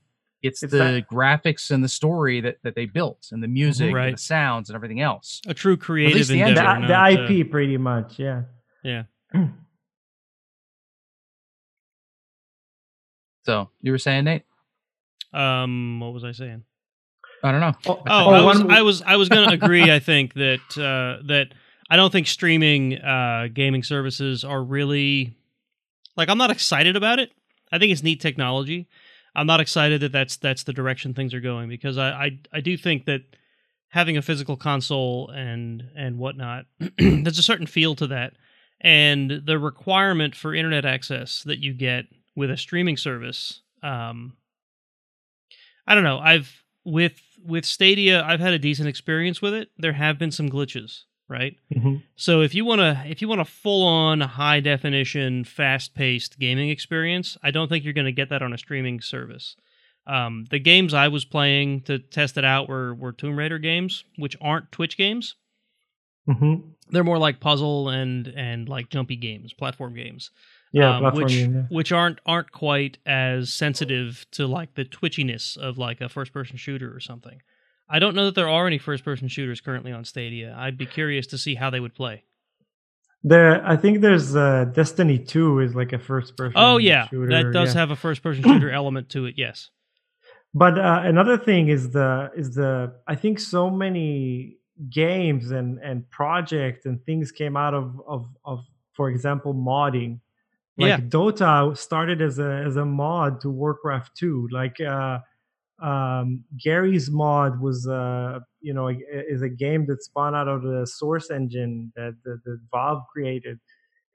it's, 0.43 0.63
it's 0.63 0.71
the 0.71 0.77
that. 0.77 1.07
graphics 1.11 1.71
and 1.71 1.83
the 1.83 1.89
story 1.89 2.39
that, 2.41 2.57
that 2.63 2.75
they 2.75 2.85
built 2.85 3.27
and 3.31 3.41
the 3.41 3.47
music 3.47 3.93
right. 3.93 4.07
and 4.09 4.17
the 4.17 4.21
sounds 4.21 4.69
and 4.69 4.75
everything 4.75 5.01
else. 5.01 5.41
A 5.47 5.53
true 5.53 5.75
creative 5.75 6.27
the, 6.27 6.41
endeavor. 6.41 6.87
The, 6.87 7.25
the 7.27 7.41
IP, 7.41 7.49
pretty 7.49 7.77
much, 7.77 8.19
yeah. 8.19 8.43
Yeah. 8.83 9.03
So 13.43 13.69
you 13.81 13.91
were 13.91 13.97
saying, 13.97 14.25
Nate? 14.25 14.43
Um, 15.33 15.99
what 15.99 16.13
was 16.13 16.23
I 16.23 16.31
saying? 16.31 16.63
I 17.43 17.51
don't 17.51 17.59
know. 17.59 17.73
Oh, 17.87 18.01
oh 18.07 18.29
I 18.29 18.41
was 18.41 18.61
I 18.61 18.81
was 18.81 19.01
I 19.01 19.15
was 19.17 19.29
going 19.29 19.47
to 19.49 19.53
agree. 19.53 19.91
I 19.91 19.99
think 19.99 20.33
that 20.35 20.61
uh, 20.77 21.21
that 21.27 21.53
I 21.89 21.97
don't 21.97 22.11
think 22.11 22.27
streaming 22.27 22.97
uh, 22.99 23.47
gaming 23.53 23.83
services 23.83 24.45
are 24.45 24.63
really 24.63 25.35
like 26.15 26.29
I'm 26.29 26.37
not 26.37 26.51
excited 26.51 26.95
about 26.95 27.19
it. 27.19 27.31
I 27.71 27.79
think 27.79 27.91
it's 27.91 28.03
neat 28.03 28.21
technology. 28.21 28.87
I'm 29.35 29.47
not 29.47 29.59
excited 29.59 30.01
that 30.01 30.11
that's 30.11 30.37
that's 30.37 30.63
the 30.63 30.73
direction 30.73 31.13
things 31.13 31.33
are 31.33 31.41
going 31.41 31.67
because 31.67 31.97
I 31.97 32.09
I, 32.09 32.39
I 32.53 32.61
do 32.61 32.77
think 32.77 33.05
that 33.05 33.21
having 33.89 34.15
a 34.15 34.21
physical 34.21 34.55
console 34.55 35.29
and 35.29 35.83
and 35.95 36.17
whatnot, 36.17 36.65
there's 36.97 37.39
a 37.39 37.43
certain 37.43 37.67
feel 37.67 37.95
to 37.95 38.07
that, 38.07 38.33
and 38.79 39.41
the 39.45 39.59
requirement 39.59 40.33
for 40.33 40.55
internet 40.55 40.85
access 40.85 41.43
that 41.43 41.59
you 41.59 41.73
get 41.73 42.05
with 42.35 42.49
a 42.51 42.57
streaming 42.57 42.97
service. 42.97 43.61
Um, 43.81 44.37
I 45.85 45.95
don't 45.95 46.03
know. 46.03 46.19
I've 46.19 46.63
with 46.85 47.21
with 47.45 47.65
Stadia, 47.65 48.23
I've 48.23 48.39
had 48.39 48.53
a 48.53 48.59
decent 48.59 48.87
experience 48.87 49.41
with 49.41 49.53
it. 49.53 49.69
There 49.77 49.93
have 49.93 50.17
been 50.17 50.31
some 50.31 50.49
glitches, 50.49 51.01
right? 51.27 51.55
Mhm. 51.75 52.03
So 52.15 52.41
if 52.41 52.55
you 52.55 52.63
want 52.65 52.79
to 52.79 53.03
if 53.05 53.21
you 53.21 53.27
want 53.27 53.41
a 53.41 53.45
full 53.45 53.85
on 53.85 54.21
high 54.21 54.59
definition 54.61 55.43
fast 55.43 55.93
paced 55.93 56.39
gaming 56.39 56.69
experience, 56.69 57.37
I 57.43 57.51
don't 57.51 57.67
think 57.67 57.83
you're 57.83 57.93
going 57.93 58.05
to 58.05 58.11
get 58.11 58.29
that 58.29 58.41
on 58.41 58.53
a 58.53 58.57
streaming 58.57 59.01
service. 59.01 59.55
Um, 60.07 60.45
the 60.49 60.59
games 60.59 60.93
I 60.93 61.07
was 61.07 61.23
playing 61.25 61.81
to 61.81 61.99
test 61.99 62.37
it 62.37 62.45
out 62.45 62.67
were 62.69 62.93
were 62.95 63.11
Tomb 63.13 63.37
Raider 63.37 63.59
games, 63.59 64.03
which 64.17 64.35
aren't 64.41 64.71
Twitch 64.71 64.97
games. 64.97 65.35
Mhm. 66.27 66.71
They're 66.89 67.03
more 67.03 67.17
like 67.17 67.39
puzzle 67.41 67.89
and 67.89 68.27
and 68.27 68.69
like 68.69 68.89
jumpy 68.89 69.15
games, 69.17 69.51
platform 69.53 69.93
games 69.95 70.31
Yeah, 70.73 70.97
um, 70.97 71.15
which 71.15 71.27
game, 71.27 71.55
yeah. 71.55 71.61
which 71.69 71.91
aren't 71.91 72.19
aren't 72.25 72.51
quite 72.51 72.97
as 73.05 73.53
sensitive 73.53 74.25
to 74.31 74.47
like 74.47 74.73
the 74.73 74.83
twitchiness 74.83 75.55
of 75.55 75.77
like 75.77 76.01
a 76.01 76.09
first 76.09 76.33
person 76.33 76.57
shooter 76.57 76.93
or 76.93 76.99
something. 76.99 77.41
I 77.87 77.99
don't 77.99 78.15
know 78.15 78.25
that 78.25 78.35
there 78.35 78.49
are 78.49 78.65
any 78.65 78.79
first 78.79 79.05
person 79.05 79.27
shooters 79.27 79.61
currently 79.61 79.91
on 79.91 80.03
Stadia. 80.03 80.55
I'd 80.57 80.77
be 80.77 80.87
curious 80.87 81.27
to 81.27 81.37
see 81.37 81.53
how 81.53 81.69
they 81.69 81.79
would 81.79 81.93
play. 81.93 82.23
There, 83.23 83.65
I 83.65 83.77
think 83.77 84.01
there's 84.01 84.35
uh, 84.35 84.65
Destiny 84.73 85.19
Two 85.19 85.59
is 85.59 85.75
like 85.75 85.93
a 85.93 85.99
first 85.99 86.35
person. 86.35 86.53
Oh 86.55 86.77
yeah, 86.77 87.07
shooter, 87.07 87.29
that 87.29 87.53
does 87.53 87.73
yeah. 87.73 87.81
have 87.81 87.91
a 87.91 87.95
first 87.95 88.23
person 88.23 88.43
shooter 88.43 88.71
element 88.81 89.09
to 89.09 89.25
it. 89.25 89.35
Yes. 89.37 89.69
But 90.55 90.77
uh, 90.77 91.01
another 91.03 91.37
thing 91.37 91.69
is 91.69 91.91
the 91.91 92.31
is 92.35 92.55
the 92.55 92.95
I 93.07 93.15
think 93.15 93.39
so 93.39 93.69
many 93.69 94.57
games 94.89 95.51
and 95.51 95.79
and 95.79 96.09
projects 96.09 96.85
and 96.85 97.03
things 97.05 97.31
came 97.31 97.55
out 97.55 97.73
of 97.73 98.01
of 98.07 98.25
of 98.43 98.65
for 98.93 99.09
example 99.09 99.53
modding. 99.53 100.19
Like 100.77 100.87
Yeah. 100.89 100.97
Dota 100.99 101.77
started 101.77 102.21
as 102.21 102.39
a 102.39 102.63
as 102.65 102.75
a 102.77 102.85
mod 102.85 103.41
to 103.41 103.49
Warcraft 103.49 104.15
2. 104.17 104.49
Like 104.51 104.79
uh 104.81 105.19
um 105.81 106.43
Garry's 106.63 107.09
mod 107.11 107.59
was 107.61 107.87
uh 107.87 108.39
you 108.61 108.73
know 108.73 108.87
is 108.87 109.41
a 109.41 109.49
game 109.49 109.85
that 109.87 110.03
spawned 110.03 110.35
out 110.35 110.47
of 110.47 110.61
the 110.63 110.85
source 110.87 111.29
engine 111.29 111.91
that 111.95 112.13
the, 112.23 112.39
the 112.45 112.59
Valve 112.71 113.03
created. 113.11 113.59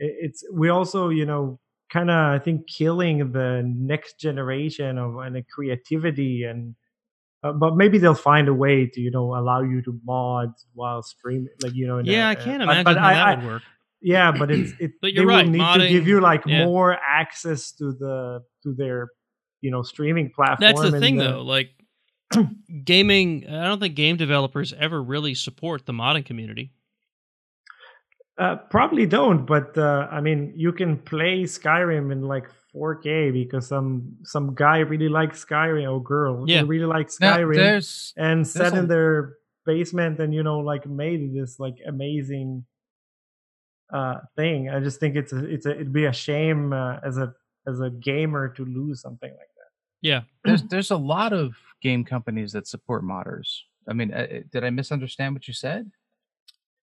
It's 0.00 0.44
we 0.52 0.68
also 0.68 1.08
you 1.10 1.26
know 1.26 1.58
kind 1.92 2.10
of 2.10 2.16
I 2.16 2.38
think 2.38 2.66
killing 2.68 3.32
the 3.32 3.62
next 3.64 4.18
generation 4.20 4.98
of 4.98 5.16
and 5.18 5.36
the 5.36 5.42
creativity 5.42 6.44
and 6.44 6.74
uh, 7.44 7.52
but 7.52 7.76
maybe 7.76 7.98
they'll 7.98 8.14
find 8.14 8.48
a 8.48 8.54
way 8.54 8.86
to 8.86 9.00
you 9.00 9.10
know 9.12 9.34
allow 9.36 9.62
you 9.62 9.80
to 9.82 10.00
mod 10.04 10.52
while 10.74 11.02
streaming 11.02 11.48
like 11.62 11.74
you 11.74 11.86
know 11.86 11.98
in 11.98 12.06
Yeah, 12.06 12.28
I 12.28 12.32
uh, 12.32 12.44
can't 12.44 12.58
but- 12.58 12.64
imagine 12.64 12.84
but 12.84 12.96
how 12.98 13.06
I- 13.08 13.14
that 13.14 13.38
would 13.42 13.46
work. 13.46 13.62
Yeah 14.00 14.30
but 14.36 14.50
it's 14.50 14.72
it 14.80 14.92
But 15.00 15.08
they 15.08 15.12
you're 15.14 15.26
will 15.26 15.34
right, 15.34 15.48
need 15.48 15.74
to 15.82 15.88
give 15.88 16.06
you 16.06 16.20
like 16.20 16.42
yeah. 16.46 16.64
more 16.64 16.96
access 16.96 17.72
to 17.72 17.92
the 17.92 18.42
to 18.62 18.74
their 18.74 19.08
you 19.60 19.70
know 19.70 19.82
streaming 19.82 20.30
platform 20.34 20.58
That's 20.60 20.80
the 20.80 20.88
and 20.96 21.00
thing, 21.00 21.16
though. 21.16 21.42
Like 21.42 21.70
gaming, 22.84 23.46
I 23.48 23.64
don't 23.64 23.80
think 23.80 23.94
game 23.94 24.16
developers 24.16 24.72
ever 24.78 25.02
really 25.02 25.34
support 25.34 25.86
the 25.86 25.92
modding 25.92 26.24
community. 26.24 26.72
Uh, 28.38 28.54
probably 28.70 29.04
don't, 29.04 29.46
but 29.46 29.76
uh, 29.76 30.06
I 30.12 30.20
mean, 30.20 30.52
you 30.54 30.72
can 30.72 30.98
play 30.98 31.42
Skyrim 31.42 32.12
in 32.12 32.22
like 32.22 32.46
4K 32.72 33.32
because 33.32 33.66
some 33.66 34.14
some 34.22 34.54
guy 34.54 34.78
really 34.78 35.08
likes 35.08 35.44
Skyrim 35.44 35.90
or 35.90 36.00
girl 36.00 36.44
Yeah. 36.46 36.60
who 36.60 36.66
really 36.66 36.84
likes 36.86 37.18
Now, 37.18 37.36
Skyrim 37.36 37.56
there's 37.56 38.12
and 38.16 38.46
sat 38.46 38.74
a- 38.74 38.78
in 38.78 38.86
their 38.86 39.34
basement 39.66 40.20
and 40.20 40.32
you 40.32 40.44
know 40.44 40.60
like 40.60 40.86
made 40.86 41.34
this 41.34 41.58
like 41.58 41.78
amazing 41.86 42.64
uh 43.92 44.16
thing. 44.36 44.68
I 44.68 44.80
just 44.80 45.00
think 45.00 45.16
it's 45.16 45.32
a 45.32 45.44
it's 45.44 45.66
a 45.66 45.70
it'd 45.72 45.92
be 45.92 46.04
a 46.06 46.12
shame 46.12 46.72
uh, 46.72 46.98
as 47.04 47.16
a 47.18 47.34
as 47.66 47.80
a 47.80 47.90
gamer 47.90 48.48
to 48.50 48.64
lose 48.64 49.00
something 49.00 49.30
like 49.30 49.38
that. 49.38 49.70
Yeah. 50.02 50.20
there's 50.44 50.62
there's 50.64 50.90
a 50.90 50.96
lot 50.96 51.32
of 51.32 51.54
game 51.82 52.04
companies 52.04 52.52
that 52.52 52.66
support 52.66 53.04
modders. 53.04 53.48
I 53.88 53.94
mean, 53.94 54.12
uh, 54.12 54.26
uh, 54.30 54.38
did 54.52 54.64
I 54.64 54.70
misunderstand 54.70 55.34
what 55.34 55.48
you 55.48 55.54
said? 55.54 55.90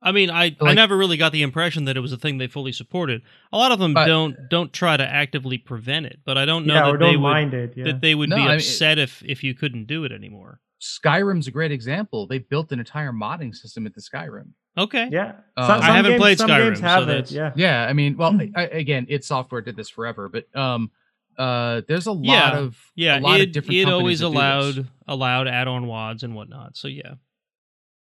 I 0.03 0.11
mean, 0.11 0.31
I, 0.31 0.55
I 0.59 0.73
never 0.73 0.97
really 0.97 1.17
got 1.17 1.31
the 1.31 1.43
impression 1.43 1.85
that 1.85 1.95
it 1.95 1.99
was 1.99 2.11
a 2.11 2.17
thing 2.17 2.39
they 2.39 2.47
fully 2.47 2.71
supported. 2.71 3.21
A 3.53 3.57
lot 3.57 3.71
of 3.71 3.77
them 3.77 3.93
But- 3.93 4.05
don't 4.07 4.35
don't 4.49 4.73
try 4.73 4.97
to 4.97 5.05
actively 5.05 5.57
prevent 5.59 6.07
it, 6.07 6.19
but 6.25 6.37
I 6.37 6.45
don't 6.45 6.65
know 6.65 6.73
yeah, 6.73 6.91
that 6.91 6.99
they 6.99 7.05
don't 7.13 7.21
would 7.21 7.29
mind 7.29 7.53
it. 7.53 7.73
Yeah. 7.75 7.83
that 7.85 8.01
they 8.01 8.15
would 8.15 8.29
No, 8.29 8.35
be 8.37 8.41
I 8.41 8.45
mean, 8.45 8.55
upset 8.55 8.97
if 8.97 9.23
if 9.25 9.43
you 9.43 9.53
couldn't 9.53 9.85
do 9.85 10.03
it 10.03 10.11
anymore. 10.11 10.59
Skyrim's 10.81 11.47
a 11.47 11.51
great 11.51 11.71
example. 11.71 12.25
They 12.25 12.39
built 12.39 12.71
an 12.71 12.79
entire 12.79 13.11
modding 13.11 13.53
system 13.53 13.85
into 13.85 13.99
Skyrim. 13.99 14.53
Okay. 14.77 15.09
yeah, 15.11 15.33
Uh, 15.57 15.67
Some- 15.67 15.81
I 15.81 15.85
haven't 15.95 16.11
games- 16.13 16.21
played 16.21 16.37
some 16.37 16.49
Skyrim, 16.49 16.65
games 16.67 16.79
so 16.79 16.85
have 16.85 17.09
it. 17.09 17.31
Yeah, 17.31 17.51
Yeah, 17.55 17.85
I 17.87 17.93
mean, 17.93 18.15
well, 18.17 18.31
Mm. 18.31 18.51
I, 18.55 18.63
again, 18.67 19.05
id 19.09 19.23
Software 19.23 19.61
did 19.61 19.75
this 19.75 19.89
forever, 19.89 20.29
but 20.29 20.53
um, 20.55 20.91
uh, 21.37 21.81
there's 21.87 22.07
a 22.07 22.11
lot 22.11 22.23
Yeah, 22.23 22.57
of 22.57 22.77
Yeah, 22.95 23.19
a 23.19 23.21
lot 23.21 23.39
it 23.41 23.47
of 23.49 23.51
different 23.53 23.75
it 23.79 23.87
always 23.89 24.19
that 24.19 24.25
do 24.27 24.31
this. 24.31 24.37
allowed 24.37 24.87
allowed 25.07 25.47
add-on 25.47 25.87
wads 25.87 26.23
and 26.23 26.35
whatnot. 26.35 26.77
So 26.77 26.87
yeah. 26.87 27.15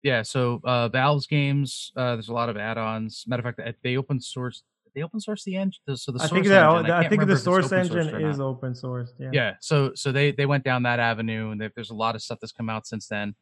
Yeah, 0.03 0.23
so 0.23 0.61
uh, 0.63 0.89
Valve's 0.89 1.27
games, 1.27 1.91
uh, 1.97 2.15
there's 2.17 2.29
a 2.29 2.33
lot 2.35 2.49
of 2.49 2.57
add-ons. 2.57 3.25
Matter 3.27 3.41
of 3.49 3.57
fact, 3.57 3.67
uh, 3.67 3.73
they 3.83 3.97
open 3.97 4.21
source. 4.21 4.63
They 4.95 5.03
open 5.03 5.21
source 5.21 5.45
the 5.45 5.57
engine. 5.57 5.81
So 5.97 6.13
the 6.13 6.19
I 6.19 6.27
source 6.27 6.31
think 6.33 6.47
that 6.49 6.65
engine, 6.65 6.91
I, 6.91 7.01
can't 7.03 7.11
think 7.11 7.27
the 7.27 7.37
source 7.37 7.73
engine 7.73 8.15
or 8.15 8.29
is 8.31 8.41
open 8.41 8.75
source. 8.75 9.13
Yeah. 9.19 9.31
Yeah, 9.33 9.55
so 9.61 9.93
so 9.95 10.13
they 10.13 10.33
they 10.33 10.47
went 10.47 10.65
down 10.65 10.83
that 10.85 10.99
avenue, 11.01 11.51
and 11.51 11.61
there- 11.61 11.73
there's 11.75 11.91
a 11.91 11.95
lot 11.95 12.15
of 12.15 12.23
stuff 12.23 12.39
that's 12.41 12.53
come 12.53 12.69
out 12.71 12.87
since 12.87 13.07
then. 13.09 13.35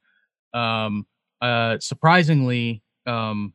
Um, 0.55 1.07
uh, 1.41 1.79
surprisingly, 1.81 2.83
um, 3.07 3.53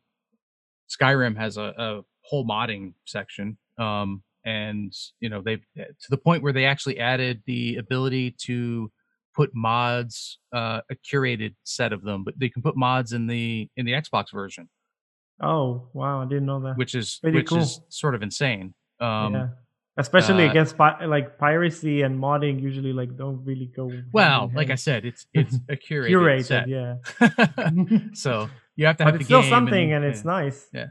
Skyrim 0.90 1.36
has 1.36 1.56
a, 1.56 1.72
a 1.78 2.00
whole 2.22 2.46
modding 2.46 2.94
section. 3.04 3.58
Um, 3.78 4.22
and 4.44 4.92
you 5.20 5.28
know 5.28 5.40
they've 5.40 5.62
to 5.76 6.10
the 6.10 6.16
point 6.16 6.42
where 6.42 6.52
they 6.52 6.64
actually 6.64 6.98
added 6.98 7.42
the 7.46 7.76
ability 7.76 8.34
to 8.46 8.90
put 9.34 9.54
mods, 9.54 10.38
uh, 10.52 10.80
a 10.90 10.94
curated 10.96 11.54
set 11.64 11.92
of 11.92 12.02
them, 12.02 12.24
but 12.24 12.38
they 12.38 12.48
can 12.48 12.60
put 12.60 12.76
mods 12.76 13.12
in 13.12 13.28
the 13.28 13.68
in 13.76 13.86
the 13.86 13.92
Xbox 13.92 14.32
version, 14.32 14.68
Oh 15.40 15.88
wow, 15.92 16.22
I 16.22 16.24
didn't 16.26 16.46
know 16.46 16.60
that. 16.60 16.76
which 16.76 16.94
is 16.94 17.18
Pretty 17.22 17.38
which 17.38 17.52
is 17.52 17.76
cool. 17.76 17.86
sort 17.88 18.14
of 18.14 18.22
insane. 18.22 18.74
Um, 19.00 19.34
yeah. 19.34 19.48
Especially 19.98 20.46
uh, 20.46 20.50
against 20.50 20.78
pi- 20.78 21.04
like 21.04 21.38
piracy 21.38 22.00
and 22.02 22.18
modding, 22.18 22.60
usually 22.60 22.92
like 22.92 23.14
don't 23.16 23.44
really 23.44 23.66
go. 23.66 23.90
Well, 24.12 24.50
like 24.54 24.70
I 24.70 24.74
said, 24.76 25.04
it's 25.04 25.26
it's 25.34 25.56
a 25.68 25.76
curated, 25.76 26.10
curated, 26.10 26.44
set. 26.46 26.68
yeah. 26.68 28.08
so 28.14 28.48
you 28.76 28.86
have 28.86 28.96
to 28.98 29.04
have 29.04 29.12
but 29.14 29.18
the 29.18 29.20
it's 29.22 29.26
still 29.28 29.42
something, 29.42 29.92
and, 29.92 30.04
yeah. 30.04 30.10
it's 30.10 30.24
nice. 30.24 30.68
Yeah. 30.72 30.86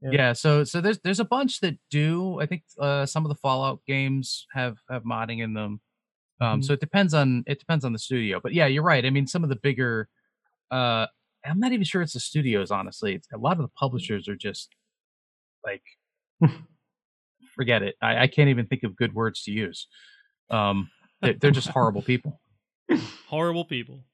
Yeah. 0.00 0.10
yeah. 0.12 0.32
so 0.32 0.64
so 0.64 0.80
there's 0.80 0.98
there's 1.04 1.20
a 1.20 1.24
bunch 1.24 1.60
that 1.60 1.76
do 1.88 2.40
i 2.40 2.46
think 2.46 2.64
uh 2.80 3.06
some 3.06 3.24
of 3.24 3.28
the 3.28 3.36
fallout 3.36 3.78
games 3.86 4.46
have 4.52 4.78
have 4.90 5.04
modding 5.04 5.40
in 5.42 5.54
them 5.54 5.80
um 6.40 6.60
Mhm. 6.60 6.64
so 6.64 6.72
it 6.72 6.80
depends 6.80 7.14
on 7.14 7.44
it 7.46 7.60
depends 7.60 7.84
on 7.84 7.92
the 7.92 8.00
studio 8.00 8.40
but 8.42 8.52
yeah 8.52 8.66
you're 8.66 8.82
right 8.82 9.04
i 9.06 9.10
mean 9.10 9.28
some 9.28 9.44
of 9.44 9.48
the 9.48 9.54
bigger 9.62 10.08
uh 10.72 11.06
i'm 11.46 11.60
not 11.60 11.70
even 11.72 11.84
sure 11.84 12.02
it's 12.02 12.14
the 12.14 12.20
studios 12.20 12.72
honestly 12.72 13.14
it's, 13.14 13.28
a 13.32 13.38
lot 13.38 13.52
of 13.52 13.62
the 13.62 13.70
publishers 13.78 14.26
are 14.28 14.34
just 14.34 14.74
like 15.64 15.84
forget 17.54 17.82
it 17.82 17.94
I, 18.02 18.22
I 18.24 18.26
can't 18.26 18.48
even 18.48 18.66
think 18.66 18.82
of 18.82 18.96
good 18.96 19.14
words 19.14 19.42
to 19.44 19.52
use 19.52 19.86
um 20.50 20.90
they're, 21.20 21.34
they're 21.34 21.50
just 21.52 21.68
horrible 21.68 22.02
people 22.02 22.40
Horrible 23.28 23.64
people. 23.64 24.04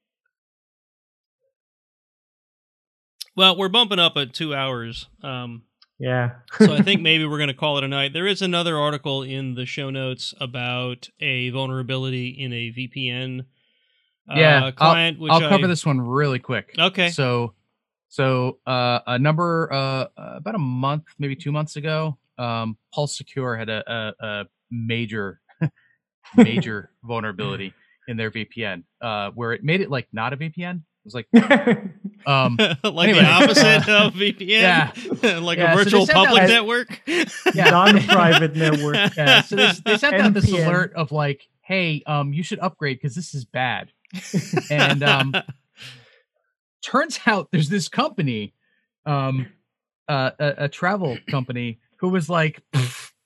Well, 3.35 3.57
we're 3.57 3.69
bumping 3.69 3.99
up 3.99 4.17
at 4.17 4.33
two 4.33 4.53
hours. 4.53 5.07
Um, 5.23 5.63
Yeah. 5.99 6.31
so 6.57 6.73
I 6.73 6.81
think 6.83 7.01
maybe 7.01 7.25
we're 7.25 7.37
going 7.37 7.47
to 7.49 7.53
call 7.53 7.77
it 7.77 7.83
a 7.83 7.87
night. 7.87 8.13
There 8.13 8.27
is 8.27 8.41
another 8.41 8.77
article 8.77 9.23
in 9.23 9.55
the 9.55 9.65
show 9.65 9.89
notes 9.89 10.33
about 10.39 11.09
a 11.19 11.49
vulnerability 11.51 12.29
in 12.29 12.51
a 12.53 12.71
VPN 12.71 13.41
uh, 14.29 14.33
Yeah, 14.35 14.63
I'll- 14.65 14.71
client. 14.71 15.19
which 15.19 15.31
i'll 15.31 15.39
cover 15.49 15.65
I- 15.65 15.67
this 15.67 15.85
one 15.85 16.01
really 16.01 16.39
quick 16.39 16.75
Okay. 16.77 17.09
So, 17.09 17.53
so 18.09 18.59
uh, 18.65 18.99
a 19.07 19.19
number 19.19 19.69
uh, 19.71 19.75
uh, 19.75 20.07
about 20.37 20.55
a 20.55 20.59
month, 20.59 21.03
maybe 21.19 21.35
two 21.35 21.51
months 21.51 21.75
ago, 21.75 22.17
um, 22.37 22.77
Pulse 22.93 23.17
Secure 23.17 23.55
had 23.57 23.69
a, 23.69 23.83
a, 24.21 24.25
a 24.25 24.45
major, 24.71 25.41
major 26.37 26.91
vulnerability 27.03 27.73
in 28.07 28.17
their 28.17 28.31
VPN, 28.31 28.83
uh, 29.01 29.29
where 29.35 29.53
it 29.53 29.63
made 29.63 29.81
it 29.81 29.91
like 29.91 30.07
not 30.11 30.33
a 30.33 30.37
VPN. 30.37 30.77
It 30.77 30.81
was 31.05 31.13
like, 31.13 31.27
um, 32.25 32.55
like 32.83 33.09
Anyway. 33.09 33.19
the 33.23 33.25
opposite 33.29 33.89
of 33.89 34.13
VPN. 34.13 34.47
Yeah. 34.47 34.91
like 35.39 35.57
Yeah, 35.57 35.73
a 35.73 35.75
virtual 35.75 36.05
sent 36.05 36.17
out 36.17 36.25
public 36.27 36.43
that- 36.43 36.49
network. 36.49 37.01
Yeah. 37.55 37.69
Non-private 37.69 38.55
network. 38.55 39.15
yeah, 39.17 39.41
so 39.41 39.55
they, 39.55 39.71
they 39.85 39.97
sent 39.97 40.15
out 40.15 40.33
this 40.33 40.51
alert 40.51 40.93
of 40.95 41.11
like, 41.11 41.47
hey, 41.61 42.01
um, 42.05 42.33
you 42.33 42.43
should 42.43 42.59
upgrade 42.59 42.97
because 42.97 43.15
this 43.15 43.33
is 43.33 43.45
bad. 43.45 43.91
And 44.69 45.03
um, 45.03 45.33
turns 46.81 47.19
out 47.25 47.49
there's 47.51 47.69
this 47.69 47.87
company, 47.87 48.53
um, 49.05 49.47
uh, 50.07 50.31
a, 50.39 50.53
a 50.65 50.69
travel 50.69 51.17
company 51.29 51.79
who 51.97 52.09
was 52.09 52.29
like, 52.29 52.61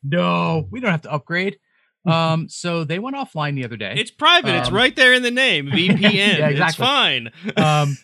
no, 0.04 0.68
we 0.72 0.80
don't 0.80 0.92
have 0.92 1.02
to 1.04 1.12
upgrade. 1.12 1.58
Um, 2.06 2.50
so 2.50 2.84
they 2.84 3.00
went 3.00 3.16
offline 3.16 3.56
the 3.56 3.64
other 3.64 3.78
day. 3.78 3.94
It's 3.96 4.12
private. 4.12 4.56
it's 4.56 4.68
Um, 4.68 4.76
right 4.76 4.94
there 4.96 5.14
in 5.14 5.22
the 5.24 5.32
name. 5.32 5.68
VPN. 5.68 6.12
Yeah, 6.12 6.50
It's 6.68 6.76
fine. 6.76 7.32
um, 7.56 7.98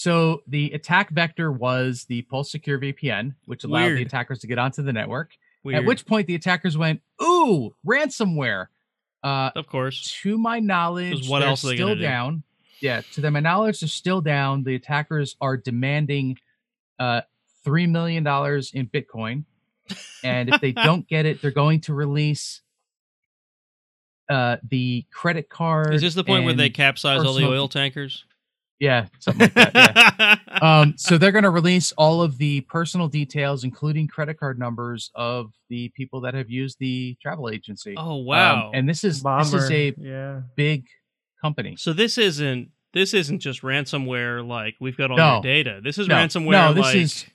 so 0.00 0.42
the 0.46 0.72
attack 0.72 1.10
vector 1.10 1.52
was 1.52 2.06
the 2.08 2.22
Pulse 2.22 2.50
Secure 2.50 2.78
VPN, 2.78 3.34
which 3.44 3.64
allowed 3.64 3.90
the 3.90 4.00
attackers 4.02 4.38
to 4.38 4.46
get 4.46 4.58
onto 4.58 4.80
the 4.82 4.94
network. 4.94 5.32
Weird. 5.62 5.80
At 5.80 5.84
which 5.84 6.06
point 6.06 6.26
the 6.26 6.34
attackers 6.34 6.78
went, 6.78 7.02
"Ooh, 7.22 7.74
ransomware!" 7.86 8.68
Uh, 9.22 9.50
of 9.54 9.66
course. 9.66 10.18
to 10.22 10.38
my 10.38 10.58
knowledge, 10.58 11.28
what 11.28 11.40
they're 11.40 11.48
else 11.50 11.62
are 11.66 11.68
they 11.68 11.74
still 11.74 11.88
gonna 11.88 11.96
do? 11.96 12.02
down. 12.02 12.44
Yeah, 12.80 13.02
to 13.12 13.30
my 13.30 13.40
knowledge, 13.40 13.80
they're 13.80 13.90
still 13.90 14.22
down. 14.22 14.64
The 14.64 14.74
attackers 14.74 15.36
are 15.38 15.58
demanding 15.58 16.38
uh, 16.98 17.20
three 17.62 17.86
million 17.86 18.24
dollars 18.24 18.72
in 18.72 18.86
Bitcoin, 18.86 19.44
and 20.24 20.48
if 20.48 20.62
they 20.62 20.72
don't 20.72 21.06
get 21.08 21.26
it, 21.26 21.42
they're 21.42 21.50
going 21.50 21.82
to 21.82 21.92
release 21.92 22.62
uh, 24.30 24.56
the 24.66 25.04
credit 25.12 25.50
card. 25.50 25.92
Is 25.92 26.00
this 26.00 26.14
the 26.14 26.24
point 26.24 26.46
where 26.46 26.54
they 26.54 26.70
capsize 26.70 27.22
all 27.22 27.34
the 27.34 27.46
oil 27.46 27.68
tankers? 27.68 28.24
Yeah, 28.80 29.06
something 29.18 29.42
like 29.54 29.72
that. 29.74 30.40
Yeah. 30.48 30.58
um, 30.80 30.94
so 30.96 31.18
they're 31.18 31.32
going 31.32 31.44
to 31.44 31.50
release 31.50 31.92
all 31.92 32.22
of 32.22 32.38
the 32.38 32.62
personal 32.62 33.08
details, 33.08 33.62
including 33.62 34.08
credit 34.08 34.40
card 34.40 34.58
numbers 34.58 35.10
of 35.14 35.52
the 35.68 35.90
people 35.94 36.22
that 36.22 36.32
have 36.34 36.48
used 36.50 36.78
the 36.80 37.16
travel 37.22 37.50
agency. 37.50 37.94
oh 37.96 38.20
Um, 38.20 38.24
wow. 38.26 38.70
and 38.74 38.88
this 38.88 39.04
is 39.04 39.20
Bomber. 39.20 39.44
this 39.44 39.64
is 39.64 39.70
a 39.70 39.94
yeah. 39.98 40.40
big 40.56 40.86
company. 41.40 41.76
so 41.76 41.92
this 41.92 42.16
isn't 42.18 42.70
this 42.92 43.14
isn't 43.14 43.38
just 43.38 43.62
ransomware 43.62 44.44
like 44.46 44.74
we've 44.80 44.96
got 44.96 45.10
all 45.10 45.16
No. 45.16 45.32
your 45.34 45.42
data. 45.42 45.80
This 45.84 45.96
is 45.98 46.08
No, 46.08 46.16
ransomware 46.16 46.50
no, 46.50 46.72
this 46.72 46.84
like 46.86 46.96
is 46.96 47.26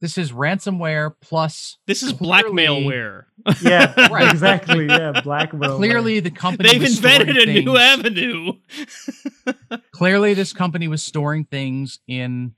this 0.00 0.16
is 0.18 0.32
ransomware 0.32 1.14
plus 1.20 1.78
this 1.86 2.02
is 2.02 2.12
blackmailware. 2.12 3.24
Yeah, 3.62 4.08
Right. 4.10 4.30
exactly. 4.30 4.86
Yeah, 4.86 5.20
blackmail. 5.22 5.76
clearly 5.76 6.20
the 6.20 6.30
company 6.30 6.70
They've 6.70 6.80
was 6.80 6.96
invented 6.96 7.36
a 7.36 7.40
storing 7.42 7.64
new 7.64 7.76
avenue. 7.76 8.52
Clearly, 9.92 10.34
this 10.34 10.52
company 10.52 10.88
was 10.88 11.02
storing 11.02 11.44
things 11.44 11.98
in 12.08 12.54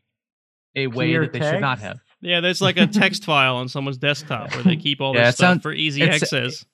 a 0.77 0.87
way 0.87 1.07
Clear 1.09 1.23
that 1.23 1.33
they 1.33 1.41
should 1.41 1.61
not 1.61 1.79
have. 1.81 2.01
yeah, 2.21 2.41
there's 2.41 2.61
like 2.63 2.77
a 2.79 2.87
text 2.87 3.25
file 3.25 3.57
on 3.57 3.69
someone's 3.69 3.99
desktop 3.99 4.55
where 4.55 4.63
they 4.65 4.77
keep 4.77 5.01
all 5.01 5.13
Yeah, 5.15 5.27
this 5.27 5.37
stuff 5.37 5.47
sounds- 5.49 5.63
for 5.63 5.73
easy 5.73 6.03
access. 6.03 6.65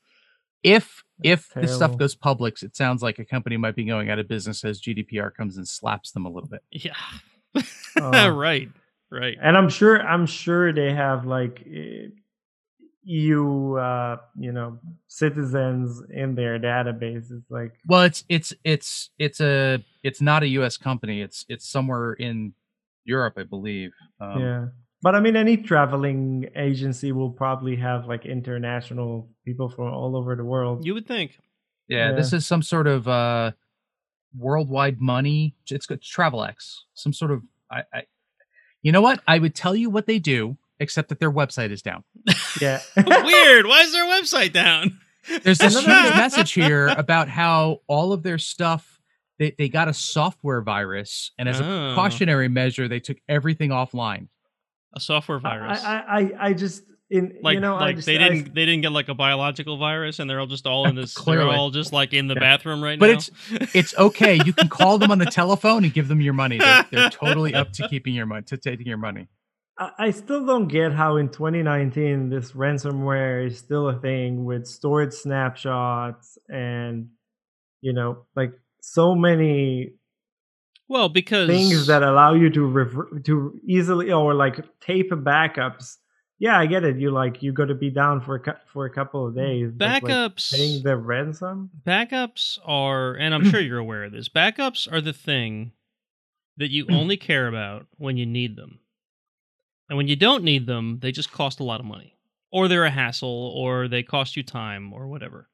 If 0.63 1.03
if 1.23 1.53
this 1.55 1.75
stuff 1.75 1.97
goes 1.97 2.15
public, 2.15 2.63
it 2.63 2.77
sounds 2.77 3.03
like 3.03 3.19
a 3.19 3.25
company 3.25 3.57
might 3.57 3.75
be 3.77 3.85
going 3.85 4.11
out 4.11 4.19
of 4.19 4.29
business 4.29 4.65
as 4.65 4.81
GDPR 4.81 5.35
comes 5.35 5.57
and 5.57 5.67
slaps 5.67 6.13
them 6.13 6.27
a 6.27 6.31
little 6.31 6.49
bit. 6.49 6.63
Yeah. 6.71 6.93
Oh. 8.01 8.29
right. 8.29 8.69
Right. 9.11 9.37
and 9.41 9.57
I'm 9.57 9.69
sure 9.69 10.01
I'm 10.01 10.27
sure 10.27 10.73
they 10.73 10.93
have 10.93 11.27
like 11.27 11.67
eh, 11.67 12.09
EU, 13.05 13.77
uh, 13.77 14.19
you 14.39 14.53
know, 14.53 14.79
citizens 15.07 16.03
in 16.11 16.35
their 16.35 16.59
database. 16.59 17.33
It's 17.33 17.51
like 17.51 17.73
Well, 17.87 18.03
it's 18.03 18.25
it's 18.29 18.53
it's 18.65 19.11
it's 19.19 19.41
a 19.41 19.83
it's 20.03 20.21
not 20.21 20.43
a 20.43 20.49
U.S. 20.49 20.77
company. 20.77 21.23
It's 21.23 21.47
it's 21.49 21.67
somewhere 21.67 22.13
in 22.13 22.53
Europe, 23.05 23.35
I 23.39 23.45
believe. 23.45 23.93
Um, 24.21 24.41
yeah. 24.41 24.67
But 25.01 25.15
I 25.15 25.21
mean, 25.21 25.37
any 25.37 25.57
traveling 25.57 26.51
agency 26.55 27.13
will 27.13 27.31
probably 27.31 27.77
have 27.77 28.07
like 28.07 28.27
international 28.27 29.31
people 29.45 29.71
from 29.71 29.87
all 29.87 30.15
over 30.15 30.37
the 30.37 30.45
world. 30.45 30.85
You 30.85 30.93
would 30.95 31.07
think. 31.07 31.39
Yeah, 31.89 32.13
this 32.13 32.35
is 32.35 32.47
some 32.47 32.61
sort 32.61 32.87
of 32.87 33.09
uh 33.09 33.53
worldwide 34.37 35.01
money. 35.01 35.55
It's 35.71 35.87
got 35.87 36.01
Travelex, 36.01 36.81
some 36.95 37.15
sort 37.15 37.31
of. 37.31 37.43
I, 37.71 37.83
I, 37.93 38.03
you 38.89 38.93
know 38.93 39.03
what? 39.03 39.21
I 39.29 39.39
would 39.39 39.55
tell 39.55 39.77
you 39.77 39.91
what 39.91 40.07
they 40.07 40.19
do, 40.19 40.57
except 40.81 41.11
that 41.11 41.21
their 41.21 41.31
website 41.31 41.73
is 41.73 41.83
down. 41.83 42.05
yeah. 42.59 42.81
Weird. 42.97 43.67
Why 43.67 43.83
is 43.83 43.93
their 43.93 44.07
website 44.07 44.55
down? 44.55 44.99
There's 45.43 45.59
this 45.59 45.75
huge 45.79 45.85
Another- 45.85 46.17
message 46.17 46.53
here 46.53 46.89
about 46.89 47.29
how 47.29 47.83
all 47.87 48.15
of 48.15 48.23
their 48.23 48.39
stuff. 48.39 48.99
They, 49.39 49.55
they 49.59 49.69
got 49.69 49.89
a 49.89 49.93
software 49.93 50.63
virus, 50.63 51.33
and 51.39 51.51
as 51.51 51.61
a 51.61 51.65
oh. 51.65 51.95
cautionary 51.95 52.49
measure, 52.49 52.89
they 52.89 52.99
took 52.99 53.19
everything 53.29 53.69
offline. 53.69 54.29
A 54.95 55.01
software 55.01 55.39
virus. 55.39 55.85
I, 55.85 55.99
I, 55.99 56.21
I, 56.21 56.33
I 56.47 56.53
just 56.55 56.83
in 57.11 57.39
like 57.43 57.55
you 57.55 57.61
know 57.61 57.75
I 57.77 57.81
like 57.81 57.97
just, 57.97 58.07
they 58.07 58.19
didn't 58.19 58.55
they 58.55 58.67
didn't 58.67 58.83
get 58.83 58.93
like 58.93 59.09
a 59.09 59.15
biological 59.15 59.79
virus 59.79 60.19
and 60.19 60.29
they're 60.29 60.41
all 60.41 60.47
just 60.47 60.67
all 60.67 60.87
in 60.87 60.95
this 61.01 61.15
they're 61.15 61.43
all 61.49 61.71
just 61.71 61.93
like 61.93 62.13
in 62.13 62.27
the 62.29 62.35
Yeah. 62.35 62.41
bathroom 62.41 62.83
right 62.85 62.99
But 62.99 63.07
now. 63.07 63.15
But 63.15 63.63
it's- 63.63 63.75
It's 63.75 63.95
okay. 63.99 64.39
You 64.45 64.53
can 64.53 64.69
call 64.69 64.99
them 64.99 65.11
on 65.11 65.19
the 65.19 65.25
telephone 65.27 65.85
and 65.85 65.93
give 65.95 66.09
them 66.09 66.21
your 66.21 66.35
money. 66.35 66.59
They're, 66.59 66.87
they're 66.91 67.11
totally 67.25 67.55
up 67.55 67.73
to 67.75 67.89
keeping 67.89 68.15
your 68.15 68.27
money, 68.27 68.43
to 68.43 68.57
taking 68.59 68.87
your 68.87 68.99
money. 68.99 69.29
I 69.79 69.91
I 69.99 70.11
still 70.11 70.45
don't 70.45 70.69
get 70.69 70.93
how 70.93 71.17
in 71.17 71.29
2019 71.31 72.29
this 72.29 72.53
ransomware 72.53 73.47
is 73.47 73.57
still 73.59 73.89
a 73.89 73.99
thing 73.99 74.45
with 74.45 74.67
stored 74.67 75.15
snapshots 75.15 76.37
and 76.49 77.09
you 77.81 77.93
know 77.93 78.27
like 78.37 78.53
so 78.83 79.15
many 79.15 79.93
well 80.89 81.09
because 81.09 81.49
things 81.49 81.87
that 81.87 82.03
allow 82.03 82.35
you 82.35 82.51
to 82.51 82.63
rever- 82.67 83.21
to 83.25 83.59
easily 83.65 84.13
or 84.13 84.35
like 84.35 84.65
tape 84.81 85.11
backups. 85.11 85.97
Yeah, 86.39 86.59
I 86.59 86.67
get 86.67 86.85
it. 86.85 86.99
You 86.99 87.11
like 87.11 87.43
you 87.43 87.53
got 87.53 87.67
to 87.67 87.75
be 87.75 87.91
down 87.91 88.21
for 88.21 88.37
a 88.37 88.41
cou- 88.41 88.61
for 88.73 88.87
a 88.87 88.91
couple 88.91 89.27
of 89.27 89.35
days. 89.35 89.73
but, 89.73 89.89
like, 89.89 90.03
backups 90.05 90.53
paying 90.55 90.83
the 90.83 90.97
ransom. 90.97 91.71
backups 91.87 92.59
are 92.65 93.15
and 93.15 93.35
I'm 93.35 93.45
sure 93.51 93.61
you're 93.61 93.79
aware 93.79 94.05
of 94.05 94.13
this. 94.13 94.29
Backups 94.29 94.91
are 94.91 95.01
the 95.01 95.13
thing 95.13 95.73
that 96.57 96.71
you 96.71 96.87
only 96.91 97.17
care 97.31 97.49
about 97.49 97.87
when 97.97 98.17
you 98.17 98.27
need 98.27 98.57
them. 98.57 98.79
And 99.89 99.97
when 99.97 100.07
you 100.07 100.17
don't 100.17 100.45
need 100.45 100.67
them, 100.67 100.99
they 101.01 101.13
just 101.13 101.33
cost 101.33 101.61
a 101.61 101.65
lot 101.65 101.81
of 101.81 101.87
money. 101.87 102.15
Or 102.51 102.69
they're 102.69 102.85
a 102.85 102.91
hassle 102.91 103.53
or 103.57 103.89
they 103.89 104.03
cost 104.03 104.37
you 104.37 104.43
time 104.43 104.93
or 104.93 105.07
whatever. 105.09 105.49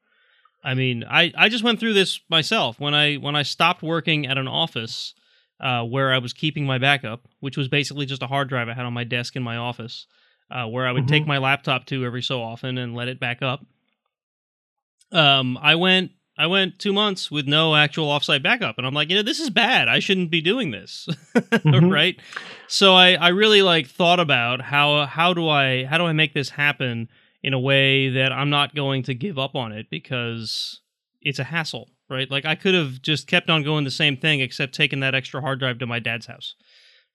I 0.63 0.73
mean, 0.73 1.03
I, 1.09 1.31
I 1.37 1.49
just 1.49 1.63
went 1.63 1.79
through 1.79 1.93
this 1.93 2.19
myself 2.29 2.79
when 2.79 2.93
I 2.93 3.15
when 3.15 3.35
I 3.35 3.43
stopped 3.43 3.83
working 3.83 4.25
at 4.27 4.37
an 4.37 4.47
office 4.47 5.13
uh, 5.59 5.83
where 5.83 6.13
I 6.13 6.17
was 6.17 6.33
keeping 6.33 6.65
my 6.65 6.77
backup, 6.77 7.27
which 7.39 7.57
was 7.57 7.67
basically 7.67 8.05
just 8.05 8.23
a 8.23 8.27
hard 8.27 8.49
drive 8.49 8.67
I 8.67 8.73
had 8.73 8.85
on 8.85 8.93
my 8.93 9.03
desk 9.03 9.35
in 9.35 9.43
my 9.43 9.57
office, 9.57 10.07
uh, 10.51 10.65
where 10.67 10.87
I 10.87 10.91
would 10.91 11.07
take 11.07 11.23
Mhm. 11.23 11.27
my 11.27 11.37
laptop 11.39 11.85
to 11.87 12.05
every 12.05 12.21
so 12.21 12.41
often 12.41 12.77
and 12.77 12.95
let 12.95 13.07
it 13.07 13.19
back 13.19 13.41
up. 13.41 13.65
Um, 15.11 15.57
I 15.61 15.75
went 15.75 16.11
I 16.37 16.47
went 16.47 16.79
two 16.79 16.91
months 16.91 17.31
with 17.31 17.47
no 17.47 17.75
actual 17.77 18.07
offsite 18.07 18.43
backup, 18.43 18.77
and 18.77 18.85
I'm 18.85 18.93
like, 18.93 19.09
you 19.09 19.15
know, 19.15 19.21
this 19.21 19.39
is 19.39 19.49
bad. 19.49 19.87
I 19.87 19.99
shouldn't 19.99 20.29
be 20.31 20.41
doing 20.41 20.71
this, 20.71 21.07
Mhm. 21.35 21.89
right? 21.91 22.19
So 22.67 22.93
I 22.93 23.13
I 23.13 23.29
really 23.29 23.61
like 23.61 23.87
thought 23.87 24.19
about 24.19 24.61
how 24.61 25.05
how 25.05 25.33
do 25.33 25.47
I 25.47 25.85
how 25.85 25.97
do 25.97 26.05
I 26.05 26.11
make 26.13 26.33
this 26.33 26.49
happen 26.49 27.09
in 27.41 27.53
a 27.53 27.59
way 27.59 28.09
that 28.09 28.31
I'm 28.33 28.49
not 28.49 28.75
going 28.75 29.03
to 29.03 29.13
give 29.13 29.37
up 29.39 29.55
on 29.55 29.71
it 29.71 29.89
because 29.89 30.81
it's 31.21 31.39
a 31.39 31.43
hassle, 31.45 31.89
right? 32.09 32.29
Like 32.29 32.43
I 32.45 32.55
could 32.55 32.73
have 32.73 33.01
just 33.01 33.27
kept 33.27 33.49
on 33.49 33.63
going 33.63 33.83
the 33.85 33.91
same 33.91 34.17
thing 34.17 34.41
except 34.41 34.73
taking 34.75 34.99
that 35.01 35.15
extra 35.15 35.39
hard 35.41 35.59
drive 35.59 35.79
to 35.79 35.85
my 35.85 35.99
dad's 35.99 36.25
house, 36.25 36.55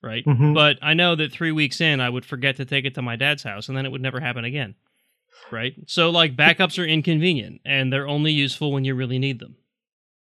right? 0.03 0.25
Mhm. 0.25 0.55
But 0.55 0.79
I 0.83 0.95
know 0.95 1.15
that 1.17 1.33
three 1.33 1.53
weeks 1.53 1.81
in, 1.81 2.01
I 2.01 2.09
would 2.09 2.25
forget 2.25 2.57
to 2.57 2.65
take 2.65 2.85
it 2.85 2.95
to 2.95 3.03
my 3.03 3.17
dad's 3.17 3.43
house, 3.43 3.69
and 3.69 3.77
then 3.77 3.85
it 3.87 3.93
would 3.93 4.01
never 4.03 4.21
happen 4.21 4.45
again, 4.45 4.75
right? 5.51 5.75
So 5.87 6.11
like 6.11 6.37
backups 6.37 6.79
are 6.83 6.87
inconvenient, 6.87 7.61
and 7.65 7.93
they're 7.93 8.09
only 8.09 8.33
useful 8.33 8.73
when 8.73 8.85
you 8.85 8.95
really 8.95 9.19
need 9.19 9.39
them. 9.41 9.57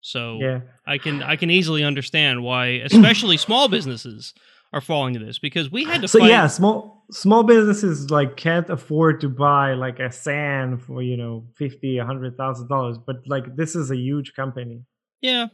So 0.02 0.40
Yeah. 0.42 0.62
I 0.86 0.98
can 0.98 1.22
I 1.24 1.36
can 1.36 1.50
easily 1.50 1.84
understand 1.84 2.44
why, 2.44 2.66
especially 2.86 3.38
small 3.38 3.68
businesses, 3.68 4.34
are 4.74 4.82
falling 4.82 5.14
to 5.14 5.20
this 5.20 5.40
because 5.40 5.72
we 5.72 5.86
had 5.86 6.02
to 6.02 6.08
So 6.08 6.20
fight. 6.20 6.30
yeah, 6.30 6.48
small 6.48 7.06
small 7.12 7.44
businesses 7.44 8.10
like 8.12 8.36
can't 8.36 8.70
afford 8.70 9.22
to 9.22 9.30
buy 9.30 9.74
like 9.74 10.00
a 10.00 10.12
SAN 10.12 10.78
for 10.78 11.02
you 11.02 11.16
know 11.18 11.46
fifty, 11.56 11.98
a 11.98 12.06
hundred 12.06 12.36
thousand 12.38 12.68
dollars, 12.68 12.98
but 12.98 13.18
like 13.28 13.56
this 13.56 13.76
is 13.76 13.92
a 13.92 13.98
huge 13.98 14.34
company. 14.34 14.82
yeah, 15.22 15.48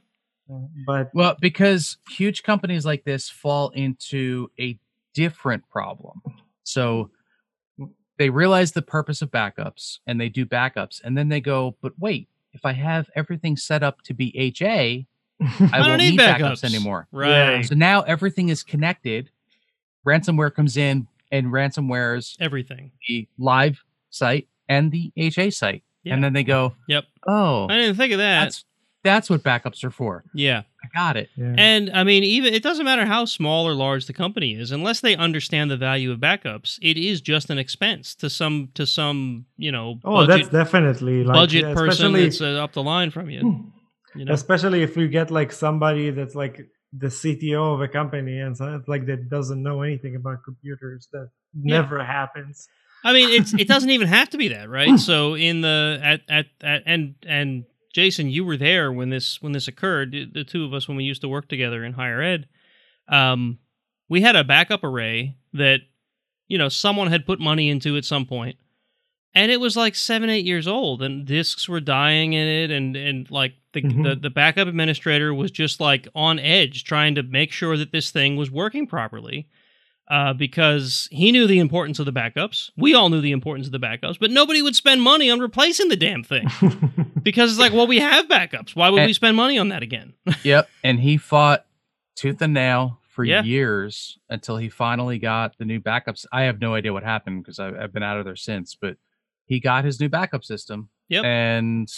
But 0.86 1.10
Well, 1.14 1.36
because 1.40 1.98
huge 2.10 2.44
companies 2.44 2.86
like 2.86 3.04
this 3.06 3.30
fall 3.30 3.70
into 3.70 4.50
a 4.60 4.78
different 5.14 5.68
problem. 5.70 6.22
So 6.64 7.12
they 8.18 8.30
realize 8.30 8.72
the 8.72 8.82
purpose 8.82 9.22
of 9.22 9.32
backups 9.32 10.00
and 10.06 10.20
they 10.20 10.30
do 10.30 10.46
backups, 10.46 11.02
and 11.04 11.18
then 11.18 11.30
they 11.30 11.42
go, 11.42 11.76
but 11.82 11.94
wait, 12.00 12.28
if 12.54 12.66
I 12.66 12.74
have 12.74 13.10
everything 13.16 13.58
set 13.58 13.82
up 13.84 14.02
to 14.04 14.14
be 14.14 14.36
HA, 14.38 15.06
I, 15.42 15.46
I 15.74 15.78
don't 15.80 15.88
won't 15.90 16.02
need 16.02 16.12
need 16.12 16.20
backups, 16.20 16.40
backups. 16.40 16.64
anymore. 16.64 17.08
right. 17.12 17.66
So 17.66 17.74
now 17.76 18.02
everything 18.02 18.50
is 18.50 18.64
connected. 18.64 19.30
Ransomware 20.08 20.54
comes 20.54 20.78
in 20.78 21.08
and 21.32 21.48
ransomwares 21.48 22.36
Everything. 22.40 22.92
the 23.08 23.28
live 23.40 23.84
site 24.12 24.48
and 24.70 24.92
the 24.92 25.12
HA 25.18 25.50
site. 25.50 25.84
Yeah. 26.04 26.14
And 26.14 26.24
then 26.24 26.34
they 26.34 26.44
go, 26.44 26.76
Yep. 26.88 27.06
oh, 27.28 27.68
I 27.70 27.78
didn't 27.78 27.96
think 27.96 28.12
of 28.14 28.20
that. 28.20 28.44
that's 28.44 28.66
that's 29.04 29.30
what 29.30 29.44
backups 29.44 29.84
are 29.84 29.92
for. 29.92 30.24
yeah. 30.34 30.64
I 30.84 30.88
got 30.94 31.16
it. 31.16 31.30
yeah. 31.38 31.56
And 31.58 31.90
I 31.92 32.04
mean, 32.04 32.24
even 32.26 32.54
it 32.54 32.62
doesn't 32.62 32.84
matter 32.84 33.06
how 33.06 33.24
small 33.24 33.66
or 33.66 33.74
large 33.74 34.06
the 34.06 34.12
company 34.14 34.56
is, 34.56 34.72
unless 34.72 35.00
they 35.00 35.16
understand 35.16 35.72
the 35.72 35.78
value 35.78 36.12
of 36.12 36.20
backups, 36.20 36.78
it 36.82 36.98
is 36.98 37.22
just 37.22 37.50
an 37.50 37.58
expense 37.58 38.16
to 38.16 38.30
some 38.30 38.70
to 38.74 38.86
some 38.86 39.46
you 39.56 39.72
know 39.72 40.00
oh, 40.04 40.26
budget, 40.28 40.52
that's 40.52 40.66
definitely 40.66 41.24
like 41.24 41.36
budget 41.36 41.64
yeah, 41.64 41.74
person 41.74 42.08
especially 42.08 42.24
that's 42.24 42.42
uh, 42.42 42.62
up 42.64 42.74
the 42.74 42.84
line 42.84 43.12
from 43.12 43.30
you. 43.30 43.72
You 44.16 44.26
know, 44.26 44.34
especially 44.34 44.84
if 44.84 44.98
you 44.98 45.08
get 45.08 45.32
like 45.32 45.54
somebody 45.54 46.10
that's 46.12 46.36
like 46.36 46.60
the 46.92 47.08
CTO 47.08 47.74
of 47.76 47.82
a 47.82 47.88
company 47.88 48.40
and 48.40 48.56
so 48.56 48.76
it's 48.76 48.88
like 48.90 49.06
that 49.08 49.30
doesn't 49.30 49.64
know 49.64 49.82
anything 49.84 50.16
about 50.18 50.44
computers. 50.44 51.08
That 51.14 51.30
Yeah. 51.54 51.78
never 51.82 52.04
happens. 52.04 52.68
I 53.06 53.14
mean, 53.14 53.30
it's 53.30 53.54
it 53.54 53.68
doesn't 53.70 53.90
even 53.90 54.08
have 54.10 54.30
to 54.32 54.38
be 54.38 54.50
that, 54.50 54.70
right? 54.70 55.00
So 55.10 55.36
in 55.36 55.62
the 55.62 56.00
at 56.04 56.22
at, 56.28 56.46
at 56.62 56.84
and 56.86 57.16
and 57.26 57.64
Jason, 57.94 58.30
you 58.30 58.44
were 58.44 58.58
there 58.58 58.92
when 58.92 59.10
this 59.10 59.42
when 59.42 59.52
this 59.54 59.68
occurred. 59.68 60.12
The- 60.34 60.44
two 60.44 60.66
of 60.66 60.74
us 60.74 60.88
when 60.88 60.98
we 60.98 61.04
used 61.04 61.22
to 61.22 61.30
work 61.30 61.48
together 61.48 61.84
in 61.86 61.94
higher 61.94 62.22
ed, 62.22 62.48
um, 63.08 63.60
we 64.10 64.22
had 64.22 64.36
a 64.36 64.44
backup 64.44 64.84
array 64.84 65.36
that 65.54 65.82
you 66.48 66.58
know 66.58 66.70
someone 66.70 67.08
had 67.10 67.26
put 67.26 67.40
money 67.40 67.70
into 67.70 67.96
at 67.96 68.04
some 68.06 68.26
point, 68.26 68.58
and 69.34 69.52
it 69.52 69.60
was 69.62 69.78
like 69.78 69.96
seven 69.96 70.30
eight 70.30 70.46
years 70.46 70.68
old, 70.68 71.02
and 71.04 71.26
disks 71.26 71.70
were 71.70 71.80
dying 71.80 72.34
in 72.34 72.48
it, 72.48 72.72
and 72.72 72.96
and 72.96 73.30
like 73.32 73.54
the 73.74 73.82
Mhm. 73.84 74.04
the, 74.04 74.16
the 74.16 74.30
backup 74.30 74.68
administrator 74.68 75.34
was 75.34 75.52
just 75.52 75.80
like 75.80 76.08
on 76.16 76.40
edge 76.40 76.84
trying 76.84 77.16
to 77.16 77.24
make 77.24 77.52
sure 77.52 77.78
that 77.78 77.92
this 77.92 78.12
thing 78.12 78.36
was 78.36 78.52
working 78.52 78.88
properly 78.88 79.48
uh, 80.14 80.34
because 80.34 81.08
he 81.12 81.32
knew 81.32 81.48
the 81.48 81.58
importance 81.60 81.98
of 82.00 82.06
the 82.06 82.14
backups. 82.14 82.70
We 82.78 82.94
all 82.94 83.10
knew 83.10 83.20
the 83.22 83.32
importance 83.32 83.66
of 83.66 83.72
the 83.72 83.80
backups, 83.80 84.20
but 84.20 84.30
nobody 84.30 84.62
would 84.62 84.76
spend 84.76 85.02
money 85.02 85.30
on 85.32 85.40
replacing 85.40 85.88
the 85.90 85.96
damn 85.96 86.24
thing 86.24 86.46
because 87.24 87.50
it's 87.52 87.60
like, 87.60 87.74
well, 87.74 87.88
we 87.88 88.00
have 88.00 88.28
backups. 88.28 88.76
Why 88.76 88.90
would 88.90 89.00
And- 89.02 89.08
we 89.10 89.14
spend 89.14 89.36
money 89.36 89.58
on 89.58 89.70
that 89.70 89.82
again? 89.82 90.14
Yep. 90.44 90.70
And 90.84 91.00
he 91.00 91.18
fought 91.18 91.66
tooth 92.16 92.42
and 92.42 92.54
nail 92.54 93.00
for 93.10 93.24
Yeah. 93.24 93.44
years 93.44 94.18
until 94.30 94.58
he 94.58 94.70
finally 94.70 95.18
got 95.20 95.58
the 95.58 95.66
new 95.66 95.80
backups. 95.80 96.26
I 96.32 96.44
have 96.44 96.60
no 96.62 96.76
idea 96.76 96.94
what 96.94 97.04
happened 97.04 97.44
because 97.44 97.60
I've, 97.60 97.76
I've 97.76 97.94
been 97.94 98.04
out 98.04 98.18
of 98.20 98.26
there 98.26 98.36
since, 98.36 98.76
but 98.80 98.98
he 99.46 99.60
got 99.60 99.84
his 99.86 100.00
new 100.00 100.10
backup 100.10 100.44
system. 100.44 100.90
Yep. 101.10 101.24
And 101.26 101.90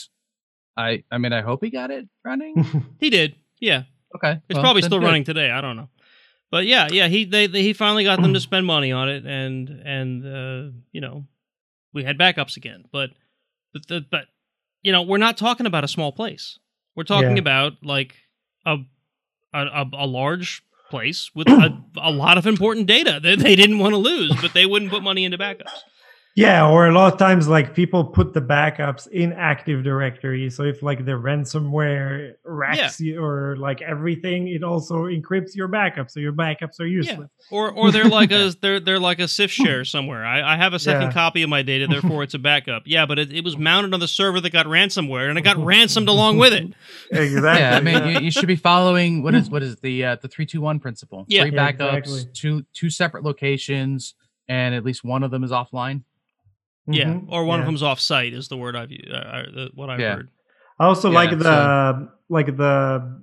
I, 0.77 1.03
I 1.11 1.17
mean, 1.17 1.33
I 1.33 1.41
hope 1.41 1.63
he 1.63 1.69
got 1.69 1.91
it 1.91 2.07
running. 2.23 2.85
he 2.99 3.09
did. 3.09 3.35
Yeah, 3.59 3.83
Okay. 4.15 4.41
it's 4.49 4.55
well, 4.55 4.63
probably 4.63 4.81
still 4.81 4.99
good. 4.99 5.05
running 5.05 5.23
today. 5.23 5.49
I 5.51 5.59
don't 5.61 5.75
know, 5.77 5.89
but 6.51 6.65
yeah, 6.65 6.87
yeah. 6.91 7.07
He 7.07 7.25
they, 7.25 7.47
they 7.47 7.61
he 7.61 7.73
finally 7.73 8.03
got 8.03 8.21
them 8.21 8.33
to 8.33 8.39
spend 8.49 8.65
money 8.65 8.91
on 8.91 9.09
it, 9.09 9.25
and 9.25 9.69
and 9.69 10.25
uh, 10.25 10.71
you 10.91 11.01
know, 11.01 11.25
we 11.93 12.03
had 12.03 12.17
backups 12.17 12.57
again. 12.57 12.85
But 12.91 13.11
but 13.73 13.87
the, 13.87 14.05
but 14.09 14.25
you 14.81 14.91
know, 14.91 15.01
we're 15.01 15.17
not 15.17 15.37
talking 15.37 15.65
about 15.65 15.83
a 15.83 15.87
small 15.87 16.11
place. 16.11 16.59
We're 16.95 17.03
talking 17.03 17.37
Yeah. 17.37 17.41
about 17.41 17.73
like 17.83 18.15
a 18.65 18.77
a, 19.53 19.85
a, 19.93 20.05
large 20.05 20.63
place 20.89 21.31
with 21.33 21.47
a, 21.47 21.81
a 21.97 22.11
lot 22.11 22.37
of 22.37 22.45
important 22.45 22.87
data 22.87 23.19
that 23.23 23.39
they 23.39 23.55
didn't 23.55 23.79
want 23.79 23.93
to 23.93 23.97
lose, 23.97 24.35
but 24.41 24.53
they 24.53 24.65
wouldn't 24.65 24.91
put 24.91 25.01
money 25.01 25.23
into 25.23 25.37
backups. 25.37 25.71
Yeah, 26.37 26.67
or 26.69 26.87
a 26.87 26.91
lot 26.91 27.13
of 27.13 27.17
times 27.17 27.47
like 27.47 27.73
people 27.73 28.03
put 28.03 28.33
the 28.33 28.41
backups 28.41 29.07
in 29.07 29.31
Active 29.31 29.85
Directory. 29.85 30.49
So 30.49 30.63
if 30.63 30.83
like 30.83 31.05
the 31.05 31.13
ransomware 31.13 32.33
racks 32.43 32.99
you 32.99 33.23
or 33.23 33.55
like 33.55 33.81
everything, 33.81 34.49
it 34.49 34.61
also 34.61 35.05
encrypts 35.05 35.55
your 35.55 35.69
backups. 35.69 36.11
So 36.11 36.19
your 36.19 36.33
backups 36.33 36.81
are 36.81 36.85
useless. 36.85 37.29
Or 37.51 37.71
or 37.71 37.89
they're 37.91 38.09
like 38.09 38.31
a 38.33 38.49
they're 38.61 38.81
they're 38.81 38.99
like 38.99 39.19
a 39.19 39.23
CIFS 39.29 39.49
share 39.51 39.85
somewhere. 39.95 40.25
I, 40.25 40.55
I 40.55 40.57
have 40.57 40.73
a 40.73 40.79
second 40.79 41.03
Yeah. 41.03 41.11
copy 41.13 41.41
of 41.41 41.49
my 41.49 41.61
data, 41.61 41.87
therefore 41.87 42.23
it's 42.23 42.33
a 42.33 42.39
backup. 42.39 42.83
Yeah, 42.85 43.05
but 43.05 43.17
it, 43.17 43.31
it 43.31 43.43
was 43.45 43.57
mounted 43.57 43.93
on 43.93 44.01
the 44.01 44.07
server 44.07 44.41
that 44.41 44.49
got 44.51 44.65
ransomware, 44.65 45.29
and 45.29 45.37
it 45.37 45.43
got 45.43 45.55
ransomed 45.57 46.09
along 46.09 46.37
with 46.37 46.51
it. 46.51 46.73
Exactly. 47.11 47.61
Yeah, 47.61 47.77
I 47.77 47.79
mean, 47.79 48.15
You, 48.15 48.25
you 48.25 48.31
should 48.31 48.47
be 48.47 48.55
following 48.57 49.23
what 49.23 49.35
is 49.35 49.49
what 49.49 49.63
is 49.63 49.77
the 49.77 50.03
uh, 50.03 50.15
the 50.21 50.27
three 50.27 50.45
two 50.45 50.59
one 50.59 50.79
principle? 50.79 51.23
Yeah. 51.29 51.43
Three 51.43 51.53
Yeah, 51.53 51.71
backups, 51.71 51.97
exactly. 51.97 52.31
two 52.33 52.65
two 52.73 52.89
separate 52.89 53.23
locations, 53.23 54.15
and 54.49 54.75
at 54.75 54.83
least 54.83 55.03
one 55.05 55.23
of 55.23 55.31
them 55.31 55.43
is 55.45 55.51
offline. 55.51 56.01
Yeah, 56.87 57.05
Mhm. 57.13 57.25
or 57.29 57.45
one 57.45 57.59
of 57.59 57.63
Yeah. 57.63 57.69
them's 57.71 57.83
off 57.83 57.99
site 57.99 58.33
is 58.33 58.47
the 58.47 58.57
word 58.57 58.75
I've 58.75 58.91
uh, 58.91 59.15
uh, 59.15 59.69
what 59.73 59.89
I've 59.89 59.99
Yeah. 59.99 60.15
heard. 60.15 60.29
I 60.79 60.85
also 60.85 61.09
Yeah, 61.09 61.15
like 61.15 61.31
the 61.39 61.43
so- 61.43 62.09
like 62.29 62.57
the 62.57 63.21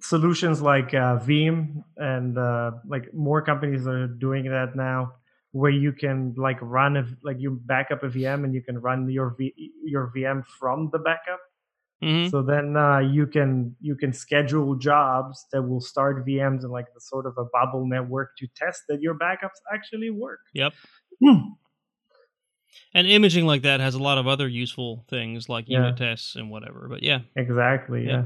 solutions 0.00 0.60
like 0.62 0.92
uh, 0.94 1.18
Veeam 1.18 1.82
and 1.96 2.36
uh, 2.38 2.72
like 2.86 3.12
more 3.14 3.42
companies 3.42 3.86
are 3.86 4.06
doing 4.06 4.44
that 4.50 4.76
now, 4.76 5.12
where 5.52 5.70
you 5.70 5.92
can 5.92 6.34
like 6.36 6.58
run 6.60 6.96
a 6.96 7.06
like 7.22 7.38
you 7.40 7.50
back 7.64 7.90
up 7.90 8.02
a 8.02 8.08
VM 8.08 8.44
and 8.44 8.54
you 8.54 8.62
can 8.62 8.78
run 8.80 9.08
your 9.10 9.34
v, 9.38 9.54
your 9.84 10.10
VM 10.14 10.44
from 10.58 10.90
the 10.92 10.98
backup. 10.98 11.40
hmm 12.02 12.26
So 12.28 12.42
then 12.42 12.76
uh, 12.76 12.98
you 12.98 13.26
can 13.26 13.74
you 13.80 13.94
can 13.96 14.12
schedule 14.12 14.74
jobs 14.76 15.46
that 15.52 15.62
will 15.62 15.80
start 15.80 16.26
VMs 16.26 16.64
in 16.64 16.70
like 16.70 16.92
the 16.94 17.00
sort 17.00 17.24
of 17.26 17.34
a 17.38 17.44
bubble 17.52 17.86
network 17.86 18.36
to 18.38 18.46
test 18.56 18.82
that 18.88 19.00
your 19.00 19.14
backups 19.14 19.58
actually 19.72 20.10
work. 20.10 20.40
Yep. 20.54 20.72
Hmm. 21.22 21.38
And 22.94 23.06
imaging 23.06 23.46
like 23.46 23.62
that 23.62 23.80
has 23.80 23.94
a 23.94 24.02
lot 24.02 24.18
of 24.18 24.26
other 24.26 24.48
useful 24.48 25.04
things 25.08 25.48
like 25.48 25.66
Yeah. 25.68 25.78
unit 25.80 25.96
tests 25.98 26.34
and 26.36 26.50
whatever. 26.50 26.86
But 26.88 27.02
yeah. 27.02 27.20
Exactly. 27.36 28.04
Yeah. 28.06 28.10
Yeah. 28.10 28.24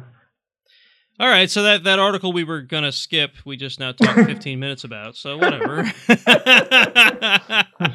All 1.18 1.28
right, 1.28 1.50
so 1.50 1.64
that, 1.64 1.84
that 1.84 1.98
article 1.98 2.32
we 2.32 2.44
were 2.44 2.62
gonna 2.62 2.92
skip, 2.92 3.32
we 3.44 3.56
just 3.58 3.78
now 3.78 3.92
talked 3.92 4.20
15 4.26 4.58
minutes 4.58 4.84
about. 4.84 5.16
So 5.16 5.36
whatever. 5.36 5.84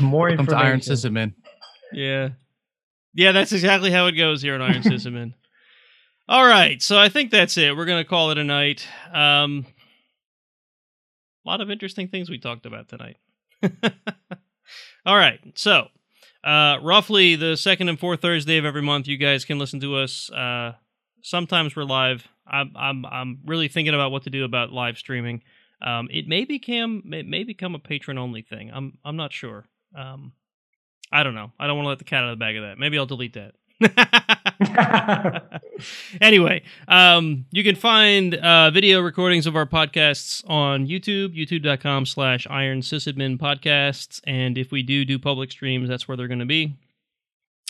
More 0.00 0.28
Welcome 0.28 0.46
to 0.46 0.56
Iron 0.56 0.74
information. 0.74 1.14
Sysadmin. 1.14 1.34
Yeah. 1.92 2.30
Yeah, 3.14 3.32
that's 3.32 3.52
exactly 3.52 3.90
how 3.90 4.06
it 4.06 4.12
goes 4.12 4.42
here 4.42 4.54
on 4.54 4.62
Iron 4.62 4.82
Sysadmin. 4.82 5.34
All 6.28 6.44
right, 6.44 6.80
so 6.80 6.98
I 6.98 7.08
think 7.08 7.30
that's 7.30 7.56
it. 7.56 7.76
We're 7.76 7.86
going 7.86 8.02
to 8.04 8.08
call 8.08 8.30
it 8.30 8.38
a 8.38 8.44
night. 8.44 8.86
Um, 9.12 9.66
a 11.44 11.48
lot 11.48 11.60
of 11.60 11.70
interesting 11.70 12.08
things 12.08 12.30
we 12.30 12.38
talked 12.38 12.66
about 12.66 12.88
tonight. 12.88 13.16
All 15.06 15.16
right, 15.16 15.40
so 15.54 15.88
uh, 16.44 16.78
roughly 16.82 17.36
the 17.36 17.56
second 17.56 17.88
and 17.88 17.98
fourth 17.98 18.20
Thursday 18.20 18.58
of 18.58 18.64
every 18.64 18.82
month, 18.82 19.06
you 19.06 19.16
guys 19.16 19.44
can 19.44 19.58
listen 19.58 19.80
to 19.80 19.96
us. 19.96 20.30
Uh, 20.30 20.74
sometimes 21.22 21.74
we're 21.76 21.84
live. 21.84 22.26
I'm 22.46 22.72
I'm 22.76 23.06
I'm 23.06 23.38
really 23.44 23.68
thinking 23.68 23.94
about 23.94 24.10
what 24.10 24.24
to 24.24 24.30
do 24.30 24.44
about 24.44 24.72
live 24.72 24.98
streaming. 24.98 25.42
Um, 25.82 26.08
it 26.10 26.26
may 26.26 26.44
become 26.44 27.02
it 27.12 27.26
may 27.26 27.44
become 27.44 27.74
a 27.74 27.78
patron 27.78 28.18
only 28.18 28.42
thing. 28.42 28.70
I'm 28.72 28.98
I'm 29.04 29.16
not 29.16 29.32
sure. 29.32 29.66
Um, 29.96 30.32
I 31.12 31.22
don't 31.22 31.34
know. 31.34 31.52
I 31.58 31.66
don't 31.66 31.76
want 31.76 31.86
to 31.86 31.90
let 31.90 31.98
the 31.98 32.04
cat 32.04 32.24
out 32.24 32.30
of 32.30 32.38
the 32.38 32.44
bag 32.44 32.56
of 32.56 32.62
that. 32.64 32.78
Maybe 32.78 32.98
I'll 32.98 33.06
delete 33.06 33.34
that. 33.34 33.54
anyway, 36.20 36.62
um, 36.88 37.46
you 37.52 37.62
can 37.62 37.76
find 37.76 38.34
uh, 38.34 38.70
video 38.70 39.00
recordings 39.00 39.46
of 39.46 39.54
our 39.54 39.66
podcasts 39.66 40.42
on 40.48 40.86
YouTube, 40.86 41.36
youtube.com 41.36 42.06
slash 42.06 42.46
iron 42.50 42.80
sysadmin 42.80 43.38
podcasts. 43.38 44.20
And 44.26 44.58
if 44.58 44.72
we 44.72 44.82
do 44.82 45.04
do 45.04 45.18
public 45.18 45.52
streams, 45.52 45.88
that's 45.88 46.08
where 46.08 46.16
they're 46.16 46.28
going 46.28 46.40
to 46.40 46.46
be. 46.46 46.76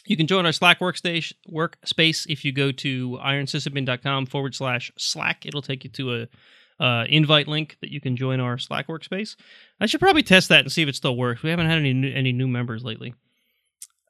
You 0.07 0.17
can 0.17 0.27
join 0.27 0.47
our 0.47 0.53
Slack 0.53 0.81
workstation 0.81 1.35
workspace 1.51 2.27
if 2.29 2.45
you 2.45 2.53
go 2.53 2.73
to 2.73 3.19
ironsysadmin.com 3.23 4.27
forward 4.27 4.55
slash 4.55 4.91
Slack. 4.97 5.45
It'll 5.45 5.61
take 5.61 5.85
you 5.85 5.91
to 5.91 6.15
a 6.23 6.83
uh, 6.83 7.05
invite 7.09 7.49
link 7.49 7.77
that 7.83 7.91
you 7.91 8.01
can 8.01 8.17
join 8.17 8.41
our 8.41 8.57
Slack 8.57 8.87
workspace. 8.87 9.37
I 9.81 9.87
should 9.87 10.01
probably 10.01 10.23
test 10.23 10.49
that 10.49 10.61
and 10.61 10.73
see 10.73 10.83
if 10.83 10.89
it 10.89 10.97
still 10.97 11.17
works. 11.17 11.43
We 11.43 11.51
haven't 11.51 11.67
had 11.67 11.79
any 11.79 11.93
new, 11.93 12.11
any 12.11 12.33
new 12.33 12.49
members 12.49 12.85
lately. 12.85 13.15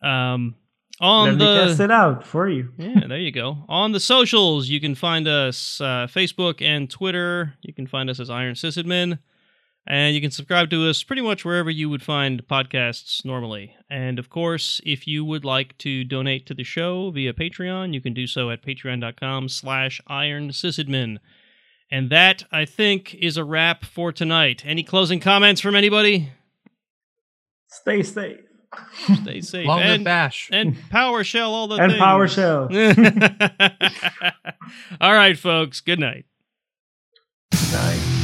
Um, 0.00 0.55
on 1.01 1.29
Let 1.29 1.39
me 1.39 1.45
the 1.45 1.66
test 1.66 1.81
it 1.81 1.91
out 1.91 2.27
for 2.27 2.49
you. 2.49 2.73
yeah, 2.77 3.07
there 3.07 3.19
you 3.19 3.31
go. 3.33 3.59
On 3.69 3.93
the 3.93 4.01
socials, 4.01 4.69
you 4.69 4.81
can 4.81 4.95
find 4.95 5.29
us 5.29 5.81
uh, 5.81 6.07
Facebook 6.11 6.61
and 6.61 6.91
Twitter. 6.91 7.55
You 7.62 7.73
can 7.73 7.87
find 7.87 8.11
us 8.11 8.19
as 8.20 8.31
Iron 8.31 8.55
Sysadmin. 8.55 9.19
And 9.91 10.15
you 10.15 10.20
can 10.20 10.31
subscribe 10.31 10.69
to 10.69 10.87
us 10.91 11.03
pretty 11.03 11.23
much 11.23 11.47
wherever 11.47 11.70
you 11.70 11.89
would 11.89 12.03
find 12.03 12.47
podcasts 12.47 13.25
normally. 13.25 13.75
And 13.89 14.19
of 14.19 14.29
course, 14.29 14.83
if 14.85 15.07
you 15.07 15.25
would 15.25 15.47
like 15.47 15.79
to 15.79 16.05
donate 16.05 16.45
to 16.47 16.55
the 16.55 16.62
show 16.62 17.11
via 17.11 17.33
Patreon, 17.33 17.95
you 17.95 18.03
can 18.03 18.12
do 18.12 18.27
so 18.27 18.51
at 18.51 18.62
patreon.com 18.62 19.49
slash 19.49 20.03
iron 20.07 20.51
sysadmin. 20.51 21.16
And 21.91 22.11
that, 22.11 22.45
I 22.53 22.66
think, 22.66 23.15
is 23.15 23.39
a 23.39 23.45
wrap 23.45 23.83
for 23.83 24.12
tonight. 24.12 24.62
Any 24.66 24.83
closing 24.83 25.20
comments 25.20 25.62
from 25.62 25.75
anybody? 25.75 26.33
Stay 27.69 28.03
safe. 28.03 28.41
Stay 29.23 29.40
safe. 29.43 29.66
Long 29.66 29.81
and, 29.81 30.05
Bash. 30.05 30.49
and 30.53 30.77
PowerShell 30.93 31.49
all 31.49 31.69
the 31.69 31.77
And 31.77 31.93
things. 31.93 32.03
PowerShell. 32.03 32.70
All 35.01 35.12
right, 35.15 35.39
folks. 35.39 35.81
Good 35.81 35.99
night. 35.99 36.27
Nice. 37.53 38.18